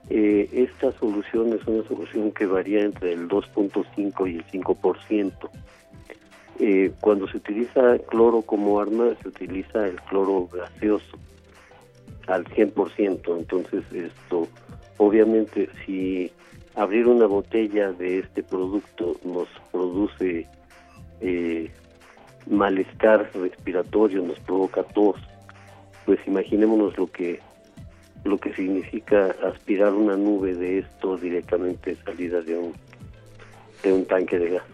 Eh, 0.08 0.48
esta 0.52 0.92
solución 0.98 1.52
es 1.52 1.66
una 1.66 1.86
solución 1.86 2.32
que 2.32 2.46
varía 2.46 2.82
entre 2.82 3.12
el 3.12 3.28
2.5 3.28 4.30
y 4.30 4.36
el 4.36 4.46
5%. 4.46 5.50
Eh, 6.60 6.92
cuando 7.00 7.28
se 7.28 7.36
utiliza 7.36 7.98
cloro 8.08 8.42
como 8.42 8.80
arma, 8.80 9.10
se 9.22 9.28
utiliza 9.28 9.86
el 9.86 10.00
cloro 10.02 10.48
gaseoso 10.52 11.18
al 12.26 12.44
100%. 12.46 13.38
Entonces, 13.38 13.84
esto, 13.92 14.48
obviamente, 14.96 15.68
si 15.84 16.32
abrir 16.74 17.06
una 17.06 17.26
botella 17.26 17.92
de 17.92 18.20
este 18.20 18.42
producto 18.42 19.16
nos 19.24 19.48
produce 19.70 20.46
eh, 21.20 21.70
malestar 22.48 23.30
respiratorio, 23.34 24.22
nos 24.22 24.38
provoca 24.40 24.82
tos, 24.82 25.16
pues 26.06 26.18
imaginémonos 26.26 26.96
lo 26.96 27.10
que 27.10 27.40
lo 28.24 28.38
que 28.38 28.52
significa 28.54 29.34
aspirar 29.44 29.92
una 29.92 30.16
nube 30.16 30.54
de 30.54 30.78
esto 30.78 31.16
directamente 31.16 31.96
salida 32.04 32.40
de 32.42 32.58
un 32.58 32.74
de 33.82 33.92
un 33.92 34.04
tanque 34.06 34.38
de 34.38 34.50
gas. 34.50 34.64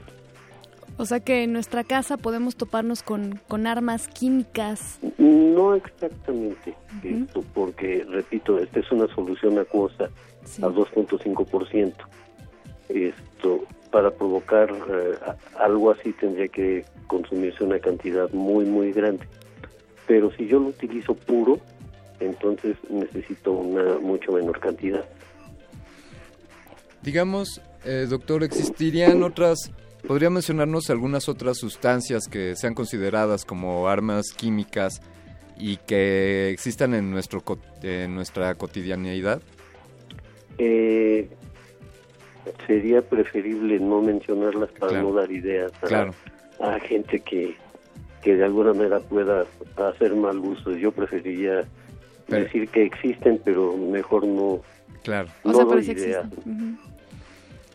O 0.96 1.06
sea 1.06 1.20
que 1.20 1.42
en 1.42 1.52
nuestra 1.52 1.82
casa 1.82 2.16
podemos 2.16 2.56
toparnos 2.56 3.02
con, 3.02 3.40
con 3.48 3.66
armas 3.66 4.06
químicas. 4.06 5.00
No 5.18 5.74
exactamente 5.74 6.74
esto, 7.02 7.44
porque 7.52 8.06
repito, 8.08 8.58
esta 8.58 8.80
es 8.80 8.92
una 8.92 9.12
solución 9.14 9.58
acuosa 9.58 10.04
a 10.04 10.66
2.5%. 10.66 11.94
Esto 12.88 13.64
para 13.90 14.10
provocar 14.12 14.70
eh, 14.70 15.14
algo 15.58 15.90
así 15.90 16.12
tendría 16.12 16.48
que 16.48 16.84
consumirse 17.08 17.64
una 17.64 17.80
cantidad 17.80 18.30
muy 18.32 18.64
muy 18.64 18.92
grande. 18.92 19.26
Pero 20.06 20.30
si 20.32 20.46
yo 20.46 20.60
lo 20.60 20.68
utilizo 20.68 21.14
puro, 21.14 21.58
entonces 22.20 22.76
necesito 22.88 23.52
una 23.52 23.98
mucho 23.98 24.32
menor 24.32 24.58
cantidad. 24.60 25.04
Digamos, 27.02 27.60
eh, 27.84 28.06
doctor, 28.08 28.42
¿existirían 28.44 29.22
otras, 29.22 29.70
podría 30.06 30.30
mencionarnos 30.30 30.88
algunas 30.90 31.28
otras 31.28 31.58
sustancias 31.58 32.28
que 32.28 32.56
sean 32.56 32.74
consideradas 32.74 33.44
como 33.44 33.88
armas 33.88 34.32
químicas 34.34 35.02
y 35.58 35.76
que 35.76 36.48
existan 36.50 36.94
en, 36.94 37.10
nuestro, 37.10 37.42
en 37.82 38.14
nuestra 38.14 38.54
cotidianidad? 38.54 39.42
Eh, 40.56 41.28
sería 42.66 43.02
preferible 43.02 43.78
no 43.80 44.00
mencionarlas 44.00 44.70
para 44.72 44.92
Claro. 44.92 45.08
no 45.08 45.14
dar 45.14 45.30
ideas 45.30 45.72
a, 45.82 45.86
Claro. 45.86 46.14
a 46.60 46.78
gente 46.80 47.20
que, 47.20 47.54
que 48.22 48.36
de 48.36 48.44
alguna 48.44 48.72
manera 48.72 49.00
pueda 49.00 49.44
hacer 49.76 50.14
mal 50.16 50.38
uso. 50.38 50.72
Yo 50.72 50.90
preferiría 50.90 51.64
Pero- 52.28 52.44
decir 52.44 52.68
que 52.68 52.84
existen, 52.84 53.40
pero 53.44 53.76
mejor 53.76 54.26
no, 54.26 54.60
Claro. 55.02 55.28
O 55.42 55.48
no 55.48 55.54
sea, 55.54 55.64
pero 55.64 55.76
doy 55.76 55.84
sí 55.84 55.92
ideas. 55.92 56.26
existen. 56.26 56.52
Ujú. 56.74 56.78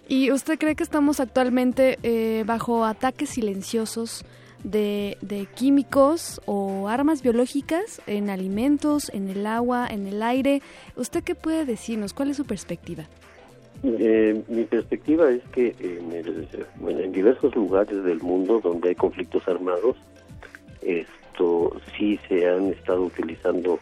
¿Y 0.07 0.31
usted 0.31 0.57
cree 0.57 0.75
que 0.75 0.81
estamos 0.83 1.19
actualmente 1.19 1.99
eh, 2.01 2.43
bajo 2.47 2.83
ataques 2.83 3.29
silenciosos 3.29 4.25
de, 4.63 5.17
de 5.21 5.45
químicos 5.45 6.41
o 6.45 6.87
armas 6.89 7.21
biológicas 7.21 8.01
en 8.07 8.29
alimentos, 8.31 9.09
en 9.13 9.29
el 9.29 9.45
agua, 9.45 9.87
en 9.87 10.07
el 10.07 10.23
aire? 10.23 10.63
¿Usted 10.95 11.23
qué 11.23 11.35
puede 11.35 11.63
decirnos? 11.65 12.13
¿Cuál 12.13 12.31
es 12.31 12.37
su 12.37 12.45
perspectiva? 12.45 13.05
Eh, 13.83 14.41
mi 14.49 14.63
perspectiva 14.63 15.29
es 15.29 15.43
que 15.53 15.75
en, 15.79 16.11
el- 16.11 16.47
bueno, 16.77 16.99
en 17.01 17.11
diversos 17.11 17.55
lugares 17.55 18.03
del 18.03 18.19
mundo 18.19 18.59
donde 18.61 18.89
hay 18.89 18.95
conflictos 18.95 19.47
armados, 19.47 19.95
esto 20.81 21.79
sí 21.97 22.19
se 22.27 22.47
han 22.47 22.69
estado 22.69 23.03
utilizando 23.03 23.79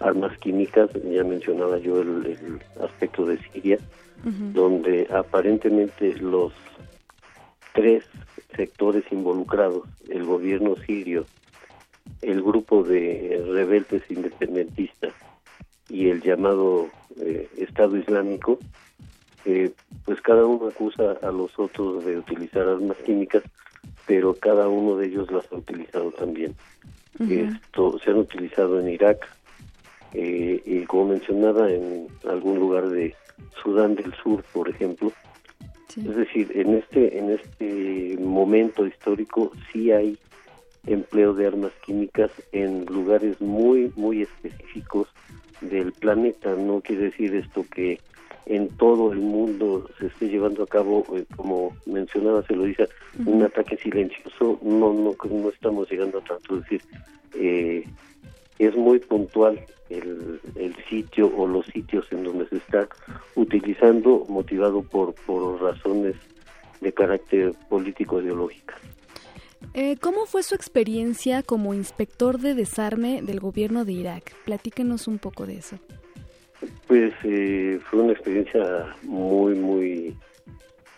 armas 0.00 0.36
químicas. 0.38 0.90
Ya 1.10 1.24
mencionaba 1.24 1.78
yo 1.78 2.00
el, 2.00 2.26
el 2.26 2.82
aspecto 2.82 3.24
de 3.26 3.38
Siria, 3.38 3.78
donde 4.52 5.06
aparentemente 5.10 6.14
los 6.14 6.52
tres 7.74 8.04
sectores 8.56 9.04
involucrados, 9.10 9.82
el 10.08 10.24
gobierno 10.24 10.76
sirio, 10.86 11.26
el 12.22 12.42
grupo 12.42 12.82
de 12.82 13.44
rebeldes 13.52 14.02
independentistas 14.10 15.12
y 15.88 16.08
el 16.08 16.22
llamado 16.22 16.88
eh, 17.20 17.48
Estado 17.58 17.96
Islámico, 17.96 18.58
eh, 19.44 19.72
pues 20.04 20.20
cada 20.22 20.46
uno 20.46 20.68
acusa 20.68 21.18
a 21.22 21.30
los 21.30 21.58
otros 21.58 22.04
de 22.04 22.18
utilizar 22.18 22.66
armas 22.66 22.96
químicas, 23.04 23.42
pero 24.06 24.34
cada 24.34 24.68
uno 24.68 24.96
de 24.96 25.06
ellos 25.06 25.30
las 25.30 25.50
ha 25.52 25.56
utilizado 25.56 26.10
también. 26.12 26.54
Esto 27.28 27.96
se 28.00 28.10
han 28.10 28.18
utilizado 28.18 28.80
en 28.80 28.88
Irak 28.88 29.28
eh, 30.14 30.62
y 30.64 30.84
como 30.84 31.06
mencionaba 31.06 31.70
en 31.70 32.06
algún 32.28 32.58
lugar 32.58 32.88
de 32.88 33.14
Sudán 33.62 33.96
del 33.96 34.12
Sur, 34.14 34.44
por 34.52 34.68
ejemplo. 34.68 35.12
Es 35.96 36.16
decir, 36.16 36.50
en 36.54 36.74
este 36.74 37.18
en 37.18 37.30
este 37.30 38.16
momento 38.20 38.86
histórico 38.86 39.52
sí 39.72 39.92
hay 39.92 40.18
empleo 40.86 41.34
de 41.34 41.46
armas 41.46 41.72
químicas 41.84 42.30
en 42.52 42.84
lugares 42.86 43.40
muy 43.40 43.92
muy 43.96 44.22
específicos 44.22 45.08
del 45.60 45.92
planeta. 45.92 46.54
No 46.54 46.80
quiere 46.80 47.04
decir 47.04 47.34
esto 47.34 47.64
que 47.72 48.00
en 48.46 48.68
todo 48.76 49.12
el 49.12 49.20
mundo 49.20 49.88
se 49.98 50.06
esté 50.06 50.28
llevando 50.28 50.64
a 50.64 50.66
cabo, 50.66 51.04
eh, 51.16 51.24
como 51.36 51.76
mencionaba, 51.86 52.42
se 52.42 52.54
lo 52.54 52.64
dice, 52.64 52.88
un 53.24 53.42
ataque 53.42 53.76
silencioso. 53.78 54.58
No, 54.62 54.92
no, 54.92 55.16
no 55.30 55.48
estamos 55.48 55.90
llegando 55.90 56.18
a 56.18 56.24
tanto. 56.24 56.56
Es 56.56 56.62
decir, 56.62 56.82
eh, 57.34 57.84
es 58.58 58.76
muy 58.76 58.98
puntual 58.98 59.60
el, 59.98 60.40
el 60.56 60.76
sitio 60.88 61.32
o 61.36 61.46
los 61.46 61.66
sitios 61.66 62.06
en 62.10 62.24
donde 62.24 62.48
se 62.48 62.56
está 62.56 62.88
utilizando, 63.34 64.24
motivado 64.28 64.82
por, 64.82 65.14
por 65.26 65.60
razones 65.60 66.14
de 66.80 66.92
carácter 66.92 67.52
político 67.68 68.20
ideológico. 68.20 68.74
Eh, 69.72 69.96
¿Cómo 70.00 70.26
fue 70.26 70.42
su 70.42 70.54
experiencia 70.54 71.42
como 71.42 71.74
inspector 71.74 72.38
de 72.38 72.54
desarme 72.54 73.22
del 73.22 73.40
gobierno 73.40 73.84
de 73.84 73.92
Irak? 73.92 74.34
Platíquenos 74.44 75.08
un 75.08 75.18
poco 75.18 75.46
de 75.46 75.56
eso. 75.56 75.78
Pues 76.86 77.12
eh, 77.24 77.80
fue 77.90 78.00
una 78.00 78.12
experiencia 78.12 78.94
muy, 79.02 79.54
muy 79.54 80.16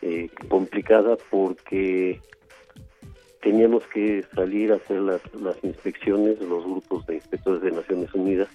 eh, 0.03 0.29
complicada 0.49 1.17
porque 1.31 2.21
teníamos 3.47 3.87
que 3.87 4.25
salir 4.35 4.73
a 4.73 4.75
hacer 4.75 4.99
las, 5.03 5.21
las 5.41 5.57
inspecciones, 5.63 6.41
los 6.41 6.65
grupos 6.65 7.07
de 7.07 7.15
inspectores 7.15 7.63
de 7.63 7.71
Naciones 7.71 8.13
Unidas. 8.13 8.49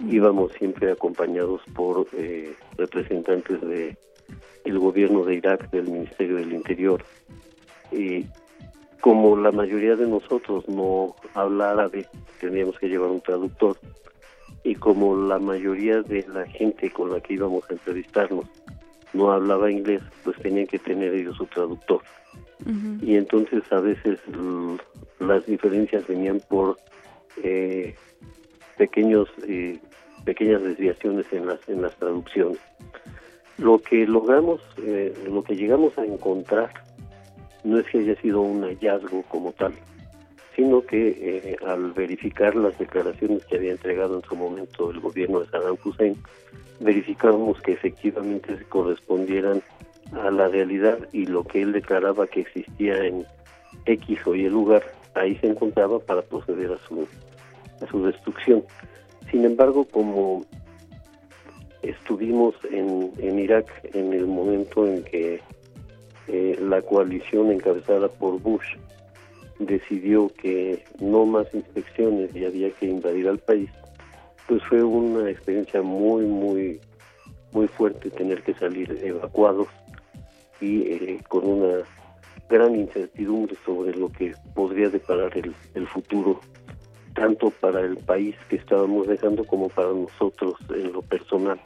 Íbamos 0.00 0.50
siempre 0.54 0.90
acompañados 0.90 1.62
por 1.76 2.08
eh, 2.12 2.52
representantes 2.76 3.60
de 3.60 3.96
el 4.64 4.78
gobierno 4.80 5.22
de 5.22 5.36
Irak, 5.36 5.70
del 5.70 5.84
Ministerio 5.84 6.38
del 6.38 6.52
Interior. 6.52 7.04
Y 7.92 8.26
como 9.00 9.36
la 9.36 9.52
mayoría 9.52 9.94
de 9.94 10.08
nosotros 10.08 10.68
no 10.68 11.14
habla 11.34 11.70
árabe, 11.70 12.08
teníamos 12.40 12.76
que 12.80 12.88
llevar 12.88 13.10
un 13.10 13.20
traductor 13.20 13.78
y 14.64 14.74
como 14.74 15.16
la 15.16 15.38
mayoría 15.38 16.02
de 16.02 16.26
la 16.26 16.46
gente 16.46 16.90
con 16.90 17.12
la 17.12 17.20
que 17.20 17.34
íbamos 17.34 17.62
a 17.70 17.74
entrevistarnos 17.74 18.46
no 19.12 19.30
hablaba 19.30 19.70
inglés, 19.70 20.02
pues 20.24 20.36
tenían 20.38 20.66
que 20.66 20.80
tener 20.80 21.14
ellos 21.14 21.36
su 21.36 21.46
traductor. 21.46 22.02
Y 23.02 23.16
entonces 23.16 23.62
a 23.70 23.80
veces 23.80 24.18
l- 24.32 24.78
las 25.20 25.44
diferencias 25.46 26.06
venían 26.06 26.40
por 26.48 26.78
eh, 27.42 27.94
pequeños 28.76 29.28
eh, 29.46 29.78
pequeñas 30.24 30.62
desviaciones 30.62 31.26
en 31.32 31.46
las 31.46 31.68
en 31.68 31.82
las 31.82 31.94
traducciones. 31.96 32.58
Lo 33.58 33.78
que 33.78 34.06
logramos, 34.06 34.60
eh, 34.78 35.14
lo 35.30 35.42
que 35.42 35.54
llegamos 35.56 35.96
a 35.98 36.04
encontrar, 36.04 36.70
no 37.64 37.78
es 37.78 37.86
que 37.86 37.98
haya 37.98 38.20
sido 38.20 38.40
un 38.40 38.62
hallazgo 38.62 39.22
como 39.28 39.52
tal, 39.52 39.72
sino 40.54 40.82
que 40.82 41.08
eh, 41.08 41.56
al 41.66 41.92
verificar 41.92 42.54
las 42.56 42.78
declaraciones 42.78 43.44
que 43.46 43.56
había 43.56 43.72
entregado 43.72 44.16
en 44.16 44.22
su 44.28 44.34
momento 44.34 44.90
el 44.90 45.00
gobierno 45.00 45.40
de 45.40 45.46
Saddam 45.48 45.76
Hussein, 45.84 46.16
verificamos 46.80 47.60
que 47.62 47.72
efectivamente 47.72 48.56
se 48.56 48.64
correspondieran 48.64 49.62
a 50.12 50.30
la 50.30 50.48
realidad 50.48 50.98
y 51.12 51.26
lo 51.26 51.44
que 51.44 51.62
él 51.62 51.72
declaraba 51.72 52.26
que 52.26 52.40
existía 52.40 53.04
en 53.04 53.26
X 53.86 54.18
o 54.26 54.34
Y 54.34 54.48
lugar, 54.48 54.82
ahí 55.14 55.36
se 55.36 55.48
encontraba 55.48 55.98
para 55.98 56.22
proceder 56.22 56.72
a 56.72 56.78
su, 56.86 57.06
a 57.80 57.86
su 57.90 58.04
destrucción. 58.04 58.64
Sin 59.30 59.44
embargo, 59.44 59.84
como 59.84 60.44
estuvimos 61.82 62.54
en, 62.70 63.12
en 63.18 63.38
Irak 63.38 63.66
en 63.94 64.12
el 64.12 64.26
momento 64.26 64.86
en 64.86 65.02
que 65.04 65.40
eh, 66.28 66.58
la 66.60 66.82
coalición 66.82 67.52
encabezada 67.52 68.08
por 68.08 68.40
Bush 68.40 68.76
decidió 69.58 70.28
que 70.28 70.84
no 71.00 71.24
más 71.24 71.46
inspecciones 71.54 72.34
y 72.34 72.44
había 72.44 72.70
que 72.70 72.86
invadir 72.86 73.28
al 73.28 73.38
país, 73.38 73.70
pues 74.46 74.62
fue 74.64 74.82
una 74.82 75.30
experiencia 75.30 75.82
muy, 75.82 76.24
muy, 76.24 76.80
muy 77.52 77.68
fuerte 77.68 78.10
tener 78.10 78.42
que 78.42 78.54
salir 78.54 78.98
evacuados 79.02 79.68
y 80.60 80.82
eh, 80.82 81.20
con 81.28 81.46
una 81.46 81.84
gran 82.48 82.74
incertidumbre 82.74 83.56
sobre 83.64 83.96
lo 83.96 84.10
que 84.10 84.34
podría 84.54 84.88
deparar 84.88 85.36
el, 85.36 85.54
el 85.74 85.86
futuro, 85.88 86.40
tanto 87.14 87.50
para 87.50 87.80
el 87.80 87.96
país 87.96 88.36
que 88.48 88.56
estábamos 88.56 89.06
dejando 89.08 89.44
como 89.44 89.68
para 89.68 89.88
nosotros 89.88 90.54
en 90.70 90.92
lo 90.92 91.02
personal, 91.02 91.60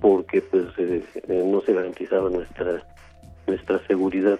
porque 0.00 0.42
pues 0.42 0.66
eh, 0.78 1.04
eh, 1.28 1.44
no 1.46 1.60
se 1.62 1.72
garantizaba 1.72 2.28
nuestra 2.28 2.84
nuestra 3.46 3.84
seguridad 3.86 4.38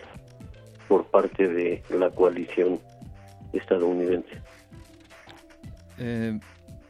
por 0.88 1.04
parte 1.06 1.48
de 1.48 1.82
la 1.90 2.10
coalición 2.10 2.78
estadounidense. 3.52 4.40
Eh, 5.98 6.38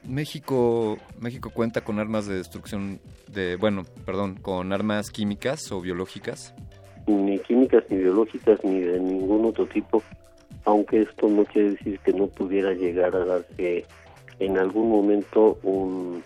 México, 0.05 0.99
México 1.21 1.51
cuenta 1.51 1.83
con 1.83 1.99
armas 1.99 2.27
de 2.27 2.35
destrucción 2.35 3.01
de, 3.29 3.57
bueno, 3.57 3.85
perdón, 4.05 4.37
con 4.37 4.73
armas 4.73 5.11
químicas 5.11 5.71
o 5.71 5.81
biológicas. 5.81 6.55
Ni 7.07 7.39
químicas 7.41 7.85
ni 7.91 7.99
biológicas 7.99 8.63
ni 8.65 8.81
de 8.81 9.01
ningún 9.01 9.45
otro 9.45 9.67
tipo, 9.67 10.03
aunque 10.65 11.03
esto 11.03 11.29
no 11.29 11.45
quiere 11.45 11.71
decir 11.73 11.99
que 12.01 12.13
no 12.13 12.27
pudiera 12.29 12.73
llegar 12.73 13.15
a 13.17 13.25
darse 13.25 13.85
en 14.39 14.59
algún 14.59 14.91
momento 14.91 15.59
un, 15.63 16.23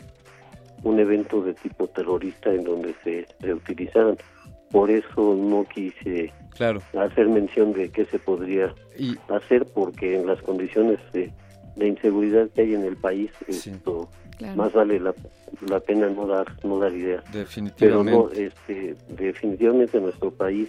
un 0.82 1.00
evento 1.00 1.42
de 1.42 1.54
tipo 1.54 1.86
terrorista 1.88 2.52
en 2.52 2.64
donde 2.64 2.94
se, 3.04 3.26
se 3.40 3.54
utilizaran. 3.54 4.16
Por 4.70 4.90
eso 4.90 5.34
no 5.34 5.64
quise 5.64 6.32
Claro. 6.56 6.80
hacer 6.98 7.28
mención 7.28 7.72
de 7.72 7.90
qué 7.90 8.04
se 8.06 8.18
podría 8.18 8.74
hacer, 9.28 9.64
porque 9.66 10.16
en 10.16 10.26
las 10.26 10.40
condiciones 10.42 10.98
de, 11.12 11.30
de 11.76 11.86
inseguridad 11.88 12.48
que 12.50 12.62
hay 12.62 12.74
en 12.74 12.84
el 12.84 12.96
país, 12.96 13.30
esto 13.46 14.08
Claro. 14.38 14.56
más 14.56 14.72
vale 14.72 15.00
la, 15.00 15.14
la 15.68 15.80
pena 15.80 16.08
no 16.10 16.26
dar 16.26 16.46
no 16.64 16.78
dar 16.78 16.92
ideas. 16.92 17.24
Pero 17.32 17.44
Definitivamente. 17.44 18.12
no, 18.12 18.30
este, 18.30 18.96
definitivamente 19.08 20.00
nuestro 20.00 20.30
país, 20.30 20.68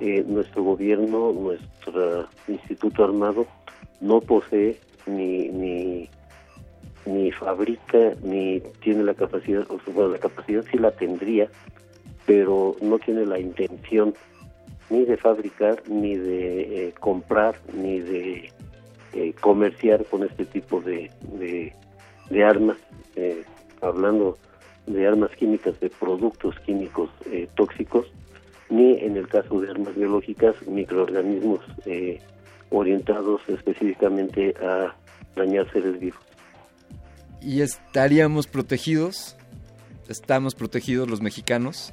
eh, 0.00 0.24
nuestro 0.26 0.62
gobierno, 0.62 1.32
nuestro 1.32 2.28
instituto 2.46 3.04
armado 3.04 3.46
no 4.00 4.20
posee 4.20 4.78
ni 5.06 5.48
ni 5.48 6.08
ni 7.06 7.32
fabrica 7.32 8.14
ni 8.22 8.60
tiene 8.80 9.02
la 9.02 9.14
capacidad, 9.14 9.62
o 9.70 9.78
sea, 9.80 9.92
bueno, 9.92 10.10
la 10.10 10.18
capacidad 10.18 10.64
sí 10.70 10.78
la 10.78 10.90
tendría, 10.92 11.48
pero 12.26 12.76
no 12.80 12.98
tiene 12.98 13.26
la 13.26 13.38
intención 13.38 14.14
ni 14.90 15.04
de 15.04 15.16
fabricar, 15.16 15.82
ni 15.88 16.16
de 16.16 16.88
eh, 16.88 16.94
comprar, 17.00 17.56
ni 17.72 18.00
de 18.00 18.50
eh, 19.14 19.34
comerciar 19.40 20.04
con 20.06 20.22
este 20.24 20.44
tipo 20.44 20.80
de, 20.80 21.10
de, 21.38 21.74
de 22.30 22.44
armas, 22.44 22.76
eh, 23.16 23.44
hablando 23.80 24.38
de 24.86 25.06
armas 25.06 25.30
químicas, 25.36 25.78
de 25.80 25.90
productos 25.90 26.58
químicos 26.60 27.10
eh, 27.26 27.48
tóxicos, 27.54 28.06
ni 28.70 28.98
en 28.98 29.16
el 29.16 29.28
caso 29.28 29.60
de 29.60 29.70
armas 29.70 29.94
biológicas, 29.94 30.54
microorganismos 30.66 31.60
eh, 31.86 32.20
orientados 32.70 33.40
específicamente 33.48 34.54
a 34.60 34.94
dañar 35.36 35.70
seres 35.72 35.98
vivos. 35.98 36.20
¿Y 37.40 37.60
estaríamos 37.60 38.46
protegidos? 38.46 39.36
¿Estamos 40.08 40.54
protegidos 40.54 41.08
los 41.08 41.20
mexicanos? 41.20 41.92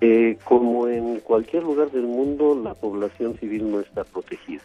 Eh, 0.00 0.36
como 0.44 0.88
en 0.88 1.20
cualquier 1.20 1.62
lugar 1.62 1.90
del 1.90 2.06
mundo, 2.06 2.60
la 2.60 2.74
población 2.74 3.38
civil 3.38 3.70
no 3.70 3.80
está 3.80 4.04
protegida. 4.04 4.62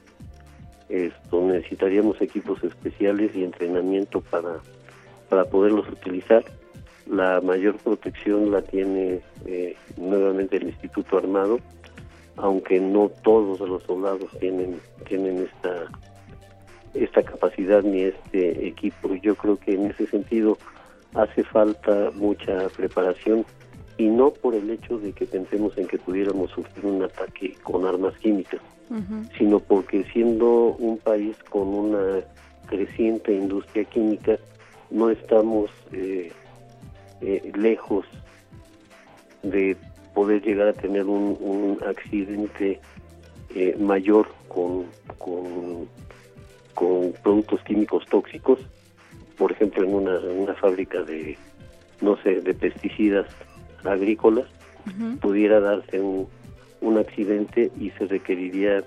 Esto 0.89 1.45
necesitaríamos 1.45 2.19
equipos 2.21 2.63
especiales 2.63 3.35
y 3.35 3.43
entrenamiento 3.43 4.21
para, 4.21 4.61
para 5.29 5.45
poderlos 5.45 5.87
utilizar. 5.89 6.43
La 7.05 7.39
mayor 7.41 7.77
protección 7.77 8.51
la 8.51 8.61
tiene 8.61 9.21
eh, 9.45 9.75
nuevamente 9.97 10.57
el 10.57 10.63
Instituto 10.63 11.17
Armado, 11.17 11.59
aunque 12.35 12.79
no 12.79 13.09
todos 13.23 13.59
los 13.61 13.83
soldados 13.83 14.29
tienen 14.39 14.79
tienen 15.07 15.37
esta 15.43 15.87
esta 16.93 17.23
capacidad 17.23 17.83
ni 17.83 18.03
este 18.03 18.67
equipo. 18.67 19.13
Yo 19.15 19.35
creo 19.35 19.57
que 19.57 19.73
en 19.73 19.87
ese 19.87 20.07
sentido 20.07 20.57
hace 21.13 21.43
falta 21.43 22.11
mucha 22.15 22.67
preparación 22.75 23.45
y 23.97 24.07
no 24.07 24.31
por 24.31 24.55
el 24.55 24.69
hecho 24.69 24.97
de 24.99 25.11
que 25.11 25.25
pensemos 25.25 25.77
en 25.77 25.87
que 25.87 25.97
pudiéramos 25.97 26.51
sufrir 26.51 26.85
un 26.85 27.03
ataque 27.03 27.55
con 27.63 27.85
armas 27.85 28.15
químicas, 28.17 28.61
sino 29.37 29.59
porque 29.59 30.03
siendo 30.13 30.75
un 30.79 30.97
país 30.97 31.35
con 31.49 31.67
una 31.67 32.21
creciente 32.67 33.33
industria 33.33 33.85
química, 33.85 34.37
no 34.89 35.09
estamos 35.09 35.69
eh, 35.91 36.31
eh, 37.21 37.51
lejos 37.55 38.05
de 39.43 39.75
poder 40.13 40.41
llegar 40.41 40.69
a 40.69 40.73
tener 40.73 41.05
un, 41.05 41.37
un 41.39 41.77
accidente 41.87 42.79
eh, 43.55 43.75
mayor 43.79 44.27
con, 44.47 44.85
con, 45.17 45.87
con 46.73 47.13
productos 47.23 47.61
químicos 47.63 48.05
tóxicos, 48.05 48.59
por 49.37 49.51
ejemplo 49.51 49.83
en 49.83 49.93
una, 49.93 50.17
en 50.17 50.39
una 50.39 50.53
fábrica 50.55 51.01
de, 51.03 51.37
no 52.01 52.17
sé, 52.23 52.41
de 52.41 52.53
pesticidas 52.53 53.27
agrícolas, 53.83 54.45
pudiera 55.19 55.59
darse 55.59 55.99
un, 55.99 56.27
un 56.81 56.97
accidente 56.97 57.71
y 57.79 57.89
se 57.91 58.05
requeriría 58.05 58.83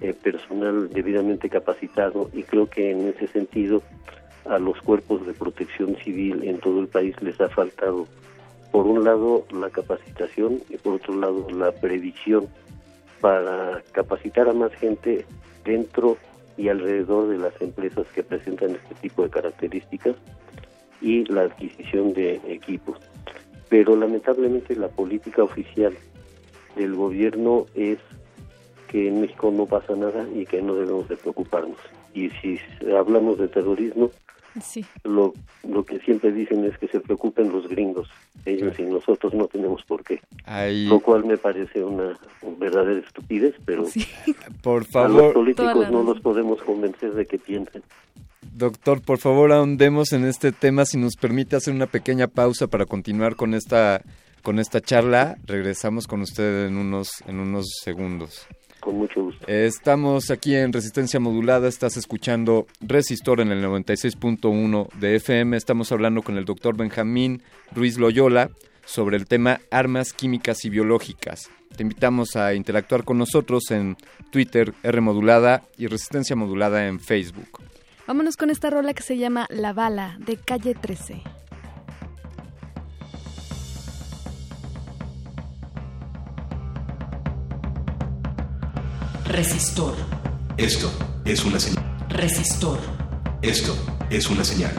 eh, 0.00 0.14
personal 0.14 0.88
debidamente 0.90 1.48
capacitado. 1.48 2.30
Y 2.32 2.42
creo 2.42 2.68
que 2.68 2.90
en 2.90 3.08
ese 3.08 3.26
sentido 3.28 3.82
a 4.44 4.58
los 4.58 4.80
cuerpos 4.82 5.26
de 5.26 5.34
protección 5.34 5.96
civil 5.96 6.42
en 6.44 6.58
todo 6.58 6.80
el 6.80 6.88
país 6.88 7.14
les 7.22 7.40
ha 7.40 7.48
faltado 7.48 8.06
por 8.70 8.86
un 8.86 9.04
lado 9.04 9.44
la 9.52 9.70
capacitación 9.70 10.60
y 10.70 10.78
por 10.78 10.94
otro 10.94 11.14
lado 11.14 11.46
la 11.50 11.72
previsión 11.72 12.48
para 13.20 13.82
capacitar 13.92 14.48
a 14.48 14.52
más 14.52 14.72
gente 14.74 15.26
dentro 15.64 16.16
y 16.56 16.68
alrededor 16.68 17.28
de 17.28 17.38
las 17.38 17.60
empresas 17.60 18.06
que 18.14 18.22
presentan 18.22 18.70
este 18.70 18.94
tipo 18.96 19.22
de 19.22 19.30
características 19.30 20.16
y 21.00 21.24
la 21.26 21.42
adquisición 21.42 22.12
de 22.14 22.40
equipos. 22.46 22.98
Pero 23.68 23.96
lamentablemente 23.96 24.74
la 24.76 24.88
política 24.88 25.42
oficial 25.42 25.94
del 26.76 26.94
gobierno 26.94 27.66
es 27.74 27.98
que 28.88 29.08
en 29.08 29.20
México 29.20 29.50
no 29.50 29.66
pasa 29.66 29.94
nada 29.94 30.26
y 30.34 30.44
que 30.46 30.60
no 30.60 30.74
debemos 30.74 31.08
de 31.08 31.16
preocuparnos. 31.16 31.78
Y 32.14 32.30
si 32.30 32.58
hablamos 32.96 33.38
de 33.38 33.48
terrorismo, 33.48 34.10
Sí. 34.62 34.84
lo, 35.04 35.32
lo 35.66 35.82
que 35.86 35.98
siempre 36.00 36.30
dicen 36.30 36.62
es 36.66 36.76
que 36.76 36.86
se 36.88 37.00
preocupen 37.00 37.50
los 37.50 37.66
gringos, 37.68 38.10
ellos 38.44 38.78
y 38.78 38.82
nosotros 38.82 39.32
no 39.32 39.46
tenemos 39.46 39.82
por 39.84 40.04
qué. 40.04 40.20
Ahí, 40.44 40.86
Lo 40.88 41.00
cual 41.00 41.24
me 41.24 41.38
parece 41.38 41.82
una 41.82 42.18
verdadera 42.58 43.00
estupidez, 43.00 43.54
pero 43.64 43.84
por 44.62 44.82
a 44.82 44.84
los 44.84 44.88
favor, 44.88 45.20
Toda 45.20 45.32
políticos 45.32 45.78
la 45.78 45.90
no 45.90 46.02
los 46.02 46.20
podemos 46.20 46.62
convencer 46.62 47.14
de 47.14 47.24
que 47.24 47.38
piensen. 47.38 47.82
doctor, 48.54 49.00
por 49.00 49.16
favor 49.16 49.52
ahondemos 49.52 50.12
en 50.12 50.26
este 50.26 50.52
tema. 50.52 50.84
Si 50.84 50.98
nos 50.98 51.16
permite 51.16 51.56
hacer 51.56 51.72
una 51.72 51.86
pequeña 51.86 52.26
pausa 52.26 52.66
para 52.66 52.84
continuar 52.84 53.36
con 53.36 53.54
esta, 53.54 54.02
con 54.42 54.58
esta 54.58 54.82
charla, 54.82 55.38
regresamos 55.46 56.06
con 56.06 56.20
usted 56.20 56.66
en 56.66 56.76
unos, 56.76 57.08
en 57.26 57.40
unos 57.40 57.66
segundos. 57.82 58.46
Con 58.82 58.96
mucho 58.96 59.22
gusto. 59.22 59.46
Estamos 59.46 60.32
aquí 60.32 60.56
en 60.56 60.72
Resistencia 60.72 61.20
Modulada, 61.20 61.68
estás 61.68 61.96
escuchando 61.96 62.66
Resistor 62.80 63.40
en 63.40 63.52
el 63.52 63.64
96.1 63.64 64.92
de 64.94 65.14
FM, 65.14 65.56
estamos 65.56 65.92
hablando 65.92 66.22
con 66.22 66.36
el 66.36 66.44
doctor 66.44 66.76
Benjamín 66.76 67.42
Ruiz 67.72 67.96
Loyola 67.96 68.50
sobre 68.84 69.16
el 69.16 69.28
tema 69.28 69.60
armas 69.70 70.12
químicas 70.12 70.64
y 70.64 70.70
biológicas. 70.70 71.48
Te 71.76 71.84
invitamos 71.84 72.34
a 72.34 72.54
interactuar 72.54 73.04
con 73.04 73.18
nosotros 73.18 73.70
en 73.70 73.96
Twitter, 74.32 74.74
R 74.82 75.00
Modulada 75.00 75.62
y 75.78 75.86
Resistencia 75.86 76.34
Modulada 76.34 76.88
en 76.88 76.98
Facebook. 76.98 77.60
Vámonos 78.08 78.36
con 78.36 78.50
esta 78.50 78.68
rola 78.68 78.94
que 78.94 79.04
se 79.04 79.16
llama 79.16 79.46
La 79.48 79.72
Bala 79.72 80.16
de 80.18 80.38
Calle 80.38 80.74
13. 80.74 81.22
Resistor. 89.24 89.94
Esto 90.56 90.90
es 91.24 91.44
una 91.44 91.58
señal. 91.58 91.84
Resistor. 92.08 92.78
Esto 93.40 93.74
es 94.10 94.28
una 94.28 94.44
señal. 94.44 94.72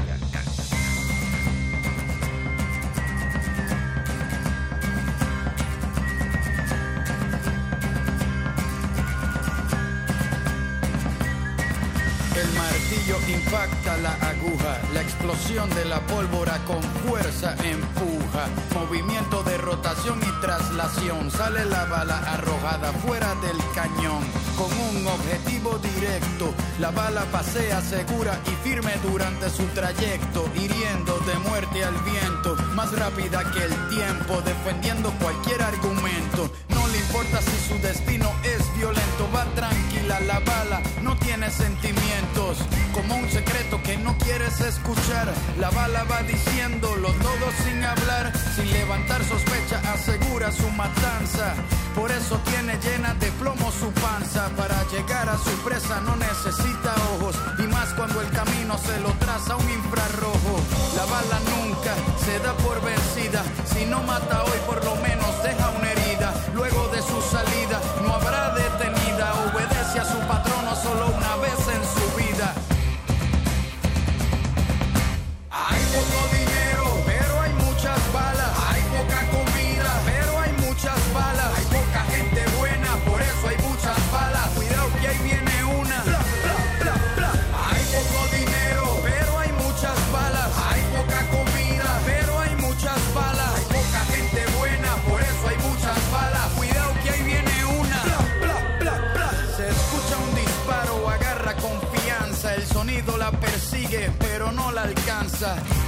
Explosión 15.24 15.70
de 15.70 15.86
la 15.86 16.02
pólvora 16.02 16.60
con 16.66 16.84
fuerza 17.08 17.56
empuja, 17.64 18.46
movimiento 18.76 19.42
de 19.44 19.58
rotación 19.58 20.20
y 20.22 20.42
traslación, 20.42 21.32
sale 21.32 21.64
la 21.64 21.86
bala 21.86 22.18
arrojada 22.18 22.92
fuera 22.92 23.34
del 23.36 23.58
cañón, 23.74 24.22
con 24.58 24.68
un 24.68 25.08
objetivo 25.08 25.80
directo, 25.80 26.54
la 26.78 26.92
bala 26.92 27.24
pasea 27.32 27.82
segura 27.82 28.38
y 28.48 28.68
firme 28.68 28.92
durante 29.02 29.50
su 29.50 29.64
trayecto, 29.68 30.50
hiriendo 30.56 31.18
de 31.20 31.36
muerte 31.50 31.86
al 31.86 31.96
viento, 32.04 32.58
más 32.76 32.92
rápida 32.92 33.50
que 33.52 33.64
el 33.64 33.90
tiempo, 33.96 34.42
defendiendo 34.42 35.10
cualquier 35.22 35.62
argumento, 35.62 36.52
no 36.68 36.86
le 36.90 36.98
importa 36.98 37.42
si 37.42 37.70
su 37.70 37.82
destino 37.82 38.30
es 38.44 38.62
violento, 38.76 39.30
va 39.34 39.46
tranquila 39.56 40.20
la 40.20 40.40
bala, 40.40 40.82
no 41.02 41.16
tiene 41.16 41.50
sentimientos, 41.50 42.58
como 42.94 43.16
un 43.16 43.30
secreto 43.30 43.82
quieres 44.24 44.60
escuchar. 44.62 45.28
La 45.60 45.70
bala 45.72 46.04
va 46.06 46.22
diciéndolo 46.24 47.10
todo 47.10 47.46
sin 47.64 47.84
hablar, 47.84 48.32
sin 48.56 48.72
levantar 48.72 49.24
sospecha, 49.24 49.80
asegura 49.94 50.52
su 50.52 50.70
matanza. 50.72 51.54
Por 51.96 52.12
eso 52.12 52.40
tiene 52.50 52.78
llena 52.80 53.14
de 53.16 53.32
plomo 53.34 53.72
su 53.72 53.92
panza. 54.02 54.50
Para 54.58 54.84
llegar 54.90 55.30
a 55.30 55.38
su 55.38 55.52
presa 55.64 56.02
no 56.02 56.16
necesita 56.16 56.96
ojos, 57.16 57.36
y 57.60 57.64
más 57.64 57.94
cuando 57.94 58.22
el 58.22 58.30
camino 58.32 58.78
se 58.78 59.00
lo 59.00 59.10
traza 59.20 59.56
un 59.56 59.70
infrarrojo. 59.70 60.56
La 60.96 61.06
bala 61.06 61.40
nunca 61.54 61.94
se 62.26 62.40
da 62.40 62.54
por 62.58 62.82
vencida, 62.82 63.44
si 63.66 63.86
no 63.86 64.02
mata 64.04 64.44
hoy 64.44 64.60
por 64.66 64.84
lo 64.84 64.96
menos 64.98 65.44
deja 65.44 65.70
una 65.70 65.92
herida. 65.92 66.34
Luego 66.54 66.88
de 66.90 67.02
su 67.02 67.13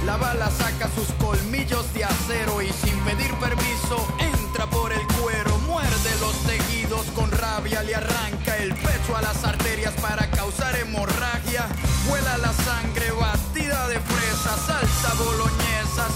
La 0.04 0.18
bala 0.18 0.50
saca 0.50 0.86
sus 0.94 1.08
colmillos 1.14 1.90
de 1.94 2.04
acero 2.04 2.60
y 2.60 2.68
sin 2.68 2.94
pedir 3.04 3.32
permiso 3.36 4.06
entra 4.18 4.66
por 4.66 4.92
el 4.92 5.00
cuero. 5.18 5.56
Muerde 5.60 6.10
los 6.20 6.36
tejidos 6.44 7.06
con 7.14 7.30
rabia, 7.30 7.82
le 7.82 7.94
arranca 7.94 8.54
el 8.58 8.74
pecho 8.74 9.16
a 9.16 9.22
las 9.22 9.42
arterias 9.44 9.94
para 9.94 10.30
causar 10.30 10.76
hemorragia. 10.76 11.68
Vuela 12.06 12.36
la 12.36 12.52
sangre 12.52 13.10
batida 13.12 13.88
de 13.88 13.98
fresa, 13.98 14.56
salsa 14.66 15.14
boloñesa, 15.14 16.06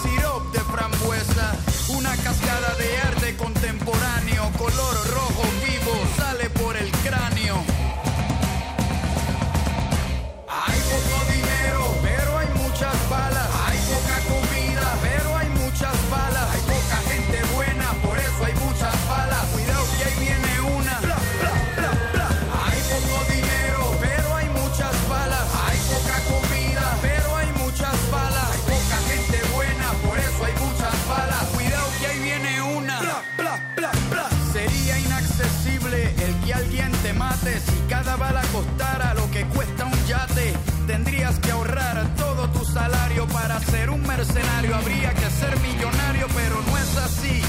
si 37.40 37.88
cada 37.88 38.16
bala 38.16 38.42
costara 38.52 39.14
lo 39.14 39.30
que 39.30 39.44
cuesta 39.46 39.86
un 39.86 40.06
yate. 40.06 40.52
Tendrías 40.86 41.38
que 41.38 41.50
ahorrar 41.50 42.06
todo 42.16 42.48
tu 42.50 42.64
salario 42.64 43.26
para 43.28 43.58
ser 43.60 43.88
un 43.88 44.02
mercenario. 44.02 44.76
Habría 44.76 45.14
que 45.14 45.30
ser 45.30 45.58
millonario, 45.60 46.26
pero 46.34 46.60
no 46.62 46.76
es 46.76 46.96
así. 46.98 47.42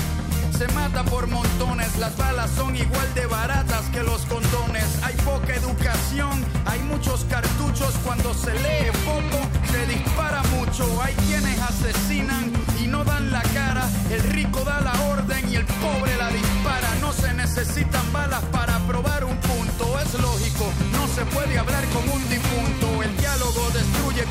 Se 0.57 0.67
mata 0.69 1.03
por 1.03 1.27
montones, 1.27 1.97
las 1.97 2.15
balas 2.17 2.49
son 2.51 2.75
igual 2.75 3.13
de 3.15 3.25
baratas 3.25 3.83
que 3.91 4.03
los 4.03 4.21
condones. 4.27 4.85
Hay 5.03 5.15
poca 5.25 5.55
educación, 5.55 6.45
hay 6.65 6.79
muchos 6.83 7.25
cartuchos. 7.25 7.93
Cuando 8.05 8.33
se 8.33 8.53
lee 8.53 8.91
poco, 9.03 9.39
se 9.71 9.87
dispara 9.87 10.41
mucho. 10.55 10.85
Hay 11.01 11.15
quienes 11.27 11.59
asesinan 11.61 12.51
y 12.81 12.87
no 12.87 13.03
dan 13.03 13.31
la 13.31 13.41
cara. 13.41 13.60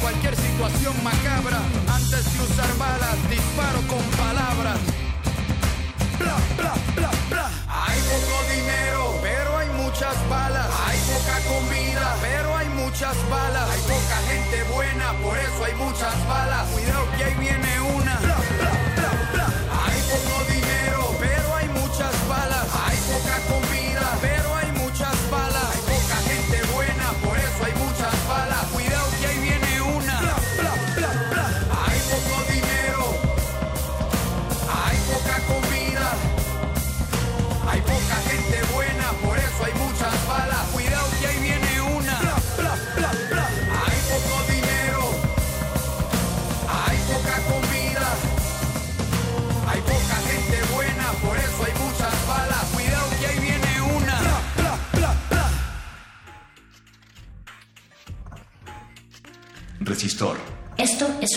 Cualquier 0.00 0.34
situación 0.36 0.94
macabra. 1.04 1.60
Antes 1.92 2.24
de 2.32 2.42
usar 2.42 2.76
balas, 2.78 3.16
disparo 3.28 3.80
con 3.86 4.02
palabras. 4.16 4.78
Bla, 6.18 6.36
bla, 6.56 6.74
bla, 6.96 7.10
bla. 7.30 7.50
Hay 7.68 7.98
poco 8.12 8.36
dinero, 8.50 9.18
pero 9.22 9.58
hay 9.58 9.68
muchas 9.70 10.16
balas. 10.28 10.68
Hay 10.86 10.98
poca 11.12 11.36
comida, 11.48 12.16
pero 12.20 12.56
hay 12.56 12.68
muchas 12.70 13.16
balas. 13.30 13.70
Hay 13.70 13.80
poca 13.82 14.16
gente 14.28 14.62
buena, 14.74 15.12
por 15.22 15.36
eso 15.38 15.64
hay 15.64 15.74
muchas 15.74 16.14
balas. 16.26 16.66
Cuidado 16.68 17.06
que 17.16 17.24
ahí 17.24 17.34
viene 17.38 17.80
una. 17.80 18.16
Bla, 18.20 18.36
bla. 18.58 18.89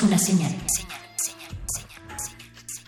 Una 0.04 0.18
señal. 0.18 0.52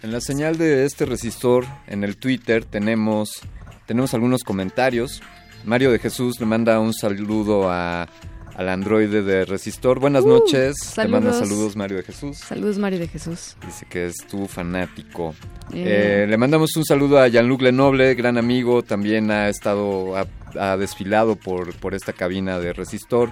En 0.03 0.11
la 0.11 0.21
señal 0.21 0.57
de 0.57 0.85
este 0.85 1.05
resistor, 1.05 1.65
en 1.87 2.03
el 2.03 2.17
Twitter, 2.17 2.63
tenemos, 2.63 3.41
tenemos 3.87 4.13
algunos 4.13 4.43
comentarios. 4.43 5.21
Mario 5.63 5.91
de 5.91 5.99
Jesús 5.99 6.39
le 6.39 6.45
manda 6.45 6.79
un 6.79 6.93
saludo 6.93 7.71
a 7.71 8.07
al 8.55 8.69
androide 8.69 9.21
de 9.21 9.43
Resistor. 9.43 9.99
Buenas 9.99 10.23
Uh, 10.23 10.29
noches. 10.29 10.77
Te 10.79 10.85
saludos. 10.85 11.11
manda 11.23 11.33
saludos 11.37 11.75
Mario 11.75 11.97
de 11.97 12.03
Jesús. 12.03 12.37
Saludos, 12.37 12.77
Mario 12.77 12.99
de 12.99 13.09
Jesús. 13.09 13.57
Dice 13.65 13.85
que 13.89 14.05
es 14.05 14.15
tu 14.29 14.47
fanático. 14.47 15.35
Eh. 15.73 16.23
Eh, 16.23 16.27
le 16.29 16.37
mandamos 16.37 16.73
un 16.77 16.85
saludo 16.85 17.19
a 17.19 17.27
Jean-Luc 17.27 17.63
Lenoble, 17.63 18.15
gran 18.15 18.37
amigo. 18.37 18.81
También 18.81 19.29
ha 19.29 19.49
estado, 19.49 20.15
ha, 20.15 20.25
ha 20.57 20.77
desfilado 20.77 21.35
por, 21.35 21.75
por 21.79 21.93
esta 21.95 22.13
cabina 22.13 22.57
de 22.59 22.71
Resistor. 22.71 23.29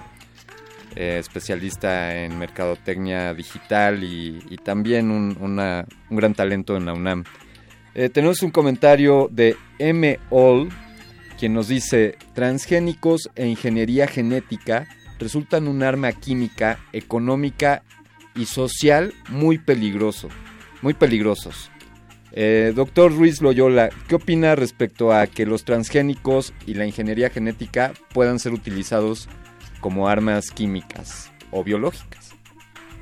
Eh, 0.96 1.18
especialista 1.18 2.16
en 2.16 2.38
mercadotecnia 2.38 3.34
digital 3.34 4.04
y, 4.04 4.40
también 4.64 5.10
un 5.10 5.86
gran 6.10 6.34
talento 6.34 6.76
en 6.76 6.86
la 6.86 6.94
UNAM. 6.94 7.24
Eh, 7.94 8.08
tenemos 8.08 8.42
un 8.42 8.50
comentario 8.50 9.28
de 9.30 9.56
M. 9.78 10.18
All, 10.30 10.68
quien 11.38 11.54
nos 11.54 11.68
dice, 11.68 12.16
transgénicos 12.32 13.30
e 13.36 13.46
ingeniería 13.46 14.08
genética 14.08 14.88
resultan 15.20 15.68
un 15.68 15.82
arma 15.84 16.12
química, 16.12 16.80
económica 16.92 17.84
y 18.34 18.46
social 18.46 19.14
muy 19.28 19.58
peligroso, 19.58 20.28
muy 20.82 20.94
peligrosos. 20.94 21.70
Eh, 22.32 22.72
doctor 22.74 23.16
Ruiz 23.16 23.40
Loyola, 23.40 23.90
¿qué 24.08 24.16
opina 24.16 24.56
respecto 24.56 25.12
a 25.12 25.28
que 25.28 25.46
los 25.46 25.64
transgénicos 25.64 26.52
y 26.66 26.74
la 26.74 26.86
ingeniería 26.86 27.30
genética 27.30 27.92
puedan 28.12 28.40
ser 28.40 28.52
utilizados 28.52 29.28
como 29.84 30.08
armas 30.08 30.50
químicas 30.50 31.30
o 31.50 31.62
biológicas? 31.62 32.34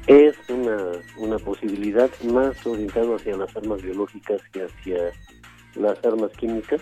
Es 0.08 0.36
una, 0.48 0.90
una 1.16 1.38
posibilidad 1.38 2.10
más 2.24 2.66
orientado 2.66 3.14
hacia 3.14 3.36
las 3.36 3.56
armas 3.56 3.80
biológicas 3.80 4.42
que 4.50 4.64
hacia 4.64 5.12
las 5.76 6.04
armas 6.04 6.32
químicas, 6.32 6.80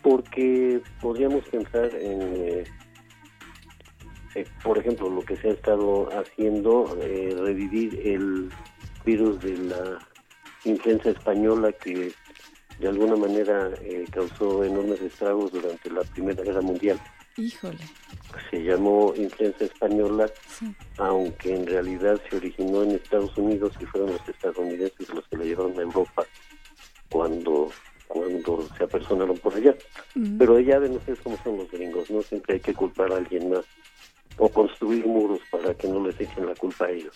porque 0.00 0.80
podríamos 1.00 1.42
pensar 1.48 1.92
en, 1.92 2.22
eh, 2.22 2.64
eh, 4.36 4.46
por 4.62 4.78
ejemplo, 4.78 5.10
lo 5.10 5.22
que 5.22 5.38
se 5.38 5.48
ha 5.48 5.52
estado 5.54 6.08
haciendo, 6.16 6.96
eh, 7.02 7.36
revivir 7.36 8.00
el 8.04 8.48
virus 9.04 9.40
de 9.40 9.58
la 9.58 9.98
influenza 10.64 11.10
española 11.10 11.72
que 11.72 12.12
de 12.78 12.88
alguna 12.88 13.16
manera 13.16 13.72
eh, 13.82 14.04
causó 14.12 14.62
enormes 14.62 15.00
estragos 15.00 15.50
durante 15.50 15.90
la 15.90 16.02
Primera 16.02 16.44
Guerra 16.44 16.60
Mundial. 16.60 17.00
Híjole. 17.36 17.78
Se 18.50 18.62
llamó 18.62 19.12
influenza 19.16 19.64
española, 19.64 20.30
aunque 20.98 21.54
en 21.54 21.66
realidad 21.66 22.20
se 22.28 22.36
originó 22.36 22.82
en 22.82 22.92
Estados 22.92 23.36
Unidos 23.36 23.72
y 23.80 23.86
fueron 23.86 24.12
los 24.12 24.28
estadounidenses 24.28 25.08
los 25.08 25.26
que 25.28 25.36
la 25.36 25.44
llevaron 25.44 25.78
a 25.78 25.82
Europa 25.82 26.24
cuando 27.10 27.70
cuando 28.06 28.68
se 28.76 28.84
apersonaron 28.84 29.36
por 29.38 29.54
allá. 29.54 29.74
Ujú. 30.14 30.38
Pero 30.38 30.60
ya 30.60 30.78
ven 30.78 30.92
ustedes 30.92 31.18
cómo 31.20 31.36
son 31.42 31.58
los 31.58 31.70
gringos, 31.70 32.08
¿no? 32.10 32.22
Siempre 32.22 32.54
hay 32.54 32.60
que 32.60 32.74
culpar 32.74 33.12
a 33.12 33.16
alguien 33.16 33.50
más 33.50 33.64
o 34.38 34.48
construir 34.48 35.06
muros 35.06 35.40
para 35.50 35.74
que 35.74 35.88
no 35.88 36.06
les 36.06 36.20
echen 36.20 36.46
la 36.46 36.54
culpa 36.54 36.86
a 36.86 36.90
ellos. 36.90 37.14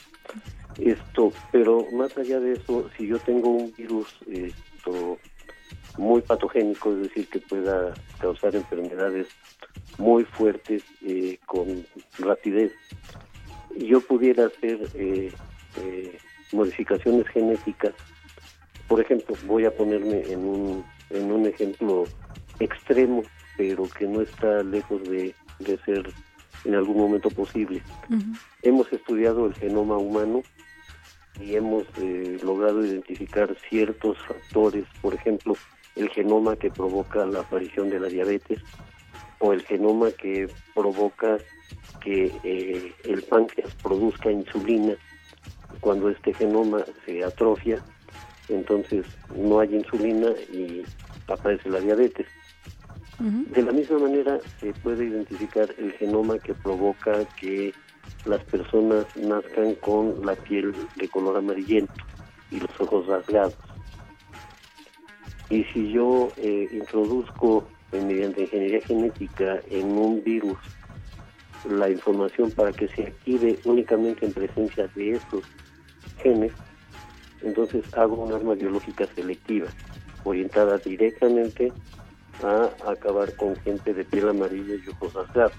Esto, 0.78 1.32
pero 1.53 1.86
más 1.93 2.16
allá 2.16 2.40
de 2.40 2.53
eso, 2.53 2.89
si 2.97 3.07
yo 3.07 3.19
tengo 3.20 3.51
un 3.51 3.73
virus 3.77 4.09
esto, 4.28 5.19
muy 5.97 6.20
patogénico, 6.23 6.93
es 6.93 7.03
decir, 7.03 7.28
que 7.28 7.40
pueda 7.40 7.93
causar 8.20 8.55
enfermedades 8.55 9.27
muy 9.97 10.24
fuertes 10.24 10.82
eh, 11.05 11.39
con 11.47 11.85
rapidez, 12.19 12.73
yo 13.77 14.01
pudiera 14.01 14.47
hacer 14.47 14.81
eh, 14.94 15.32
eh, 15.77 16.19
modificaciones 16.52 17.27
genéticas. 17.28 17.94
Por 18.86 19.01
ejemplo, 19.01 19.36
voy 19.47 19.65
a 19.65 19.74
ponerme 19.74 20.23
en 20.31 20.40
un, 20.40 20.85
en 21.10 21.31
un 21.31 21.47
ejemplo 21.47 22.05
extremo, 22.60 23.23
pero 23.56 23.89
que 23.89 24.06
no 24.06 24.23
está 24.23 24.62
lejos 24.62 25.02
de, 25.05 25.35
de 25.59 25.78
ser 25.85 26.12
en 26.65 26.74
algún 26.74 26.97
momento 26.97 27.31
posible. 27.31 27.82
Hemos 28.62 28.93
estudiado 28.93 29.47
el 29.47 29.55
genoma 29.55 29.97
humano 29.97 30.43
y 31.40 31.55
hemos 31.55 31.85
eh, 31.98 32.39
logrado 32.43 32.85
identificar 32.85 33.55
ciertos 33.69 34.19
factores, 34.19 34.85
por 35.01 35.15
ejemplo, 35.15 35.55
el 35.97 36.09
genoma 36.10 36.56
que 36.56 36.70
provoca 36.70 37.27
la 37.27 37.40
aparición 37.40 37.90
de 37.90 38.01
la 38.01 38.09
diabetes 38.09 38.60
o 39.40 39.52
el 39.52 39.62
genoma 39.62 40.10
que 40.10 40.48
provoca 40.74 41.39
que 42.01 42.32
eh, 42.43 42.93
el 43.05 43.23
páncreas 43.23 43.74
produzca 43.77 44.31
insulina. 44.31 44.94
Cuando 45.81 46.09
este 46.09 46.35
genoma 46.35 46.85
se 47.05 47.23
atrofia, 47.24 47.82
entonces 48.48 49.06
no 49.36 49.60
hay 49.60 49.74
insulina 49.74 50.31
y 50.52 50.82
aparece 51.28 51.69
la 51.69 51.81
diabetes. 51.81 52.27
De 53.19 53.62
la 53.62 53.73
misma 53.73 53.98
manera 53.98 54.39
se 54.60 54.73
puede 54.74 55.06
identificar 55.06 55.69
el 55.77 55.90
genoma 55.94 56.39
que 56.39 56.55
provoca 56.55 57.24
que 57.40 57.74
las 58.24 58.43
personas 58.44 59.06
nazcan 59.16 59.74
con 59.77 60.24
la 60.24 60.36
piel 60.36 60.73
de 60.94 61.09
color 61.09 61.36
amarillento 61.36 61.93
y 62.52 62.60
los 62.60 62.81
ojos 62.81 63.06
rasgados. 63.09 63.56
Y 65.51 65.65
si 65.65 65.90
yo 65.90 66.28
eh, 66.36 66.69
introduzco 66.70 67.66
mediante 67.93 68.43
ingeniería 68.43 68.81
genética 68.82 69.60
en 69.70 69.86
un 69.93 70.23
virus 70.23 70.59
la 71.69 71.90
información 71.90 72.51
para 72.52 72.73
que 72.73 72.89
se 72.89 73.05
active 73.05 73.59
únicamente 73.65 74.27
en 74.27 74.32
presencia 74.32 74.89
de 74.94 75.12
esos 75.12 75.44
genes, 76.23 76.52
entonces 77.43 77.85
hago 77.97 78.24
un 78.24 78.32
arma 78.32 78.55
biológica 78.55 79.06
selectiva, 79.15 79.69
orientada 80.24 80.78
directamente 80.78 81.73
a 82.43 82.70
acabar 82.90 83.35
con 83.36 83.56
gente 83.56 83.93
de 83.94 84.05
piel 84.05 84.28
amarilla 84.28 84.74
y 84.74 84.89
ojos 84.89 85.15
rasgados. 85.15 85.52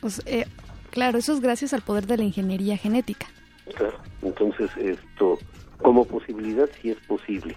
Pues, 0.00 0.22
eh, 0.26 0.46
claro, 0.90 1.18
eso 1.18 1.32
es 1.32 1.40
gracias 1.40 1.74
al 1.74 1.82
poder 1.82 2.06
de 2.06 2.16
la 2.18 2.24
ingeniería 2.24 2.76
genética. 2.76 3.26
Claro. 3.74 3.98
Entonces, 4.22 4.70
esto, 4.78 5.38
como 5.82 6.04
posibilidad, 6.04 6.68
sí 6.80 6.90
es 6.90 6.98
posible. 7.06 7.56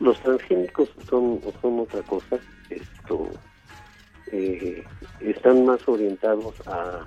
Los 0.00 0.20
transgénicos 0.20 0.88
son, 1.08 1.40
son 1.60 1.80
otra 1.80 2.02
cosa. 2.02 2.38
Esto, 2.70 3.30
eh, 4.32 4.84
están 5.20 5.64
más 5.66 5.80
orientados 5.86 6.54
a, 6.66 7.06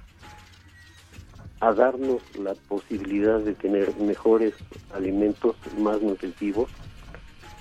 a 1.59 1.73
darnos 1.73 2.21
la 2.35 2.53
posibilidad 2.67 3.39
de 3.39 3.53
tener 3.55 3.95
mejores 3.97 4.53
alimentos 4.93 5.55
más 5.77 6.01
nutritivos. 6.01 6.69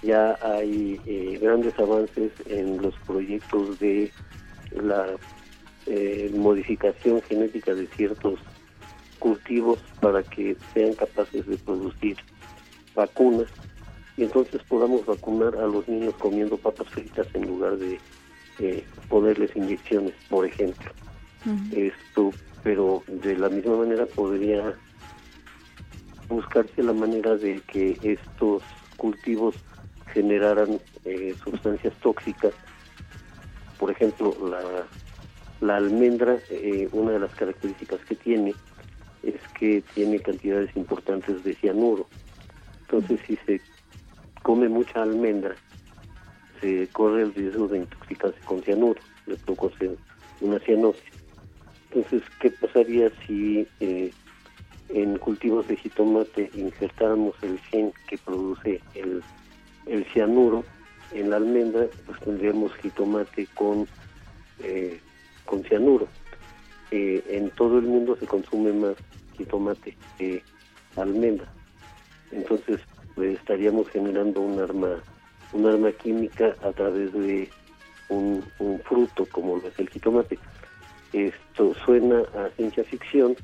Ya 0.03 0.39
hay 0.43 1.01
eh, 1.07 1.39
grandes 1.41 1.79
avances 1.79 2.33
en 2.47 2.81
los 2.83 2.95
proyectos 3.07 3.79
de 3.81 4.13
la 4.73 5.17
eh, 5.87 6.31
modificación 6.35 7.23
genética 7.23 7.75
de 7.75 7.87
ciertos 7.89 8.39
cultivos 9.19 9.79
para 10.01 10.23
que 10.23 10.57
sean 10.75 10.95
capaces 10.95 11.47
de 11.47 11.57
producir 11.57 12.17
vacunas 12.95 13.49
y 14.17 14.25
entonces 14.25 14.63
podamos 14.69 15.05
vacunar 15.05 15.57
a 15.57 15.67
los 15.67 15.87
niños 15.89 16.15
comiendo 16.19 16.57
papas 16.57 16.89
fritas 16.91 17.27
en 17.35 17.47
lugar 17.47 17.77
de 17.77 18.01
eh, 18.59 18.85
ponerles 19.09 19.55
inyecciones, 19.55 20.15
por 20.29 20.47
ejemplo. 20.47 20.91
Esto, 21.71 22.33
pero 22.65 23.05
de 23.07 23.37
la 23.37 23.49
misma 23.49 23.77
manera 23.77 24.05
podría 24.07 24.75
buscarse 26.29 26.83
la 26.83 26.93
manera 26.93 27.37
de 27.37 27.61
que 27.69 27.97
estos 28.03 28.65
cultivos 28.97 29.55
generaran 30.13 30.81
eh, 31.05 31.37
sustancias 31.45 31.95
tóxicas. 32.03 32.53
Por 33.79 33.93
ejemplo, 33.93 34.37
la, 34.51 34.89
la 35.61 35.77
almendra, 35.77 36.37
eh, 36.51 36.89
una 36.91 37.13
de 37.13 37.21
las 37.21 37.35
características 37.35 38.01
que 38.09 38.17
tiene 38.17 38.55
es 39.23 39.41
que 39.57 39.85
tiene 39.95 40.19
cantidades 40.19 40.75
importantes 40.77 41.45
de 41.45 41.55
cianuro. 41.55 42.09
Entonces, 42.81 43.21
si 43.27 43.37
se 43.47 43.61
come 44.47 44.69
mucha 44.69 45.03
almendra, 45.03 45.57
se 46.61 46.87
corre 46.93 47.23
el 47.23 47.35
riesgo 47.35 47.67
de 47.67 47.79
intoxicarse 47.79 48.39
con 48.45 48.63
cianuro, 48.63 49.01
le 49.27 49.35
produce 49.39 49.97
una 50.41 50.61
cianosis. 50.61 51.03
Entonces, 51.91 52.23
¿qué 52.41 52.53
pasaría 52.53 53.11
si 53.27 53.67
eh, 53.81 54.13
en 54.91 55.19
cultivos 55.19 55.67
de 55.67 55.75
jitomate 55.75 56.49
injertáramos 56.55 57.35
el 57.43 57.59
gen 57.59 57.93
que 58.07 58.19
produce 58.19 58.81
el, 58.95 59.21
el 59.87 60.05
cianuro 60.13 60.63
en 61.13 61.31
la 61.31 61.39
almendra? 61.39 61.89
Pues 62.07 62.21
tendríamos 62.21 62.73
jitomate 62.77 63.49
con, 63.53 63.89
eh, 64.61 65.01
con 65.45 65.65
cianuro. 65.65 66.07
Eh, 66.93 67.21
en 67.31 67.51
todo 67.51 67.79
el 67.79 67.87
mundo 67.87 68.17
se 68.21 68.29
consume 68.29 68.73
más 68.73 68.95
jitomate 69.37 69.97
que 70.19 70.41
almendra. 70.95 71.49
Entonces, 72.31 72.79
pues, 73.17 73.37
estaríamos 73.39 73.89
generando 73.89 74.41
un 74.41 74.61
arma 74.61 75.03
un 75.53 75.67
arma 75.67 75.91
química 75.93 76.55
a 76.63 76.71
través 76.73 77.13
de 77.13 77.49
un, 78.09 78.45
un 78.59 78.79
fruto 78.81 79.27
como 79.33 79.57
lo 79.57 79.67
es 79.69 79.79
el 79.79 79.89
jitomate. 79.89 80.39
Esto 81.13 81.73
suena 81.85 82.21
a 82.37 82.51
ciencia 82.57 82.85
ficción, 82.85 83.37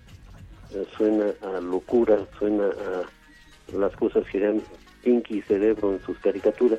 eh, 0.75 0.85
suena 0.97 1.33
a 1.43 1.61
locura, 1.61 2.19
suena 2.39 2.67
a 2.67 3.77
las 3.77 3.95
cosas 3.97 4.25
que 4.31 4.41
dan 4.41 4.61
Pinky 5.03 5.41
Cerebro 5.43 5.95
en 5.95 6.03
sus 6.05 6.19
caricaturas, 6.19 6.79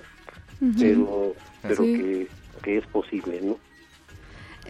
pero, 0.80 1.34
pero 1.62 1.84
Sí. 1.84 1.94
que, 1.98 2.28
que 2.62 2.78
es 2.78 2.88
posible, 2.88 3.42
¿no? 3.42 3.58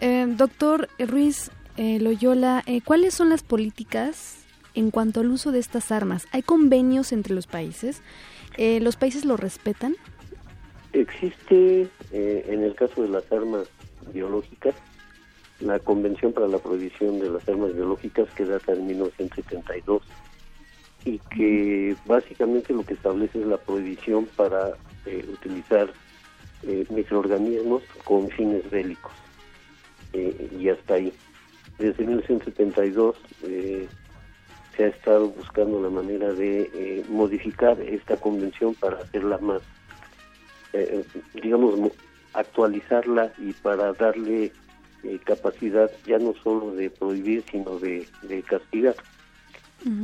Eh, 0.00 0.26
doctor 0.28 0.88
Ruiz, 0.98 1.50
eh, 1.76 1.98
Loyola, 2.00 2.62
eh, 2.66 2.80
¿cuáles 2.82 3.12
son 3.14 3.28
las 3.28 3.42
políticas 3.42 4.43
en 4.74 4.90
cuanto 4.90 5.20
al 5.20 5.30
uso 5.30 5.52
de 5.52 5.58
estas 5.58 5.92
armas? 5.92 6.26
¿Hay 6.32 6.42
convenios 6.42 7.12
entre 7.12 7.34
los 7.34 7.46
países? 7.46 8.02
Eh, 8.56 8.80
¿Los 8.80 8.96
países 8.96 9.24
lo 9.24 9.36
respetan? 9.36 9.96
Existe, 10.92 11.88
eh, 12.12 12.46
en 12.48 12.62
el 12.62 12.74
caso 12.74 13.02
de 13.02 13.08
las 13.08 13.30
armas 13.32 13.68
biológicas, 14.12 14.74
la 15.60 15.78
Convención 15.78 16.32
para 16.32 16.48
la 16.48 16.58
Prohibición 16.58 17.20
de 17.20 17.30
las 17.30 17.48
Armas 17.48 17.74
Biológicas 17.74 18.28
que 18.34 18.44
data 18.44 18.72
de 18.72 18.82
1972 18.82 20.02
y 21.04 21.18
que 21.18 21.96
básicamente 22.06 22.72
lo 22.72 22.84
que 22.84 22.94
establece 22.94 23.40
es 23.40 23.46
la 23.46 23.58
prohibición 23.58 24.26
para 24.36 24.72
eh, 25.06 25.24
utilizar 25.32 25.92
eh, 26.62 26.84
microorganismos 26.90 27.82
con 28.04 28.30
fines 28.30 28.68
bélicos. 28.70 29.12
Y 30.12 30.68
hasta 30.68 30.94
ahí. 30.94 31.12
Desde 31.78 32.04
1972 32.06 33.16
eh, 33.42 33.88
se 34.76 34.84
ha 34.84 34.88
estado 34.88 35.28
buscando 35.28 35.80
la 35.80 35.90
manera 35.90 36.32
de 36.32 36.70
eh, 36.74 37.04
modificar 37.08 37.80
esta 37.80 38.16
convención 38.16 38.74
para 38.74 38.98
hacerla 38.98 39.38
más, 39.38 39.62
eh, 40.72 41.04
digamos, 41.42 41.78
mo- 41.78 41.92
actualizarla 42.32 43.32
y 43.38 43.52
para 43.52 43.92
darle 43.92 44.52
eh, 45.04 45.18
capacidad 45.24 45.90
ya 46.06 46.18
no 46.18 46.34
solo 46.42 46.74
de 46.74 46.90
prohibir, 46.90 47.44
sino 47.50 47.78
de, 47.78 48.06
de 48.22 48.42
castigar. 48.42 48.96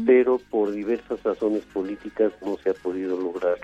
Pero 0.04 0.38
por 0.50 0.70
diversas 0.72 1.22
razones 1.22 1.62
políticas 1.72 2.32
no 2.44 2.58
se 2.58 2.70
ha 2.70 2.74
podido 2.74 3.18
lograr 3.18 3.56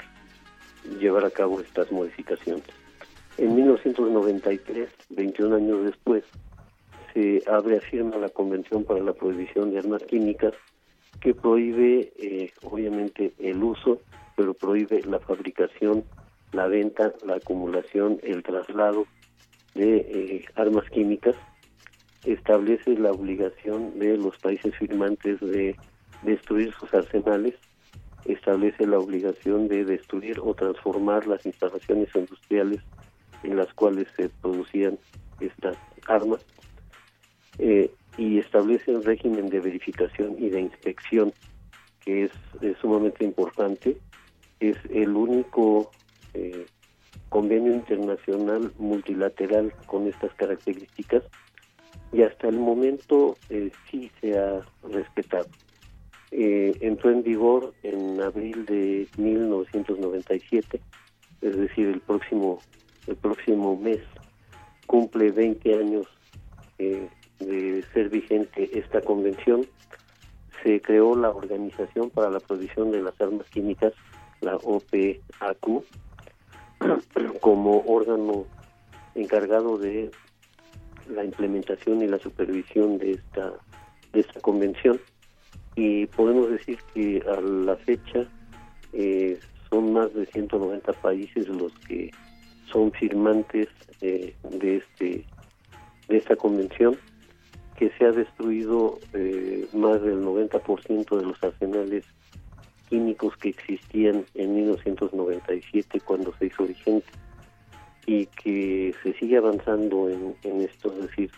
llevar 0.99 1.27
a 1.27 1.31
cabo 1.31 1.61
estas 1.61 1.93
modificaciones. 1.93 2.65
En 3.37 3.55
1993, 3.55 4.89
21 5.11 5.57
años 5.57 5.85
después, 5.85 6.25
se 7.13 7.43
reafirma 7.65 8.17
la 8.17 8.31
Convención 8.31 8.85
para 8.85 9.01
la 9.01 9.13
Prohibición 9.13 9.71
de 9.73 9.79
Armas 9.81 10.03
Químicas 10.05 10.55
que 11.21 11.35
prohíbe, 11.35 12.13
eh, 12.19 12.53
obviamente, 12.63 13.33
el 13.39 13.63
uso, 13.63 14.01
pero 14.37 14.55
prohíbe 14.55 15.03
la 15.03 15.19
fabricación, 15.19 16.05
la 16.53 16.67
venta, 16.67 17.13
la 17.25 17.37
acumulación, 17.37 18.19
el 18.23 18.43
traslado 18.43 19.07
de 19.75 19.97
eh, 19.97 20.45
armas 20.55 20.89
químicas. 20.91 21.35
Establece 22.25 22.97
la 22.99 23.13
obligación 23.13 23.99
de 23.99 24.17
los 24.17 24.37
países 24.39 24.75
firmantes 24.77 25.41
de 25.41 25.77
destruir 26.23 26.73
sus 26.75 26.93
arsenales. 26.93 27.55
Establece 28.25 28.87
la 28.87 28.99
obligación 28.99 29.69
de 29.69 29.85
destruir 29.85 30.41
o 30.41 30.55
transformar 30.55 31.27
las 31.27 31.47
instalaciones 31.47 32.09
industriales 32.15 32.81
en 33.45 33.57
las 33.57 33.73
cuales 33.75 34.09
se 34.17 34.29
producían 34.29 34.99
estas 35.41 35.77
armas 36.09 36.45
eh, 37.59 37.91
y 38.17 38.39
establece 38.39 38.95
un 38.95 39.03
régimen 39.03 39.49
de 39.49 39.61
verificación 39.61 40.37
y 40.39 40.49
de 40.49 40.61
inspección 40.61 41.33
que 42.01 42.25
es, 42.25 42.31
sumamente 42.81 43.25
importante. 43.25 43.97
Es 44.61 44.77
el 44.91 45.11
único 45.11 45.91
eh, 46.35 46.67
convenio 47.29 47.75
internacional 47.75 48.73
multilateral 48.79 49.73
con 49.87 50.07
estas 50.07 50.33
características 50.35 51.23
y 52.13 52.23
hasta 52.23 52.49
el 52.49 52.59
momento 52.59 53.37
eh, 53.51 53.71
sí 53.91 54.11
se 54.21 54.39
ha 54.39 54.61
respetado. 54.89 55.49
Eh, 56.31 56.77
entró 56.81 57.11
en 57.11 57.23
vigor 57.23 57.75
en 57.83 58.21
abril 58.21 58.65
de 58.67 59.09
1997, 59.17 60.81
es 61.43 61.57
decir, 61.57 61.89
el 61.89 62.01
próximo 62.01 62.59
el 63.07 63.17
próximo 63.17 63.77
mes 63.77 64.01
cumple 64.87 65.31
20 65.31 65.79
años 65.79 66.07
eh, 66.79 67.09
de 67.41 67.85
ser 67.93 68.09
vigente 68.09 68.79
esta 68.79 69.01
convención. 69.01 69.67
Se 70.63 70.81
creó 70.81 71.17
la 71.17 71.31
Organización 71.31 72.11
para 72.11 72.31
la 72.31 72.41
Prohibición 72.41 72.91
de 72.91 73.03
las 73.03 73.21
Armas 73.21 73.47
Químicas, 73.51 73.93
la 74.41 74.57
OPAQ, 74.57 75.85
como 77.41 77.85
órgano 77.87 78.47
encargado 79.15 79.79
de 79.79 80.11
la 81.09 81.25
implementación 81.25 82.03
y 82.03 82.07
la 82.07 82.19
supervisión 82.19 82.99
de 82.99 83.13
esta 83.13 83.53
de 84.13 84.21
esta 84.21 84.41
convención 84.41 85.01
y 85.75 86.07
podemos 86.07 86.51
decir 86.51 86.79
que 86.95 87.23
a 87.29 87.41
la 87.41 87.77
fecha 87.77 88.27
eh, 88.93 89.39
son 89.71 89.93
más 89.93 90.13
de 90.15 90.27
190 90.27 90.93
países 90.95 91.49
los 91.49 91.73
que 91.87 92.11
son 92.73 92.93
firmantes 92.93 93.69
eh, 94.01 94.35
de 94.51 94.77
este 94.77 95.25
de 96.09 96.17
esta 96.17 96.37
convención 96.37 96.97
que 97.77 97.91
se 97.99 98.05
ha 98.05 98.13
destruido 98.13 98.99
eh, 99.13 99.67
más 99.73 100.01
del 100.03 100.23
90% 100.23 101.19
de 101.19 101.25
los 101.25 101.43
arsenales 101.43 102.05
químicos 102.89 103.37
que 103.37 103.51
existían 103.51 104.25
en 104.35 104.55
1997 104.55 106.01
cuando 106.01 106.33
se 106.39 106.47
hizo 106.47 106.65
vigente 106.65 107.07
y 108.07 108.27
que 108.27 108.95
se 109.03 109.13
sigue 109.15 109.37
avanzando 109.37 110.09
en, 110.09 110.35
en 110.45 110.63
esto, 110.63 110.93
es 110.93 111.09
decir, 111.09 111.31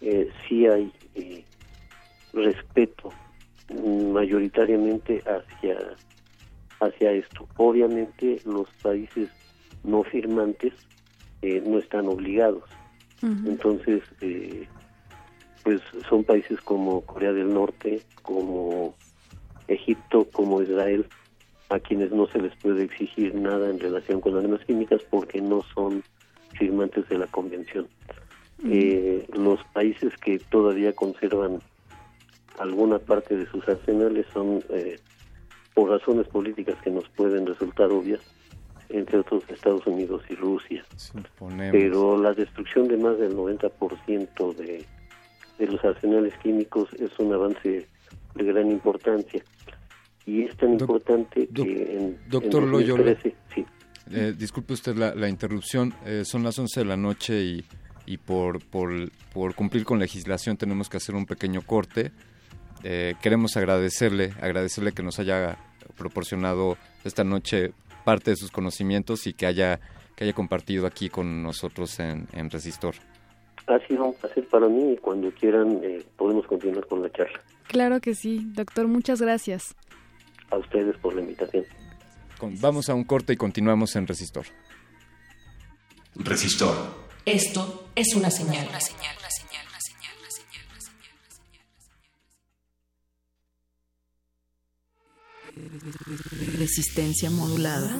eh, 0.00 0.30
sí 0.48 0.66
hay 0.66 0.90
eh, 1.14 1.44
respeto 2.32 3.10
mayoritariamente 4.12 5.22
hacia 5.26 5.78
hacia 6.80 7.12
esto. 7.12 7.46
Obviamente 7.56 8.40
los 8.44 8.68
países 8.82 9.28
no 9.82 10.02
firmantes 10.02 10.72
eh, 11.42 11.62
no 11.66 11.78
están 11.78 12.06
obligados. 12.08 12.64
Entonces, 13.22 14.02
eh, 14.20 14.68
pues 15.64 15.80
son 16.08 16.22
países 16.22 16.60
como 16.60 17.00
Corea 17.00 17.32
del 17.32 17.52
Norte, 17.52 18.02
como 18.22 18.94
Egipto, 19.66 20.28
como 20.30 20.62
Israel, 20.62 21.06
a 21.70 21.80
quienes 21.80 22.12
no 22.12 22.26
se 22.28 22.38
les 22.38 22.54
puede 22.56 22.84
exigir 22.84 23.34
nada 23.34 23.70
en 23.70 23.80
relación 23.80 24.20
con 24.20 24.34
las 24.34 24.44
armas 24.44 24.64
químicas 24.64 25.00
porque 25.10 25.40
no 25.40 25.62
son 25.74 26.04
firmantes 26.58 27.08
de 27.08 27.18
la 27.18 27.26
convención. 27.26 27.88
Eh, 28.66 29.26
los 29.32 29.62
países 29.72 30.16
que 30.18 30.38
todavía 30.38 30.92
conservan 30.92 31.60
alguna 32.58 32.98
parte 32.98 33.36
de 33.36 33.46
sus 33.46 33.66
arsenales 33.68 34.26
son, 34.32 34.62
eh, 34.68 34.98
por 35.74 35.90
razones 35.90 36.28
políticas 36.28 36.76
que 36.82 36.90
nos 36.90 37.08
pueden 37.08 37.46
resultar 37.46 37.90
obvias, 37.90 38.20
entre 38.90 39.18
otros 39.18 39.42
Estados 39.48 39.86
Unidos 39.86 40.22
y 40.28 40.34
Rusia. 40.34 40.84
Suponemos. 40.96 41.72
Pero 41.72 42.16
la 42.20 42.32
destrucción 42.32 42.86
de 42.86 42.96
más 42.98 43.18
del 43.18 43.34
90% 43.34 44.54
de, 44.54 44.84
de 45.58 45.66
los 45.66 45.84
arsenales 45.84 46.34
químicos 46.42 46.88
es 46.94 47.10
un 47.18 47.32
avance 47.32 47.86
de 48.34 48.44
gran 48.44 48.70
importancia. 48.70 49.42
Y 50.26 50.44
es 50.44 50.56
tan 50.56 50.72
importante 50.72 51.48
que 51.54 51.96
en, 51.98 52.18
Doctor 52.28 52.62
en 52.62 52.70
Loyola. 52.70 53.04
2013, 53.04 53.36
sí, 53.54 53.66
Eh, 54.10 54.34
disculpe 54.36 54.72
usted 54.72 54.96
la, 54.96 55.14
la 55.14 55.28
interrupción. 55.28 55.94
Eh, 56.06 56.24
son 56.24 56.42
las 56.42 56.58
11 56.58 56.80
de 56.80 56.86
la 56.86 56.96
noche 56.96 57.42
y, 57.42 57.64
y 58.06 58.16
por, 58.18 58.64
por, 58.64 58.90
por 59.32 59.54
cumplir 59.54 59.84
con 59.84 59.98
legislación 59.98 60.56
tenemos 60.56 60.88
que 60.88 60.96
hacer 60.96 61.14
un 61.14 61.26
pequeño 61.26 61.62
corte. 61.62 62.12
Eh, 62.82 63.14
queremos 63.22 63.56
agradecerle, 63.56 64.32
agradecerle 64.40 64.92
que 64.92 65.02
nos 65.02 65.18
haya 65.18 65.56
proporcionado 65.96 66.76
esta 67.04 67.24
noche 67.24 67.72
parte 68.04 68.30
de 68.30 68.36
sus 68.36 68.50
conocimientos 68.50 69.26
y 69.26 69.32
que 69.32 69.46
haya, 69.46 69.80
que 70.16 70.24
haya 70.24 70.32
compartido 70.34 70.86
aquí 70.86 71.08
con 71.08 71.42
nosotros 71.42 71.98
en, 72.00 72.28
en 72.32 72.50
Resistor. 72.50 72.94
Ha 73.66 73.78
sido 73.86 74.04
un 74.06 74.14
placer 74.14 74.46
para 74.48 74.68
mí 74.68 74.92
y 74.92 74.96
cuando 74.98 75.30
quieran 75.32 75.80
eh, 75.82 76.04
podemos 76.16 76.46
continuar 76.46 76.86
con 76.86 77.02
la 77.02 77.10
charla. 77.10 77.40
Claro 77.68 78.00
que 78.00 78.14
sí, 78.14 78.40
doctor, 78.54 78.86
muchas 78.88 79.20
gracias. 79.20 79.74
A 80.50 80.58
ustedes 80.58 80.96
por 80.98 81.14
la 81.14 81.22
invitación. 81.22 81.64
Con- 82.38 82.60
vamos 82.60 82.88
a 82.88 82.94
un 82.94 83.04
corte 83.04 83.32
y 83.32 83.36
continuamos 83.36 83.96
en 83.96 84.06
Resistor. 84.06 84.44
Resistor. 86.16 86.76
Esto 87.24 87.88
es 87.96 88.14
una 88.14 88.30
señal. 88.30 88.68
Resistencia 96.58 97.30
modulada. 97.30 97.90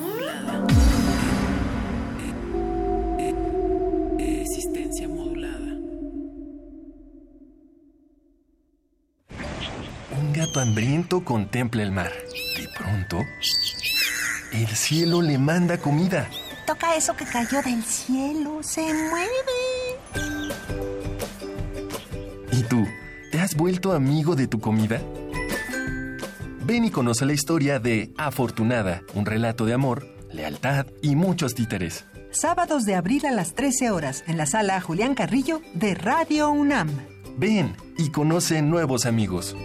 Gato 10.54 10.60
hambriento 10.60 11.24
contempla 11.24 11.82
el 11.82 11.90
mar. 11.90 12.12
De 12.56 12.68
pronto, 12.78 13.18
el 14.52 14.68
cielo 14.68 15.20
le 15.20 15.36
manda 15.36 15.78
comida. 15.78 16.28
Toca 16.64 16.94
eso 16.94 17.16
que 17.16 17.24
cayó 17.24 17.60
del 17.60 17.82
cielo, 17.82 18.62
se 18.62 18.82
mueve. 18.82 19.30
¿Y 22.52 22.62
tú? 22.62 22.86
¿Te 23.32 23.40
has 23.40 23.56
vuelto 23.56 23.94
amigo 23.94 24.36
de 24.36 24.46
tu 24.46 24.60
comida? 24.60 25.02
Ven 26.64 26.84
y 26.84 26.90
conoce 26.92 27.26
la 27.26 27.32
historia 27.32 27.80
de 27.80 28.12
Afortunada, 28.16 29.02
un 29.14 29.26
relato 29.26 29.66
de 29.66 29.74
amor, 29.74 30.06
lealtad 30.32 30.86
y 31.02 31.16
muchos 31.16 31.54
títeres. 31.54 32.04
Sábados 32.30 32.84
de 32.84 32.94
abril 32.94 33.26
a 33.26 33.32
las 33.32 33.54
13 33.54 33.90
horas 33.90 34.22
en 34.28 34.36
la 34.36 34.46
sala 34.46 34.80
Julián 34.80 35.16
Carrillo 35.16 35.62
de 35.74 35.96
Radio 35.96 36.52
UNAM. 36.52 36.90
Ven 37.36 37.74
y 37.98 38.10
conoce 38.10 38.62
nuevos 38.62 39.04
amigos. 39.04 39.56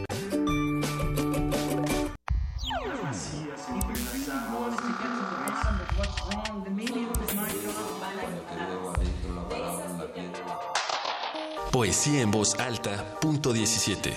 Poesía 12.00 12.22
en 12.22 12.32
voz 12.32 12.56
alta, 12.56 13.20
punto 13.20 13.52
17. 13.52 14.14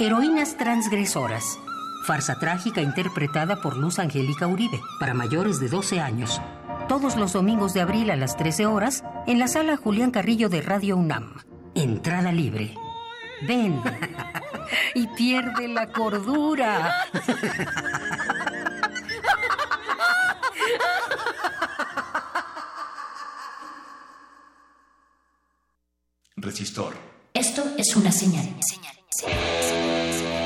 Heroínas 0.00 0.56
transgresoras. 0.56 1.56
Farsa 2.04 2.36
trágica 2.40 2.80
interpretada 2.80 3.62
por 3.62 3.76
Luz 3.76 4.00
Angélica 4.00 4.48
Uribe, 4.48 4.80
para 4.98 5.14
mayores 5.14 5.60
de 5.60 5.68
12 5.68 6.00
años. 6.00 6.40
Todos 6.88 7.16
los 7.16 7.32
domingos 7.32 7.74
de 7.74 7.80
abril 7.80 8.10
a 8.10 8.16
las 8.16 8.36
13 8.36 8.66
horas 8.66 9.04
en 9.28 9.38
la 9.38 9.46
sala 9.46 9.76
Julián 9.76 10.10
Carrillo 10.10 10.48
de 10.48 10.62
Radio 10.62 10.96
UNAM. 10.96 11.34
Entrada 11.76 12.32
libre. 12.32 12.74
Ven 13.46 13.80
y 14.94 15.06
pierde 15.08 15.68
la 15.68 15.88
cordura. 15.92 17.06
Resistor. 26.36 26.94
Esto 27.34 27.64
es 27.76 27.96
una 27.96 28.12
señal. 28.12 28.46
Generals 29.20 30.45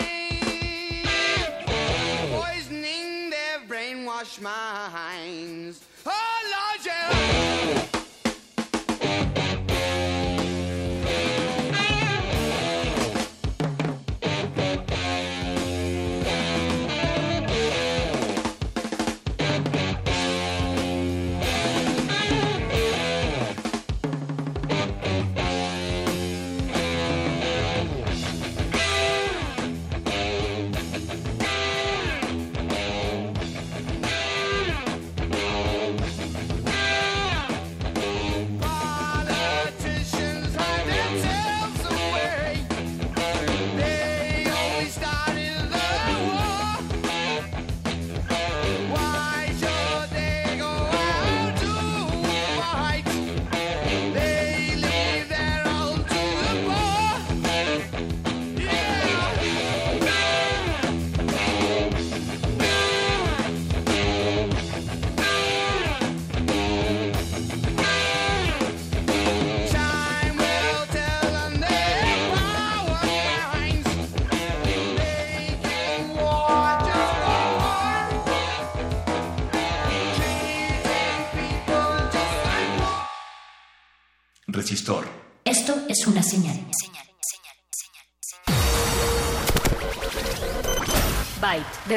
Minds. 4.39 4.41
my 4.41 4.89
hands. 4.97 5.90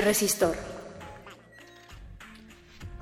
Resistor. 0.00 0.56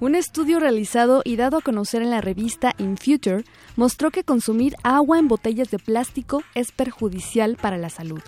Un 0.01 0.17
estudio 0.17 0.59
realizado 0.59 1.23
y 1.25 1.37
dado 1.37 1.59
a 1.59 1.61
conocer 1.61 2.03
en 2.03 2.11
la 2.11 2.21
revista 2.21 2.75
In 2.79 2.97
Future 2.97 3.45
mostró 3.77 4.11
que 4.11 4.25
consumir 4.25 4.75
agua 4.83 5.19
en 5.19 5.29
botellas 5.29 5.71
de 5.71 5.79
plástico 5.79 6.43
es 6.57 6.73
perjudicial 6.73 7.57
para 7.57 7.79
la 7.79 7.89
salud. 7.89 8.21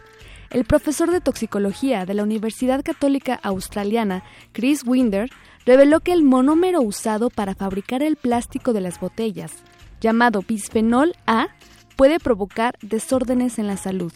El 0.50 0.64
profesor 0.64 1.10
de 1.10 1.20
toxicología 1.20 2.06
de 2.06 2.14
la 2.14 2.22
Universidad 2.22 2.84
Católica 2.84 3.34
Australiana, 3.42 4.22
Chris 4.52 4.84
Winder, 4.86 5.30
reveló 5.66 5.98
que 5.98 6.12
el 6.12 6.22
monómero 6.22 6.80
usado 6.80 7.28
para 7.28 7.56
fabricar 7.56 8.04
el 8.04 8.14
plástico 8.14 8.72
de 8.72 8.80
las 8.80 9.00
botellas, 9.00 9.52
llamado 10.00 10.44
bisfenol 10.46 11.16
A, 11.26 11.48
puede 11.96 12.20
provocar 12.20 12.76
desórdenes 12.82 13.58
en 13.58 13.66
la 13.66 13.76
salud. 13.76 14.12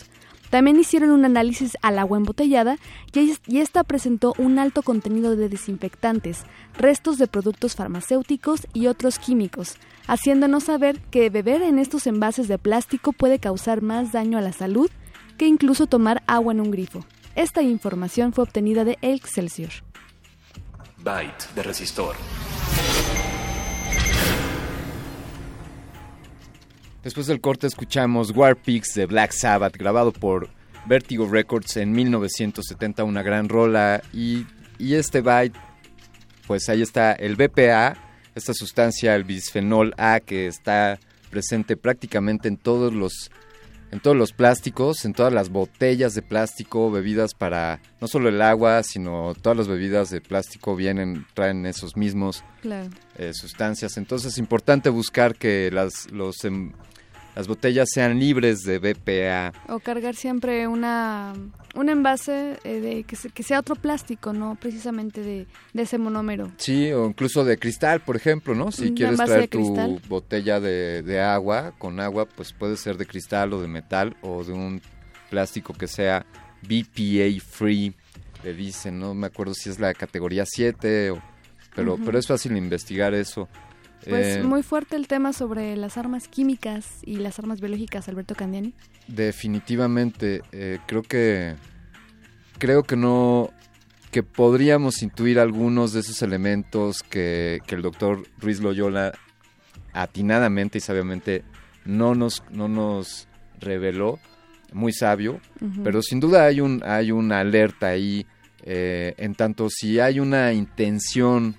También 0.51 0.79
hicieron 0.81 1.11
un 1.11 1.25
análisis 1.25 1.77
al 1.83 1.99
agua 1.99 2.17
embotellada 2.19 2.77
y, 3.13 3.31
es- 3.31 3.41
y 3.47 3.59
esta 3.61 3.85
presentó 3.85 4.35
un 4.39 4.59
alto 4.59 4.83
contenido 4.83 5.37
de 5.37 5.49
desinfectantes, 5.49 6.45
restos 6.77 7.19
de 7.19 7.27
productos 7.27 7.77
farmacéuticos 7.77 8.67
y 8.73 8.87
otros 8.87 9.19
químicos, 9.19 9.77
haciéndonos 10.07 10.65
saber 10.65 11.01
que 11.11 11.29
beber 11.31 11.63
en 11.63 11.79
estos 11.79 12.07
envases 12.07 12.49
de 12.49 12.59
plástico 12.59 13.13
puede 13.13 13.39
causar 13.39 13.83
más 13.83 14.13
daño 14.13 14.39
a 14.39 14.43
la 14.43 14.53
salud 14.53 14.91
que 15.37 15.47
incluso 15.47 15.87
tomar 15.87 16.23
agua 16.27 16.53
en 16.53 16.61
un 16.61 16.71
grifo. 16.71 17.05
Esta 17.37 17.63
información 17.63 18.33
fue 18.33 18.45
obtenida 18.45 18.85
de 18.85 18.99
Excelsior. 19.03 19.71
Byte 20.99 21.45
de 21.55 21.63
resistor. 21.63 22.17
Después 27.03 27.27
del 27.27 27.41
corte 27.41 27.67
escuchamos 27.67 28.33
War 28.37 28.57
Pigs 28.57 28.95
de 28.95 29.07
Black 29.07 29.33
Sabbath, 29.33 29.77
grabado 29.77 30.13
por 30.13 30.49
Vertigo 30.87 31.29
Records 31.31 31.77
en 31.77 31.93
1970, 31.93 33.05
una 33.05 33.23
gran 33.23 33.49
rola. 33.49 34.03
Y, 34.13 34.47
y 34.79 34.95
este 34.95 35.21
byte, 35.21 35.57
pues 36.47 36.69
ahí 36.69 36.83
está 36.83 37.13
el 37.13 37.37
BPA, 37.37 37.97
esta 38.35 38.53
sustancia, 38.53 39.15
el 39.15 39.25
bisfenol 39.25 39.95
A, 39.97 40.21
que 40.21 40.47
está 40.49 40.99
presente 41.31 41.77
prácticamente 41.77 42.49
en 42.49 42.57
todos 42.57 42.93
los 42.93 43.31
en 43.91 44.01
todos 44.01 44.19
los 44.19 44.35
plásticos, 44.35 45.07
en 45.07 45.15
todas 45.15 45.33
las 45.33 45.49
botellas 45.49 46.15
de 46.15 46.21
plástico, 46.21 46.91
bebidas 46.91 47.33
para 47.33 47.81
no 48.03 48.07
solo 48.07 48.29
el 48.29 48.43
agua, 48.43 48.83
sino 48.83 49.33
todas 49.41 49.57
las 49.57 49.67
bebidas 49.67 50.11
de 50.11 50.21
plástico 50.21 50.77
vienen 50.77 51.25
traen 51.33 51.65
esos 51.65 51.97
mismos 51.97 52.45
Claro. 52.61 52.91
eh, 53.17 53.33
sustancias. 53.33 53.97
Entonces 53.97 54.33
es 54.35 54.39
importante 54.39 54.91
buscar 54.91 55.37
que 55.37 55.71
las, 55.73 56.11
los, 56.13 56.45
em, 56.45 56.73
las 57.39 57.47
botellas 57.47 57.89
sean 57.95 58.19
libres 58.19 58.65
de 58.65 58.81
BPA. 58.81 59.53
O 59.73 59.79
cargar 59.79 60.17
siempre 60.17 60.67
una, 60.67 61.33
un 61.77 61.89
envase 61.89 62.59
eh, 62.65 62.81
de 62.81 63.05
que, 63.05 63.15
se- 63.15 63.31
que 63.31 63.45
sea 63.45 63.61
otro 63.61 63.77
plástico, 63.77 64.33
no 64.33 64.57
precisamente 64.61 65.23
de, 65.23 65.47
de 65.73 65.83
ese 65.83 65.99
monómero. 65.99 66.51
Sí, 66.57 66.91
o 66.93 67.07
incluso 67.07 67.45
de 67.45 67.57
cristal, 67.57 68.01
por 68.01 68.17
ejemplo, 68.17 68.57
¿no? 68.57 68.73
Si 68.73 68.93
quieres 68.93 69.17
traer 69.19 69.49
tu 69.49 69.59
cristal. 69.63 70.01
botella 70.09 70.59
de, 70.59 71.03
de 71.05 71.21
agua 71.21 71.75
con 71.79 72.01
agua, 72.01 72.27
pues 72.27 72.53
puede 72.53 72.77
ser 72.77 72.97
de 72.97 73.07
cristal 73.07 73.53
o 73.53 73.63
de 73.63 73.69
metal 73.69 74.17
o 74.21 74.43
de 74.43 74.53
un 74.53 74.83
plástico 75.31 75.75
que 75.75 75.87
sea 75.87 76.27
BPA 76.63 77.41
free, 77.41 77.95
le 78.43 78.53
dicen, 78.55 78.99
no 78.99 79.15
me 79.15 79.29
acuerdo 79.29 79.55
si 79.55 79.71
es 79.71 79.79
la 79.79 79.95
categoría 79.95 80.45
7, 80.45 81.13
o- 81.13 81.23
pero, 81.77 81.97
pero 82.05 82.19
es 82.19 82.27
fácil 82.27 82.57
investigar 82.57 83.15
eso. 83.15 83.49
Pues 84.07 84.39
Eh, 84.39 84.43
muy 84.43 84.63
fuerte 84.63 84.97
el 84.97 85.07
tema 85.07 85.33
sobre 85.33 85.77
las 85.77 85.99
armas 85.99 86.29
químicas 86.29 86.87
y 87.03 87.17
las 87.17 87.39
armas 87.39 87.61
biológicas, 87.61 88.09
Alberto 88.09 88.35
Candiani. 88.35 88.73
Definitivamente, 89.07 90.43
eh, 90.53 90.79
creo 90.87 91.03
que 91.03 91.57
creo 92.59 92.83
que 92.83 92.97
no 92.97 93.51
que 94.11 94.23
podríamos 94.23 95.03
intuir 95.03 95.39
algunos 95.39 95.93
de 95.93 96.01
esos 96.01 96.23
elementos 96.23 97.03
que, 97.03 97.61
que 97.67 97.75
el 97.75 97.83
doctor 97.83 98.23
Ruiz 98.39 98.61
Loyola 98.61 99.13
atinadamente 99.93 100.79
y 100.79 100.81
sabiamente 100.81 101.45
no 101.85 102.15
nos 102.15 102.43
no 102.51 102.69
nos 102.69 103.29
reveló, 103.61 104.19
muy 104.73 104.93
sabio, 104.93 105.41
pero 105.83 106.03
sin 106.03 106.21
duda 106.21 106.45
hay 106.45 106.61
un 106.61 106.83
hay 106.85 107.11
una 107.11 107.41
alerta 107.41 107.89
ahí 107.89 108.27
eh, 108.63 109.15
en 109.17 109.35
tanto 109.35 109.69
si 109.71 109.99
hay 109.99 110.21
una 110.21 110.53
intención 110.53 111.57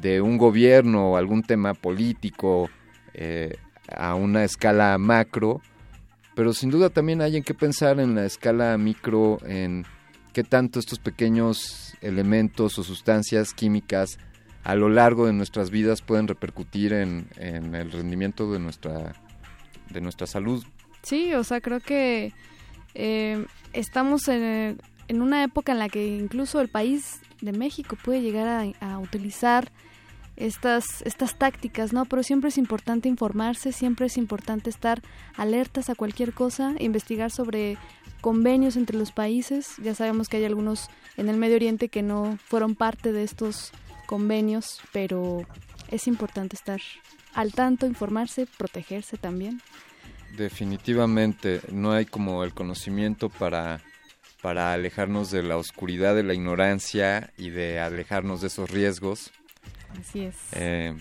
de 0.00 0.20
un 0.20 0.38
gobierno 0.38 1.12
o 1.12 1.16
algún 1.16 1.42
tema 1.42 1.74
político 1.74 2.70
eh, 3.14 3.56
a 3.90 4.14
una 4.14 4.44
escala 4.44 4.96
macro, 4.98 5.60
pero 6.34 6.52
sin 6.52 6.70
duda 6.70 6.90
también 6.90 7.20
hay 7.20 7.36
en 7.36 7.42
qué 7.42 7.54
pensar 7.54 7.98
en 8.00 8.14
la 8.14 8.24
escala 8.24 8.76
micro, 8.78 9.38
en 9.44 9.84
qué 10.32 10.44
tanto 10.44 10.78
estos 10.78 10.98
pequeños 10.98 11.96
elementos 12.00 12.78
o 12.78 12.84
sustancias 12.84 13.54
químicas 13.54 14.18
a 14.64 14.74
lo 14.74 14.88
largo 14.88 15.26
de 15.26 15.32
nuestras 15.32 15.70
vidas 15.70 16.02
pueden 16.02 16.28
repercutir 16.28 16.92
en, 16.92 17.28
en 17.36 17.74
el 17.74 17.90
rendimiento 17.90 18.52
de 18.52 18.58
nuestra, 18.58 19.14
de 19.90 20.00
nuestra 20.00 20.26
salud. 20.26 20.64
Sí, 21.02 21.32
o 21.34 21.42
sea, 21.42 21.60
creo 21.60 21.80
que 21.80 22.32
eh, 22.94 23.46
estamos 23.72 24.28
en, 24.28 24.78
en 25.08 25.22
una 25.22 25.42
época 25.42 25.72
en 25.72 25.78
la 25.78 25.88
que 25.88 26.06
incluso 26.06 26.60
el 26.60 26.68
país 26.68 27.20
de 27.40 27.52
México 27.52 27.96
puede 28.04 28.20
llegar 28.20 28.46
a, 28.46 28.92
a 28.92 28.98
utilizar 28.98 29.72
estas, 30.38 31.02
estas 31.02 31.36
tácticas, 31.36 31.92
¿no? 31.92 32.04
Pero 32.04 32.22
siempre 32.22 32.48
es 32.48 32.58
importante 32.58 33.08
informarse, 33.08 33.72
siempre 33.72 34.06
es 34.06 34.16
importante 34.16 34.70
estar 34.70 35.02
alertas 35.36 35.90
a 35.90 35.96
cualquier 35.96 36.32
cosa, 36.32 36.74
investigar 36.78 37.30
sobre 37.30 37.76
convenios 38.20 38.76
entre 38.76 38.96
los 38.96 39.10
países. 39.10 39.74
Ya 39.82 39.94
sabemos 39.94 40.28
que 40.28 40.38
hay 40.38 40.44
algunos 40.44 40.88
en 41.16 41.28
el 41.28 41.36
Medio 41.36 41.56
Oriente 41.56 41.88
que 41.88 42.02
no 42.02 42.38
fueron 42.44 42.76
parte 42.76 43.12
de 43.12 43.24
estos 43.24 43.72
convenios, 44.06 44.80
pero 44.92 45.42
es 45.90 46.06
importante 46.06 46.54
estar 46.54 46.80
al 47.34 47.52
tanto, 47.52 47.86
informarse, 47.86 48.46
protegerse 48.56 49.16
también. 49.16 49.60
Definitivamente 50.36 51.60
no 51.72 51.92
hay 51.92 52.06
como 52.06 52.44
el 52.44 52.54
conocimiento 52.54 53.28
para, 53.28 53.80
para 54.40 54.72
alejarnos 54.72 55.32
de 55.32 55.42
la 55.42 55.56
oscuridad, 55.56 56.14
de 56.14 56.22
la 56.22 56.34
ignorancia 56.34 57.32
y 57.36 57.50
de 57.50 57.80
alejarnos 57.80 58.40
de 58.40 58.46
esos 58.46 58.70
riesgos. 58.70 59.32
Así 60.00 60.24
es. 60.24 60.34
Eh, 60.52 60.94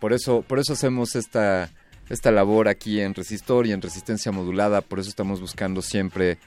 por 0.00 0.12
eso, 0.12 0.42
por 0.42 0.58
eso 0.58 0.72
hacemos 0.72 1.14
esta, 1.16 1.70
esta 2.08 2.30
labor 2.30 2.68
aquí 2.68 3.00
en 3.00 3.14
Resistor 3.14 3.66
y 3.66 3.72
en 3.72 3.82
Resistencia 3.82 4.32
Modulada, 4.32 4.80
por 4.80 4.98
eso 4.98 5.08
estamos 5.08 5.40
buscando 5.40 5.82
siempre 5.82 6.38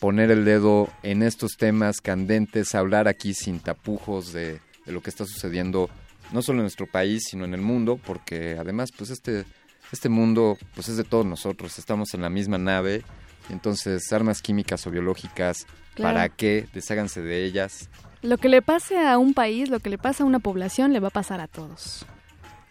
poner 0.00 0.30
el 0.30 0.44
dedo 0.44 0.88
en 1.02 1.22
estos 1.22 1.56
temas 1.56 2.00
candentes, 2.00 2.74
hablar 2.74 3.08
aquí 3.08 3.34
sin 3.34 3.58
tapujos 3.60 4.32
de, 4.32 4.60
de 4.86 4.92
lo 4.92 5.02
que 5.02 5.10
está 5.10 5.24
sucediendo, 5.26 5.90
no 6.32 6.40
solo 6.42 6.58
en 6.58 6.64
nuestro 6.64 6.86
país, 6.86 7.24
sino 7.28 7.44
en 7.44 7.54
el 7.54 7.60
mundo, 7.62 7.98
porque 8.06 8.56
además, 8.58 8.90
pues 8.96 9.10
este, 9.10 9.44
este 9.90 10.08
mundo, 10.08 10.56
pues 10.74 10.88
es 10.88 10.96
de 10.96 11.04
todos 11.04 11.26
nosotros, 11.26 11.78
estamos 11.78 12.14
en 12.14 12.22
la 12.22 12.30
misma 12.30 12.58
nave, 12.58 13.02
entonces 13.50 14.12
armas 14.12 14.40
químicas 14.40 14.86
o 14.86 14.90
biológicas, 14.90 15.66
Claro. 15.94 16.14
¿para 16.14 16.28
qué? 16.28 16.68
Desháganse 16.72 17.20
de 17.22 17.44
ellas. 17.44 17.88
Lo 18.22 18.38
que 18.38 18.48
le 18.48 18.62
pase 18.62 18.98
a 18.98 19.18
un 19.18 19.34
país, 19.34 19.70
lo 19.70 19.80
que 19.80 19.90
le 19.90 19.98
pasa 19.98 20.24
a 20.24 20.26
una 20.26 20.40
población, 20.40 20.92
le 20.92 21.00
va 21.00 21.08
a 21.08 21.12
pasar 21.12 21.40
a 21.40 21.46
todos. 21.46 22.04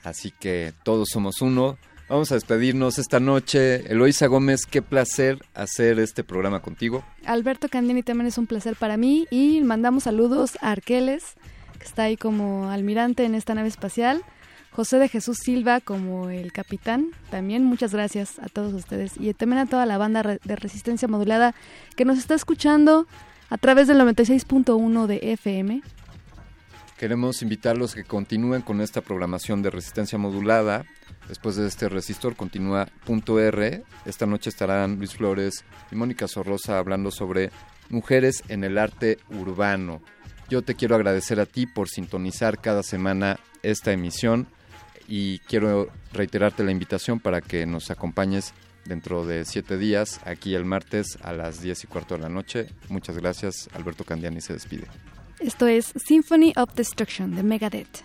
Así 0.04 0.32
que 0.32 0.74
todos 0.84 1.10
somos 1.12 1.42
uno. 1.42 1.78
Vamos 2.10 2.32
a 2.32 2.36
despedirnos 2.36 3.00
esta 3.00 3.20
noche. 3.20 3.92
Eloisa 3.92 4.28
Gómez, 4.28 4.66
qué 4.66 4.82
placer 4.82 5.40
hacer 5.54 6.00
este 6.00 6.24
programa 6.24 6.62
contigo. 6.62 7.04
Alberto 7.26 7.68
Candini 7.68 8.04
también 8.04 8.28
es 8.28 8.38
un 8.38 8.48
placer 8.48 8.78
para 8.78 8.96
mí 8.96 9.28
y 9.30 9.60
mandamos 9.62 10.04
saludos 10.04 10.58
a 10.62 10.72
Arqueles, 10.72 11.36
que 11.78 11.86
está 11.86 12.04
ahí 12.04 12.16
como 12.16 12.70
almirante 12.70 13.26
en 13.26 13.36
esta 13.36 13.54
nave 13.56 13.68
espacial. 13.68 14.24
José 14.72 15.00
de 15.00 15.10
Jesús 15.10 15.38
Silva 15.44 15.82
como 15.82 16.30
el 16.30 16.54
capitán. 16.54 17.08
También 17.30 17.66
muchas 17.66 17.94
gracias 17.94 18.40
a 18.40 18.48
todos 18.48 18.74
ustedes 18.74 19.14
y 19.20 19.34
también 19.34 19.60
a 19.60 19.66
toda 19.66 19.86
la 19.86 19.98
banda 19.98 20.24
de 20.24 20.56
resistencia 20.56 21.08
modulada 21.08 21.56
que 21.96 22.06
nos 22.06 22.18
está 22.18 22.36
escuchando 22.36 23.08
a 23.50 23.58
través 23.58 23.88
del 23.88 24.00
96.1 24.00 25.08
de 25.08 25.20
FM. 25.34 25.82
Queremos 26.98 27.42
invitarlos 27.44 27.94
que 27.94 28.04
continúen 28.04 28.64
con 28.64 28.82
esta 28.82 29.02
programación 29.02 29.62
de 29.62 29.70
resistencia 29.70 30.18
modulada. 30.18 30.86
Después 31.28 31.56
de 31.56 31.68
este 31.68 31.90
resistor 31.90 32.36
continúa 32.36 32.88
punto 33.06 33.40
R. 33.40 33.84
Esta 34.06 34.26
noche 34.26 34.50
estarán 34.50 34.98
Luis 34.98 35.14
Flores 35.14 35.64
y 35.92 35.96
Mónica 35.96 36.28
Sorrosa 36.28 36.80
hablando 36.80 37.12
sobre 37.12 37.52
mujeres 37.90 38.44
en 38.48 38.64
el 38.64 38.78
arte 38.78 39.20
urbano. 39.30 40.02
Yo 40.50 40.64
te 40.64 40.76
quiero 40.76 40.96
agradecer 40.96 41.40
a 41.40 41.46
ti 41.46 41.68
por 41.68 41.88
sintonizar 41.90 42.60
cada 42.60 42.82
semana 42.82 43.40
esta 43.62 43.92
emisión 43.92 44.48
y 45.08 45.40
quiero 45.40 45.90
reiterarte 46.14 46.64
la 46.64 46.72
invitación 46.72 47.20
para 47.20 47.42
que 47.42 47.66
nos 47.66 47.92
acompañes 47.92 48.54
dentro 48.88 49.26
de 49.26 49.46
siete 49.46 49.78
días, 49.78 50.20
aquí 50.26 50.56
el 50.56 50.66
martes 50.66 51.18
a 51.22 51.34
las 51.34 51.62
10 51.62 51.84
y 51.84 51.88
cuarto 51.88 52.16
de 52.16 52.22
la 52.22 52.30
noche. 52.30 52.68
Muchas 52.90 53.18
gracias. 53.18 53.70
Alberto 53.74 54.04
Candiani 54.04 54.42
se 54.42 54.54
despide. 54.54 54.88
Esto 55.40 55.68
es 55.68 55.94
Symphony 55.96 56.54
of 56.56 56.74
Destruction 56.74 57.36
de 57.36 57.44
Megadeth. 57.44 58.04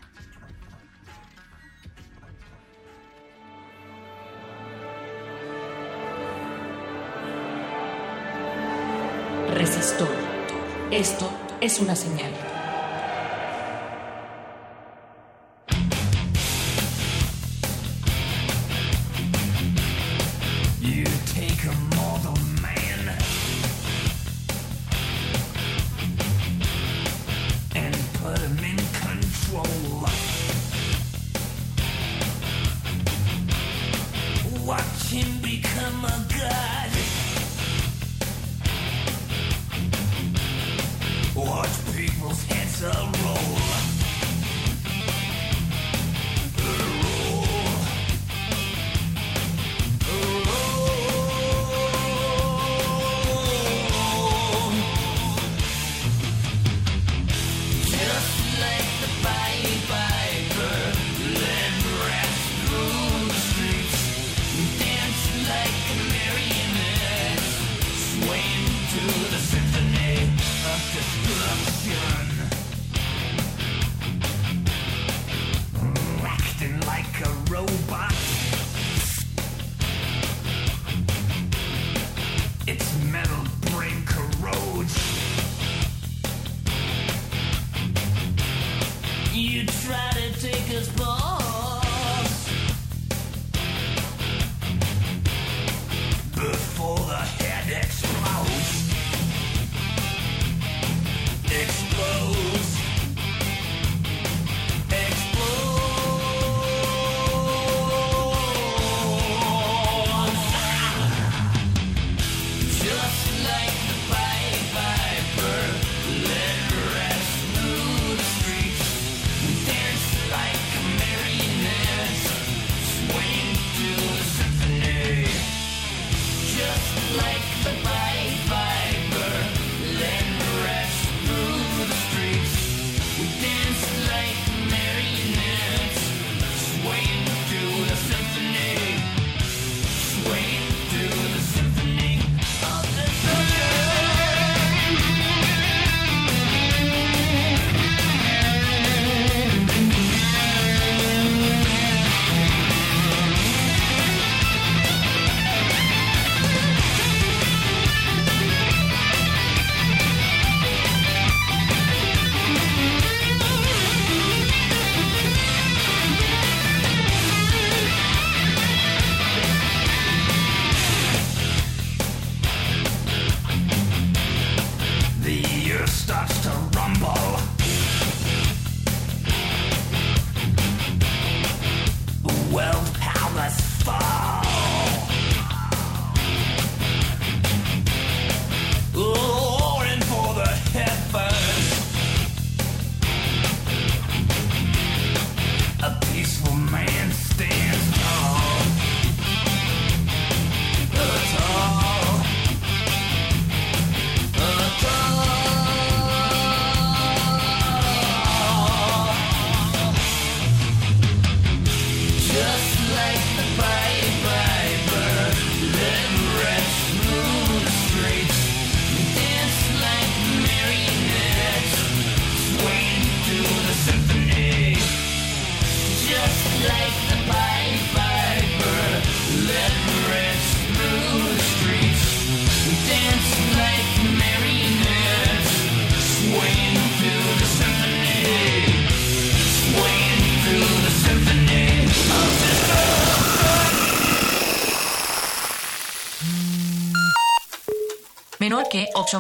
Resistor. 9.54 10.08
Esto 10.90 11.30
es 11.60 11.78
una 11.78 11.94
señal. 11.94 12.61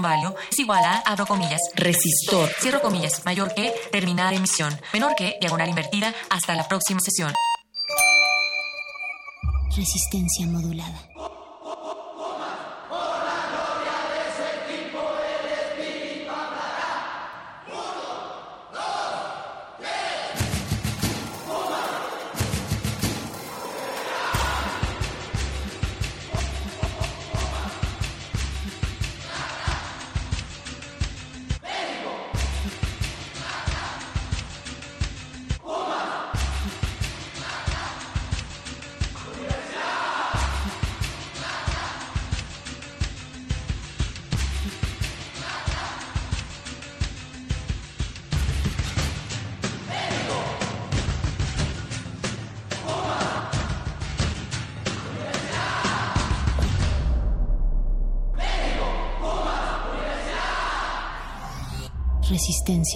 value 0.00 0.34
es 0.50 0.58
igual 0.58 0.84
a, 0.84 0.98
abro 1.00 1.26
comillas, 1.26 1.60
resistor, 1.74 2.48
cierro 2.60 2.80
comillas, 2.80 3.24
mayor 3.24 3.52
que, 3.54 3.74
terminar 3.90 4.32
emisión, 4.32 4.78
menor 4.92 5.14
que, 5.14 5.36
diagonal 5.40 5.68
invertida, 5.68 6.14
hasta 6.30 6.54
la 6.54 6.66
próxima 6.68 7.00
sesión. 7.00 7.32
Resistencia 9.76 10.46
modulada. 10.46 11.11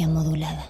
Modulada. 0.06 0.64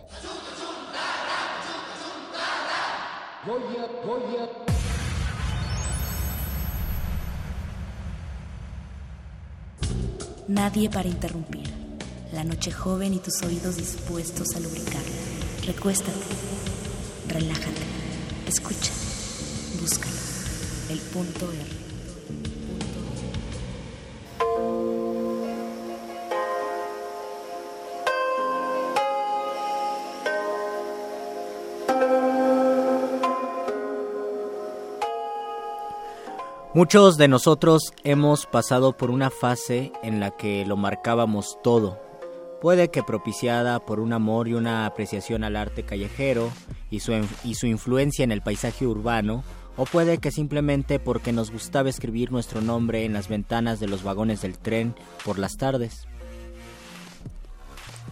Nadie 10.48 10.88
para 10.88 11.08
interrumpir. 11.08 11.68
La 12.32 12.42
noche 12.44 12.70
joven 12.70 13.12
y 13.12 13.18
tus 13.18 13.42
oídos 13.42 13.76
dispuestos 13.76 14.48
a 14.56 14.60
lubricarla. 14.60 15.00
Recuéstate. 15.66 16.12
Relájate. 17.28 17.82
Escucha. 18.46 18.92
Búscalo. 19.78 20.16
El 20.88 20.98
punto 21.00 21.52
R. 21.52 21.85
Muchos 36.76 37.16
de 37.16 37.26
nosotros 37.26 37.94
hemos 38.04 38.44
pasado 38.44 38.98
por 38.98 39.10
una 39.10 39.30
fase 39.30 39.92
en 40.02 40.20
la 40.20 40.32
que 40.32 40.66
lo 40.66 40.76
marcábamos 40.76 41.56
todo. 41.64 41.98
Puede 42.60 42.90
que 42.90 43.02
propiciada 43.02 43.80
por 43.80 43.98
un 43.98 44.12
amor 44.12 44.46
y 44.46 44.52
una 44.52 44.84
apreciación 44.84 45.42
al 45.42 45.56
arte 45.56 45.84
callejero 45.84 46.50
y 46.90 47.00
su, 47.00 47.14
y 47.44 47.54
su 47.54 47.66
influencia 47.66 48.24
en 48.24 48.30
el 48.30 48.42
paisaje 48.42 48.86
urbano, 48.86 49.42
o 49.78 49.86
puede 49.86 50.18
que 50.18 50.30
simplemente 50.30 50.98
porque 50.98 51.32
nos 51.32 51.50
gustaba 51.50 51.88
escribir 51.88 52.30
nuestro 52.30 52.60
nombre 52.60 53.06
en 53.06 53.14
las 53.14 53.28
ventanas 53.28 53.80
de 53.80 53.88
los 53.88 54.02
vagones 54.02 54.42
del 54.42 54.58
tren 54.58 54.94
por 55.24 55.38
las 55.38 55.56
tardes. 55.56 56.06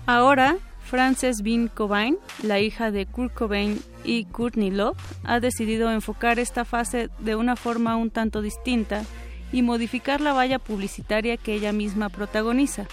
Ahora, 0.07 0.57
Frances 0.85 1.43
Bean 1.43 1.69
Cobain, 1.69 2.19
la 2.43 2.61
hija 2.61 2.91
de 2.91 3.07
Kurt 3.07 3.35
Cobain 3.35 3.81
y 4.05 4.27
Courtney 4.27 4.71
Love, 4.71 4.99
ha 5.25 5.41
decidido 5.41 5.91
enfocar 5.91 6.39
esta 6.39 6.65
fase 6.65 7.11
de 7.19 7.37
una 7.37 7.57
forma 7.57 7.97
un 7.97 8.11
tanto 8.11 8.43
distinta 8.43 9.03
y 9.51 9.63
modificar 9.63 10.21
la 10.21 10.33
valla 10.33 10.59
publicitaria 10.59 11.37
que 11.37 11.55
ella 11.55 11.73
misma 11.73 12.11
protagoniza. 12.11 12.87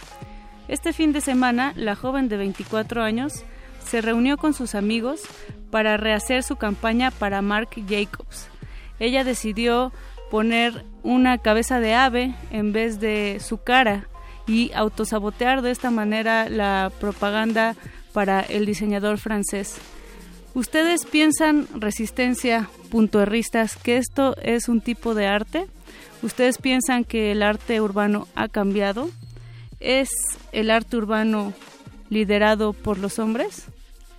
Este 0.67 0.93
fin 0.93 1.11
de 1.11 1.21
semana, 1.21 1.73
la 1.75 1.95
joven 1.95 2.29
de 2.29 2.37
24 2.37 3.03
años 3.03 3.43
se 3.83 4.01
reunió 4.01 4.37
con 4.37 4.53
sus 4.53 4.73
amigos 4.73 5.23
para 5.69 5.97
rehacer 5.97 6.43
su 6.43 6.55
campaña 6.55 7.11
para 7.11 7.41
Marc 7.41 7.77
Jacobs. 7.87 8.47
Ella 8.99 9.23
decidió 9.23 9.91
poner 10.29 10.85
una 11.03 11.39
cabeza 11.39 11.79
de 11.79 11.93
ave 11.93 12.33
en 12.51 12.71
vez 12.71 12.99
de 12.99 13.39
su 13.41 13.57
cara 13.63 14.07
y 14.47 14.71
autosabotear 14.73 15.61
de 15.61 15.71
esta 15.71 15.91
manera 15.91 16.49
la 16.49 16.91
propaganda 16.99 17.75
para 18.13 18.41
el 18.41 18.65
diseñador 18.65 19.17
francés. 19.17 19.77
¿Ustedes 20.53 21.05
piensan, 21.05 21.67
resistencia 21.73 22.69
puntuerristas, 22.89 23.77
que 23.77 23.97
esto 23.97 24.35
es 24.41 24.67
un 24.67 24.81
tipo 24.81 25.15
de 25.15 25.27
arte? 25.27 25.67
¿Ustedes 26.21 26.57
piensan 26.57 27.05
que 27.05 27.31
el 27.31 27.41
arte 27.41 27.79
urbano 27.79 28.27
ha 28.35 28.49
cambiado? 28.49 29.09
¿Es 29.79 30.09
el 30.51 30.69
arte 30.69 30.97
urbano 30.97 31.53
liderado 32.09 32.73
por 32.73 32.97
los 32.97 33.17
hombres? 33.17 33.67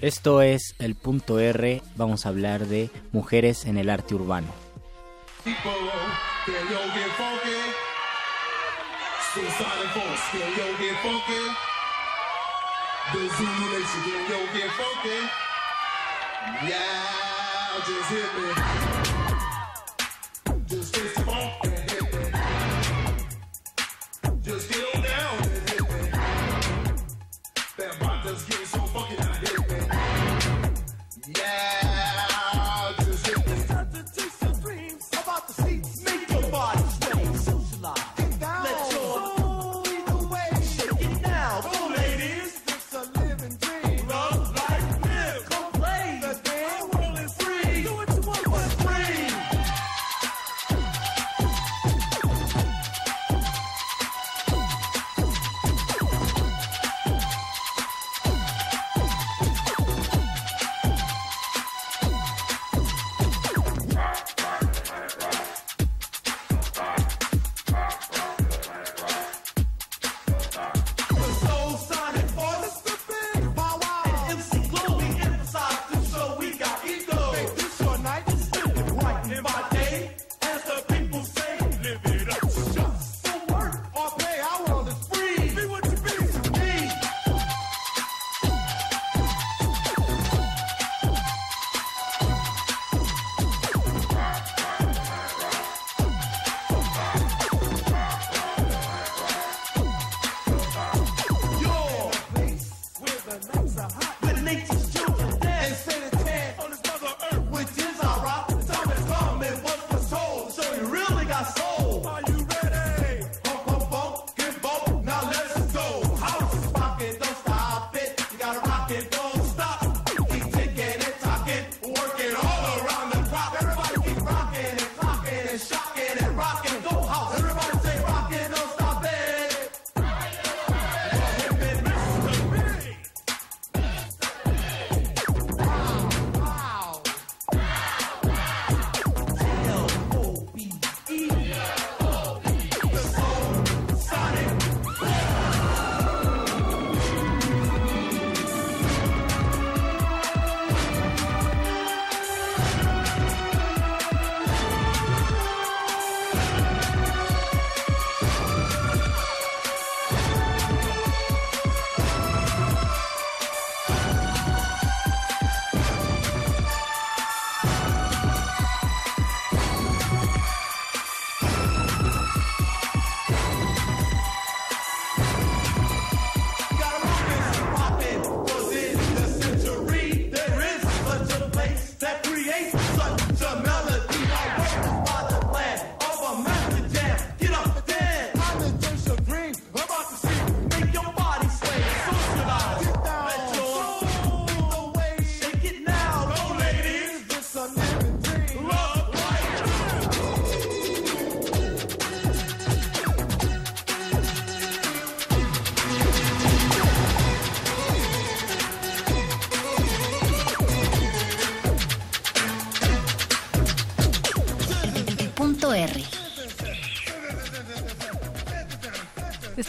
Esto 0.01 0.43
es 0.43 0.75
el 0.81 0.97
punto 0.97 1.39
R, 1.39 1.83
vamos 1.95 2.27
a 2.27 2.31
hablar 2.31 2.67
de 2.67 2.91
mujeres 3.13 3.67
en 3.67 3.79
el 3.79 3.89
arte 3.89 4.17
urbano. 4.17 4.49
Suicide 9.35 9.81
and 9.81 9.91
force, 9.93 10.29
can 10.31 10.41
yo 10.59 10.77
get 10.77 10.95
funky? 11.01 11.41
The 13.15 13.35
Zulu 13.35 13.67
Nation, 13.73 14.29
yo 14.29 14.39
get 14.53 14.71
funky? 14.73 15.21
Yeah, 16.69 17.81
just 17.87 18.11
hit 18.11 18.77
me. 18.77 18.82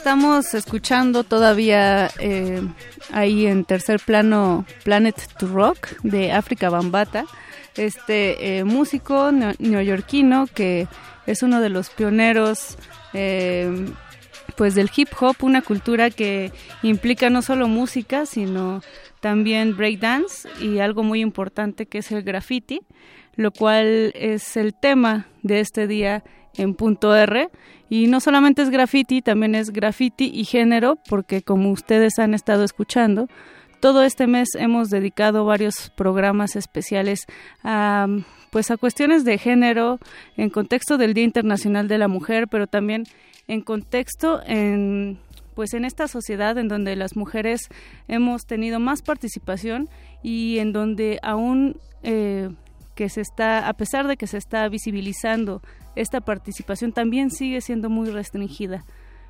Estamos 0.03 0.53
escuchando 0.53 1.23
todavía 1.23 2.11
eh, 2.19 2.61
ahí 3.13 3.45
en 3.45 3.63
tercer 3.63 4.01
plano 4.01 4.65
Planet 4.83 5.15
to 5.39 5.47
Rock 5.47 5.91
de 6.03 6.33
África 6.33 6.69
Bambata, 6.69 7.23
este 7.77 8.57
eh, 8.59 8.65
músico 8.65 9.31
neo- 9.31 9.55
neoyorquino 9.59 10.47
que 10.53 10.89
es 11.25 11.41
uno 11.41 11.61
de 11.61 11.69
los 11.69 11.89
pioneros 11.89 12.77
eh, 13.13 13.85
pues 14.57 14.75
del 14.75 14.91
hip 14.93 15.07
hop, 15.21 15.37
una 15.39 15.61
cultura 15.61 16.09
que 16.09 16.51
implica 16.81 17.29
no 17.29 17.41
solo 17.41 17.69
música, 17.69 18.25
sino 18.25 18.81
también 19.21 19.77
breakdance 19.77 20.49
y 20.59 20.79
algo 20.79 21.03
muy 21.03 21.21
importante 21.21 21.85
que 21.85 21.99
es 21.99 22.11
el 22.11 22.23
graffiti, 22.23 22.81
lo 23.37 23.51
cual 23.51 24.11
es 24.15 24.57
el 24.57 24.73
tema 24.73 25.27
de 25.43 25.61
este 25.61 25.87
día 25.87 26.25
en 26.55 26.75
punto 26.75 27.15
R. 27.15 27.49
Y 27.89 28.07
no 28.07 28.19
solamente 28.19 28.61
es 28.61 28.69
graffiti, 28.69 29.21
también 29.21 29.55
es 29.55 29.71
graffiti 29.71 30.31
y 30.33 30.45
género, 30.45 30.97
porque 31.09 31.41
como 31.41 31.71
ustedes 31.71 32.17
han 32.19 32.33
estado 32.33 32.63
escuchando, 32.63 33.27
todo 33.79 34.03
este 34.03 34.27
mes 34.27 34.49
hemos 34.55 34.89
dedicado 34.89 35.45
varios 35.45 35.91
programas 35.95 36.55
especiales 36.55 37.25
a 37.63 38.07
pues 38.49 38.69
a 38.69 38.77
cuestiones 38.77 39.25
de 39.25 39.39
género 39.39 39.99
en 40.37 40.51
contexto 40.51 40.97
del 40.97 41.15
Día 41.15 41.23
Internacional 41.23 41.87
de 41.87 41.97
la 41.97 42.07
Mujer, 42.07 42.47
pero 42.47 42.67
también 42.67 43.03
en 43.47 43.61
contexto 43.61 44.41
en 44.45 45.19
pues 45.53 45.73
en 45.73 45.85
esta 45.85 46.07
sociedad 46.07 46.57
en 46.57 46.67
donde 46.67 46.95
las 46.95 47.15
mujeres 47.15 47.67
hemos 48.07 48.45
tenido 48.45 48.79
más 48.79 49.01
participación 49.01 49.89
y 50.21 50.59
en 50.59 50.71
donde 50.71 51.19
aún 51.21 51.77
eh, 52.03 52.49
que 52.95 53.09
se 53.09 53.21
está 53.21 53.67
a 53.67 53.73
pesar 53.73 54.07
de 54.07 54.17
que 54.17 54.27
se 54.27 54.37
está 54.37 54.67
visibilizando 54.69 55.61
esta 55.95 56.21
participación 56.21 56.91
también 56.91 57.31
sigue 57.31 57.61
siendo 57.61 57.89
muy 57.89 58.09
restringida. 58.09 58.85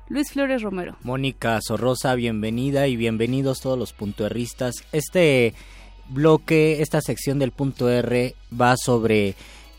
Luis 0.08 0.32
Flores 0.32 0.62
Romero. 0.62 0.96
Mónica 1.02 1.58
Sorrosa, 1.62 2.14
bienvenida 2.14 2.86
y 2.88 2.96
bienvenidos 2.96 3.60
todos 3.60 3.78
los 3.78 3.92
puntoerristas. 3.92 4.74
Este 4.92 5.54
bloque, 6.08 6.82
esta 6.82 7.00
sección 7.00 7.38
del 7.38 7.52
punto 7.52 7.88
R 7.88 8.34
va 8.58 8.76
sobre 8.76 9.34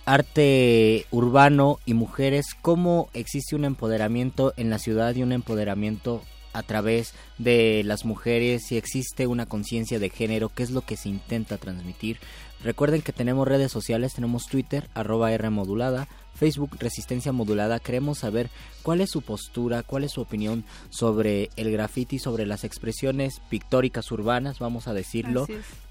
arte 0.06 1.06
urbano 1.12 1.80
y 1.86 1.94
mujeres, 1.94 2.46
cómo 2.62 3.10
existe 3.14 3.56
un 3.56 3.66
empoderamiento 3.66 4.54
en 4.58 4.70
la 4.70 4.80
ciudad 4.80 5.16
y 5.16 5.24
un 5.24 5.32
empoderamiento 5.32 6.22
a 6.54 6.64
través 6.64 7.14
de 7.38 7.84
las 7.84 8.06
mujeres, 8.06 8.64
si 8.68 8.78
existe 8.78 9.28
una 9.28 9.46
conciencia 9.46 10.00
de 10.00 10.10
género, 10.10 10.50
qué 10.50 10.64
es 10.64 10.72
lo 10.72 10.82
que 10.82 10.96
se 10.96 11.10
intenta 11.10 11.58
transmitir. 11.58 12.18
Recuerden 12.66 13.04
que 13.04 13.14
tenemos 13.14 13.48
redes 13.48 13.72
sociales, 13.72 14.16
tenemos 14.16 14.48
Twitter, 14.48 14.90
arroba 14.96 15.32
R 15.32 15.52
modulada, 15.52 16.08
Facebook 16.34 16.78
Resistencia 16.80 17.32
Modulada. 17.32 17.80
Queremos 17.80 18.18
saber 18.18 18.50
cuál 18.82 19.02
es 19.02 19.12
su 19.12 19.22
postura, 19.22 19.84
cuál 19.84 20.04
es 20.04 20.14
su 20.14 20.22
opinión 20.22 20.64
sobre 20.90 21.52
el 21.58 21.72
graffiti, 21.72 22.18
sobre 22.18 22.48
las 22.48 22.64
expresiones 22.64 23.40
pictóricas 23.52 24.12
urbanas, 24.12 24.58
vamos 24.58 24.88
a 24.88 24.96
decirlo. 24.96 25.46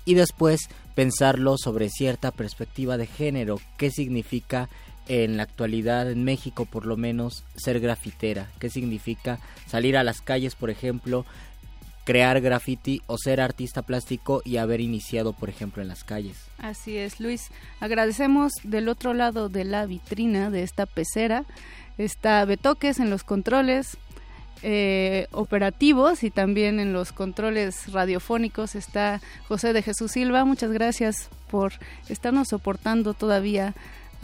Y 0.04 0.14
después 0.14 0.62
pensarlo 0.96 1.58
sobre 1.58 1.90
cierta 1.90 2.32
perspectiva 2.32 2.96
de 2.96 3.06
género, 3.06 3.60
qué 3.78 3.92
significa 3.92 4.68
en 5.06 5.36
la 5.36 5.44
actualidad 5.44 6.10
en 6.10 6.24
México 6.24 6.64
por 6.64 6.86
lo 6.86 6.96
menos 6.96 7.44
ser 7.54 7.78
grafitera, 7.78 8.50
qué 8.58 8.68
significa 8.68 9.38
salir 9.68 9.96
a 9.96 10.02
las 10.02 10.20
calles, 10.20 10.56
por 10.56 10.70
ejemplo, 10.70 11.24
crear 12.04 12.40
graffiti 12.40 13.02
o 13.06 13.16
ser 13.18 13.40
artista 13.40 13.82
plástico 13.82 14.42
y 14.44 14.58
haber 14.58 14.80
iniciado, 14.80 15.32
por 15.32 15.48
ejemplo, 15.48 15.82
en 15.82 15.88
las 15.88 16.04
calles. 16.04 16.36
Así 16.58 16.96
es, 16.96 17.18
Luis. 17.18 17.50
Agradecemos 17.80 18.52
del 18.62 18.88
otro 18.88 19.14
lado 19.14 19.48
de 19.48 19.64
la 19.64 19.86
vitrina 19.86 20.50
de 20.50 20.62
esta 20.62 20.86
pecera. 20.86 21.44
Está 21.98 22.44
Betoques 22.44 23.00
en 23.00 23.10
los 23.10 23.24
controles 23.24 23.96
eh, 24.62 25.26
operativos 25.32 26.24
y 26.24 26.30
también 26.30 26.80
en 26.80 26.92
los 26.92 27.12
controles 27.12 27.92
radiofónicos 27.92 28.74
está 28.74 29.20
José 29.46 29.72
de 29.72 29.82
Jesús 29.82 30.12
Silva. 30.12 30.44
Muchas 30.44 30.72
gracias 30.72 31.28
por 31.50 31.74
estarnos 32.08 32.48
soportando 32.48 33.14
todavía 33.14 33.74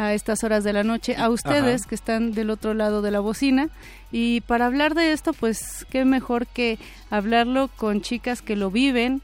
a 0.01 0.15
estas 0.15 0.43
horas 0.45 0.65
de 0.65 0.73
la 0.73 0.83
noche, 0.83 1.15
a 1.17 1.29
ustedes 1.29 1.83
Ajá. 1.83 1.89
que 1.89 1.95
están 1.95 2.33
del 2.33 2.49
otro 2.51 2.73
lado 2.73 3.03
de 3.03 3.11
la 3.11 3.21
bocina. 3.21 3.69
Y 4.11 4.41
para 4.43 4.65
hablar 4.67 4.95
de 4.95 5.13
esto, 5.13 5.33
pues 5.35 5.85
qué 5.91 6.05
mejor 6.07 6.47
que 6.47 6.79
hablarlo 7.11 7.69
con 7.77 8.01
chicas 8.01 8.41
que 8.41 8.57
lo 8.57 8.71
viven, 8.71 9.21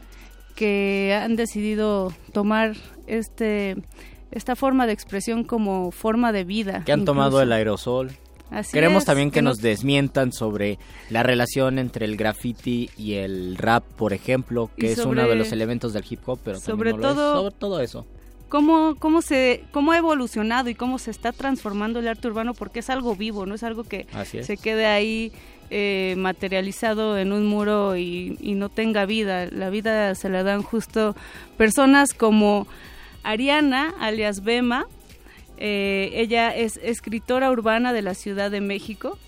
que 0.54 1.18
han 1.20 1.36
decidido 1.36 2.12
tomar 2.32 2.74
este 3.06 3.76
esta 4.32 4.54
forma 4.56 4.86
de 4.86 4.92
expresión 4.92 5.44
como 5.44 5.90
forma 5.92 6.30
de 6.32 6.44
vida. 6.44 6.82
Que 6.84 6.92
han 6.92 7.04
tomado 7.06 7.40
el 7.40 7.52
aerosol. 7.52 8.10
Así 8.50 8.72
Queremos 8.72 9.02
es, 9.02 9.06
también 9.06 9.30
que 9.30 9.36
que 9.36 9.42
nos 9.42 9.56
nos- 9.56 9.62
desmientan 9.62 10.32
sobre 10.32 10.78
la 11.10 11.22
relación 11.22 11.78
entre 11.78 12.04
el 12.04 12.16
graffiti 12.16 12.90
y 12.98 13.14
el 13.14 13.56
rap, 13.56 13.82
por 13.96 14.12
ejemplo, 14.12 14.70
que 14.76 14.92
es 14.92 14.98
uno 14.98 15.26
de 15.26 15.34
los 15.36 15.52
elementos 15.52 15.92
del 15.92 16.04
hip 16.08 16.20
hop, 16.28 16.38
pero 16.44 16.60
sobre 16.60 16.90
también 16.92 16.96
no 16.96 17.02
lo 17.02 17.08
es. 17.08 17.14
todo- 17.16 17.36
sobre 17.42 17.54
todo 17.56 17.80
eso. 17.80 18.06
Cómo, 18.48 18.96
cómo, 18.98 19.22
se, 19.22 19.64
cómo 19.72 19.92
ha 19.92 19.98
evolucionado 19.98 20.68
y 20.68 20.74
cómo 20.74 20.98
se 20.98 21.10
está 21.10 21.32
transformando 21.32 21.98
el 21.98 22.08
arte 22.08 22.28
urbano, 22.28 22.54
porque 22.54 22.80
es 22.80 22.90
algo 22.90 23.16
vivo, 23.16 23.46
no 23.46 23.54
es 23.54 23.62
algo 23.62 23.84
que 23.84 24.06
es. 24.32 24.46
se 24.46 24.56
quede 24.56 24.86
ahí 24.86 25.32
eh, 25.70 26.14
materializado 26.16 27.18
en 27.18 27.32
un 27.32 27.46
muro 27.46 27.96
y, 27.96 28.36
y 28.40 28.54
no 28.54 28.68
tenga 28.68 29.06
vida. 29.06 29.46
La 29.46 29.70
vida 29.70 30.14
se 30.14 30.28
la 30.28 30.42
dan 30.42 30.62
justo 30.62 31.16
personas 31.56 32.14
como 32.14 32.66
Ariana, 33.22 33.92
alias 33.98 34.44
Bema. 34.44 34.86
Eh, 35.58 36.10
ella 36.14 36.54
es 36.54 36.78
escritora 36.82 37.50
urbana 37.50 37.92
de 37.92 38.02
la 38.02 38.14
Ciudad 38.14 38.50
de 38.50 38.60
México. 38.60 39.18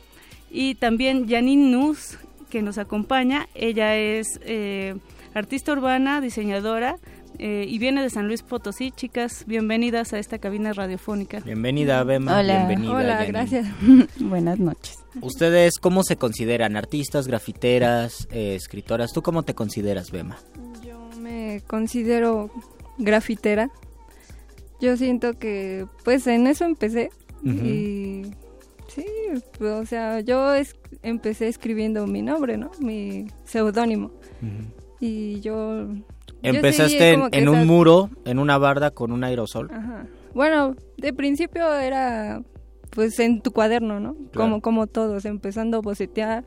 Y 0.51 0.77
también 0.77 1.29
Janine 1.29 1.71
Nuz, 1.71 2.19
que 2.51 2.63
nos 2.63 2.79
acompaña. 2.79 3.49
Ella 3.55 3.97
es 3.97 4.39
eh, 4.43 4.95
artista 5.35 5.73
urbana, 5.73 6.21
diseñadora 6.21 6.97
eh, 7.39 7.65
y 7.69 7.79
viene 7.79 8.03
de 8.03 8.11
San 8.11 8.27
Luis 8.27 8.43
Potosí. 8.43 8.91
Chicas, 8.91 9.45
bienvenidas 9.47 10.13
a 10.13 10.19
esta 10.19 10.39
cabina 10.39 10.73
radiofónica. 10.73 11.41
Bienvenida, 11.41 12.03
Bema. 12.05 12.39
Hola, 12.41 12.67
Bienvenida, 12.67 12.93
hola, 12.95 13.25
gracias. 13.27 13.67
Buenas 14.21 14.59
noches. 14.59 14.99
¿Ustedes 15.21 15.79
cómo 15.81 16.03
se 16.03 16.17
consideran? 16.17 16.77
¿Artistas, 16.77 17.27
grafiteras, 17.29 18.29
eh, 18.31 18.55
escritoras? 18.55 19.13
¿Tú 19.13 19.23
cómo 19.23 19.43
te 19.45 19.55
consideras, 19.55 20.11
Bema? 20.11 20.37
Yo 20.85 20.99
me 21.21 21.63
considero 21.67 22.51
grafitera. 22.99 23.71
Yo 24.81 24.97
siento 24.97 25.39
que, 25.39 25.87
pues, 26.05 26.27
en 26.27 26.47
eso 26.47 26.65
empecé. 26.65 27.11
Y 27.45 28.23
sí, 28.89 29.05
pues, 29.59 29.73
o 29.73 29.87
sea, 29.87 30.21
yo 30.21 30.55
es- 30.55 30.77
empecé 31.03 31.49
escribiendo 31.49 32.07
mi 32.07 32.23
nombre, 32.23 32.57
¿no? 32.57 32.71
Mi 32.81 33.27
seudónimo. 33.45 34.11
Y 35.01 35.41
yo... 35.41 35.87
Empezaste 36.43 37.13
en, 37.13 37.23
en 37.33 37.49
un 37.49 37.67
muro, 37.67 38.11
en 38.25 38.39
una 38.39 38.59
barda 38.59 38.91
con 38.91 39.13
un 39.13 39.25
aerosol. 39.25 39.71
Ajá. 39.73 40.07
Bueno, 40.35 40.77
de 40.97 41.13
principio 41.13 41.73
era 41.75 42.43
pues 42.91 43.19
en 43.19 43.41
tu 43.41 43.53
cuaderno, 43.53 44.01
¿no? 44.01 44.15
Claro. 44.15 44.31
Como 44.33 44.61
como 44.61 44.87
todos, 44.87 45.25
empezando 45.25 45.79
a 45.79 45.81
bocetear 45.81 46.45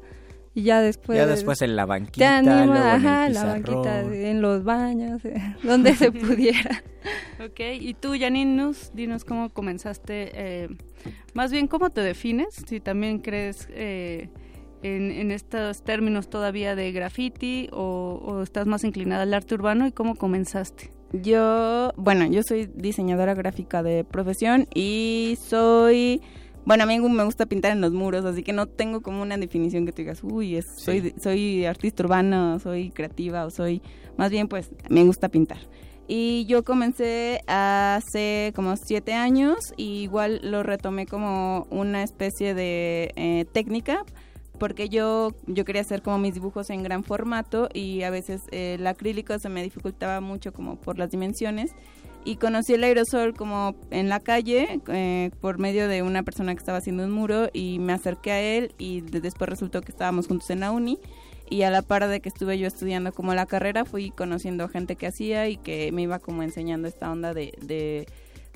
y 0.53 0.63
ya 0.63 0.81
después 0.81 1.17
ya 1.17 1.25
después 1.25 1.61
en 1.61 1.75
la 1.75 1.83
te 1.83 1.89
banquita, 1.89 2.37
anima, 2.37 2.65
luego 2.65 2.73
en 2.73 2.81
el 2.81 2.87
ajá, 2.87 3.29
la 3.29 3.45
banquita, 3.45 4.01
en 4.01 4.41
los 4.41 4.63
baños, 4.63 5.23
eh, 5.23 5.55
donde 5.63 5.95
se 5.95 6.11
pudiera. 6.11 6.83
Ok, 7.43 7.59
y 7.79 7.93
tú, 7.93 8.13
Janine 8.19 8.71
dinos 8.93 9.23
cómo 9.23 9.49
comenzaste, 9.49 10.31
eh, 10.33 10.69
más 11.33 11.51
bien 11.51 11.67
cómo 11.67 11.89
te 11.89 12.01
defines, 12.01 12.63
si 12.67 12.79
también 12.79 13.19
crees 13.19 13.67
eh, 13.71 14.29
en, 14.83 15.11
en 15.11 15.31
estos 15.31 15.83
términos 15.83 16.29
todavía 16.29 16.75
de 16.75 16.91
graffiti 16.91 17.69
o, 17.71 18.21
o 18.23 18.41
estás 18.41 18.67
más 18.67 18.83
inclinada 18.83 19.23
al 19.23 19.33
arte 19.33 19.55
urbano 19.55 19.87
y 19.87 19.91
cómo 19.91 20.15
comenzaste. 20.15 20.91
Yo, 21.13 21.91
bueno, 21.97 22.25
yo 22.25 22.41
soy 22.43 22.69
diseñadora 22.73 23.33
gráfica 23.33 23.83
de 23.83 24.05
profesión 24.05 24.67
y 24.73 25.37
soy, 25.41 26.21
bueno, 26.65 26.83
a 26.83 26.85
mí 26.87 26.99
me 26.99 27.25
gusta 27.25 27.45
pintar 27.45 27.73
en 27.73 27.81
los 27.81 27.91
muros, 27.91 28.23
así 28.23 28.43
que 28.43 28.53
no 28.53 28.67
tengo 28.67 29.01
como 29.01 29.21
una 29.21 29.37
definición 29.37 29.85
que 29.85 29.91
te 29.91 30.03
digas, 30.03 30.23
uy, 30.23 30.55
es, 30.55 30.65
soy, 30.77 31.13
soy 31.21 31.65
artista 31.65 32.03
urbana, 32.03 32.59
soy 32.59 32.91
creativa 32.91 33.45
o 33.45 33.49
soy, 33.49 33.81
más 34.17 34.31
bien 34.31 34.47
pues 34.47 34.71
me 34.89 35.03
gusta 35.03 35.27
pintar. 35.27 35.59
Y 36.07 36.45
yo 36.45 36.63
comencé 36.63 37.41
hace 37.47 38.51
como 38.55 38.75
siete 38.75 39.13
años 39.13 39.73
y 39.77 40.01
igual 40.03 40.39
lo 40.43 40.63
retomé 40.63 41.05
como 41.05 41.67
una 41.69 42.03
especie 42.03 42.53
de 42.53 43.11
eh, 43.15 43.45
técnica 43.53 44.03
porque 44.61 44.89
yo, 44.89 45.31
yo 45.47 45.65
quería 45.65 45.81
hacer 45.81 46.03
como 46.03 46.19
mis 46.19 46.35
dibujos 46.35 46.69
en 46.69 46.83
gran 46.83 47.03
formato 47.03 47.67
y 47.73 48.03
a 48.03 48.11
veces 48.11 48.41
eh, 48.51 48.75
el 48.77 48.85
acrílico 48.85 49.37
se 49.39 49.49
me 49.49 49.63
dificultaba 49.63 50.21
mucho 50.21 50.53
como 50.53 50.75
por 50.75 50.99
las 50.99 51.09
dimensiones 51.09 51.71
y 52.25 52.35
conocí 52.35 52.75
el 52.75 52.83
aerosol 52.83 53.33
como 53.33 53.73
en 53.89 54.07
la 54.07 54.19
calle 54.19 54.79
eh, 54.89 55.31
por 55.41 55.57
medio 55.57 55.87
de 55.87 56.03
una 56.03 56.21
persona 56.21 56.53
que 56.53 56.59
estaba 56.59 56.77
haciendo 56.77 57.03
un 57.03 57.09
muro 57.11 57.49
y 57.53 57.79
me 57.79 57.93
acerqué 57.93 58.31
a 58.31 58.39
él 58.39 58.75
y 58.77 59.01
de- 59.01 59.19
después 59.19 59.49
resultó 59.49 59.81
que 59.81 59.91
estábamos 59.91 60.27
juntos 60.27 60.51
en 60.51 60.59
la 60.59 60.69
uni 60.69 60.99
y 61.49 61.63
a 61.63 61.71
la 61.71 61.81
par 61.81 62.07
de 62.07 62.19
que 62.19 62.29
estuve 62.29 62.59
yo 62.59 62.67
estudiando 62.67 63.11
como 63.13 63.33
la 63.33 63.47
carrera 63.47 63.83
fui 63.83 64.11
conociendo 64.11 64.67
gente 64.69 64.95
que 64.95 65.07
hacía 65.07 65.49
y 65.49 65.57
que 65.57 65.91
me 65.91 66.03
iba 66.03 66.19
como 66.19 66.43
enseñando 66.43 66.87
esta 66.87 67.11
onda 67.11 67.33
de, 67.33 67.51
de 67.63 68.05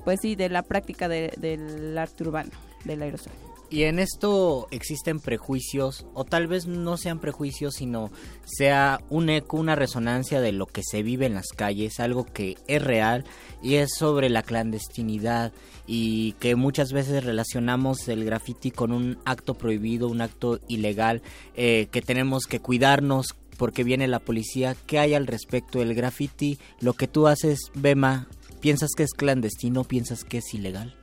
pues 0.04 0.20
sí, 0.20 0.36
de 0.36 0.48
la 0.50 0.62
práctica 0.62 1.08
de- 1.08 1.32
del 1.36 1.98
arte 1.98 2.22
urbano. 2.22 2.50
del 2.84 3.02
aerosol. 3.02 3.32
Y 3.68 3.82
en 3.82 3.98
esto 3.98 4.68
existen 4.70 5.18
prejuicios, 5.18 6.06
o 6.14 6.24
tal 6.24 6.46
vez 6.46 6.66
no 6.66 6.96
sean 6.96 7.18
prejuicios, 7.18 7.74
sino 7.74 8.12
sea 8.44 9.00
un 9.10 9.28
eco, 9.28 9.56
una 9.56 9.74
resonancia 9.74 10.40
de 10.40 10.52
lo 10.52 10.66
que 10.66 10.82
se 10.84 11.02
vive 11.02 11.26
en 11.26 11.34
las 11.34 11.48
calles, 11.48 11.98
algo 11.98 12.24
que 12.24 12.56
es 12.68 12.82
real 12.82 13.24
y 13.62 13.76
es 13.76 13.90
sobre 13.96 14.28
la 14.28 14.44
clandestinidad 14.44 15.52
y 15.84 16.32
que 16.34 16.54
muchas 16.54 16.92
veces 16.92 17.24
relacionamos 17.24 18.06
el 18.08 18.24
graffiti 18.24 18.70
con 18.70 18.92
un 18.92 19.18
acto 19.24 19.54
prohibido, 19.54 20.08
un 20.08 20.20
acto 20.20 20.60
ilegal, 20.68 21.22
eh, 21.56 21.88
que 21.90 22.02
tenemos 22.02 22.44
que 22.46 22.60
cuidarnos 22.60 23.34
porque 23.56 23.82
viene 23.82 24.06
la 24.06 24.20
policía. 24.20 24.76
¿Qué 24.86 25.00
hay 25.00 25.14
al 25.14 25.26
respecto 25.26 25.80
del 25.80 25.94
graffiti? 25.94 26.58
Lo 26.80 26.92
que 26.92 27.08
tú 27.08 27.26
haces, 27.26 27.58
Bema, 27.74 28.28
¿piensas 28.60 28.90
que 28.96 29.02
es 29.02 29.12
clandestino? 29.12 29.82
¿Piensas 29.82 30.22
que 30.22 30.38
es 30.38 30.54
ilegal? 30.54 30.94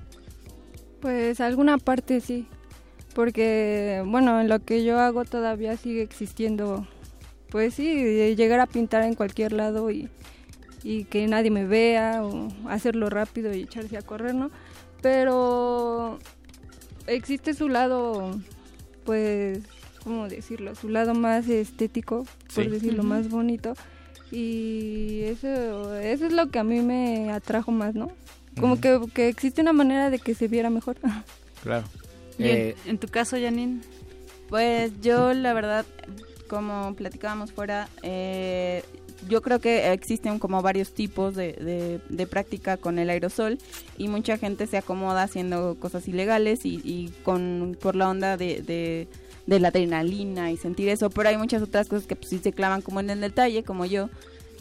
Pues 1.03 1.41
alguna 1.41 1.77
parte 1.77 2.21
sí, 2.21 2.47
porque 3.13 4.01
bueno, 4.07 4.39
en 4.39 4.47
lo 4.47 4.59
que 4.59 4.85
yo 4.85 4.97
hago 5.01 5.25
todavía 5.25 5.75
sigue 5.75 6.01
existiendo, 6.01 6.87
pues 7.49 7.73
sí, 7.73 7.93
de 8.01 8.37
llegar 8.37 8.61
a 8.61 8.67
pintar 8.67 9.03
en 9.03 9.13
cualquier 9.13 9.51
lado 9.51 9.91
y, 9.91 10.07
y 10.81 11.03
que 11.03 11.27
nadie 11.27 11.51
me 11.51 11.65
vea 11.65 12.23
o 12.23 12.47
hacerlo 12.69 13.09
rápido 13.09 13.53
y 13.53 13.63
echarse 13.63 13.97
a 13.97 14.01
correr, 14.01 14.33
¿no? 14.33 14.49
Pero 15.01 16.19
existe 17.07 17.53
su 17.53 17.67
lado, 17.67 18.39
pues, 19.03 19.59
¿cómo 20.05 20.29
decirlo? 20.29 20.73
Su 20.73 20.87
lado 20.87 21.13
más 21.13 21.49
estético, 21.49 22.25
por 22.55 22.63
Sí. 22.63 22.69
decirlo, 22.69 23.03
más 23.03 23.27
bonito. 23.27 23.73
Y 24.31 25.23
eso, 25.25 25.97
eso 25.97 26.25
es 26.27 26.31
lo 26.31 26.47
que 26.49 26.59
a 26.59 26.63
mí 26.63 26.79
me 26.79 27.29
atrajo 27.33 27.71
más, 27.73 27.93
¿no? 27.93 28.09
Como 28.59 28.79
que, 28.79 28.99
que 29.13 29.27
existe 29.27 29.61
una 29.61 29.73
manera 29.73 30.09
de 30.09 30.19
que 30.19 30.35
se 30.35 30.47
viera 30.47 30.69
mejor. 30.69 30.97
Claro. 31.63 31.85
Y 32.37 32.43
en- 32.43 32.57
Eh, 32.57 32.75
en, 32.87 32.97
tu 32.97 33.07
caso, 33.07 33.37
Janine. 33.39 33.79
Pues 34.49 34.91
yo 35.01 35.33
la 35.33 35.53
verdad, 35.53 35.85
como 36.49 36.93
platicábamos 36.95 37.53
fuera, 37.53 37.87
eh, 38.01 38.83
yo 39.29 39.41
creo 39.41 39.59
que 39.59 39.93
existen 39.93 40.39
como 40.39 40.61
varios 40.61 40.93
tipos 40.93 41.35
de, 41.35 41.53
de- 41.53 42.01
de 42.09 42.27
práctica 42.27 42.75
con 42.75 42.99
el 42.99 43.09
aerosol 43.09 43.57
y 43.97 44.09
mucha 44.09 44.37
gente 44.37 44.67
se 44.67 44.77
acomoda 44.77 45.23
haciendo 45.23 45.75
cosas 45.79 46.07
ilegales 46.09 46.65
y, 46.65 46.81
y 46.83 47.13
con 47.23 47.77
por 47.79 47.95
la 47.95 48.09
onda 48.09 48.35
de, 48.35 48.61
de, 48.61 49.07
de 49.47 49.59
la 49.61 49.69
adrenalina 49.69 50.51
y 50.51 50.57
sentir 50.57 50.89
eso, 50.89 51.09
pero 51.09 51.29
hay 51.29 51.37
muchas 51.37 51.61
otras 51.61 51.87
cosas 51.87 52.05
que 52.07 52.17
pues 52.17 52.29
sí 52.29 52.39
se 52.43 52.51
clavan 52.51 52.81
como 52.81 52.99
en 52.99 53.09
el 53.09 53.21
detalle, 53.21 53.63
como 53.63 53.85
yo. 53.85 54.09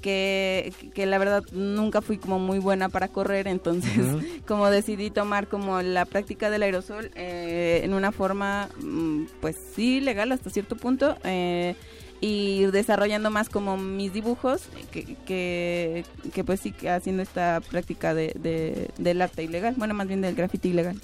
Que, 0.03 0.73
que 0.95 1.07
la 1.07 1.17
verdad 1.19 1.43
nunca 1.53 2.03
fui 2.03 2.19
como 2.19 2.39
muy 2.39 2.59
buena 2.59 2.89
para 2.89 3.07
correr, 3.09 3.47
entonces 3.47 3.99
Ujú. 3.99 4.21
como 4.47 4.69
decidí 4.69 5.11
tomar 5.11 5.47
como 5.47 5.81
la 5.81 6.05
práctica 6.05 6.51
del 6.51 6.65
aerosol 6.65 7.11
eh, 7.15 7.81
en 7.85 7.95
una 7.95 8.11
forma 8.13 8.69
mm, 8.83 9.25
pues 9.41 9.57
sí 9.75 10.01
legal 10.01 10.33
hasta 10.33 10.51
cierto 10.51 10.77
punto 10.77 11.17
eh, 11.25 11.77
y 12.21 12.63
ir 12.63 12.73
desarrollando 12.73 13.31
más 13.31 13.49
como 13.49 13.77
mis 13.77 14.13
dibujos 14.13 14.63
que, 14.91 15.17
que, 15.27 16.05
que, 16.33 16.45
pues 16.45 16.61
sí 16.61 16.73
que 16.73 16.91
haciendo 16.91 17.23
esta 17.23 17.61
práctica 17.71 18.13
de, 18.15 18.33
de- 18.39 18.91
del 18.99 19.23
arte 19.23 19.43
ilegal 19.45 19.75
bueno 19.77 19.95
más 19.95 20.07
bien 20.09 20.21
del 20.21 20.35
graffiti 20.35 20.69
ilegal 20.71 21.01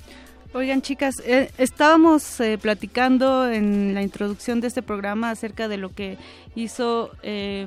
Oigan, 0.54 0.80
chicas, 0.80 1.16
eh, 1.26 1.50
estábamos 1.58 2.40
eh, 2.40 2.56
platicando 2.56 3.50
en 3.50 3.92
la 3.94 4.00
introducción 4.02 4.62
de 4.62 4.68
este 4.68 4.80
programa 4.82 5.30
acerca 5.30 5.68
de 5.68 5.76
lo 5.76 5.90
que 5.90 6.16
hizo 6.56 7.10
eh, 7.22 7.66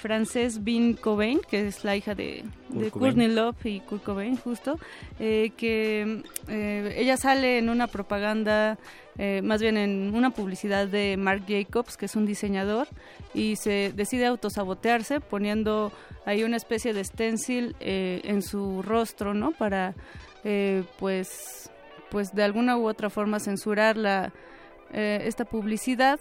Frances 0.00 0.62
Bean 0.62 0.94
Cobain, 0.94 1.40
que 1.48 1.66
es 1.66 1.84
la 1.84 1.96
hija 1.96 2.14
de. 2.14 2.44
Courtney 2.90 3.28
Love 3.28 3.66
y 3.66 3.80
Kurt 3.80 4.04
Cobain, 4.04 4.36
justo, 4.36 4.78
eh, 5.18 5.50
que 5.56 6.22
eh, 6.48 6.94
ella 6.96 7.16
sale 7.16 7.58
en 7.58 7.68
una 7.68 7.86
propaganda, 7.86 8.78
eh, 9.16 9.40
más 9.42 9.60
bien 9.60 9.76
en 9.76 10.14
una 10.14 10.30
publicidad 10.30 10.86
de 10.86 11.16
Marc 11.16 11.44
Jacobs, 11.48 11.96
que 11.96 12.06
es 12.06 12.14
un 12.14 12.26
diseñador, 12.26 12.86
y 13.34 13.56
se 13.56 13.92
decide 13.94 14.26
autosabotearse 14.26 15.20
poniendo 15.20 15.92
ahí 16.28 16.44
una 16.44 16.56
especie 16.56 16.92
de 16.92 17.02
stencil 17.04 17.74
eh, 17.80 18.20
en 18.24 18.42
su 18.42 18.82
rostro, 18.82 19.32
¿no? 19.32 19.52
Para, 19.52 19.94
eh, 20.44 20.84
pues, 20.98 21.70
pues 22.10 22.34
de 22.34 22.44
alguna 22.44 22.76
u 22.76 22.86
otra 22.86 23.08
forma 23.08 23.40
censurar 23.40 23.96
la, 23.96 24.32
eh, 24.92 25.22
esta 25.24 25.44
publicidad. 25.44 26.20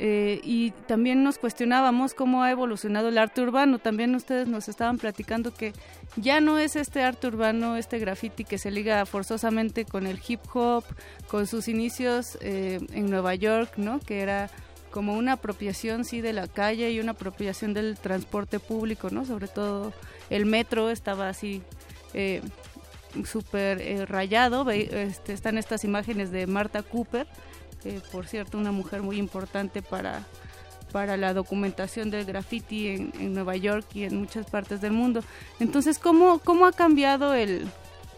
Eh, 0.00 0.40
y 0.44 0.70
también 0.86 1.24
nos 1.24 1.38
cuestionábamos 1.38 2.14
cómo 2.14 2.44
ha 2.44 2.50
evolucionado 2.50 3.08
el 3.08 3.18
arte 3.18 3.40
urbano. 3.42 3.78
También 3.78 4.14
ustedes 4.14 4.46
nos 4.46 4.68
estaban 4.68 4.98
platicando 4.98 5.52
que 5.52 5.72
ya 6.16 6.40
no 6.40 6.58
es 6.58 6.76
este 6.76 7.02
arte 7.02 7.26
urbano, 7.26 7.76
este 7.76 7.98
graffiti 7.98 8.44
que 8.44 8.58
se 8.58 8.70
liga 8.70 9.04
forzosamente 9.06 9.84
con 9.84 10.06
el 10.06 10.20
hip 10.26 10.40
hop, 10.54 10.84
con 11.26 11.46
sus 11.46 11.66
inicios 11.66 12.38
eh, 12.40 12.78
en 12.92 13.10
Nueva 13.10 13.34
York, 13.34 13.72
¿no? 13.76 13.98
Que 13.98 14.20
era 14.20 14.50
como 14.90 15.14
una 15.14 15.34
apropiación, 15.34 16.04
sí, 16.04 16.20
de 16.20 16.32
la 16.32 16.48
calle 16.48 16.90
y 16.90 17.00
una 17.00 17.12
apropiación 17.12 17.74
del 17.74 17.98
transporte 17.98 18.60
público, 18.60 19.10
¿no? 19.10 19.24
Sobre 19.24 19.48
todo 19.48 19.92
el 20.30 20.46
metro 20.46 20.90
estaba 20.90 21.28
así 21.28 21.62
eh, 22.14 22.40
súper 23.24 23.80
eh, 23.80 24.06
rayado. 24.06 24.68
Este, 24.70 25.32
están 25.32 25.58
estas 25.58 25.84
imágenes 25.84 26.30
de 26.30 26.46
Marta 26.46 26.82
Cooper, 26.82 27.26
por 28.10 28.26
cierto, 28.26 28.58
una 28.58 28.72
mujer 28.72 29.02
muy 29.02 29.18
importante 29.18 29.82
para, 29.82 30.24
para 30.92 31.16
la 31.16 31.34
documentación 31.34 32.10
del 32.10 32.24
graffiti 32.24 32.88
en, 32.88 33.34
Nueva 33.34 33.56
York 33.56 33.86
y 33.94 34.04
en 34.04 34.16
muchas 34.16 34.50
partes 34.50 34.80
del 34.80 34.92
mundo. 34.92 35.22
Entonces, 35.60 35.98
¿cómo, 35.98 36.38
cómo 36.40 36.66
ha 36.66 36.72
cambiado 36.72 37.34
el, 37.34 37.68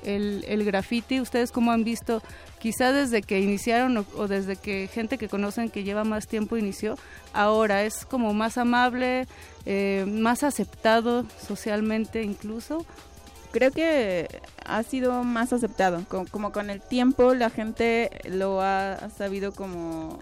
el, 0.02 0.64
graffiti? 0.64 1.20
¿Ustedes 1.20 1.52
cómo 1.52 1.72
han 1.72 1.84
visto, 1.84 2.22
quizá 2.58 2.92
desde 2.92 3.22
que 3.22 3.40
iniciaron 3.40 3.96
o, 3.98 4.06
o 4.16 4.28
desde 4.28 4.56
que 4.56 4.88
gente 4.92 5.18
que 5.18 5.28
conocen 5.28 5.70
que 5.70 5.84
lleva 5.84 6.04
más 6.04 6.26
tiempo 6.26 6.56
inició, 6.56 6.96
ahora 7.32 7.84
es 7.84 8.04
como 8.06 8.32
más 8.34 8.58
amable, 8.58 9.26
eh, 9.66 10.04
más 10.08 10.42
aceptado 10.42 11.26
socialmente 11.46 12.22
incluso? 12.22 12.86
Creo 13.50 13.70
que 13.70 14.28
ha 14.64 14.82
sido 14.82 15.24
más 15.24 15.52
aceptado. 15.52 16.02
Co- 16.08 16.26
como, 16.30 16.52
con 16.52 16.70
el 16.70 16.80
tiempo 16.80 17.34
la 17.34 17.50
gente 17.50 18.10
lo 18.28 18.60
ha 18.62 19.08
sabido 19.16 19.52
como 19.52 20.18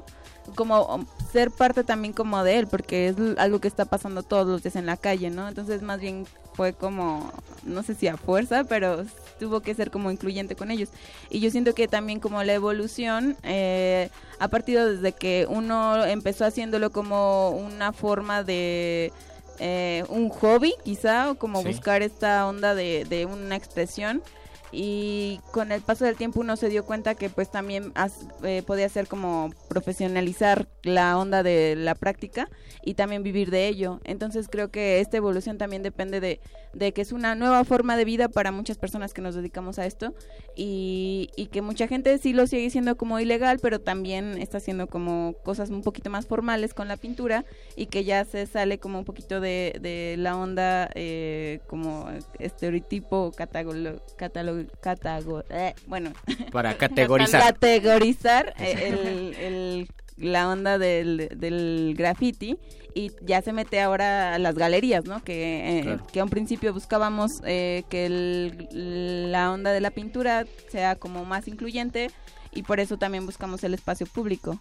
como 0.54 1.06
ser 1.30 1.50
parte 1.50 1.84
también 1.84 2.14
como 2.14 2.42
de 2.42 2.58
él 2.58 2.66
porque 2.68 3.08
es 3.08 3.16
algo 3.36 3.60
que 3.60 3.68
está 3.68 3.84
pasando 3.84 4.22
todos 4.22 4.46
los 4.46 4.62
días 4.62 4.76
en 4.76 4.86
la 4.86 4.96
calle 4.96 5.28
no 5.28 5.46
entonces 5.46 5.82
más 5.82 6.00
bien 6.00 6.26
fue 6.54 6.72
como 6.72 7.30
no 7.64 7.82
sé 7.82 7.94
si 7.94 8.08
a 8.08 8.16
fuerza 8.16 8.64
pero 8.64 9.04
tuvo 9.38 9.60
que 9.60 9.74
ser 9.74 9.90
como 9.90 10.10
incluyente 10.10 10.56
con 10.56 10.70
ellos. 10.70 10.88
Y 11.30 11.40
yo 11.40 11.50
siento 11.50 11.74
que 11.74 11.86
también 11.86 12.18
como 12.18 12.42
la 12.42 12.54
evolución 12.54 13.36
eh, 13.42 14.08
ha 14.40 14.48
partido 14.48 14.86
desde 14.90 15.12
que 15.12 15.46
uno 15.48 16.04
empezó 16.06 16.44
haciéndolo 16.46 16.90
como 16.90 17.50
una 17.50 17.92
forma 17.92 18.42
de 18.42 19.12
eh, 19.60 20.04
un 20.08 20.28
hobby 20.28 20.74
quizá 20.84 21.30
o 21.30 21.34
como 21.36 21.62
Sí. 21.62 21.68
buscar 21.68 22.02
esta 22.02 22.46
onda 22.46 22.74
de, 22.74 23.04
de 23.08 23.26
una 23.26 23.56
expresión 23.56 24.22
y 24.70 25.40
con 25.52 25.72
el 25.72 25.80
paso 25.80 26.04
del 26.04 26.16
tiempo 26.16 26.40
uno 26.40 26.56
se 26.56 26.68
dio 26.68 26.84
cuenta 26.84 27.14
que 27.14 27.30
pues 27.30 27.50
también 27.50 27.92
as- 27.94 28.26
eh, 28.42 28.62
podía 28.66 28.88
ser 28.88 29.06
como 29.08 29.50
profesionalizar 29.68 30.68
la 30.82 31.16
onda 31.18 31.42
de 31.42 31.74
la 31.76 31.94
práctica 31.94 32.48
y 32.84 32.94
también 32.94 33.22
vivir 33.22 33.50
de 33.50 33.66
ello. 33.68 34.00
Entonces 34.04 34.48
creo 34.50 34.70
que 34.70 35.00
esta 35.00 35.16
evolución 35.16 35.58
también 35.58 35.82
depende 35.82 36.20
de, 36.20 36.40
de 36.74 36.92
que 36.92 37.00
es 37.02 37.12
una 37.12 37.34
nueva 37.34 37.64
forma 37.64 37.96
de 37.96 38.04
vida 38.04 38.28
para 38.28 38.52
muchas 38.52 38.76
personas 38.78 39.14
que 39.14 39.22
nos 39.22 39.34
dedicamos 39.34 39.78
a 39.78 39.86
esto 39.86 40.14
y, 40.56 41.30
y 41.36 41.46
que 41.46 41.62
mucha 41.62 41.88
gente 41.88 42.18
sí 42.18 42.32
lo 42.32 42.46
sigue 42.46 42.70
siendo 42.70 42.96
como 42.96 43.20
ilegal 43.20 43.58
pero 43.62 43.80
también 43.80 44.36
está 44.38 44.58
haciendo 44.58 44.86
como 44.86 45.34
cosas 45.44 45.70
un 45.70 45.82
poquito 45.82 46.10
más 46.10 46.26
formales 46.26 46.74
con 46.74 46.88
la 46.88 46.96
pintura 46.96 47.44
y 47.76 47.86
que 47.86 48.04
ya 48.04 48.24
se 48.24 48.46
sale 48.46 48.78
como 48.78 48.98
un 48.98 49.04
poquito 49.04 49.40
de, 49.40 49.78
de 49.80 50.16
la 50.18 50.36
onda 50.36 50.90
eh, 50.94 51.60
como 51.68 52.08
estereotipo 52.38 53.32
catagolo, 53.36 54.02
catalo- 54.16 54.57
catago- 54.80 55.44
eh, 55.50 55.74
bueno 55.86 56.12
Para 56.52 56.74
categorizar. 56.78 57.42
categorizar 57.42 58.54
eh, 58.58 58.88
el- 58.88 59.34
el- 59.44 59.88
la 60.16 60.48
onda 60.48 60.78
del, 60.78 61.28
del 61.36 61.94
graffiti 61.96 62.58
y 62.94 63.12
ya 63.24 63.40
se 63.42 63.52
mete 63.52 63.80
ahora 63.80 64.34
a 64.34 64.38
las 64.40 64.56
galerías, 64.56 65.04
¿no? 65.04 65.22
Que, 65.22 65.78
eh, 65.78 65.82
Claro. 65.82 66.06
que 66.12 66.18
a 66.20 66.24
un 66.24 66.30
principio 66.30 66.74
buscábamos 66.74 67.40
eh, 67.44 67.84
que 67.88 68.06
el- 68.06 69.30
la 69.30 69.52
onda 69.52 69.70
de 69.72 69.80
la 69.80 69.90
pintura 69.92 70.44
sea 70.68 70.96
como 70.96 71.24
más 71.24 71.46
incluyente 71.46 72.10
y 72.52 72.64
por 72.64 72.80
eso 72.80 72.96
también 72.96 73.26
buscamos 73.26 73.62
el 73.62 73.74
espacio 73.74 74.06
público 74.06 74.58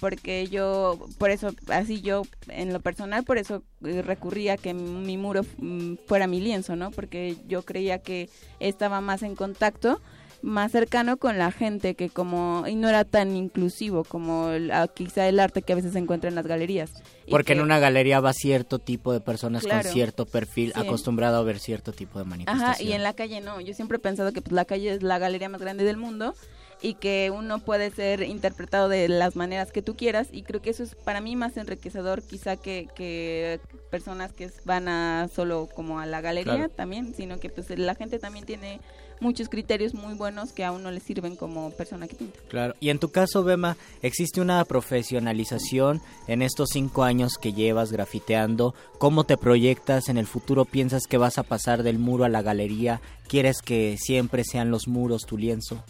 porque 0.00 0.46
yo, 0.48 0.98
por 1.18 1.30
eso, 1.30 1.50
así 1.68 2.00
yo, 2.00 2.22
en 2.48 2.72
lo 2.72 2.80
personal, 2.80 3.24
por 3.24 3.38
eso 3.38 3.62
eh, 3.84 4.02
recurría 4.02 4.54
a 4.54 4.56
que 4.56 4.74
mi 4.74 5.16
muro 5.16 5.42
mm, 5.58 5.94
fuera 6.06 6.26
mi 6.26 6.40
lienzo, 6.40 6.76
¿no? 6.76 6.90
Porque 6.90 7.36
yo 7.46 7.62
creía 7.62 7.98
que 7.98 8.28
estaba 8.60 9.00
más 9.00 9.22
en 9.22 9.34
contacto, 9.34 10.00
más 10.40 10.70
cercano 10.70 11.16
con 11.16 11.36
la 11.36 11.50
gente, 11.50 11.96
que 11.96 12.10
como, 12.10 12.64
y 12.68 12.76
no 12.76 12.88
era 12.88 13.04
tan 13.04 13.34
inclusivo 13.34 14.04
como 14.04 14.50
el- 14.50 14.70
ah, 14.70 14.86
quizá 14.86 15.26
el 15.28 15.40
arte 15.40 15.62
que 15.62 15.72
a 15.72 15.76
veces 15.76 15.94
se 15.94 15.98
encuentra 15.98 16.28
en 16.28 16.36
las 16.36 16.46
galerías. 16.46 16.92
Porque 17.28 17.54
en 17.54 17.60
una 17.60 17.80
galería 17.80 18.20
va 18.20 18.32
cierto 18.32 18.78
tipo 18.78 19.12
de 19.12 19.20
personas 19.20 19.64
Claro. 19.64 19.82
con 19.82 19.92
cierto 19.92 20.26
perfil, 20.26 20.72
Sí. 20.74 20.80
acostumbrado 20.80 21.38
a 21.38 21.42
ver 21.42 21.58
cierto 21.58 21.90
tipo 21.90 22.20
de 22.20 22.24
manifestación. 22.24 22.70
Ajá, 22.70 22.80
y 22.82 22.92
en 22.92 23.02
la 23.02 23.14
calle 23.14 23.40
no. 23.40 23.60
Yo 23.60 23.74
siempre 23.74 23.96
he 23.96 24.00
pensado 24.00 24.32
que 24.32 24.40
pues 24.40 24.52
la 24.52 24.64
calle 24.64 24.92
es 24.94 25.02
la 25.02 25.18
galería 25.18 25.48
más 25.48 25.60
grande 25.60 25.82
del 25.82 25.96
mundo 25.96 26.34
y 26.80 26.94
que 26.94 27.32
uno 27.34 27.58
puede 27.58 27.90
ser 27.90 28.22
interpretado 28.22 28.88
de 28.88 29.08
las 29.08 29.34
maneras 29.36 29.72
que 29.72 29.82
tú 29.82 29.96
quieras 29.96 30.28
y 30.30 30.42
creo 30.42 30.62
que 30.62 30.70
eso 30.70 30.82
es 30.82 30.94
para 30.94 31.20
mí 31.20 31.34
más 31.36 31.56
enriquecedor 31.56 32.22
quizá 32.22 32.56
que, 32.56 32.88
que 32.94 33.60
personas 33.90 34.32
que 34.32 34.50
van 34.64 34.88
a 34.88 35.28
solo 35.34 35.68
como 35.74 35.98
a 35.98 36.06
la 36.06 36.20
galería 36.20 36.54
Claro. 36.54 36.70
también, 36.70 37.14
sino 37.16 37.40
que 37.40 37.48
pues 37.50 37.70
la 37.76 37.94
gente 37.94 38.18
también 38.18 38.44
tiene 38.44 38.80
muchos 39.20 39.48
criterios 39.48 39.94
muy 39.94 40.14
buenos 40.14 40.52
que 40.52 40.64
a 40.64 40.70
uno 40.70 40.92
le 40.92 41.00
sirven 41.00 41.34
como 41.34 41.70
persona 41.72 42.06
que 42.06 42.14
pinta. 42.14 42.38
Claro. 42.48 42.74
Y 42.78 42.90
en 42.90 43.00
tu 43.00 43.08
caso, 43.10 43.42
Bema, 43.42 43.76
¿existe 44.02 44.40
una 44.40 44.64
profesionalización 44.64 46.00
en 46.28 46.42
estos 46.42 46.68
cinco 46.72 47.02
años 47.02 47.32
que 47.40 47.52
llevas 47.52 47.90
grafiteando? 47.90 48.74
¿Cómo 48.98 49.24
te 49.24 49.36
proyectas 49.36 50.08
en 50.08 50.18
el 50.18 50.26
futuro? 50.26 50.64
¿Piensas 50.64 51.06
que 51.08 51.18
vas 51.18 51.38
a 51.38 51.42
pasar 51.42 51.82
del 51.82 51.98
muro 51.98 52.24
a 52.24 52.28
la 52.28 52.42
galería? 52.42 53.00
¿Quieres 53.26 53.60
que 53.60 53.96
siempre 53.98 54.44
sean 54.44 54.70
los 54.70 54.86
muros 54.86 55.22
tu 55.26 55.36
lienzo? 55.36 55.82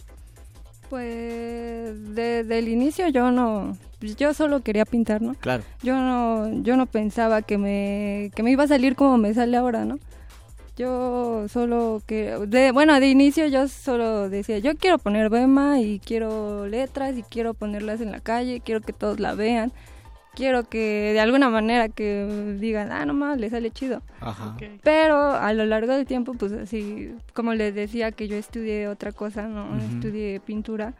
Pues 0.89 2.15
desde 2.15 2.59
el 2.59 2.67
inicio 2.67 3.07
yo 3.09 3.31
no, 3.31 3.77
yo 4.01 4.33
solo 4.33 4.61
quería 4.61 4.85
pintar, 4.85 5.21
¿no? 5.21 5.35
Claro. 5.35 5.63
Yo 5.83 5.95
no, 5.95 6.63
yo 6.63 6.77
no 6.77 6.85
pensaba 6.87 7.41
que 7.41 7.57
me, 7.57 8.31
que 8.35 8.43
me 8.43 8.51
iba 8.51 8.63
a 8.63 8.67
salir 8.67 8.95
como 8.95 9.17
me 9.17 9.33
sale 9.33 9.55
ahora, 9.57 9.85
¿no? 9.85 9.99
Yo 10.77 11.45
solo 11.49 12.01
que, 12.07 12.37
de, 12.47 12.71
bueno, 12.71 12.97
de 12.99 13.07
inicio 13.09 13.47
yo 13.47 13.67
solo 13.67 14.29
decía, 14.29 14.59
yo 14.59 14.77
quiero 14.77 14.97
poner 14.97 15.29
Bema 15.29 15.81
y 15.81 15.99
quiero 15.99 16.67
letras 16.67 17.17
y 17.17 17.23
quiero 17.23 17.53
ponerlas 17.53 17.99
en 17.99 18.11
la 18.11 18.21
calle, 18.21 18.61
quiero 18.61 18.79
que 18.79 18.93
todos 18.93 19.19
la 19.19 19.35
vean, 19.35 19.73
quiero 20.35 20.63
que 20.63 21.11
de 21.13 21.19
alguna 21.19 21.49
manera 21.49 21.89
que 21.89 22.55
digan, 22.59 22.91
ah, 22.91 23.05
no 23.05 23.13
más, 23.13 23.37
le 23.39 23.49
sale 23.49 23.71
chido. 23.71 24.01
Ajá. 24.21 24.55
Pero 24.83 25.33
a 25.33 25.53
lo 25.53 25.65
largo 25.65 25.93
del 25.93 26.05
tiempo, 26.05 26.33
pues 26.33 26.51
así, 26.53 27.11
como 27.33 27.53
les 27.53 27.73
decía 27.75 28.11
que 28.11 28.27
yo 28.27 28.37
estudié 28.37 28.87
otra 28.87 29.11
cosa, 29.11 29.47
no 29.47 29.65
Ujú. 29.75 29.95
estudié 29.95 30.39
pintura, 30.39 30.93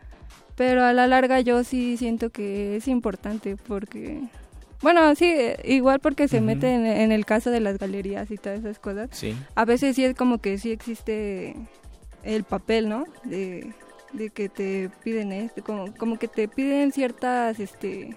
pero 0.56 0.84
a 0.84 0.92
la 0.94 1.08
larga 1.08 1.40
yo 1.40 1.64
sí 1.64 1.96
siento 1.98 2.32
que 2.32 2.76
es 2.76 2.88
importante 2.88 3.56
porque, 3.56 4.22
bueno, 4.82 5.16
sí, 5.16 5.26
eh, 5.26 5.58
igual 5.66 6.00
porque 6.00 6.28
se 6.28 6.42
mete 6.42 6.74
en, 6.74 6.86
en 6.86 7.12
el 7.12 7.26
caso 7.26 7.50
de 7.50 7.62
las 7.62 7.78
galerías 7.78 8.30
y 8.32 8.38
todas 8.38 8.60
esas 8.60 8.78
cosas. 8.80 9.10
Sí. 9.12 9.36
A 9.56 9.64
veces 9.66 9.96
sí 9.96 10.04
es 10.04 10.16
como 10.16 10.40
que 10.40 10.58
sí 10.58 10.72
existe 10.72 11.56
el 12.24 12.44
papel, 12.44 12.90
¿no? 12.90 13.06
De, 13.24 13.74
de 14.12 14.30
que 14.32 14.50
te 14.50 14.90
piden 15.04 15.32
esto, 15.32 15.64
como, 15.64 15.94
como 15.96 16.18
que 16.20 16.28
te 16.28 16.48
piden 16.50 16.92
ciertas, 16.92 17.60
este, 17.60 18.16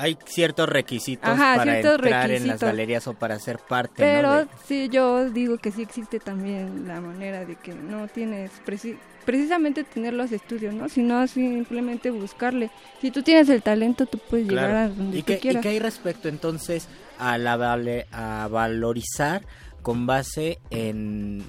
Hay 0.00 0.16
ciertos 0.26 0.68
requisitos 0.68 1.28
Ajá, 1.28 1.56
para 1.56 1.72
ciertos 1.80 1.94
entrar 2.06 2.30
en 2.30 2.46
las 2.46 2.60
galerías 2.60 3.06
o 3.08 3.14
para 3.14 3.38
ser 3.40 3.58
parte, 3.58 3.94
Pero 3.96 4.22
¿no? 4.30 4.36
de- 4.36 4.46
sí, 4.66 4.88
yo 4.88 5.28
digo 5.30 5.58
que 5.58 5.72
sí 5.72 5.82
existe 5.82 6.20
también 6.20 6.86
la 6.86 7.00
manera 7.00 7.44
de 7.44 7.56
que 7.56 7.74
no 7.74 8.06
tienes 8.06 8.52
preci- 8.64 8.96
precisamente 9.24 9.82
tener 9.82 10.14
los 10.14 10.30
estudios, 10.30 10.72
¿no? 10.72 10.88
Sino 10.88 11.26
simplemente 11.26 12.10
buscarle. 12.12 12.70
Si 13.00 13.10
tú 13.10 13.22
tienes 13.22 13.48
el 13.48 13.60
talento, 13.62 14.06
tú 14.06 14.18
puedes 14.30 14.46
llegar 14.48 14.70
a 14.70 14.88
donde 14.88 15.18
¿Y 15.18 15.22
tú 15.22 15.26
qué, 15.26 15.34
¿Y 15.34 15.38
quieras. 15.40 15.62
qué 15.62 15.68
hay 15.70 15.78
respecto 15.80 16.28
entonces 16.28 16.88
a, 17.18 17.36
la 17.36 17.56
vale- 17.56 18.06
a 18.12 18.46
valorizar 18.50 19.42
con 19.82 20.06
base 20.06 20.58
en, 20.70 21.42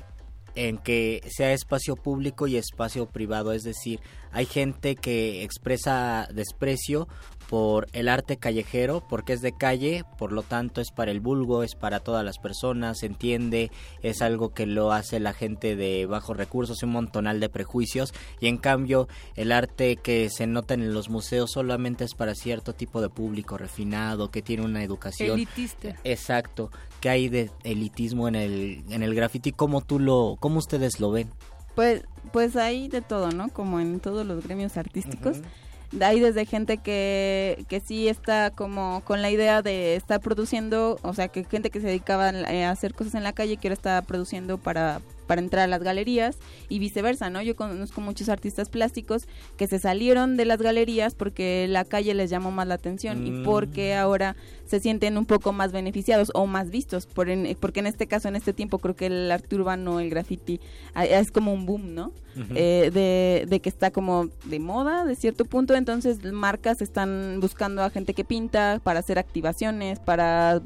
en 0.55 0.77
que 0.79 1.21
sea 1.29 1.53
espacio 1.53 1.95
público 1.95 2.47
y 2.47 2.57
espacio 2.57 3.05
privado? 3.05 3.53
Es 3.53 3.63
decir, 3.63 3.99
hay 4.31 4.45
gente 4.47 4.95
que 4.95 5.43
expresa 5.43 6.27
desprecio 6.33 7.07
por 7.49 7.87
el 7.93 8.09
arte 8.09 8.37
callejero, 8.37 9.03
porque 9.09 9.33
es 9.33 9.41
de 9.41 9.53
calle, 9.53 10.03
por 10.19 10.31
lo 10.31 10.43
tanto 10.43 10.81
es 10.81 10.91
para 10.91 11.09
el 11.09 11.19
vulgo, 11.19 11.63
es 11.63 11.73
para 11.73 11.99
todas 11.99 12.23
las 12.23 12.37
personas, 12.37 12.99
se 12.99 13.07
entiende, 13.07 13.71
es 14.03 14.21
algo 14.21 14.53
que 14.53 14.67
lo 14.67 14.91
hace 14.91 15.19
la 15.19 15.33
gente 15.33 15.75
de 15.75 16.05
bajos 16.05 16.37
recursos, 16.37 16.83
un 16.83 16.91
montonal 16.91 17.39
de 17.39 17.49
prejuicios, 17.49 18.13
y 18.39 18.47
en 18.47 18.57
cambio 18.57 19.07
el 19.35 19.51
arte 19.51 19.95
que 19.95 20.29
se 20.29 20.45
nota 20.45 20.75
en 20.75 20.93
los 20.93 21.09
museos 21.09 21.49
solamente 21.51 22.03
es 22.03 22.13
para 22.13 22.35
cierto 22.35 22.73
tipo 22.73 23.01
de 23.01 23.09
público 23.09 23.57
refinado, 23.57 24.29
que 24.29 24.43
tiene 24.43 24.63
una 24.63 24.83
educación. 24.83 25.31
Elitista. 25.31 25.95
Exacto, 26.03 26.69
que 27.01 27.09
hay 27.09 27.29
de 27.29 27.49
elitismo 27.63 28.27
en 28.27 28.35
el, 28.35 28.83
en 28.91 29.01
el 29.01 29.15
graffiti, 29.15 29.53
¿cómo 29.53 29.81
tú 29.81 29.97
lo, 29.97 30.37
cómo 30.39 30.59
ustedes 30.59 30.99
lo 30.99 31.09
ven? 31.09 31.31
Pues, 31.73 32.03
pues 32.31 32.55
hay 32.55 32.89
de 32.89 33.01
todo, 33.01 33.31
¿no? 33.31 33.49
Como 33.49 33.79
en 33.79 33.99
todos 33.99 34.23
los 34.23 34.43
gremios 34.43 34.77
artísticos. 34.77 35.37
Hay 36.01 36.19
desde 36.19 36.45
gente 36.45 36.77
que, 36.77 37.65
que 37.67 37.79
sí 37.79 38.07
está 38.07 38.51
como 38.51 39.01
con 39.05 39.21
la 39.21 39.31
idea 39.31 39.61
de 39.61 39.95
estar 39.95 40.19
produciendo, 40.19 40.99
o 41.01 41.13
sea, 41.13 41.29
que 41.29 41.43
gente 41.43 41.71
que 41.71 41.81
se 41.81 41.87
dedicaba 41.87 42.29
a 42.29 42.69
hacer 42.69 42.93
cosas 42.93 43.15
en 43.15 43.23
la 43.23 43.33
calle 43.33 43.57
quiere 43.57 43.73
estar 43.73 44.05
produciendo 44.05 44.57
para, 44.57 45.01
para 45.29 45.41
entrar 45.41 45.65
a 45.65 45.67
las 45.67 45.83
galerías 45.83 46.37
y 46.69 46.79
viceversa, 46.79 47.29
¿no? 47.29 47.39
Yo 47.43 47.55
conozco 47.55 48.01
muchos 48.01 48.29
artistas 48.29 48.67
plásticos 48.67 49.27
que 49.57 49.67
se 49.67 49.77
salieron 49.77 50.37
de 50.37 50.45
las 50.45 50.59
galerías 50.59 51.13
porque 51.13 51.67
la 51.69 51.85
calle 51.85 52.15
les 52.15 52.31
llamó 52.31 52.49
más 52.49 52.65
la 52.67 52.73
atención 52.73 53.27
y 53.27 53.29
Mm. 53.29 53.43
porque 53.43 53.93
ahora 53.95 54.35
se 54.65 54.79
sienten 54.79 55.19
un 55.19 55.27
poco 55.27 55.53
más 55.53 55.71
beneficiados 55.71 56.31
o 56.33 56.47
más 56.47 56.71
vistos, 56.71 57.05
por 57.05 57.29
en- 57.29 57.55
porque 57.59 57.79
en 57.79 57.85
este 57.85 58.07
caso, 58.07 58.27
en 58.27 58.35
este 58.35 58.53
tiempo, 58.53 58.79
creo 58.79 58.95
que 58.95 59.05
el 59.05 59.31
arte 59.31 59.55
urbano, 59.55 59.99
el 59.99 60.09
graffiti, 60.09 60.59
es 60.99 61.29
como 61.31 61.53
un 61.53 61.67
boom, 61.67 61.93
¿no? 61.93 62.11
Eh, 62.55 62.89
de, 62.93 63.45
de 63.49 63.59
que 63.59 63.67
está 63.69 63.91
como 63.91 64.29
de 64.45 64.59
moda 64.59 65.03
de 65.05 65.15
cierto 65.15 65.43
punto, 65.45 65.75
entonces 65.75 66.23
marcas 66.31 66.81
están 66.81 67.39
buscando 67.41 67.83
a 67.83 67.89
gente 67.91 68.13
que 68.13 68.23
pinta 68.23 68.79
para 68.83 68.99
hacer 68.99 69.19
activaciones, 69.19 69.99
para 69.99 70.61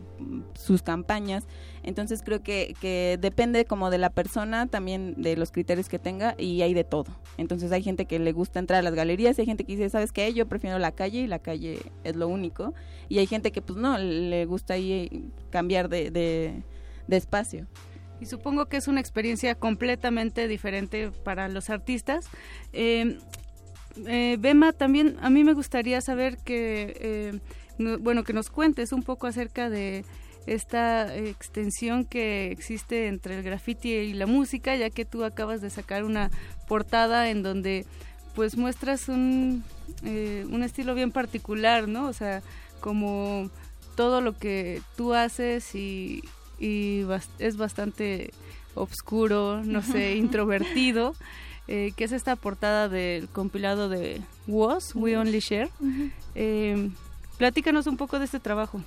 sus 0.53 0.83
campañas. 0.83 1.43
Entonces 1.83 2.23
creo 2.23 2.41
que, 2.41 2.75
que 2.79 3.17
depende 3.21 3.65
como 3.65 3.89
de 3.89 3.97
la 3.97 4.09
persona, 4.09 4.67
también 4.67 5.15
de 5.21 5.35
los 5.35 5.51
criterios 5.51 5.89
que 5.89 5.99
tenga 5.99 6.33
y 6.37 6.61
hay 6.61 6.73
de 6.73 6.83
todo. 6.85 7.11
Entonces 7.37 7.71
hay 7.71 7.83
gente 7.83 8.05
que 8.05 8.19
le 8.19 8.31
gusta 8.31 8.59
entrar 8.59 8.79
a 8.79 8.81
las 8.83 8.95
galerías, 8.95 9.37
hay 9.37 9.45
gente 9.45 9.65
que 9.65 9.73
dice, 9.73 9.89
¿sabes 9.89 10.11
qué? 10.11 10.33
Yo 10.33 10.47
prefiero 10.47 10.79
la 10.79 10.91
calle 10.93 11.19
y 11.19 11.27
la 11.27 11.39
calle 11.39 11.79
es 12.03 12.15
lo 12.15 12.27
único. 12.27 12.73
Y 13.09 13.19
hay 13.19 13.27
gente 13.27 13.51
que 13.51 13.61
pues 13.61 13.77
no, 13.77 13.97
le 13.97 14.45
gusta 14.45 14.75
ahí 14.75 15.29
cambiar 15.49 15.89
de, 15.89 16.09
de, 16.09 16.63
espacio. 17.17 17.67
Y 18.21 18.25
supongo 18.25 18.67
que 18.67 18.77
es 18.77 18.87
una 18.87 19.01
experiencia 19.01 19.53
completamente 19.55 20.47
diferente 20.47 21.11
para 21.23 21.49
los 21.49 21.69
artistas. 21.69 22.27
Eh, 22.71 23.17
eh, 24.07 24.37
Bema, 24.39 24.71
también 24.71 25.17
a 25.21 25.29
mí 25.29 25.43
me 25.43 25.53
gustaría 25.53 26.01
saber 26.01 26.37
que, 26.37 26.95
eh, 26.99 27.39
no- 27.77 27.99
bueno, 27.99 28.23
que 28.23 28.33
nos 28.33 28.49
cuentes 28.49 28.91
un 28.93 29.03
poco 29.03 29.27
acerca 29.27 29.69
de 29.69 30.05
esta 30.45 31.15
extensión 31.15 32.05
que 32.05 32.51
existe 32.51 33.07
entre 33.07 33.35
el 33.37 33.43
graffiti 33.43 33.89
y 33.93 34.13
la 34.13 34.25
música, 34.27 34.75
ya 34.75 34.89
que 34.89 35.05
tú 35.05 35.23
acabas 35.23 35.61
de 35.61 35.69
sacar 35.69 36.03
una 36.03 36.31
portada 36.67 37.29
en 37.29 37.43
donde 37.43 37.85
pues 38.35 38.57
muestras 38.57 39.07
un, 39.09 39.63
eh, 40.03 40.45
un 40.49 40.63
estilo 40.63 40.95
bien 40.95 41.11
particular, 41.11 41.87
¿no? 41.87 42.07
O 42.07 42.13
sea, 42.13 42.41
como 42.79 43.49
todo 43.95 44.21
lo 44.21 44.35
que 44.37 44.81
tú 44.97 45.13
haces 45.13 45.75
y, 45.75 46.23
y 46.59 47.03
bas- 47.03 47.29
es 47.39 47.57
bastante 47.57 48.31
obscuro, 48.75 49.61
no 49.63 49.83
sé, 49.83 50.15
introvertido, 50.15 51.15
eh, 51.67 51.91
que 51.95 52.03
es 52.05 52.11
esta 52.11 52.35
portada 52.35 52.89
del 52.89 53.27
compilado 53.29 53.87
de 53.87 54.19
Was, 54.47 54.95
We 54.95 55.15
Only 55.15 55.39
Share. 55.39 55.69
Eh, 56.35 56.89
platícanos 57.37 57.85
un 57.87 57.97
poco 57.97 58.17
de 58.19 58.25
este 58.25 58.39
trabajo. 58.39 58.81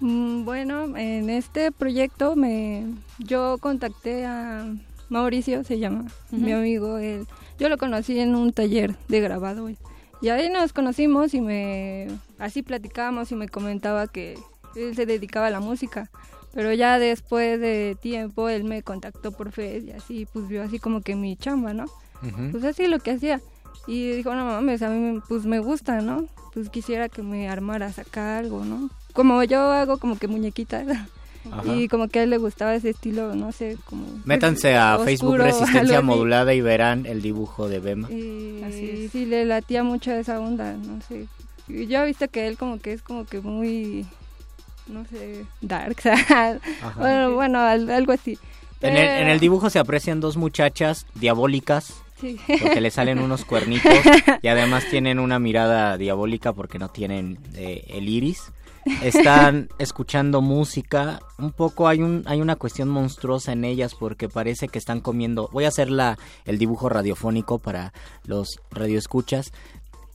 Mm, 0.00 0.44
Bueno, 0.44 0.96
en 0.96 1.30
este 1.30 1.72
proyecto 1.72 2.36
me 2.36 2.86
yo 3.18 3.56
contacté 3.58 4.26
a 4.26 4.66
Mauricio, 5.08 5.64
se 5.64 5.78
llama, 5.78 6.04
mi 6.30 6.52
amigo. 6.52 6.98
Él, 6.98 7.26
yo 7.58 7.68
lo 7.68 7.78
conocí 7.78 8.18
en 8.18 8.34
un 8.34 8.52
taller 8.52 8.96
de 9.08 9.20
grabado. 9.20 9.70
Y- 9.70 9.78
ahí 10.28 10.50
nos 10.50 10.72
conocimos 10.72 11.34
y 11.34 11.40
me 11.40 12.08
así 12.38 12.62
platicábamos 12.62 13.30
y 13.32 13.34
me 13.36 13.48
comentaba 13.48 14.06
que 14.08 14.36
él 14.74 14.94
se 14.96 15.06
dedicaba 15.06 15.46
a 15.46 15.50
la 15.50 15.60
música. 15.60 16.10
Pero 16.52 16.72
ya 16.72 16.98
después 16.98 17.60
de 17.60 17.96
tiempo 18.00 18.48
él 18.48 18.64
me 18.64 18.82
contactó 18.82 19.30
por 19.32 19.52
Facebook 19.52 19.88
y 19.88 19.92
así 19.92 20.26
pues 20.32 20.48
vio 20.48 20.62
así 20.62 20.78
como 20.78 21.02
que 21.02 21.14
mi 21.14 21.36
chamba, 21.36 21.74
¿no? 21.74 21.84
Pues 22.50 22.64
así 22.64 22.86
lo 22.86 22.98
que 22.98 23.12
hacía. 23.12 23.40
Y 23.86 24.12
dijo, 24.12 24.34
no 24.34 24.44
mames, 24.46 24.82
a 24.82 24.88
mí 24.88 24.98
me- 24.98 25.20
pues 25.28 25.44
me 25.44 25.58
gusta, 25.60 26.00
¿no? 26.00 26.26
Pues 26.54 26.70
quisiera 26.70 27.08
que 27.10 27.22
me 27.22 27.48
armara 27.48 27.88
acá 27.96 28.38
algo, 28.38 28.64
¿no? 28.64 28.90
Como 29.16 29.42
yo 29.44 29.60
hago 29.72 29.98
como 29.98 30.16
que 30.18 30.28
muñequitas. 30.28 30.86
Ajá. 31.50 31.62
Y 31.76 31.86
como 31.88 32.08
que 32.08 32.18
a 32.18 32.22
él 32.24 32.30
le 32.30 32.38
gustaba 32.38 32.74
ese 32.74 32.90
estilo, 32.90 33.36
no 33.36 33.52
sé, 33.52 33.76
como... 33.84 34.04
pues, 34.04 34.26
Métanse 34.26 34.76
a 34.76 34.98
Facebook 35.04 35.30
oscuro, 35.34 35.44
Resistencia 35.44 35.98
así. 35.98 36.06
Modulada 36.06 36.52
y 36.54 36.60
verán 36.60 37.06
el 37.06 37.22
dibujo 37.22 37.68
de 37.68 37.78
Bema. 37.78 38.10
Y 38.10 39.08
sí, 39.12 39.26
le 39.26 39.44
latía 39.44 39.84
mucho 39.84 40.10
esa 40.12 40.40
onda, 40.40 40.72
no 40.72 41.00
sé. 41.02 41.26
Y 41.68 41.86
yo 41.86 42.02
he 42.02 42.06
visto 42.06 42.26
que 42.28 42.48
él 42.48 42.56
como 42.58 42.80
que 42.80 42.92
es 42.94 43.02
como 43.02 43.26
que 43.26 43.40
muy, 43.40 44.06
no 44.88 45.04
sé, 45.04 45.44
dark, 45.60 45.96
bueno, 46.98 47.34
bueno, 47.34 47.60
al- 47.60 47.90
algo 47.90 48.12
así. 48.12 48.38
En 48.80 48.96
el, 48.96 49.04
en 49.22 49.28
el 49.28 49.38
dibujo 49.40 49.70
se 49.70 49.78
aprecian 49.78 50.18
dos 50.20 50.36
muchachas 50.36 51.06
diabólicas. 51.14 51.94
Sí. 52.20 52.38
Porque 52.60 52.80
le 52.80 52.90
salen 52.90 53.18
unos 53.18 53.44
cuernitos 53.46 53.92
y 54.42 54.48
además 54.48 54.84
tienen 54.90 55.18
una 55.18 55.38
mirada 55.38 55.96
diabólica 55.98 56.52
porque 56.54 56.78
no 56.78 56.88
tienen 56.88 57.38
eh, 57.54 57.84
el 57.90 58.08
iris. 58.08 58.52
Están 59.02 59.68
escuchando 59.78 60.40
música, 60.40 61.20
un 61.38 61.52
poco 61.52 61.88
hay 61.88 62.02
un 62.02 62.22
hay 62.26 62.40
una 62.40 62.56
cuestión 62.56 62.88
monstruosa 62.88 63.52
en 63.52 63.64
ellas 63.64 63.94
porque 63.94 64.28
parece 64.28 64.68
que 64.68 64.78
están 64.78 65.00
comiendo. 65.00 65.48
Voy 65.52 65.64
a 65.64 65.68
hacer 65.68 65.90
la, 65.90 66.18
el 66.44 66.58
dibujo 66.58 66.88
radiofónico 66.88 67.58
para 67.58 67.92
los 68.24 68.60
radioescuchas. 68.70 69.52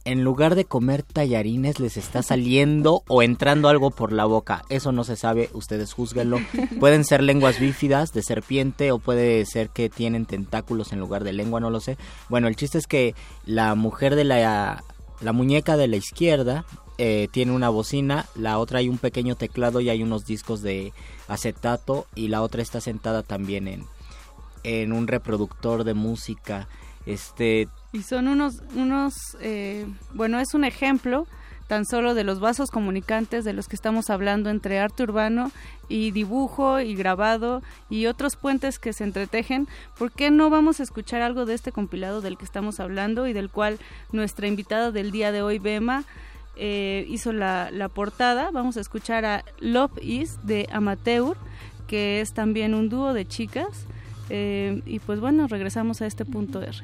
En 0.04 0.24
lugar 0.24 0.56
de 0.56 0.66
comer 0.66 1.04
tallarines 1.04 1.80
les 1.80 1.96
está 1.96 2.24
saliendo 2.24 3.04
o 3.08 3.22
entrando 3.22 3.70
algo 3.70 3.92
por 3.92 4.12
la 4.12 4.26
boca. 4.26 4.64
Eso 4.70 4.92
no 4.92 5.04
se 5.04 5.16
sabe, 5.16 5.50
ustedes 5.54 5.94
juzguenlo. 5.94 6.40
Pueden 6.80 7.06
ser 7.06 7.22
lenguas 7.22 7.60
bífidas 7.60 8.12
de 8.12 8.24
serpiente 8.24 8.92
o 8.92 9.00
puede 9.00 9.46
ser 9.46 9.70
que 9.70 9.90
tienen 9.90 10.26
tentáculos 10.26 10.92
en 10.92 11.00
lugar 11.00 11.24
de 11.24 11.34
lengua, 11.34 11.60
no 11.60 11.70
lo 11.70 11.80
sé. 11.80 11.98
Bueno, 12.30 12.48
el 12.48 12.56
chiste 12.56 12.78
es 12.78 12.88
que 12.88 13.14
la 13.46 13.76
mujer 13.76 14.16
de 14.16 14.24
la 14.24 14.84
la 15.22 15.34
muñeca 15.34 15.78
de 15.78 15.88
la 15.88 15.98
izquierda 15.98 16.66
eh, 17.04 17.30
tiene 17.32 17.52
una 17.52 17.70
bocina, 17.70 18.28
la 18.36 18.60
otra 18.60 18.78
hay 18.78 18.88
un 18.88 19.00
pequeño 19.00 19.34
teclado 19.36 19.82
y 19.82 19.90
hay 19.90 20.04
unos 20.04 20.24
discos 20.28 20.62
de 20.62 20.94
acetato 21.28 22.06
y 22.14 22.28
la 22.28 22.44
otra 22.44 22.62
está 22.62 22.80
sentada 22.80 23.24
también 23.24 23.68
en, 23.68 23.86
en 24.62 24.94
un 24.94 25.08
reproductor 25.08 25.84
de 25.84 25.96
música. 25.96 26.68
Este 27.08 27.68
Y 27.92 28.04
son 28.04 28.28
unos, 28.28 28.62
unos 28.76 29.16
eh, 29.40 29.88
bueno, 30.14 30.40
es 30.40 30.54
un 30.54 30.64
ejemplo 30.64 31.26
tan 31.66 31.86
solo 31.86 32.14
de 32.14 32.24
los 32.24 32.40
vasos 32.40 32.70
comunicantes 32.70 33.46
de 33.46 33.54
los 33.54 33.68
que 33.68 33.78
estamos 33.78 34.12
hablando 34.12 34.52
entre 34.52 34.78
arte 34.78 35.02
urbano 35.02 35.52
y 35.90 36.12
dibujo 36.12 36.82
y 36.82 36.94
grabado 36.94 37.64
y 37.90 38.06
otros 38.06 38.36
puentes 38.36 38.78
que 38.78 38.94
se 38.94 39.06
entretejen, 39.06 39.68
¿por 39.98 40.12
qué 40.12 40.30
no 40.30 40.52
vamos 40.52 40.80
a 40.80 40.84
escuchar 40.84 41.24
algo 41.24 41.48
de 41.48 41.56
este 41.56 41.72
compilado 41.72 42.22
del 42.22 42.38
que 42.38 42.46
estamos 42.46 42.80
hablando 42.80 43.26
y 43.26 43.34
del 43.34 43.50
cual 43.50 43.80
nuestra 44.12 44.46
invitada 44.46 44.92
del 44.92 45.10
día 45.10 45.32
de 45.32 45.42
hoy, 45.42 45.58
Bema, 45.58 46.04
eh, 46.56 47.06
hizo 47.10 47.34
la, 47.34 47.70
la 47.72 47.90
portada? 47.90 48.52
Vamos 48.52 48.78
a 48.78 48.82
escuchar 48.82 49.26
a 49.26 49.44
Love 49.60 49.98
Is 50.02 50.40
de 50.44 50.68
Amateur, 50.72 51.36
que 51.88 52.22
es 52.22 52.34
también 52.34 52.74
un 52.74 52.90
dúo 52.90 53.14
de 53.14 53.28
chicas. 53.28 53.88
Eh, 54.30 54.82
y 54.86 55.00
pues 55.00 55.20
bueno, 55.20 55.48
regresamos 55.48 56.02
a 56.02 56.06
este 56.06 56.24
punto 56.24 56.62
R. 56.62 56.78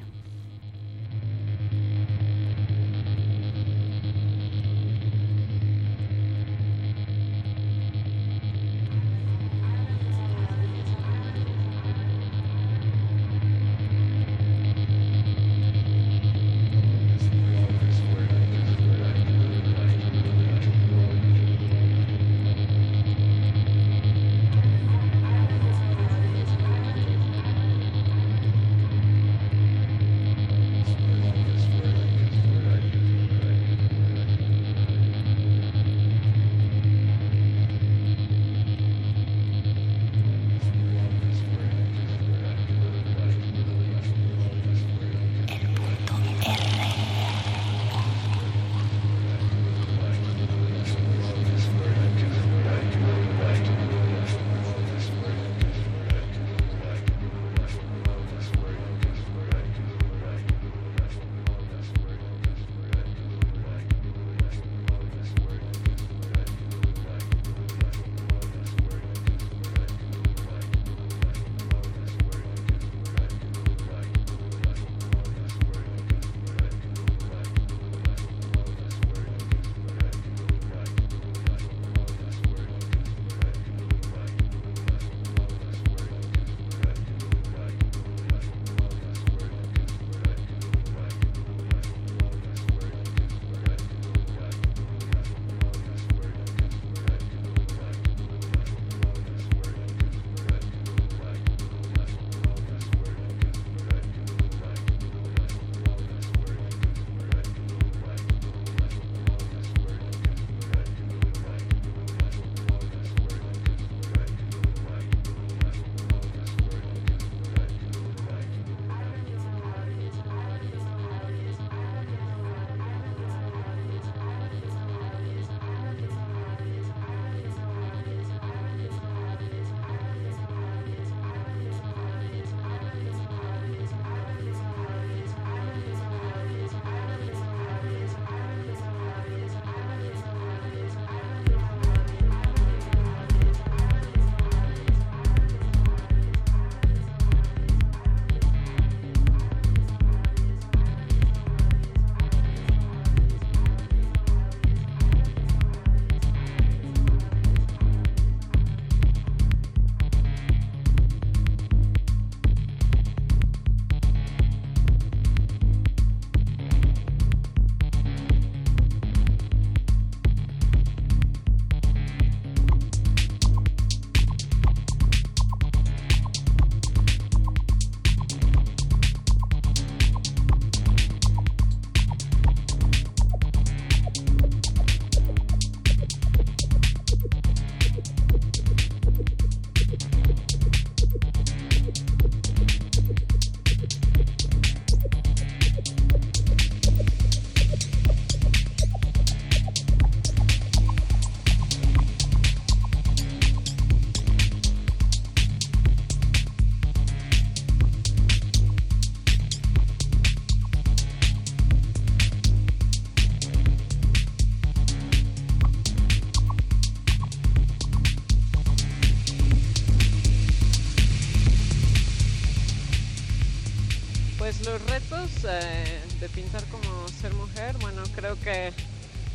los 224.68 224.86
retos 224.86 225.46
eh, 225.46 226.02
de 226.20 226.28
pintar 226.30 226.62
como 226.66 227.08
ser 227.08 227.34
mujer, 227.34 227.78
bueno, 227.80 228.04
creo 228.16 228.38
que 228.42 228.74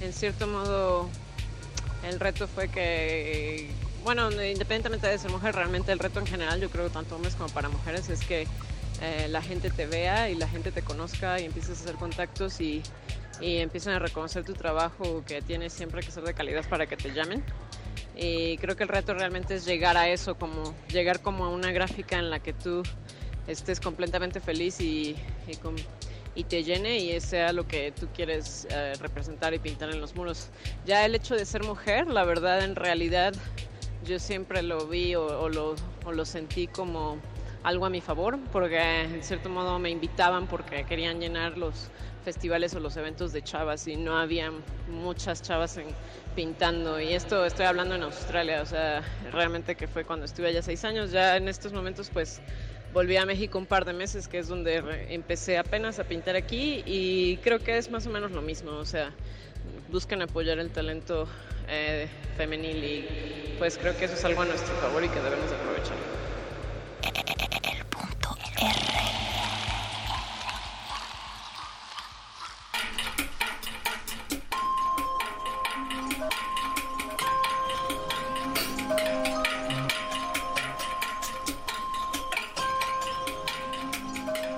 en 0.03 0.13
cierto 0.13 0.47
modo 0.47 1.09
el 2.07 2.21
reto 2.21 2.47
fue 2.47 2.69
que, 2.69 3.71
bueno, 4.05 4.31
independientemente 4.31 5.07
de 5.07 5.17
ser 5.19 5.31
mujer, 5.31 5.55
realmente 5.55 5.91
el 5.91 5.99
reto 5.99 6.21
en 6.21 6.27
general, 6.27 6.61
yo 6.61 6.69
creo 6.69 6.91
tanto 6.91 7.17
hombres 7.17 7.35
como 7.35 7.49
para 7.49 7.71
mujeres, 7.71 8.11
es 8.11 8.21
que 8.21 8.47
eh, 9.01 9.27
la 9.31 9.41
gente 9.41 9.71
te 9.71 9.87
vea 9.87 10.29
y 10.29 10.35
la 10.35 10.49
gente 10.49 10.71
te 10.71 10.83
conozca 10.83 11.41
y 11.41 11.47
empieces 11.47 11.79
a 11.79 11.83
hacer 11.85 11.95
contactos 11.95 12.61
y, 12.61 12.83
y 13.41 13.59
empiecen 13.59 13.95
a 13.95 13.99
reconocer 13.99 14.45
tu 14.45 14.53
trabajo 14.53 15.25
que 15.27 15.41
tienes 15.41 15.73
siempre 15.73 16.03
que 16.03 16.11
ser 16.11 16.25
de 16.25 16.35
calidad 16.35 16.69
para 16.69 16.87
que 16.87 16.99
te 16.99 17.13
llamen. 17.13 17.43
Y 18.15 18.59
creo 18.59 18.77
que 18.77 18.83
el 18.83 18.91
reto 18.91 19.15
realmente 19.15 19.55
es 19.55 19.65
llegar 19.65 19.97
a 19.97 20.09
eso, 20.09 20.35
como 20.35 20.75
llegar 20.89 21.21
como 21.21 21.47
a 21.47 21.49
una 21.49 21.73
gráfica 21.73 22.19
en 22.19 22.29
la 22.29 22.41
que 22.41 22.53
tú 22.53 22.83
estés 23.47 23.81
completamente 23.81 24.41
feliz 24.41 24.81
y, 24.81 25.17
y, 25.47 25.57
con- 25.57 25.77
y 26.35 26.45
te 26.45 26.63
llene 26.65 26.97
y 26.99 27.21
sea 27.21 27.53
lo 27.53 27.67
que 27.67 27.93
tú 27.93 28.09
quieres 28.15 28.67
eh, 28.71 28.95
representar 29.01 29.53
y 29.55 29.59
pintar 29.59 29.91
en 29.91 30.01
los 30.01 30.15
muros. 30.15 30.49
Ya 30.85 31.05
el 31.05 31.15
hecho 31.15 31.35
de 31.35 31.45
ser 31.45 31.63
mujer, 31.65 32.07
la 32.07 32.25
verdad, 32.25 32.65
en 32.65 32.75
realidad, 32.77 33.35
yo 34.05 34.19
siempre 34.19 34.63
lo 34.63 34.87
vi 34.87 35.15
o, 35.15 35.25
o 35.41 35.49
lo, 35.49 35.75
o 36.05 36.13
lo 36.13 36.25
sentí 36.25 36.67
como 36.67 37.19
algo 37.65 37.87
a 37.87 37.91
mi 37.91 38.01
favor, 38.01 38.41
porque 38.51 39.03
en 39.03 39.23
cierto 39.23 39.49
modo 39.49 39.79
me 39.79 39.91
invitaban 39.91 40.49
porque 40.49 40.85
querían 40.85 41.21
llenar 41.21 41.57
los 41.57 41.91
festivales 42.25 42.75
o 42.75 42.81
los 42.81 42.97
eventos 42.97 43.33
de 43.33 43.43
chavas 43.43 43.87
y 43.87 43.97
no 43.97 44.17
había 44.19 44.51
muchas 44.89 45.43
chavas 45.43 45.77
en- 45.77 45.95
pintando. 46.35 47.01
Y 47.01 47.13
esto 47.13 47.45
estoy 47.45 47.67
hablando 47.67 47.95
en 47.95 48.03
Australia, 48.03 48.63
o 48.63 48.67
sea, 48.67 49.03
realmente 49.31 49.77
que 49.77 49.87
fue 49.87 50.05
cuando 50.05 50.25
estuve 50.25 50.49
allá 50.49 50.63
seis 50.63 50.85
años. 50.85 51.13
Ya 51.13 51.37
en 51.37 51.47
estos 51.47 51.73
momentos, 51.73 52.11
pues 52.13 52.41
volví 52.93 53.17
a 53.17 53.27
México 53.27 53.59
un 53.59 53.67
par 53.67 53.85
de 53.85 53.93
meses, 53.93 54.29
que 54.29 54.39
es 54.39 54.49
donde 54.49 54.83
empecé 55.09 55.59
apenas 55.59 55.99
a 55.99 56.05
pintar 56.05 56.37
aquí 56.37 56.83
y 56.87 57.39
creo 57.39 57.59
que 57.59 57.79
es 57.79 57.91
más 57.91 58.07
o 58.07 58.11
menos 58.11 58.33
lo 58.33 58.43
mismo, 58.43 58.73
o 58.73 58.85
sea, 58.85 59.11
buscan 59.91 60.23
apoyar 60.23 60.59
el 60.59 60.71
talento 60.71 61.27
eh, 61.69 62.09
femenil 62.37 62.85
y 62.85 63.55
pues 63.59 63.79
creo 63.79 63.97
que 63.97 64.05
eso 64.05 64.15
es 64.15 64.25
algo 64.25 64.43
a 64.43 64.45
nuestro 64.45 64.75
favor 64.77 65.05
y 65.05 65.09
que 65.09 65.21
debemos 65.21 65.51
de 65.51 65.57
aprovechar. 65.57 66.22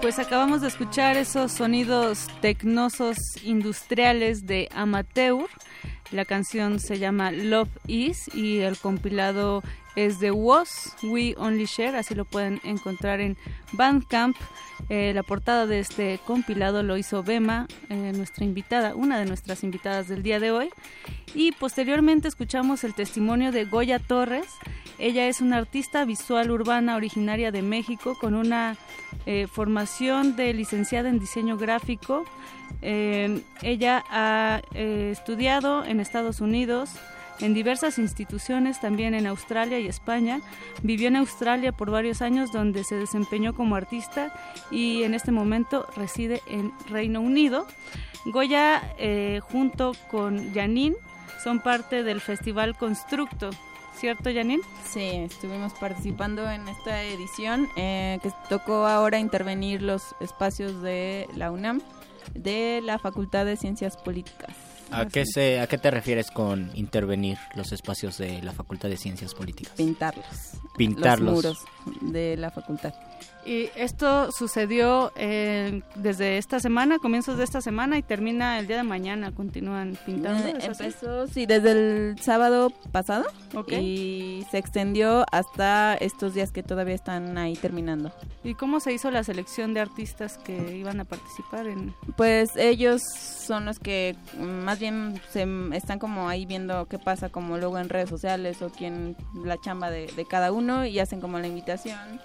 Pues 0.05 0.18
acabamos 0.18 0.60
de 0.60 0.68
escuchar 0.68 1.16
esos 1.16 1.50
sonidos 1.50 2.26
tecnosos 2.42 3.16
industriales 3.42 4.44
de 4.44 4.68
Amateur. 4.74 5.49
La 6.10 6.24
canción 6.24 6.81
se 6.81 6.99
llama 6.99 7.33
Love 7.33 7.70
Is 7.86 8.28
y 8.34 8.60
el 8.60 8.76
compilado 8.76 9.62
es 9.97 10.18
de 10.18 10.31
Was, 10.31 10.97
We 11.02 11.34
Only 11.36 11.66
Share, 11.66 11.97
así 11.97 12.15
lo 12.15 12.24
pueden 12.24 12.60
encontrar 12.65 13.20
en 13.20 13.36
Bandcamp. 13.73 14.36
Eh, 14.89 15.12
la 15.15 15.23
portada 15.23 15.66
de 15.66 15.78
este 15.78 16.18
compilado 16.26 16.83
lo 16.83 16.97
hizo 16.99 17.23
Bema, 17.23 17.66
eh, 17.89 18.12
nuestra 18.15 18.44
invitada, 18.44 18.94
una 18.94 19.18
de 19.18 19.24
nuestras 19.24 19.62
invitadas 19.62 20.08
del 20.08 20.23
día 20.23 20.41
de 20.41 20.50
hoy. 20.50 20.68
Y 21.34 21.52
posteriormente 21.52 22.28
escuchamos 22.28 22.84
el 22.84 22.94
testimonio 22.94 23.52
de 23.52 23.65
Goya 23.65 23.99
Torres. 23.99 24.47
Ella 24.99 25.26
es 25.26 25.41
una 25.41 25.58
artista 25.58 26.05
visual 26.05 26.50
urbana 26.50 26.97
originaria 26.97 27.50
de 27.50 27.62
México 27.62 28.16
con 28.20 28.34
una 28.34 28.76
eh, 29.26 29.47
formación 29.47 30.36
de 30.36 30.52
licenciada 30.52 31.08
en 31.08 31.18
diseño 31.18 31.57
gráfico. 31.57 32.24
Ella 32.85 34.05
ha 34.11 34.61
eh, 34.75 35.11
estudiado 35.13 35.85
en 35.85 36.01
Estados 36.01 36.41
Unidos, 36.41 36.91
en 37.41 37.55
diversas 37.55 37.99
instituciones, 37.99 38.81
también 38.81 39.15
en 39.15 39.27
Australia 39.27 39.79
y 39.79 39.87
España. 39.87 40.41
Vivió 40.83 41.09
en 41.09 41.17
Australia 41.17 41.73
por 41.73 41.91
varios 41.91 42.23
años 42.23 42.53
donde 42.53 42.85
se 42.85 42.97
desempeñó 42.97 43.55
como 43.55 43.77
artista 43.77 44.33
y 44.71 45.03
en 45.03 45.15
este 45.15 45.33
momento 45.33 45.87
reside 45.97 46.43
en 46.47 46.73
Reino 46.89 47.21
Unido. 47.21 47.67
Goya, 48.27 48.95
eh, 48.99 49.41
junto 49.43 49.93
con 50.11 50.55
Janine, 50.55 50.97
son 51.43 51.61
parte 51.61 52.03
del 52.03 52.21
Festival 52.21 52.77
Constructo. 52.77 53.51
¿Cierto, 53.97 54.31
Janine? 54.33 54.63
Sí, 54.85 55.01
estuvimos 55.01 55.73
participando 55.75 56.51
en 56.51 56.67
esta 56.69 57.03
edición 57.05 57.69
eh, 57.77 58.19
que 58.23 58.31
tocó 58.49 58.87
ahora 58.87 59.19
intervenir 59.19 59.83
los 59.83 60.17
espacios 60.21 60.83
de 60.83 61.29
la 61.37 61.53
UNAM, 61.53 61.81
de 62.35 62.81
la 62.83 62.99
Facultad 62.99 63.44
de 63.44 63.57
Ciencias 63.57 63.97
Políticas. 63.97 64.55
¿A 64.91 65.07
qué, 65.07 65.25
se, 65.27 65.61
¿A 65.61 65.67
qué 65.67 65.78
te 65.78 65.91
refieres 65.91 66.31
con 66.31 66.70
intervenir 66.75 67.39
los 67.55 67.73
espacios 67.73 68.19
de 68.19 68.43
la 68.43 68.53
Facultad 68.53 68.89
de 68.89 68.97
Ciencias 68.97 69.35
Políticas? 69.35 69.75
Pintarlos. 69.77 70.27
Pintarlos. 70.77 71.44
Los 71.44 71.44
muros 71.44 72.12
de 72.12 72.36
la 72.36 72.51
facultad. 72.51 72.94
Y 73.44 73.68
esto 73.76 74.32
sucedió 74.32 75.12
eh, 75.16 75.82
desde 75.97 76.39
esta 76.39 76.60
semana, 76.60 76.98
comienzos 76.98 77.36
de 77.36 77.44
esta 77.44 77.60
semana 77.60 77.98
y 77.98 78.02
termina 78.02 78.58
el 78.58 78.66
día 78.66 78.78
de 78.78 78.82
mañana. 78.82 79.32
Continúan 79.32 79.98
pintando. 80.06 80.47
Empezó, 80.48 81.26
sí, 81.26 81.47
desde 81.47 81.73
el 81.73 82.18
sábado 82.20 82.70
pasado 82.92 83.26
Ok. 83.55 83.73
y 83.73 84.47
se 84.50 84.58
extendió 84.58 85.26
hasta 85.31 85.94
estos 85.94 86.34
días 86.34 86.52
que 86.52 86.62
todavía 86.62 86.94
están 86.94 87.36
ahí 87.36 87.55
terminando. 87.55 88.12
¿Y 88.42 88.55
cómo 88.55 88.81
se 88.81 88.92
hizo 88.92 89.10
la 89.10 89.24
selección 89.24 89.74
de 89.74 89.81
artistas 89.81 90.39
que 90.39 90.76
iban 90.76 91.00
a 91.00 91.05
participar 91.05 91.66
en...? 91.66 91.94
Pues 92.16 92.56
ellos 92.56 93.02
son 93.12 93.66
los 93.66 93.78
que 93.78 94.16
más 94.39 94.78
bien 94.78 95.20
se 95.31 95.47
están 95.73 95.98
como 95.98 96.28
ahí 96.28 96.47
viendo 96.47 96.86
qué 96.86 96.98
pasa 96.98 97.28
como 97.28 97.58
luego 97.58 97.78
en 97.78 97.89
redes 97.89 98.08
sociales 98.08 98.62
o 98.62 98.70
quién 98.70 99.16
la 99.44 99.60
chamba 99.60 99.90
de, 99.90 100.06
de 100.06 100.24
cada 100.24 100.52
uno 100.52 100.86
y 100.86 100.98
hacen 100.98 101.20
como 101.20 101.39
la 101.39 101.47
invitación 101.47 102.20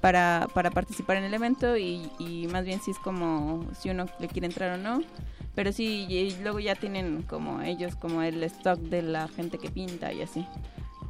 para, 0.00 0.48
para 0.54 0.70
participar 0.70 1.16
en 1.16 1.24
el 1.24 1.34
evento 1.34 1.76
y, 1.76 2.10
y 2.18 2.48
más 2.50 2.64
bien 2.64 2.80
si 2.80 2.90
es 2.90 2.98
como 2.98 3.64
si 3.78 3.90
uno 3.90 4.06
le 4.18 4.28
quiere 4.28 4.46
entrar 4.46 4.78
o 4.78 4.82
no. 4.82 5.02
Pero 5.54 5.72
sí, 5.72 6.06
y, 6.08 6.36
luego 6.42 6.60
ya 6.60 6.74
tienen 6.74 7.22
como 7.22 7.60
ellos 7.60 7.96
como 7.96 8.22
el 8.22 8.42
stock 8.44 8.78
de 8.78 9.02
la 9.02 9.28
gente 9.28 9.58
que 9.58 9.68
pinta 9.68 10.12
y 10.12 10.22
así. 10.22 10.46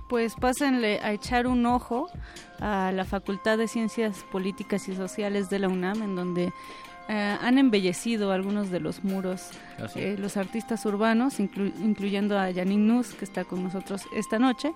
Pues 0.08 0.34
pásenle 0.34 0.98
a 1.02 1.12
echar 1.12 1.46
un 1.46 1.64
ojo 1.66 2.08
a 2.58 2.90
la 2.92 3.04
Facultad 3.04 3.58
de 3.58 3.68
Ciencias 3.68 4.24
Políticas 4.32 4.88
y 4.88 4.96
Sociales 4.96 5.50
de 5.50 5.60
la 5.60 5.68
UNAM, 5.68 6.02
en 6.02 6.16
donde 6.16 6.52
eh, 7.08 7.36
han 7.40 7.58
embellecido 7.58 8.32
algunos 8.32 8.70
de 8.70 8.80
los 8.80 9.04
muros 9.04 9.50
eh, 9.94 10.16
los 10.18 10.36
artistas 10.36 10.84
urbanos, 10.84 11.38
inclu- 11.38 11.72
incluyendo 11.80 12.38
a 12.38 12.52
Janine 12.52 12.92
Nus, 12.92 13.14
que 13.14 13.24
está 13.24 13.44
con 13.44 13.62
nosotros 13.62 14.02
esta 14.12 14.38
noche. 14.38 14.72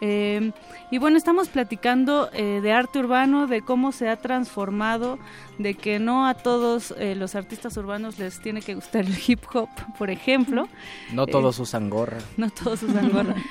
Eh, 0.00 0.52
y 0.90 0.98
bueno, 0.98 1.16
estamos 1.16 1.48
platicando 1.48 2.28
eh, 2.32 2.60
de 2.62 2.72
arte 2.72 2.98
urbano, 2.98 3.46
de 3.46 3.62
cómo 3.62 3.92
se 3.92 4.08
ha 4.08 4.16
transformado, 4.16 5.18
de 5.58 5.74
que 5.74 5.98
no 5.98 6.26
a 6.26 6.34
todos 6.34 6.94
eh, 6.98 7.14
los 7.14 7.34
artistas 7.34 7.76
urbanos 7.76 8.18
les 8.18 8.40
tiene 8.40 8.60
que 8.60 8.74
gustar 8.74 9.04
el 9.06 9.16
hip 9.26 9.40
hop, 9.54 9.68
por 9.98 10.10
ejemplo. 10.10 10.68
No 11.12 11.24
Eh, 11.24 11.26
todos 11.30 11.58
usan 11.58 11.88
gorra. 11.90 12.18
no 12.36 12.50
todos 12.50 12.82
usan 12.82 13.10
gorra. 13.10 13.34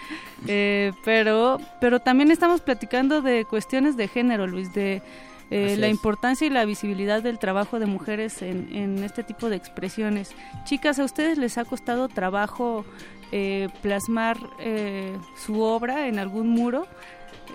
Eh, 0.47 0.91
pero, 1.03 1.59
pero 1.81 2.01
también 2.01 2.29
estamos 2.29 2.61
platicando 2.61 3.23
de 3.23 3.45
cuestiones 3.45 3.97
de 3.97 4.07
género, 4.07 4.45
Luis, 4.45 4.71
de 4.73 5.01
eh, 5.49 5.75
la 5.77 5.87
importancia 5.87 6.45
y 6.45 6.49
la 6.51 6.65
visibilidad 6.65 7.23
del 7.23 7.39
trabajo 7.39 7.79
de 7.79 7.85
mujeres 7.87 8.41
en, 8.41 8.67
en 8.75 9.03
este 9.03 9.23
tipo 9.23 9.49
de 9.49 9.55
expresiones. 9.55 10.35
Chicas, 10.65 10.99
¿a 10.99 11.03
ustedes 11.03 11.37
les 11.39 11.57
ha 11.57 11.65
costado 11.65 12.09
trabajo 12.09 12.85
eh, 13.31 13.69
plasmar 13.81 14.37
eh, 14.59 15.17
su 15.35 15.61
obra 15.61 16.07
en 16.07 16.19
algún 16.19 16.47
muro? 16.49 16.87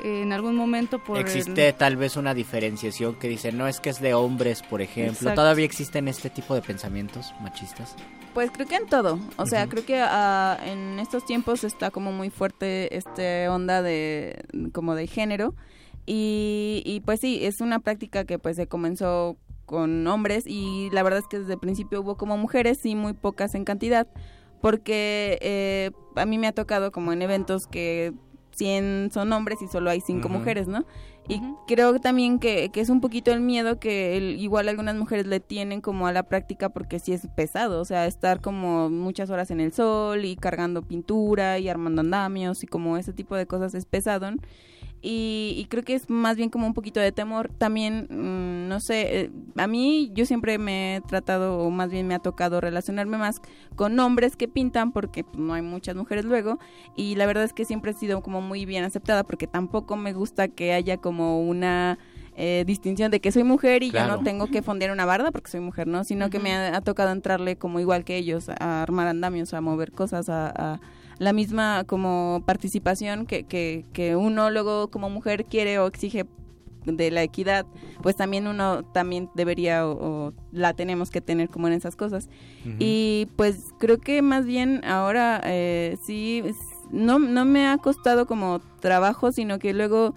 Eh, 0.05 0.23
en 0.23 0.33
algún 0.33 0.55
momento 0.57 0.99
por 1.03 1.17
el- 1.19 1.23
Existe 1.25 1.73
tal 1.73 1.97
vez 1.97 2.17
una 2.17 2.33
diferenciación 2.35 3.17
que 3.17 3.29
dice, 3.29 3.53
no 3.53 3.67
es 3.69 3.81
que 3.81 3.91
es 3.91 4.01
de 4.01 4.15
hombres, 4.15 4.63
por 4.63 4.81
ejemplo. 4.83 5.13
Exacto. 5.13 5.35
¿Todavía 5.41 5.65
existen 5.65 6.09
este 6.09 6.31
tipo 6.31 6.55
de 6.55 6.63
pensamientos 6.63 7.35
machistas? 7.41 7.97
Pues 8.35 8.51
creo 8.53 8.67
que 8.69 8.77
en 8.77 8.87
todo, 8.87 9.19
o 9.37 9.47
sea, 9.47 9.67
creo 9.69 9.85
que 9.85 10.01
ah, 10.01 10.57
en 10.65 11.01
estos 11.01 11.25
tiempos 11.27 11.65
está 11.65 11.91
como 11.91 12.13
muy 12.13 12.31
fuerte 12.31 12.97
este 12.97 13.49
onda 13.49 13.83
de 13.83 14.45
como 14.73 14.95
de 14.95 15.09
género 15.09 15.55
y, 16.07 16.83
y 16.87 17.01
pues 17.01 17.21
sí, 17.21 17.45
es 17.45 17.61
una 17.61 17.81
práctica 17.81 18.25
que 18.25 18.39
pues 18.39 18.55
se 18.57 18.69
comenzó 18.69 19.37
con 19.67 20.07
hombres 20.07 20.45
y 20.47 20.91
la 20.93 21.03
verdad 21.03 21.19
es 21.21 21.27
que 21.29 21.41
desde 21.41 21.55
el 21.55 21.59
principio 21.59 22.01
hubo 22.03 22.17
como 22.17 22.37
mujeres, 22.37 22.79
sí, 22.81 22.95
muy 22.95 23.13
pocas 23.15 23.55
en 23.57 23.65
cantidad, 23.65 24.07
porque 24.61 25.39
eh, 25.41 25.91
a 26.17 26.27
mí 26.27 26.39
me 26.39 26.47
ha 26.47 26.53
tocado 26.53 26.93
como 26.93 27.13
en 27.13 27.23
eventos 27.23 27.67
que 27.67 28.13
100 28.53 29.11
son 29.13 29.33
hombres 29.33 29.63
y 29.63 29.69
solo 29.69 29.91
hay 29.91 30.01
5 30.01 30.29
Ujú. 30.29 30.39
mujeres, 30.39 30.69
¿no? 30.69 30.85
Y 31.29 31.41
creo 31.69 32.01
también 32.01 32.41
que, 32.41 32.71
que 32.71 32.81
es 32.81 32.91
un 32.91 33.01
poquito 33.01 33.31
el 33.31 33.41
miedo 33.41 33.79
que 33.79 34.17
el- 34.17 34.41
igual 34.41 34.69
algunas 34.69 34.97
mujeres 34.97 35.27
le 35.27 35.39
tienen 35.39 35.81
como 35.81 36.09
a 36.09 36.13
la 36.13 36.25
práctica 36.25 36.71
porque 36.71 36.99
sí 36.99 37.13
es 37.13 37.29
pesado, 37.37 37.81
o 37.81 37.85
sea, 37.85 38.07
estar 38.07 38.41
como 38.41 38.91
muchas 38.91 39.31
horas 39.31 39.53
en 39.53 39.61
el 39.61 39.73
sol 39.73 40.25
y 40.25 40.35
cargando 40.35 40.83
pintura 40.83 41.59
y 41.61 41.69
armando 41.69 42.01
andamios 42.01 42.65
y 42.65 42.67
como 42.67 42.97
ese 42.97 43.13
tipo 43.13 43.37
de 43.37 43.47
cosas 43.47 43.75
es 43.75 43.87
pesado. 43.87 44.31
Y, 45.03 45.55
y 45.57 45.65
creo 45.67 45.83
que 45.83 45.95
es 45.95 46.11
más 46.11 46.37
bien 46.37 46.51
como 46.51 46.67
un 46.67 46.75
poquito 46.75 47.01
de 47.01 47.11
temor. 47.12 47.51
También, 47.57 48.07
mm, 48.11 48.69
no 48.69 48.81
sé, 48.81 49.20
eh, 49.20 49.31
a 49.57 49.67
mí 49.67 50.11
yo 50.15 50.27
siempre 50.27 50.59
me 50.59 50.97
he 50.97 51.01
tratado, 51.01 51.59
o 51.59 51.70
más 51.70 51.91
bien 51.91 52.07
me 52.07 52.15
ha 52.15 52.19
tocado 52.19 52.61
relacionarme 52.61 53.17
más 53.17 53.41
con 53.77 53.99
hombres 53.99 54.37
que 54.37 54.47
pintan 54.49 54.93
porque 54.93 55.25
pues, 55.25 55.39
no 55.39 55.55
hay 55.55 55.62
muchas 55.62 55.97
mujeres 55.97 56.25
luego 56.25 56.59
y 56.97 57.15
la 57.15 57.27
verdad 57.27 57.45
es 57.45 57.53
que 57.53 57.65
siempre 57.65 57.93
he 57.93 57.95
sido 57.95 58.20
como 58.23 58.41
muy 58.43 58.67
bien 58.67 58.85
aceptada 58.85 59.25
porque 59.25 59.47
tampoco 59.47 59.97
me 59.97 60.12
gusta 60.12 60.49
que 60.49 60.73
haya 60.75 60.99
como 60.99 61.41
una 61.41 61.99
eh, 62.37 62.65
distinción 62.67 63.11
de 63.11 63.20
que 63.20 63.33
soy 63.33 63.45
mujer 63.45 63.83
y 63.83 63.91
Claro. 63.91 64.17
no 64.19 64.23
tengo 64.23 64.47
que 64.49 64.62
fondear 64.62 64.91
una 64.93 65.05
barda 65.05 65.31
porque 65.31 65.51
soy 65.51 65.61
mujer, 65.61 65.87
¿no? 65.87 66.05
Sino 66.05 66.31
que 66.31 66.39
me 66.39 66.55
ha, 66.55 66.77
ha 66.77 66.81
tocado 66.81 67.11
entrarle 67.12 67.57
como 67.57 67.81
igual 67.81 68.05
que 68.05 68.17
ellos, 68.17 68.49
a 68.49 68.83
armar 68.83 69.09
andamios, 69.09 69.53
a 69.55 69.61
mover 69.61 69.93
cosas, 69.93 70.29
a, 70.29 70.49
a 70.75 70.81
la 71.21 71.33
misma 71.35 71.85
como 71.87 72.43
participación 72.47 73.27
que, 73.27 73.45
que, 73.45 73.85
que 73.93 74.17
uno 74.17 74.51
luego 74.51 74.89
como 74.89 75.11
mujer 75.11 75.45
quiere 75.45 75.79
o 75.79 75.87
exige 75.87 76.25
de 76.87 77.11
la 77.11 77.23
equidad, 77.23 77.67
pues 78.03 78.17
también 78.17 78.47
uno 78.47 78.83
también 78.95 79.29
debería 79.35 79.87
o, 79.87 79.93
o 80.29 80.33
la 80.51 80.73
tenemos 80.73 81.11
que 81.11 81.21
tener 81.21 81.51
como 81.51 81.67
en 81.69 81.75
esas 81.75 81.95
cosas. 81.95 82.31
Y 82.79 83.29
pues 83.37 83.67
creo 83.79 83.99
que 83.99 84.23
más 84.23 84.47
bien 84.47 84.83
ahora 84.87 85.43
eh, 85.45 85.99
sí, 86.03 86.43
no, 86.91 87.19
no 87.19 87.45
me 87.45 87.67
ha 87.69 87.77
costado 87.77 88.25
como 88.27 88.61
trabajo, 88.81 89.31
sino 89.31 89.59
que 89.59 89.75
luego 89.75 90.15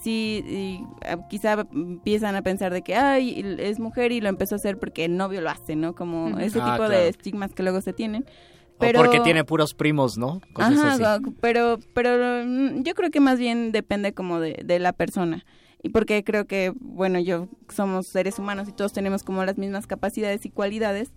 sí, 0.00 0.42
y, 0.48 0.84
ah, 1.08 1.28
quizá 1.28 1.64
empiezan 1.72 2.34
a 2.34 2.42
pensar 2.42 2.72
de 2.72 2.82
que, 2.82 2.96
ay, 2.96 3.56
es 3.60 3.78
mujer 3.78 4.10
y 4.10 4.20
lo 4.20 4.28
empezó 4.28 4.56
a 4.56 4.56
hacer 4.56 4.78
porque 4.80 5.04
el 5.04 5.16
novio 5.16 5.40
lo 5.42 5.50
hace, 5.50 5.76
¿no? 5.76 5.94
Como 5.94 6.40
ese 6.40 6.58
Ah, 6.60 6.64
tipo 6.72 6.76
claro. 6.86 6.90
de 6.90 7.06
estigmas 7.08 7.54
que 7.54 7.62
luego 7.62 7.80
se 7.82 7.92
tienen. 7.92 8.24
O 8.80 8.92
porque 8.92 9.20
tiene 9.20 9.44
puros 9.44 9.74
primos, 9.74 10.16
¿no? 10.18 10.40
Cosas 10.52 10.78
Ajá, 10.78 10.92
así. 10.94 11.30
pero, 11.40 11.78
pero 11.94 12.44
mm, 12.44 12.82
yo 12.82 12.94
creo 12.94 13.10
que 13.10 13.20
más 13.20 13.38
bien 13.38 13.72
depende 13.72 14.12
como 14.12 14.40
de, 14.40 14.60
de 14.64 14.78
la 14.78 14.92
persona. 14.92 15.44
Y 15.82 15.90
porque 15.90 16.24
creo 16.24 16.46
que, 16.46 16.72
bueno, 16.80 17.18
yo 17.18 17.48
somos 17.68 18.06
seres 18.06 18.38
humanos 18.38 18.68
y 18.68 18.72
todos 18.72 18.92
tenemos 18.92 19.22
como 19.22 19.44
las 19.44 19.56
mismas 19.58 19.86
capacidades 19.86 20.44
y 20.44 20.50
cualidades. 20.50 21.12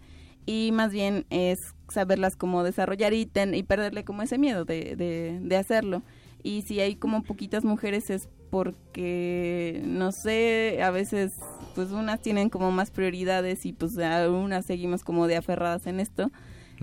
Y 0.46 0.72
más 0.74 0.92
bien 0.92 1.26
es 1.30 1.74
saberlas 1.90 2.36
como 2.36 2.64
desarrollar 2.64 3.14
y, 3.14 3.26
ten- 3.26 3.56
y 3.56 3.64
perderle 3.64 4.04
como 4.04 4.22
ese 4.22 4.38
miedo 4.38 4.66
de, 4.66 4.96
de, 4.96 5.40
de 5.42 5.58
hacerlo. 5.58 6.02
Y 6.44 6.64
si 6.64 6.80
hay 6.82 6.96
como 6.96 7.24
poquitas 7.24 7.64
mujeres 7.64 8.10
es 8.10 8.28
porque, 8.50 9.82
no 9.86 10.12
sé, 10.12 10.80
a 10.84 10.92
veces 10.92 11.34
pues 11.76 11.92
unas 11.92 12.22
tienen 12.22 12.50
como 12.50 12.72
más 12.72 12.92
prioridades 12.92 13.66
y 13.66 13.74
pues 13.74 13.96
unas 13.96 14.66
seguimos 14.66 15.04
como 15.04 15.28
de 15.28 15.38
aferradas 15.38 15.88
en 15.88 16.00
esto. 16.00 16.32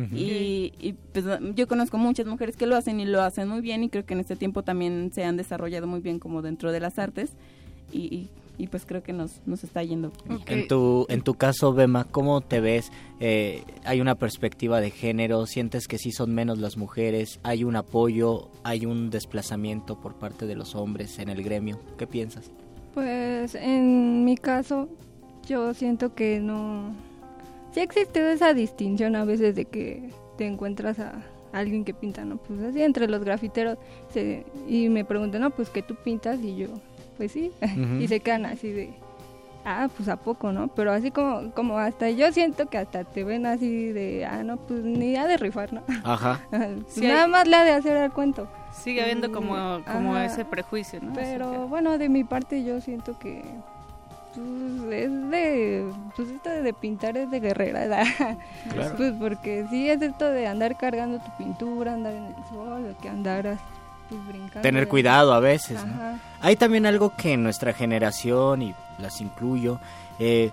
Ujú. 0.04 0.16
Y, 0.16 0.72
y, 0.80 0.94
pues 1.12 1.24
yo 1.54 1.68
conozco 1.68 1.98
muchas 1.98 2.26
mujeres 2.26 2.56
que 2.56 2.66
lo 2.66 2.76
hacen 2.76 3.00
y 3.00 3.04
lo 3.04 3.22
hacen 3.22 3.48
muy 3.48 3.60
bien 3.60 3.84
y 3.84 3.88
creo 3.88 4.06
que 4.06 4.14
en 4.14 4.20
este 4.20 4.36
tiempo 4.36 4.62
también 4.62 5.10
se 5.12 5.24
han 5.24 5.36
desarrollado 5.36 5.86
muy 5.86 6.00
bien 6.00 6.18
como 6.18 6.42
dentro 6.42 6.72
de 6.72 6.80
las 6.80 6.98
artes 6.98 7.32
y, 7.92 7.98
y, 7.98 8.30
y, 8.56 8.66
pues 8.68 8.86
creo 8.86 9.02
que 9.02 9.12
nos, 9.12 9.40
nos 9.46 9.64
está 9.64 9.82
yendo. 9.82 10.12
bien. 10.26 10.40
En 10.46 10.68
tu, 10.68 11.06
en 11.08 11.22
tu 11.22 11.34
caso, 11.34 11.72
Bema, 11.72 12.04
¿cómo 12.04 12.40
te 12.40 12.60
ves? 12.60 12.92
Eh, 13.18 13.64
¿Hay 13.84 14.00
una 14.00 14.14
perspectiva 14.14 14.80
de 14.80 14.90
género? 14.90 15.46
¿Sientes 15.46 15.88
que 15.88 15.98
sí 15.98 16.12
son 16.12 16.34
menos 16.34 16.58
las 16.58 16.76
mujeres? 16.76 17.40
¿Hay 17.42 17.64
un 17.64 17.76
apoyo? 17.76 18.48
¿Hay 18.62 18.86
un 18.86 19.10
desplazamiento 19.10 20.00
por 20.00 20.14
parte 20.14 20.46
de 20.46 20.54
los 20.54 20.74
hombres 20.74 21.18
en 21.18 21.28
el 21.28 21.42
gremio? 21.42 21.78
¿Qué 21.98 22.06
piensas? 22.06 22.50
Pues 22.94 23.54
en 23.54 24.24
mi 24.24 24.36
caso, 24.36 24.88
yo 25.46 25.74
siento 25.74 26.14
que 26.14 26.40
no. 26.40 26.94
Sí 27.72 27.80
existe 27.80 28.32
esa 28.32 28.52
distinción 28.54 29.16
a 29.16 29.24
veces 29.24 29.54
de 29.54 29.64
que 29.64 30.10
te 30.36 30.46
encuentras 30.46 30.98
a 30.98 31.12
alguien 31.52 31.84
que 31.84 31.94
pinta, 31.94 32.24
¿no? 32.24 32.36
Pues 32.36 32.60
así 32.62 32.82
entre 32.82 33.08
los 33.08 33.22
grafiteros 33.24 33.78
se- 34.12 34.44
y 34.68 34.88
me 34.88 35.04
preguntan, 35.04 35.42
no, 35.42 35.50
pues 35.50 35.68
que 35.70 35.82
tú 35.82 35.94
pintas 35.96 36.40
y 36.40 36.56
yo, 36.56 36.68
pues 37.16 37.32
sí. 37.32 37.52
Y 38.00 38.08
se 38.08 38.20
quedan 38.20 38.46
así 38.46 38.70
de, 38.72 38.90
ah, 39.64 39.88
pues 39.96 40.08
a 40.08 40.16
poco, 40.16 40.52
¿no? 40.52 40.68
Pero 40.68 40.92
así 40.92 41.10
como, 41.10 41.50
como 41.52 41.78
hasta 41.78 42.08
yo 42.10 42.32
siento 42.32 42.66
que 42.68 42.78
hasta 42.78 43.04
te 43.04 43.24
ven 43.24 43.46
así 43.46 43.92
de, 43.92 44.24
ah, 44.26 44.42
no, 44.42 44.56
pues 44.56 44.82
ni 44.82 45.16
ha 45.16 45.26
de 45.26 45.36
rifar, 45.36 45.72
¿no? 45.72 45.82
Ajá. 46.04 46.40
Pues 46.50 46.70
Sí, 46.88 47.06
nada 47.06 47.24
hay- 47.24 47.30
más 47.30 47.46
le 47.48 47.56
ha 47.56 47.64
de 47.64 47.72
hacer 47.72 47.96
el 47.96 48.10
cuento. 48.12 48.48
Sigue 48.72 49.02
habiendo 49.02 49.30
como, 49.32 49.80
como 49.92 50.14
ajá. 50.14 50.24
ese 50.26 50.44
prejuicio, 50.44 51.00
¿no? 51.02 51.12
Pero 51.12 51.66
bueno, 51.68 51.98
de 51.98 52.08
mi 52.08 52.22
parte 52.24 52.62
yo 52.64 52.80
siento 52.80 53.18
que 53.18 53.42
pues, 54.34 54.92
es 54.92 55.30
de 55.30 55.92
pues 56.16 56.28
esto 56.28 56.50
de 56.50 56.72
pintar 56.72 57.16
es 57.16 57.30
de 57.30 57.40
guerrera. 57.40 58.04
Claro. 58.72 58.94
Pues 58.96 59.12
porque 59.18 59.64
sí 59.70 59.88
es 59.88 60.00
esto 60.02 60.26
de 60.26 60.46
andar 60.46 60.76
cargando 60.76 61.18
tu 61.18 61.36
pintura, 61.36 61.94
andar 61.94 62.14
en 62.14 62.26
el 62.26 62.34
sol, 62.48 62.96
que 63.00 63.08
andar 63.08 63.58
pues, 64.08 64.26
brincando. 64.26 64.60
Tener 64.60 64.88
cuidado 64.88 65.32
a 65.32 65.40
veces. 65.40 65.84
¿no? 65.84 66.18
Hay 66.40 66.56
también 66.56 66.86
algo 66.86 67.14
que 67.16 67.32
en 67.32 67.42
nuestra 67.42 67.72
generación, 67.72 68.62
y 68.62 68.74
las 68.98 69.20
incluyo, 69.20 69.80
eh, 70.18 70.50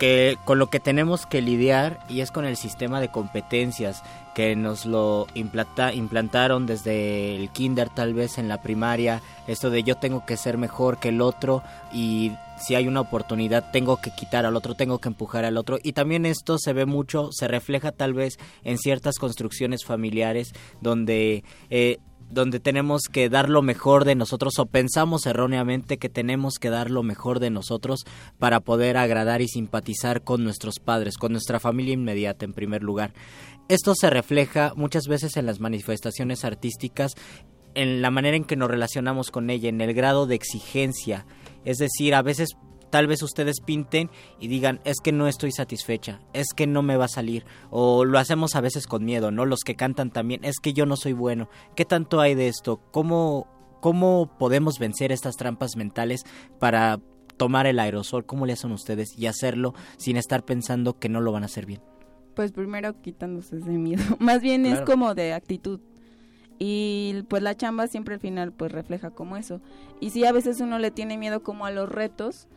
que 0.00 0.38
con 0.46 0.58
lo 0.58 0.68
que 0.68 0.80
tenemos 0.80 1.26
que 1.26 1.42
lidiar 1.42 2.00
y 2.08 2.22
es 2.22 2.32
con 2.32 2.46
el 2.46 2.56
sistema 2.56 3.00
de 3.00 3.10
competencias 3.10 4.02
que 4.34 4.56
nos 4.56 4.86
lo 4.86 5.26
implanta- 5.34 5.92
implantaron 5.92 6.64
desde 6.66 7.36
el 7.36 7.50
kinder 7.50 7.90
tal 7.90 8.14
vez 8.14 8.38
en 8.38 8.48
la 8.48 8.62
primaria, 8.62 9.20
esto 9.46 9.68
de 9.68 9.82
yo 9.82 9.96
tengo 9.96 10.24
que 10.24 10.38
ser 10.38 10.56
mejor 10.56 10.98
que 10.98 11.10
el 11.10 11.20
otro 11.20 11.62
y 11.92 12.32
si 12.58 12.74
hay 12.74 12.88
una 12.88 13.02
oportunidad 13.02 13.70
tengo 13.72 13.98
que 13.98 14.10
quitar 14.10 14.46
al 14.46 14.56
otro, 14.56 14.74
tengo 14.74 14.98
que 14.98 15.08
empujar 15.08 15.44
al 15.44 15.58
otro. 15.58 15.78
Y 15.82 15.92
también 15.92 16.24
esto 16.24 16.58
se 16.58 16.72
ve 16.72 16.86
mucho, 16.86 17.28
se 17.32 17.48
refleja 17.48 17.92
tal 17.92 18.14
vez 18.14 18.38
en 18.64 18.78
ciertas 18.78 19.18
construcciones 19.18 19.84
familiares 19.84 20.52
donde 20.80 21.44
eh, 21.68 21.98
donde 22.30 22.60
tenemos 22.60 23.02
que 23.10 23.28
dar 23.28 23.48
lo 23.48 23.62
mejor 23.62 24.04
de 24.04 24.14
nosotros 24.14 24.58
o 24.58 24.66
pensamos 24.66 25.26
erróneamente 25.26 25.98
que 25.98 26.08
tenemos 26.08 26.54
que 26.60 26.70
dar 26.70 26.90
lo 26.90 27.02
mejor 27.02 27.40
de 27.40 27.50
nosotros 27.50 28.04
para 28.38 28.60
poder 28.60 28.96
agradar 28.96 29.42
y 29.42 29.48
simpatizar 29.48 30.22
con 30.22 30.44
nuestros 30.44 30.78
padres, 30.78 31.16
con 31.18 31.32
nuestra 31.32 31.60
familia 31.60 31.94
inmediata 31.94 32.44
en 32.44 32.52
primer 32.52 32.82
lugar. 32.82 33.12
Esto 33.68 33.94
se 33.94 34.10
refleja 34.10 34.72
muchas 34.76 35.04
veces 35.06 35.36
en 35.36 35.46
las 35.46 35.60
manifestaciones 35.60 36.44
artísticas, 36.44 37.14
en 37.74 38.02
la 38.02 38.10
manera 38.10 38.36
en 38.36 38.44
que 38.44 38.56
nos 38.56 38.70
relacionamos 38.70 39.30
con 39.30 39.50
ella, 39.50 39.68
en 39.68 39.80
el 39.80 39.94
grado 39.94 40.26
de 40.26 40.34
exigencia. 40.34 41.26
Es 41.64 41.78
decir, 41.78 42.14
a 42.14 42.22
veces 42.22 42.56
tal 42.90 43.06
vez 43.06 43.22
ustedes 43.22 43.60
pinten 43.60 44.10
y 44.38 44.48
digan, 44.48 44.80
es 44.84 44.98
que 45.02 45.12
no 45.12 45.28
estoy 45.28 45.52
satisfecha, 45.52 46.20
es 46.32 46.48
que 46.54 46.66
no 46.66 46.82
me 46.82 46.96
va 46.96 47.06
a 47.06 47.08
salir, 47.08 47.44
o 47.70 48.04
lo 48.04 48.18
hacemos 48.18 48.54
a 48.54 48.60
veces 48.60 48.86
con 48.86 49.04
miedo, 49.04 49.30
¿no? 49.30 49.46
Los 49.46 49.60
que 49.60 49.76
cantan 49.76 50.10
también, 50.10 50.44
es 50.44 50.56
que 50.60 50.72
yo 50.72 50.86
no 50.86 50.96
soy 50.96 51.12
bueno. 51.12 51.48
¿Qué 51.76 51.84
tanto 51.84 52.20
hay 52.20 52.34
de 52.34 52.48
esto? 52.48 52.80
¿Cómo, 52.90 53.46
cómo 53.80 54.36
podemos 54.38 54.78
vencer 54.78 55.12
estas 55.12 55.36
trampas 55.36 55.76
mentales 55.76 56.24
para 56.58 57.00
tomar 57.36 57.66
el 57.66 57.78
aerosol? 57.78 58.26
¿Cómo 58.26 58.44
le 58.44 58.52
hacen 58.52 58.72
ustedes 58.72 59.16
y 59.16 59.26
hacerlo 59.26 59.74
sin 59.96 60.16
estar 60.16 60.44
pensando 60.44 60.98
que 60.98 61.08
no 61.08 61.20
lo 61.20 61.32
van 61.32 61.42
a 61.42 61.46
hacer 61.46 61.66
bien? 61.66 61.80
Pues 62.34 62.52
primero 62.52 63.00
quitándose 63.00 63.58
ese 63.58 63.70
miedo. 63.70 64.02
Más 64.18 64.42
bien 64.42 64.66
es 64.66 64.80
como 64.82 65.14
de 65.14 65.32
actitud. 65.32 65.80
Y 66.58 67.22
pues 67.28 67.42
la 67.42 67.56
chamba 67.56 67.86
siempre 67.86 68.14
al 68.14 68.20
final 68.20 68.52
pues 68.52 68.70
refleja 68.70 69.10
como 69.10 69.38
eso. 69.38 69.62
Y 69.98 70.10
sí, 70.10 70.26
a 70.26 70.32
veces 70.32 70.60
uno 70.60 70.78
le 70.78 70.90
tiene 70.90 71.16
miedo 71.16 71.42
como 71.42 71.64
a 71.64 71.70
los 71.70 71.88
retos, 71.88 72.48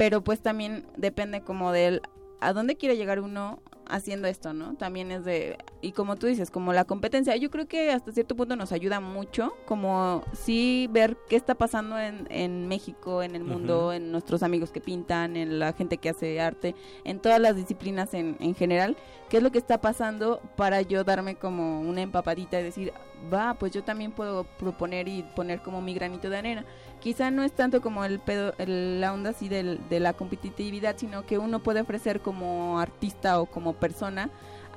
pero 0.00 0.24
pues 0.24 0.40
también 0.40 0.86
depende 0.96 1.42
como 1.42 1.72
del 1.72 2.00
a 2.40 2.54
dónde 2.54 2.76
quiere 2.76 2.96
llegar 2.96 3.20
uno 3.20 3.60
haciendo 3.86 4.28
esto, 4.28 4.54
¿no? 4.54 4.74
También 4.76 5.10
es 5.10 5.26
de, 5.26 5.58
y 5.82 5.92
como 5.92 6.16
tú 6.16 6.26
dices, 6.26 6.50
como 6.50 6.72
la 6.72 6.86
competencia, 6.86 7.36
yo 7.36 7.50
creo 7.50 7.68
que 7.68 7.90
hasta 7.90 8.10
cierto 8.10 8.34
punto 8.34 8.56
nos 8.56 8.72
ayuda 8.72 9.00
mucho, 9.00 9.52
como 9.66 10.24
sí 10.32 10.88
ver 10.90 11.18
qué 11.28 11.36
está 11.36 11.54
pasando 11.54 11.98
en, 11.98 12.26
en 12.30 12.66
México, 12.66 13.22
en 13.22 13.36
el 13.36 13.44
mundo, 13.44 13.92
en 13.92 14.10
nuestros 14.10 14.42
amigos 14.42 14.70
que 14.70 14.80
pintan, 14.80 15.36
en 15.36 15.58
la 15.58 15.74
gente 15.74 15.98
que 15.98 16.08
hace 16.08 16.40
arte, 16.40 16.74
en 17.04 17.20
todas 17.20 17.38
las 17.38 17.56
disciplinas 17.56 18.14
en, 18.14 18.38
en 18.40 18.54
general, 18.54 18.96
qué 19.28 19.36
es 19.36 19.42
lo 19.42 19.52
que 19.52 19.58
está 19.58 19.82
pasando 19.82 20.40
para 20.56 20.80
yo 20.80 21.04
darme 21.04 21.34
como 21.34 21.82
una 21.82 22.00
empapadita 22.00 22.58
y 22.58 22.62
decir, 22.62 22.92
va, 23.32 23.54
pues 23.54 23.72
yo 23.72 23.84
también 23.84 24.12
puedo 24.12 24.44
proponer 24.44 25.08
y 25.08 25.24
poner 25.36 25.60
como 25.60 25.82
mi 25.82 25.94
granito 25.94 26.30
de 26.30 26.38
arena. 26.38 26.64
Quizá 27.00 27.30
no 27.30 27.42
es 27.42 27.52
tanto 27.52 27.80
como 27.80 28.04
el 28.04 28.18
pedo, 28.20 28.54
el- 28.58 29.00
la 29.00 29.12
onda 29.12 29.30
así 29.30 29.48
del- 29.48 29.80
de 29.88 30.00
la 30.00 30.12
competitividad, 30.12 30.96
sino 30.98 31.24
que 31.24 31.38
uno 31.38 31.60
puede 31.60 31.80
ofrecer 31.80 32.20
como 32.20 32.78
artista 32.78 33.40
o 33.40 33.46
como 33.46 33.72
persona 33.72 34.28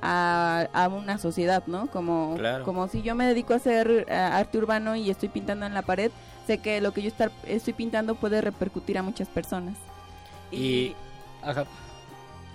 a, 0.02 0.66
a 0.72 0.88
una 0.88 1.18
sociedad, 1.18 1.62
¿no? 1.66 1.86
Como, 1.88 2.34
Claro. 2.36 2.64
como 2.64 2.88
si 2.88 3.02
yo 3.02 3.14
me 3.14 3.26
dedico 3.26 3.52
a 3.52 3.56
hacer 3.56 4.06
eh, 4.08 4.14
arte 4.14 4.58
urbano 4.58 4.96
y 4.96 5.10
estoy 5.10 5.28
pintando 5.28 5.66
en 5.66 5.74
la 5.74 5.82
pared, 5.82 6.10
sé 6.46 6.58
que 6.58 6.80
lo 6.80 6.92
que 6.92 7.02
yo 7.02 7.08
estar, 7.08 7.30
estoy 7.46 7.72
pintando 7.74 8.14
puede 8.14 8.40
repercutir 8.40 8.98
a 8.98 9.02
muchas 9.02 9.28
personas. 9.28 9.76
Y, 10.50 10.94
ajá, 11.42 11.64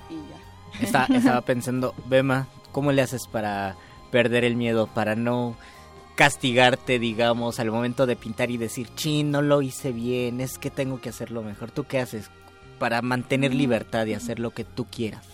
y 0.10 0.16
ya. 0.16 0.86
Está- 0.86 1.08
estaba 1.16 1.42
pensando, 1.46 1.94
Bema, 2.06 2.48
¿cómo 2.72 2.92
le 2.92 3.02
haces 3.02 3.28
para 3.28 3.76
perder 4.12 4.44
el 4.44 4.56
miedo, 4.56 4.88
para 4.88 5.16
no 5.16 5.56
castigarte, 6.20 7.00
digamos, 7.00 7.62
al 7.62 7.72
momento 7.72 8.06
de 8.06 8.18
pintar 8.18 8.52
y 8.52 8.58
decir, 8.58 8.90
chin, 8.94 9.32
no 9.32 9.42
lo 9.42 9.62
hice 9.62 9.94
bien, 9.94 10.42
es 10.42 10.58
que 10.58 10.70
tengo 10.70 11.00
que 11.00 11.08
hacerlo 11.08 11.42
mejor? 11.44 11.72
¿Tú 11.72 11.86
qué 11.86 11.98
haces 12.00 12.30
para 12.78 13.02
mantener 13.02 13.54
libertad 13.56 14.06
y 14.06 14.16
hacer 14.16 14.38
lo 14.38 14.52
que 14.52 14.66
tú 14.66 14.84
quieras? 14.84 15.26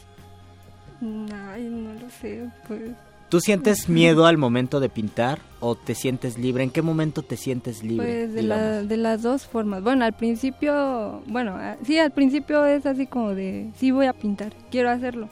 Ay, 1.02 1.64
no 1.72 1.92
lo 1.94 2.08
sé, 2.22 2.48
pues. 2.68 2.82
¿Tú 3.30 3.38
¿Tú 3.38 3.42
sientes 3.42 3.90
miedo 3.90 4.28
al 4.28 4.38
momento 4.38 4.80
de 4.80 4.88
pintar 4.90 5.40
o 5.60 5.74
te 5.76 5.96
sientes 5.96 6.38
libre? 6.38 6.64
¿En 6.64 6.70
qué 6.70 6.84
momento 6.84 7.24
te 7.24 7.36
sientes 7.36 7.82
libre? 7.82 8.06
Pues 8.28 8.34
de, 8.36 8.44
la- 8.44 8.84
de 8.84 8.98
las 8.98 9.24
dos 9.24 9.48
formas. 9.48 9.82
Bueno, 9.82 10.06
al 10.06 10.14
principio, 10.14 11.24
bueno, 11.26 11.56
ah, 11.58 11.78
sí, 11.84 11.98
al 11.98 12.12
principio 12.12 12.64
es 12.68 12.86
así 12.86 13.08
como 13.08 13.34
de, 13.34 13.72
sí 13.76 13.90
voy 13.90 14.06
a 14.06 14.14
pintar, 14.14 14.54
quiero 14.70 14.92
hacerlo. 14.92 15.30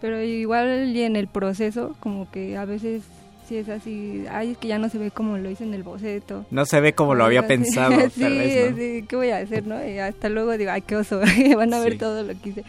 Pero 0.00 0.22
igual 0.22 0.96
y 0.96 1.02
en 1.02 1.16
el 1.16 1.28
proceso, 1.28 1.94
como 2.00 2.30
que 2.30 2.56
a 2.56 2.64
veces 2.64 3.02
sí 3.48 3.56
es 3.56 3.68
así, 3.68 4.24
ay, 4.30 4.52
es 4.52 4.58
que 4.58 4.68
ya 4.68 4.78
no 4.78 4.88
se 4.88 4.98
ve 4.98 5.10
como 5.10 5.38
lo 5.38 5.50
hice 5.50 5.64
en 5.64 5.74
el 5.74 5.82
boceto. 5.82 6.44
No 6.50 6.64
se 6.66 6.80
ve 6.80 6.92
como 6.94 7.14
lo 7.14 7.24
había 7.24 7.40
Así. 7.40 7.48
pensado, 7.48 8.10
sí, 8.14 8.20
tal 8.20 8.38
vez, 8.38 8.70
¿no? 8.72 8.76
sí, 8.76 9.04
¿qué 9.08 9.16
voy 9.16 9.30
a 9.30 9.38
hacer, 9.38 9.66
no? 9.66 9.84
Y 9.86 9.98
hasta 9.98 10.28
luego 10.28 10.56
digo, 10.56 10.70
ay, 10.72 10.82
qué 10.82 10.96
oso, 10.96 11.20
van 11.56 11.72
a 11.74 11.80
ver 11.80 11.92
Sí. 11.92 11.98
todo 11.98 12.22
lo 12.22 12.34
que 12.40 12.48
hice. 12.50 12.64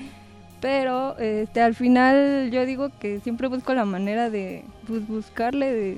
Pero 0.61 1.17
este, 1.19 1.61
al 1.61 1.75
final 1.75 2.49
yo 2.51 2.65
digo 2.65 2.89
que 2.99 3.19
siempre 3.19 3.47
busco 3.47 3.73
la 3.73 3.85
manera 3.85 4.30
de 4.30 4.64
pues, 4.88 5.07
buscarle, 5.07 5.72
de 5.72 5.97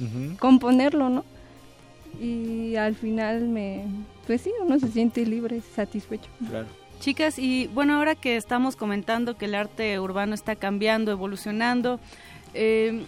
Ujú. 0.00 0.36
componerlo, 0.38 1.08
¿no? 1.10 1.24
Y 2.20 2.74
al 2.76 2.96
final 2.96 3.42
me, 3.48 3.84
pues 4.26 4.42
sí, 4.42 4.50
uno 4.64 4.78
se 4.78 4.88
siente 4.88 5.24
libre, 5.24 5.60
satisfecho. 5.74 6.28
Claro. 6.48 6.66
Chicas, 6.98 7.38
y 7.38 7.68
bueno, 7.68 7.94
ahora 7.96 8.14
que 8.14 8.36
estamos 8.36 8.76
comentando 8.76 9.36
que 9.38 9.46
el 9.46 9.54
arte 9.54 9.98
urbano 10.00 10.34
está 10.34 10.54
cambiando, 10.56 11.12
evolucionando, 11.12 11.98
eh, 12.52 13.04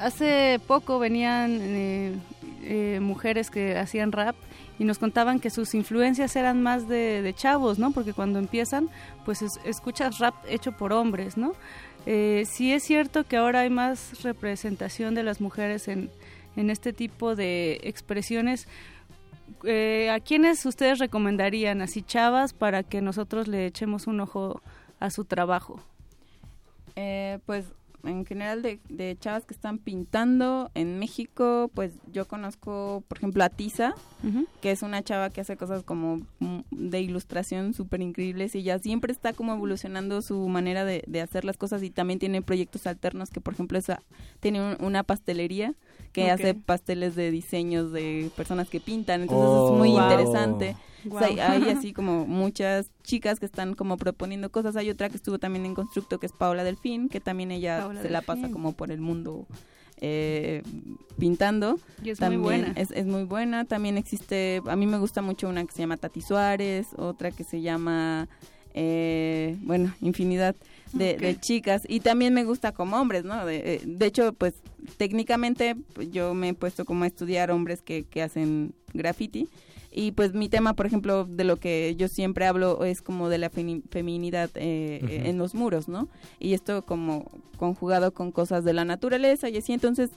hace 0.00 0.60
poco 0.66 0.98
venían 0.98 1.58
eh, 1.60 2.14
eh, 2.62 2.98
mujeres 3.00 3.50
que 3.50 3.76
hacían 3.78 4.12
rap 4.12 4.34
y 4.78 4.84
nos 4.84 4.98
contaban 4.98 5.40
que 5.40 5.50
sus 5.50 5.74
influencias 5.74 6.34
eran 6.36 6.62
más 6.62 6.88
de, 6.88 7.22
de 7.22 7.34
chavos, 7.34 7.78
¿no? 7.78 7.90
Porque 7.92 8.12
cuando 8.14 8.38
empiezan, 8.38 8.88
pues 9.24 9.42
es- 9.42 9.60
escuchas 9.64 10.18
rap 10.18 10.34
hecho 10.48 10.72
por 10.72 10.92
hombres, 10.92 11.36
¿no? 11.36 11.52
Eh, 12.06 12.44
sí 12.50 12.72
es 12.72 12.82
cierto 12.82 13.24
que 13.24 13.36
ahora 13.36 13.60
hay 13.60 13.70
más 13.70 14.22
representación 14.22 15.14
de 15.14 15.22
las 15.22 15.40
mujeres 15.42 15.86
en, 15.88 16.10
en 16.56 16.70
este 16.70 16.92
tipo 16.94 17.36
de 17.36 17.78
expresiones. 17.82 18.66
Eh, 19.64 20.08
¿A 20.10 20.20
quiénes 20.20 20.64
ustedes 20.64 20.98
recomendarían, 20.98 21.82
así 21.82 22.00
chavas, 22.02 22.54
para 22.54 22.82
que 22.82 23.02
nosotros 23.02 23.48
le 23.48 23.66
echemos 23.66 24.06
un 24.06 24.20
ojo 24.20 24.62
a 24.98 25.10
su 25.10 25.24
trabajo? 25.26 25.80
Eh, 26.96 27.38
pues 27.44 27.66
en 28.04 28.24
general 28.24 28.62
de, 28.62 28.80
de 28.88 29.16
chavas 29.18 29.44
que 29.44 29.54
están 29.54 29.78
pintando 29.78 30.70
en 30.74 30.98
México, 30.98 31.70
pues 31.74 31.92
yo 32.12 32.26
conozco, 32.26 33.02
por 33.08 33.18
ejemplo, 33.18 33.44
a 33.44 33.48
Tisa, 33.48 33.94
que 34.60 34.70
es 34.70 34.82
una 34.82 35.02
chava 35.02 35.30
que 35.30 35.40
hace 35.40 35.56
cosas 35.56 35.82
como 35.82 36.16
mm, 36.40 36.60
de 36.70 37.00
ilustración 37.00 37.74
súper 37.74 38.00
increíbles 38.02 38.54
y 38.54 38.58
ella 38.58 38.78
siempre 38.78 39.12
está 39.12 39.32
como 39.32 39.52
evolucionando 39.54 40.22
su 40.22 40.48
manera 40.48 40.84
de, 40.84 41.02
de 41.06 41.20
hacer 41.20 41.44
las 41.44 41.56
cosas 41.56 41.82
y 41.82 41.90
también 41.90 42.18
tiene 42.18 42.42
proyectos 42.42 42.86
alternos 42.86 43.30
que, 43.30 43.40
por 43.40 43.54
ejemplo, 43.54 43.78
esa, 43.78 44.02
tiene 44.40 44.60
un- 44.60 44.84
una 44.84 45.02
pastelería 45.02 45.74
que 46.12 46.30
hace 46.30 46.54
pasteles 46.54 47.14
de 47.14 47.30
diseños 47.30 47.92
de 47.92 48.30
personas 48.36 48.68
que 48.68 48.80
pintan, 48.80 49.22
entonces 49.22 49.46
Oh, 49.48 49.72
es 49.72 49.78
muy 49.78 49.90
wow. 49.90 50.02
interesante. 50.02 50.76
O 51.10 51.18
sea, 51.18 51.28
Guau. 51.30 51.50
hay 51.52 51.68
así 51.70 51.92
como 51.94 52.26
muchas 52.26 52.90
chicas 53.02 53.40
que 53.40 53.46
están 53.46 53.74
como 53.74 53.96
proponiendo 53.96 54.50
cosas. 54.50 54.76
Hay 54.76 54.90
otra 54.90 55.08
que 55.08 55.16
estuvo 55.16 55.38
también 55.38 55.64
en 55.64 55.74
Constructo 55.74 56.18
que 56.18 56.26
es 56.26 56.32
Paola 56.32 56.62
Delfín, 56.64 57.08
que 57.08 57.20
también 57.20 57.50
ella 57.50 57.78
Paola 57.80 58.02
se 58.02 58.10
la 58.10 58.20
pasa 58.22 58.50
como 58.50 58.72
por 58.72 58.90
el 58.90 59.00
mundo 59.00 59.46
eh, 60.02 60.62
pintando. 61.18 61.78
Y 62.02 62.10
es 62.10 62.18
muy 62.20 62.24
también 62.24 62.42
buena. 62.42 62.72
Es, 62.76 62.90
es 62.90 63.06
muy 63.06 63.24
buena. 63.24 63.64
También 63.64 63.96
existe, 63.98 64.62
a 64.66 64.76
mí 64.76 64.86
me 64.86 64.98
gusta 64.98 65.22
mucho 65.22 65.48
una 65.48 65.64
que 65.64 65.72
se 65.72 65.78
llama 65.78 65.96
Tati 65.96 66.20
Suárez, 66.20 66.88
otra 66.96 67.30
que 67.30 67.44
se 67.44 67.60
llama, 67.62 68.28
eh, 68.74 69.56
bueno, 69.62 69.94
infinidad 70.00 70.54
de, 70.92 71.16
de 71.16 71.38
chicas. 71.38 71.82
Y 71.88 72.00
también 72.00 72.34
me 72.34 72.44
gusta 72.44 72.72
como 72.72 72.96
hombres, 73.00 73.24
¿no? 73.24 73.44
De, 73.46 73.56
eh, 73.74 73.80
de 73.84 74.06
hecho, 74.06 74.32
pues 74.32 74.54
técnicamente 74.96 75.76
pues, 75.94 76.10
yo 76.10 76.34
me 76.34 76.50
he 76.50 76.54
puesto 76.54 76.84
como 76.84 77.04
a 77.04 77.06
estudiar 77.06 77.50
hombres 77.50 77.82
que, 77.82 78.04
que 78.04 78.22
hacen 78.22 78.72
graffiti. 78.92 79.48
Y 79.92 80.12
pues 80.12 80.34
mi 80.34 80.48
tema, 80.48 80.74
por 80.74 80.86
ejemplo, 80.86 81.24
de 81.24 81.42
lo 81.42 81.56
que 81.56 81.96
yo 81.98 82.06
siempre 82.06 82.46
hablo 82.46 82.84
es 82.84 83.02
como 83.02 83.28
de 83.28 83.38
la 83.38 83.50
femi- 83.50 83.82
feminidad 83.90 84.48
eh, 84.54 85.00
Ujú. 85.02 85.12
en 85.28 85.38
los 85.38 85.54
muros, 85.54 85.88
¿no? 85.88 86.08
Y 86.38 86.54
esto 86.54 86.82
como 86.82 87.28
conjugado 87.56 88.12
con 88.14 88.30
cosas 88.30 88.62
de 88.64 88.72
la 88.72 88.84
naturaleza 88.84 89.48
y 89.48 89.56
así, 89.56 89.72
entonces 89.72 90.10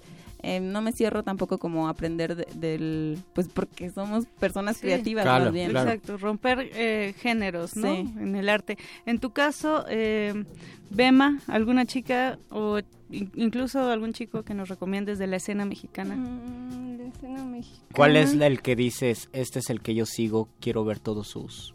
eh, 0.44 0.60
no 0.60 0.82
me 0.82 0.92
cierro 0.92 1.24
tampoco 1.24 1.58
como 1.58 1.88
aprender 1.88 2.36
de- 2.36 2.48
del, 2.54 3.18
pues 3.34 3.48
porque 3.48 3.90
somos 3.90 4.26
personas 4.40 4.78
Sí. 4.78 4.82
creativas 4.84 5.24
Claro, 5.24 5.46
más 5.46 5.54
bien. 5.54 5.70
claro. 5.72 5.90
Exacto, 5.90 6.18
romper 6.18 6.70
eh, 6.74 7.16
géneros, 7.18 7.76
¿no? 7.76 7.96
Sí. 7.96 8.14
En 8.20 8.36
el 8.36 8.50
arte. 8.50 8.78
En 9.06 9.20
tu 9.20 9.32
caso, 9.32 9.86
eh, 9.90 10.46
Bema, 10.90 11.40
alguna 11.48 11.86
chica 11.86 12.38
o 12.52 12.80
in- 13.10 13.32
incluso 13.36 13.90
algún 13.90 14.14
chico 14.14 14.44
que 14.44 14.54
nos 14.54 14.70
recomiendes 14.70 15.18
de 15.18 15.28
la 15.28 15.38
escena 15.38 15.66
mexicana. 15.66 16.16
Mm, 16.16 16.98
la 16.98 17.04
escena 17.06 17.44
mexicana. 17.46 17.88
¿Cuál 17.96 18.16
es 18.18 18.34
el 18.34 18.62
que 18.62 18.76
dices, 18.76 19.30
este 19.34 19.60
es 19.60 19.70
el 19.72 19.82
que 19.82 19.96
yo 19.96 20.06
sigo, 20.06 20.50
quiero 20.60 20.84
ver 20.86 21.00
todos 21.00 21.28
sus 21.28 21.74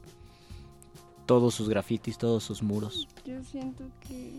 todos 1.26 1.54
sus 1.54 1.68
grafitis, 1.68 2.16
todos 2.16 2.42
sus 2.44 2.62
muros? 2.62 3.06
Yo 3.26 3.42
siento 3.44 3.84
que... 4.06 4.32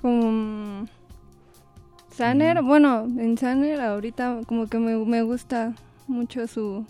Como... 0.00 0.86
Saner, 2.16 2.62
bueno, 2.62 3.04
en 3.18 3.36
Saner 3.36 3.78
ahorita 3.78 4.40
como 4.46 4.68
que 4.68 4.78
me, 4.78 4.96
me 4.96 5.20
gusta 5.22 5.74
mucho 6.06 6.46
su, 6.46 6.86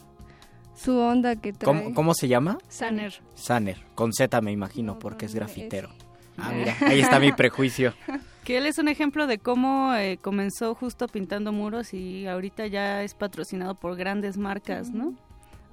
su 0.76 0.96
onda 0.96 1.34
que 1.34 1.52
trae. 1.52 1.66
¿Cómo, 1.66 1.94
cómo 1.94 2.14
se 2.14 2.28
llama? 2.28 2.58
Saner. 2.68 3.20
Saner, 3.34 3.78
con 3.96 4.12
Z 4.12 4.40
me 4.40 4.52
imagino, 4.52 4.98
porque 4.98 5.26
es 5.26 5.34
grafitero. 5.34 5.90
Ah, 6.38 6.52
mira, 6.54 6.76
ahí 6.82 7.00
está 7.00 7.18
mi 7.18 7.32
prejuicio. 7.32 7.94
Que 8.44 8.58
él 8.58 8.66
es 8.66 8.76
un 8.78 8.88
ejemplo 8.88 9.26
de 9.26 9.38
cómo 9.38 9.94
eh, 9.94 10.18
comenzó 10.22 10.74
justo 10.74 11.08
pintando 11.08 11.50
muros 11.50 11.94
y 11.94 12.26
ahorita 12.28 12.66
ya 12.66 13.02
es 13.02 13.14
patrocinado 13.14 13.74
por 13.74 13.96
grandes 13.96 14.36
marcas, 14.36 14.90
¿no? 14.90 15.14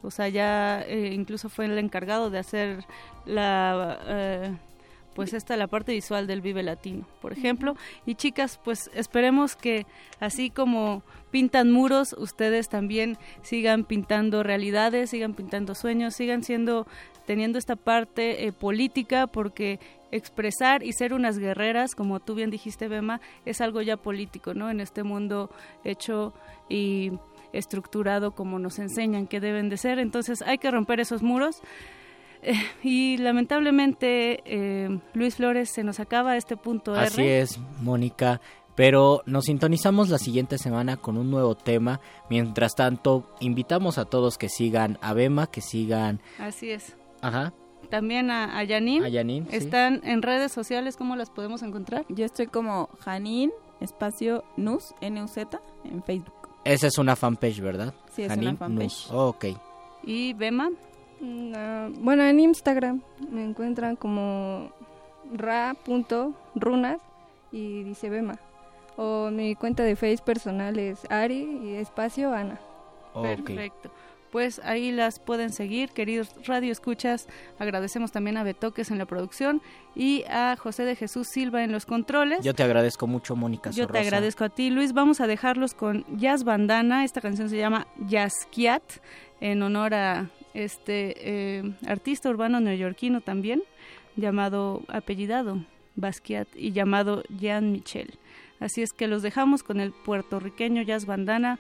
O 0.02 0.10
sea, 0.10 0.30
ya 0.30 0.82
eh, 0.82 1.12
incluso 1.14 1.50
fue 1.50 1.66
el 1.66 1.78
encargado 1.78 2.30
de 2.30 2.40
hacer 2.40 2.86
la, 3.26 4.00
eh, 4.08 4.58
pues 5.16 5.34
esta, 5.34 5.58
la 5.58 5.68
parte 5.68 5.94
visual 5.94 6.28
del 6.28 6.42
Vive 6.42 6.64
Latino, 6.64 7.06
por 7.22 7.34
ejemplo. 7.34 7.76
Y 8.06 8.16
chicas, 8.16 8.60
pues 8.64 8.90
esperemos 8.94 9.56
que 9.56 9.86
así 10.20 10.50
como 10.50 11.04
pintan 11.32 11.72
muros, 11.72 12.16
ustedes 12.18 12.70
también 12.70 13.18
sigan 13.42 13.86
pintando 13.86 14.44
realidades, 14.44 15.10
sigan 15.10 15.34
pintando 15.34 15.76
sueños, 15.76 16.16
sigan 16.16 16.44
siendo, 16.44 16.88
teniendo 17.26 17.58
esta 17.58 17.76
parte 17.76 18.46
eh, 18.46 18.52
política, 18.52 19.28
porque 19.28 19.80
expresar 20.12 20.84
y 20.84 20.94
ser 20.94 21.14
unas 21.14 21.40
guerreras, 21.40 21.96
como 21.96 22.20
tú 22.20 22.36
bien 22.36 22.52
dijiste, 22.52 22.88
Bema, 22.88 23.20
es 23.46 23.62
algo 23.62 23.82
ya 23.82 23.98
político, 23.98 24.54
¿no? 24.54 24.70
En 24.70 24.80
este 24.80 25.02
mundo 25.02 25.50
hecho 25.84 26.34
y 26.70 27.12
estructurado 27.52 28.32
como 28.32 28.60
nos 28.60 28.80
enseñan 28.80 29.28
que 29.28 29.40
deben 29.40 29.70
de 29.70 29.78
ser. 29.78 30.00
Entonces 30.00 30.42
hay 30.44 30.58
que 30.58 30.72
romper 30.72 31.00
esos 31.00 31.24
muros. 31.24 31.62
Eh, 32.44 32.54
y 32.84 33.18
lamentablemente, 33.18 34.44
eh, 34.46 35.00
Luis 35.14 35.36
Flores, 35.36 35.70
se 35.70 35.84
nos 35.84 36.00
acaba 36.00 36.38
este 36.38 36.58
punto 36.58 36.96
R. 36.96 37.06
Así 37.06 37.24
es, 37.24 37.60
Mónica. 37.82 38.42
Pero 38.76 39.22
nos 39.28 39.46
sintonizamos 39.46 40.10
la 40.10 40.18
siguiente 40.18 40.58
semana 40.58 40.98
con 40.98 41.18
un 41.18 41.30
nuevo 41.30 41.56
tema. 41.56 42.00
Mientras 42.30 42.74
tanto, 42.74 43.30
invitamos 43.40 44.00
a 44.00 44.06
todos 44.06 44.40
que 44.40 44.50
sigan 44.50 44.98
a 45.02 45.14
Bema, 45.14 45.46
que 45.46 45.62
sigan... 45.62 46.22
Así 46.40 46.72
es. 46.72 46.96
Ajá. 47.22 47.54
También 47.92 48.32
a, 48.32 48.58
a 48.58 48.64
Yanin. 48.64 49.04
A 49.04 49.10
sí. 49.10 49.44
Están 49.52 50.02
en 50.04 50.24
redes 50.24 50.52
sociales, 50.52 50.98
¿cómo 50.98 51.16
las 51.16 51.30
podemos 51.30 51.62
encontrar? 51.62 52.04
Yo 52.10 52.26
estoy 52.26 52.48
como 52.48 52.90
Janin, 53.02 53.52
espacio 53.80 54.44
Nus, 54.58 54.96
N-U-Z, 55.02 55.62
en 55.84 56.04
Facebook. 56.04 56.34
Esa 56.64 56.88
es 56.88 56.98
una 56.98 57.16
fanpage, 57.16 57.60
¿verdad? 57.60 57.94
Sí, 58.16 58.24
es 58.24 58.28
una 58.28 58.36
Janine 58.36 58.58
fanpage. 58.58 58.84
Nus. 58.84 59.12
Oh, 59.12 59.28
ok. 59.28 59.46
¿Y 60.04 60.34
Bema? 60.34 60.72
Mm, 61.24 61.54
ah, 61.56 61.90
bueno, 62.00 62.24
en 62.24 62.40
Instagram 62.40 63.02
me 63.32 63.46
encuentran 63.46 63.96
como 63.96 64.72
ra.runas 65.34 67.02
y 67.52 67.84
dice 67.84 68.10
Bema. 68.10 68.38
O 68.98 69.32
mi 69.32 69.56
cuenta 69.56 69.84
de 69.84 69.96
Face 69.96 70.20
personal 70.24 70.78
es 70.78 71.10
Ari 71.10 71.62
y 71.64 71.76
espacio 71.76 72.34
Ana. 72.34 72.60
Perfecto. 73.14 73.90
Pues 74.32 74.60
ahí 74.64 74.92
las 74.92 75.20
pueden 75.20 75.52
seguir, 75.52 75.92
queridos 75.92 76.36
Radio 76.46 76.72
Escuchas. 76.72 77.28
Agradecemos 77.60 78.12
también 78.12 78.36
a 78.36 78.44
Betoques 78.44 78.92
en 78.92 78.98
la 78.98 79.06
producción 79.06 79.62
y 79.96 80.24
a 80.28 80.58
José 80.58 80.84
de 80.84 80.96
Jesús 80.96 81.28
Silva 81.28 81.64
en 81.64 81.72
los 81.72 81.86
controles. 81.86 82.44
Yo 82.44 82.54
te 82.54 82.64
agradezco 82.64 83.08
mucho, 83.08 83.36
Mónica 83.36 83.70
Yo 83.70 83.88
te 83.88 84.00
agradezco 84.00 84.44
a 84.44 84.50
ti, 84.50 84.72
Luis. 84.72 84.94
Vamos 84.94 85.22
a 85.22 85.28
dejarlos 85.28 85.76
con 85.76 86.04
Jazz 86.18 86.44
Bandana. 86.44 87.06
Esta 87.06 87.22
canción 87.22 87.48
se 87.50 87.58
llama 87.58 87.88
Jazzkiat, 88.08 88.84
en 89.40 89.62
honor 89.62 89.94
a 89.94 90.30
este 90.54 91.16
eh, 91.18 91.74
artista 91.88 92.30
urbano 92.30 92.60
neoyorquino 92.60 93.22
también, 93.22 93.64
llamado 94.16 94.84
apellidado 94.88 95.66
Basquiat 95.96 96.48
y 96.56 96.72
llamado 96.72 97.24
Jean 97.40 97.72
Michel. 97.72 98.20
Así 98.60 98.82
es 98.82 98.94
que 98.94 99.08
los 99.08 99.22
dejamos 99.22 99.64
con 99.64 99.80
el 99.80 99.92
puertorriqueño 99.92 100.82
Jazz 100.84 101.06
Bandana. 101.06 101.60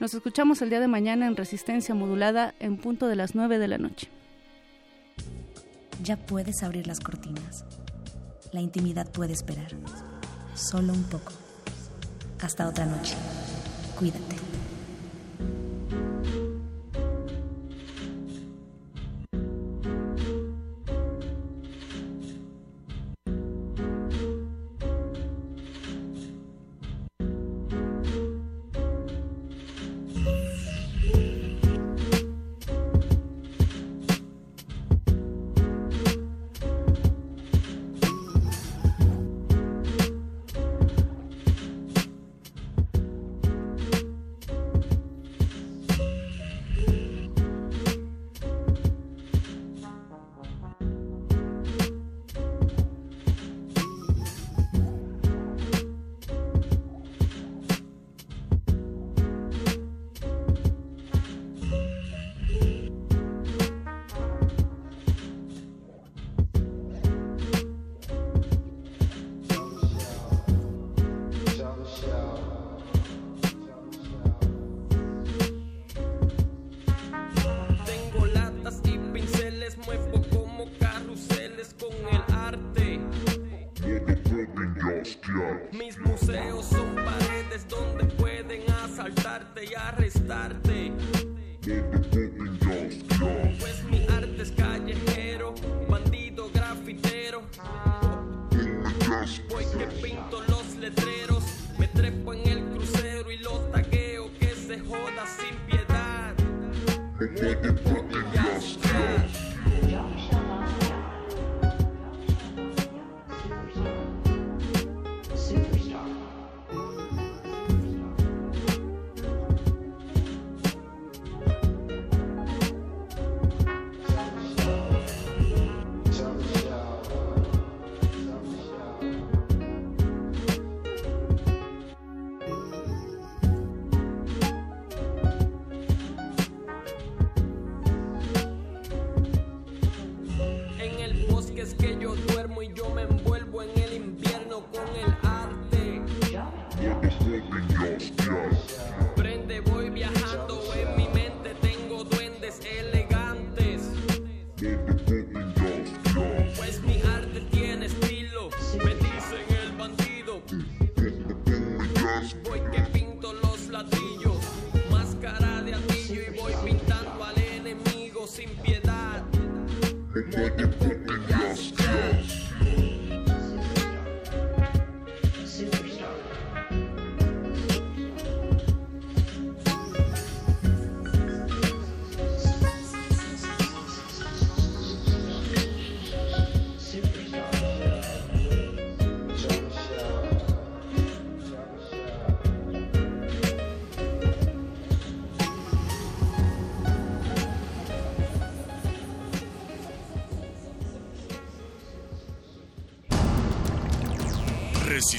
Nos 0.00 0.14
escuchamos 0.14 0.60
el 0.62 0.70
día 0.70 0.80
de 0.80 0.88
mañana 0.88 1.26
en 1.26 1.36
Resistencia 1.36 1.94
Modulada 1.94 2.54
en 2.60 2.76
punto 2.76 3.06
de 3.06 3.16
las 3.16 3.34
9 3.34 3.58
de 3.58 3.68
la 3.68 3.78
noche. 3.78 4.08
Ya 6.02 6.16
puedes 6.16 6.62
abrir 6.62 6.86
las 6.86 7.00
cortinas. 7.00 7.64
La 8.52 8.60
intimidad 8.60 9.10
puede 9.10 9.32
esperar. 9.32 9.72
Solo 10.54 10.92
un 10.92 11.04
poco. 11.04 11.32
Hasta 12.40 12.68
otra 12.68 12.84
noche. 12.84 13.14
Cuídate. 13.96 14.51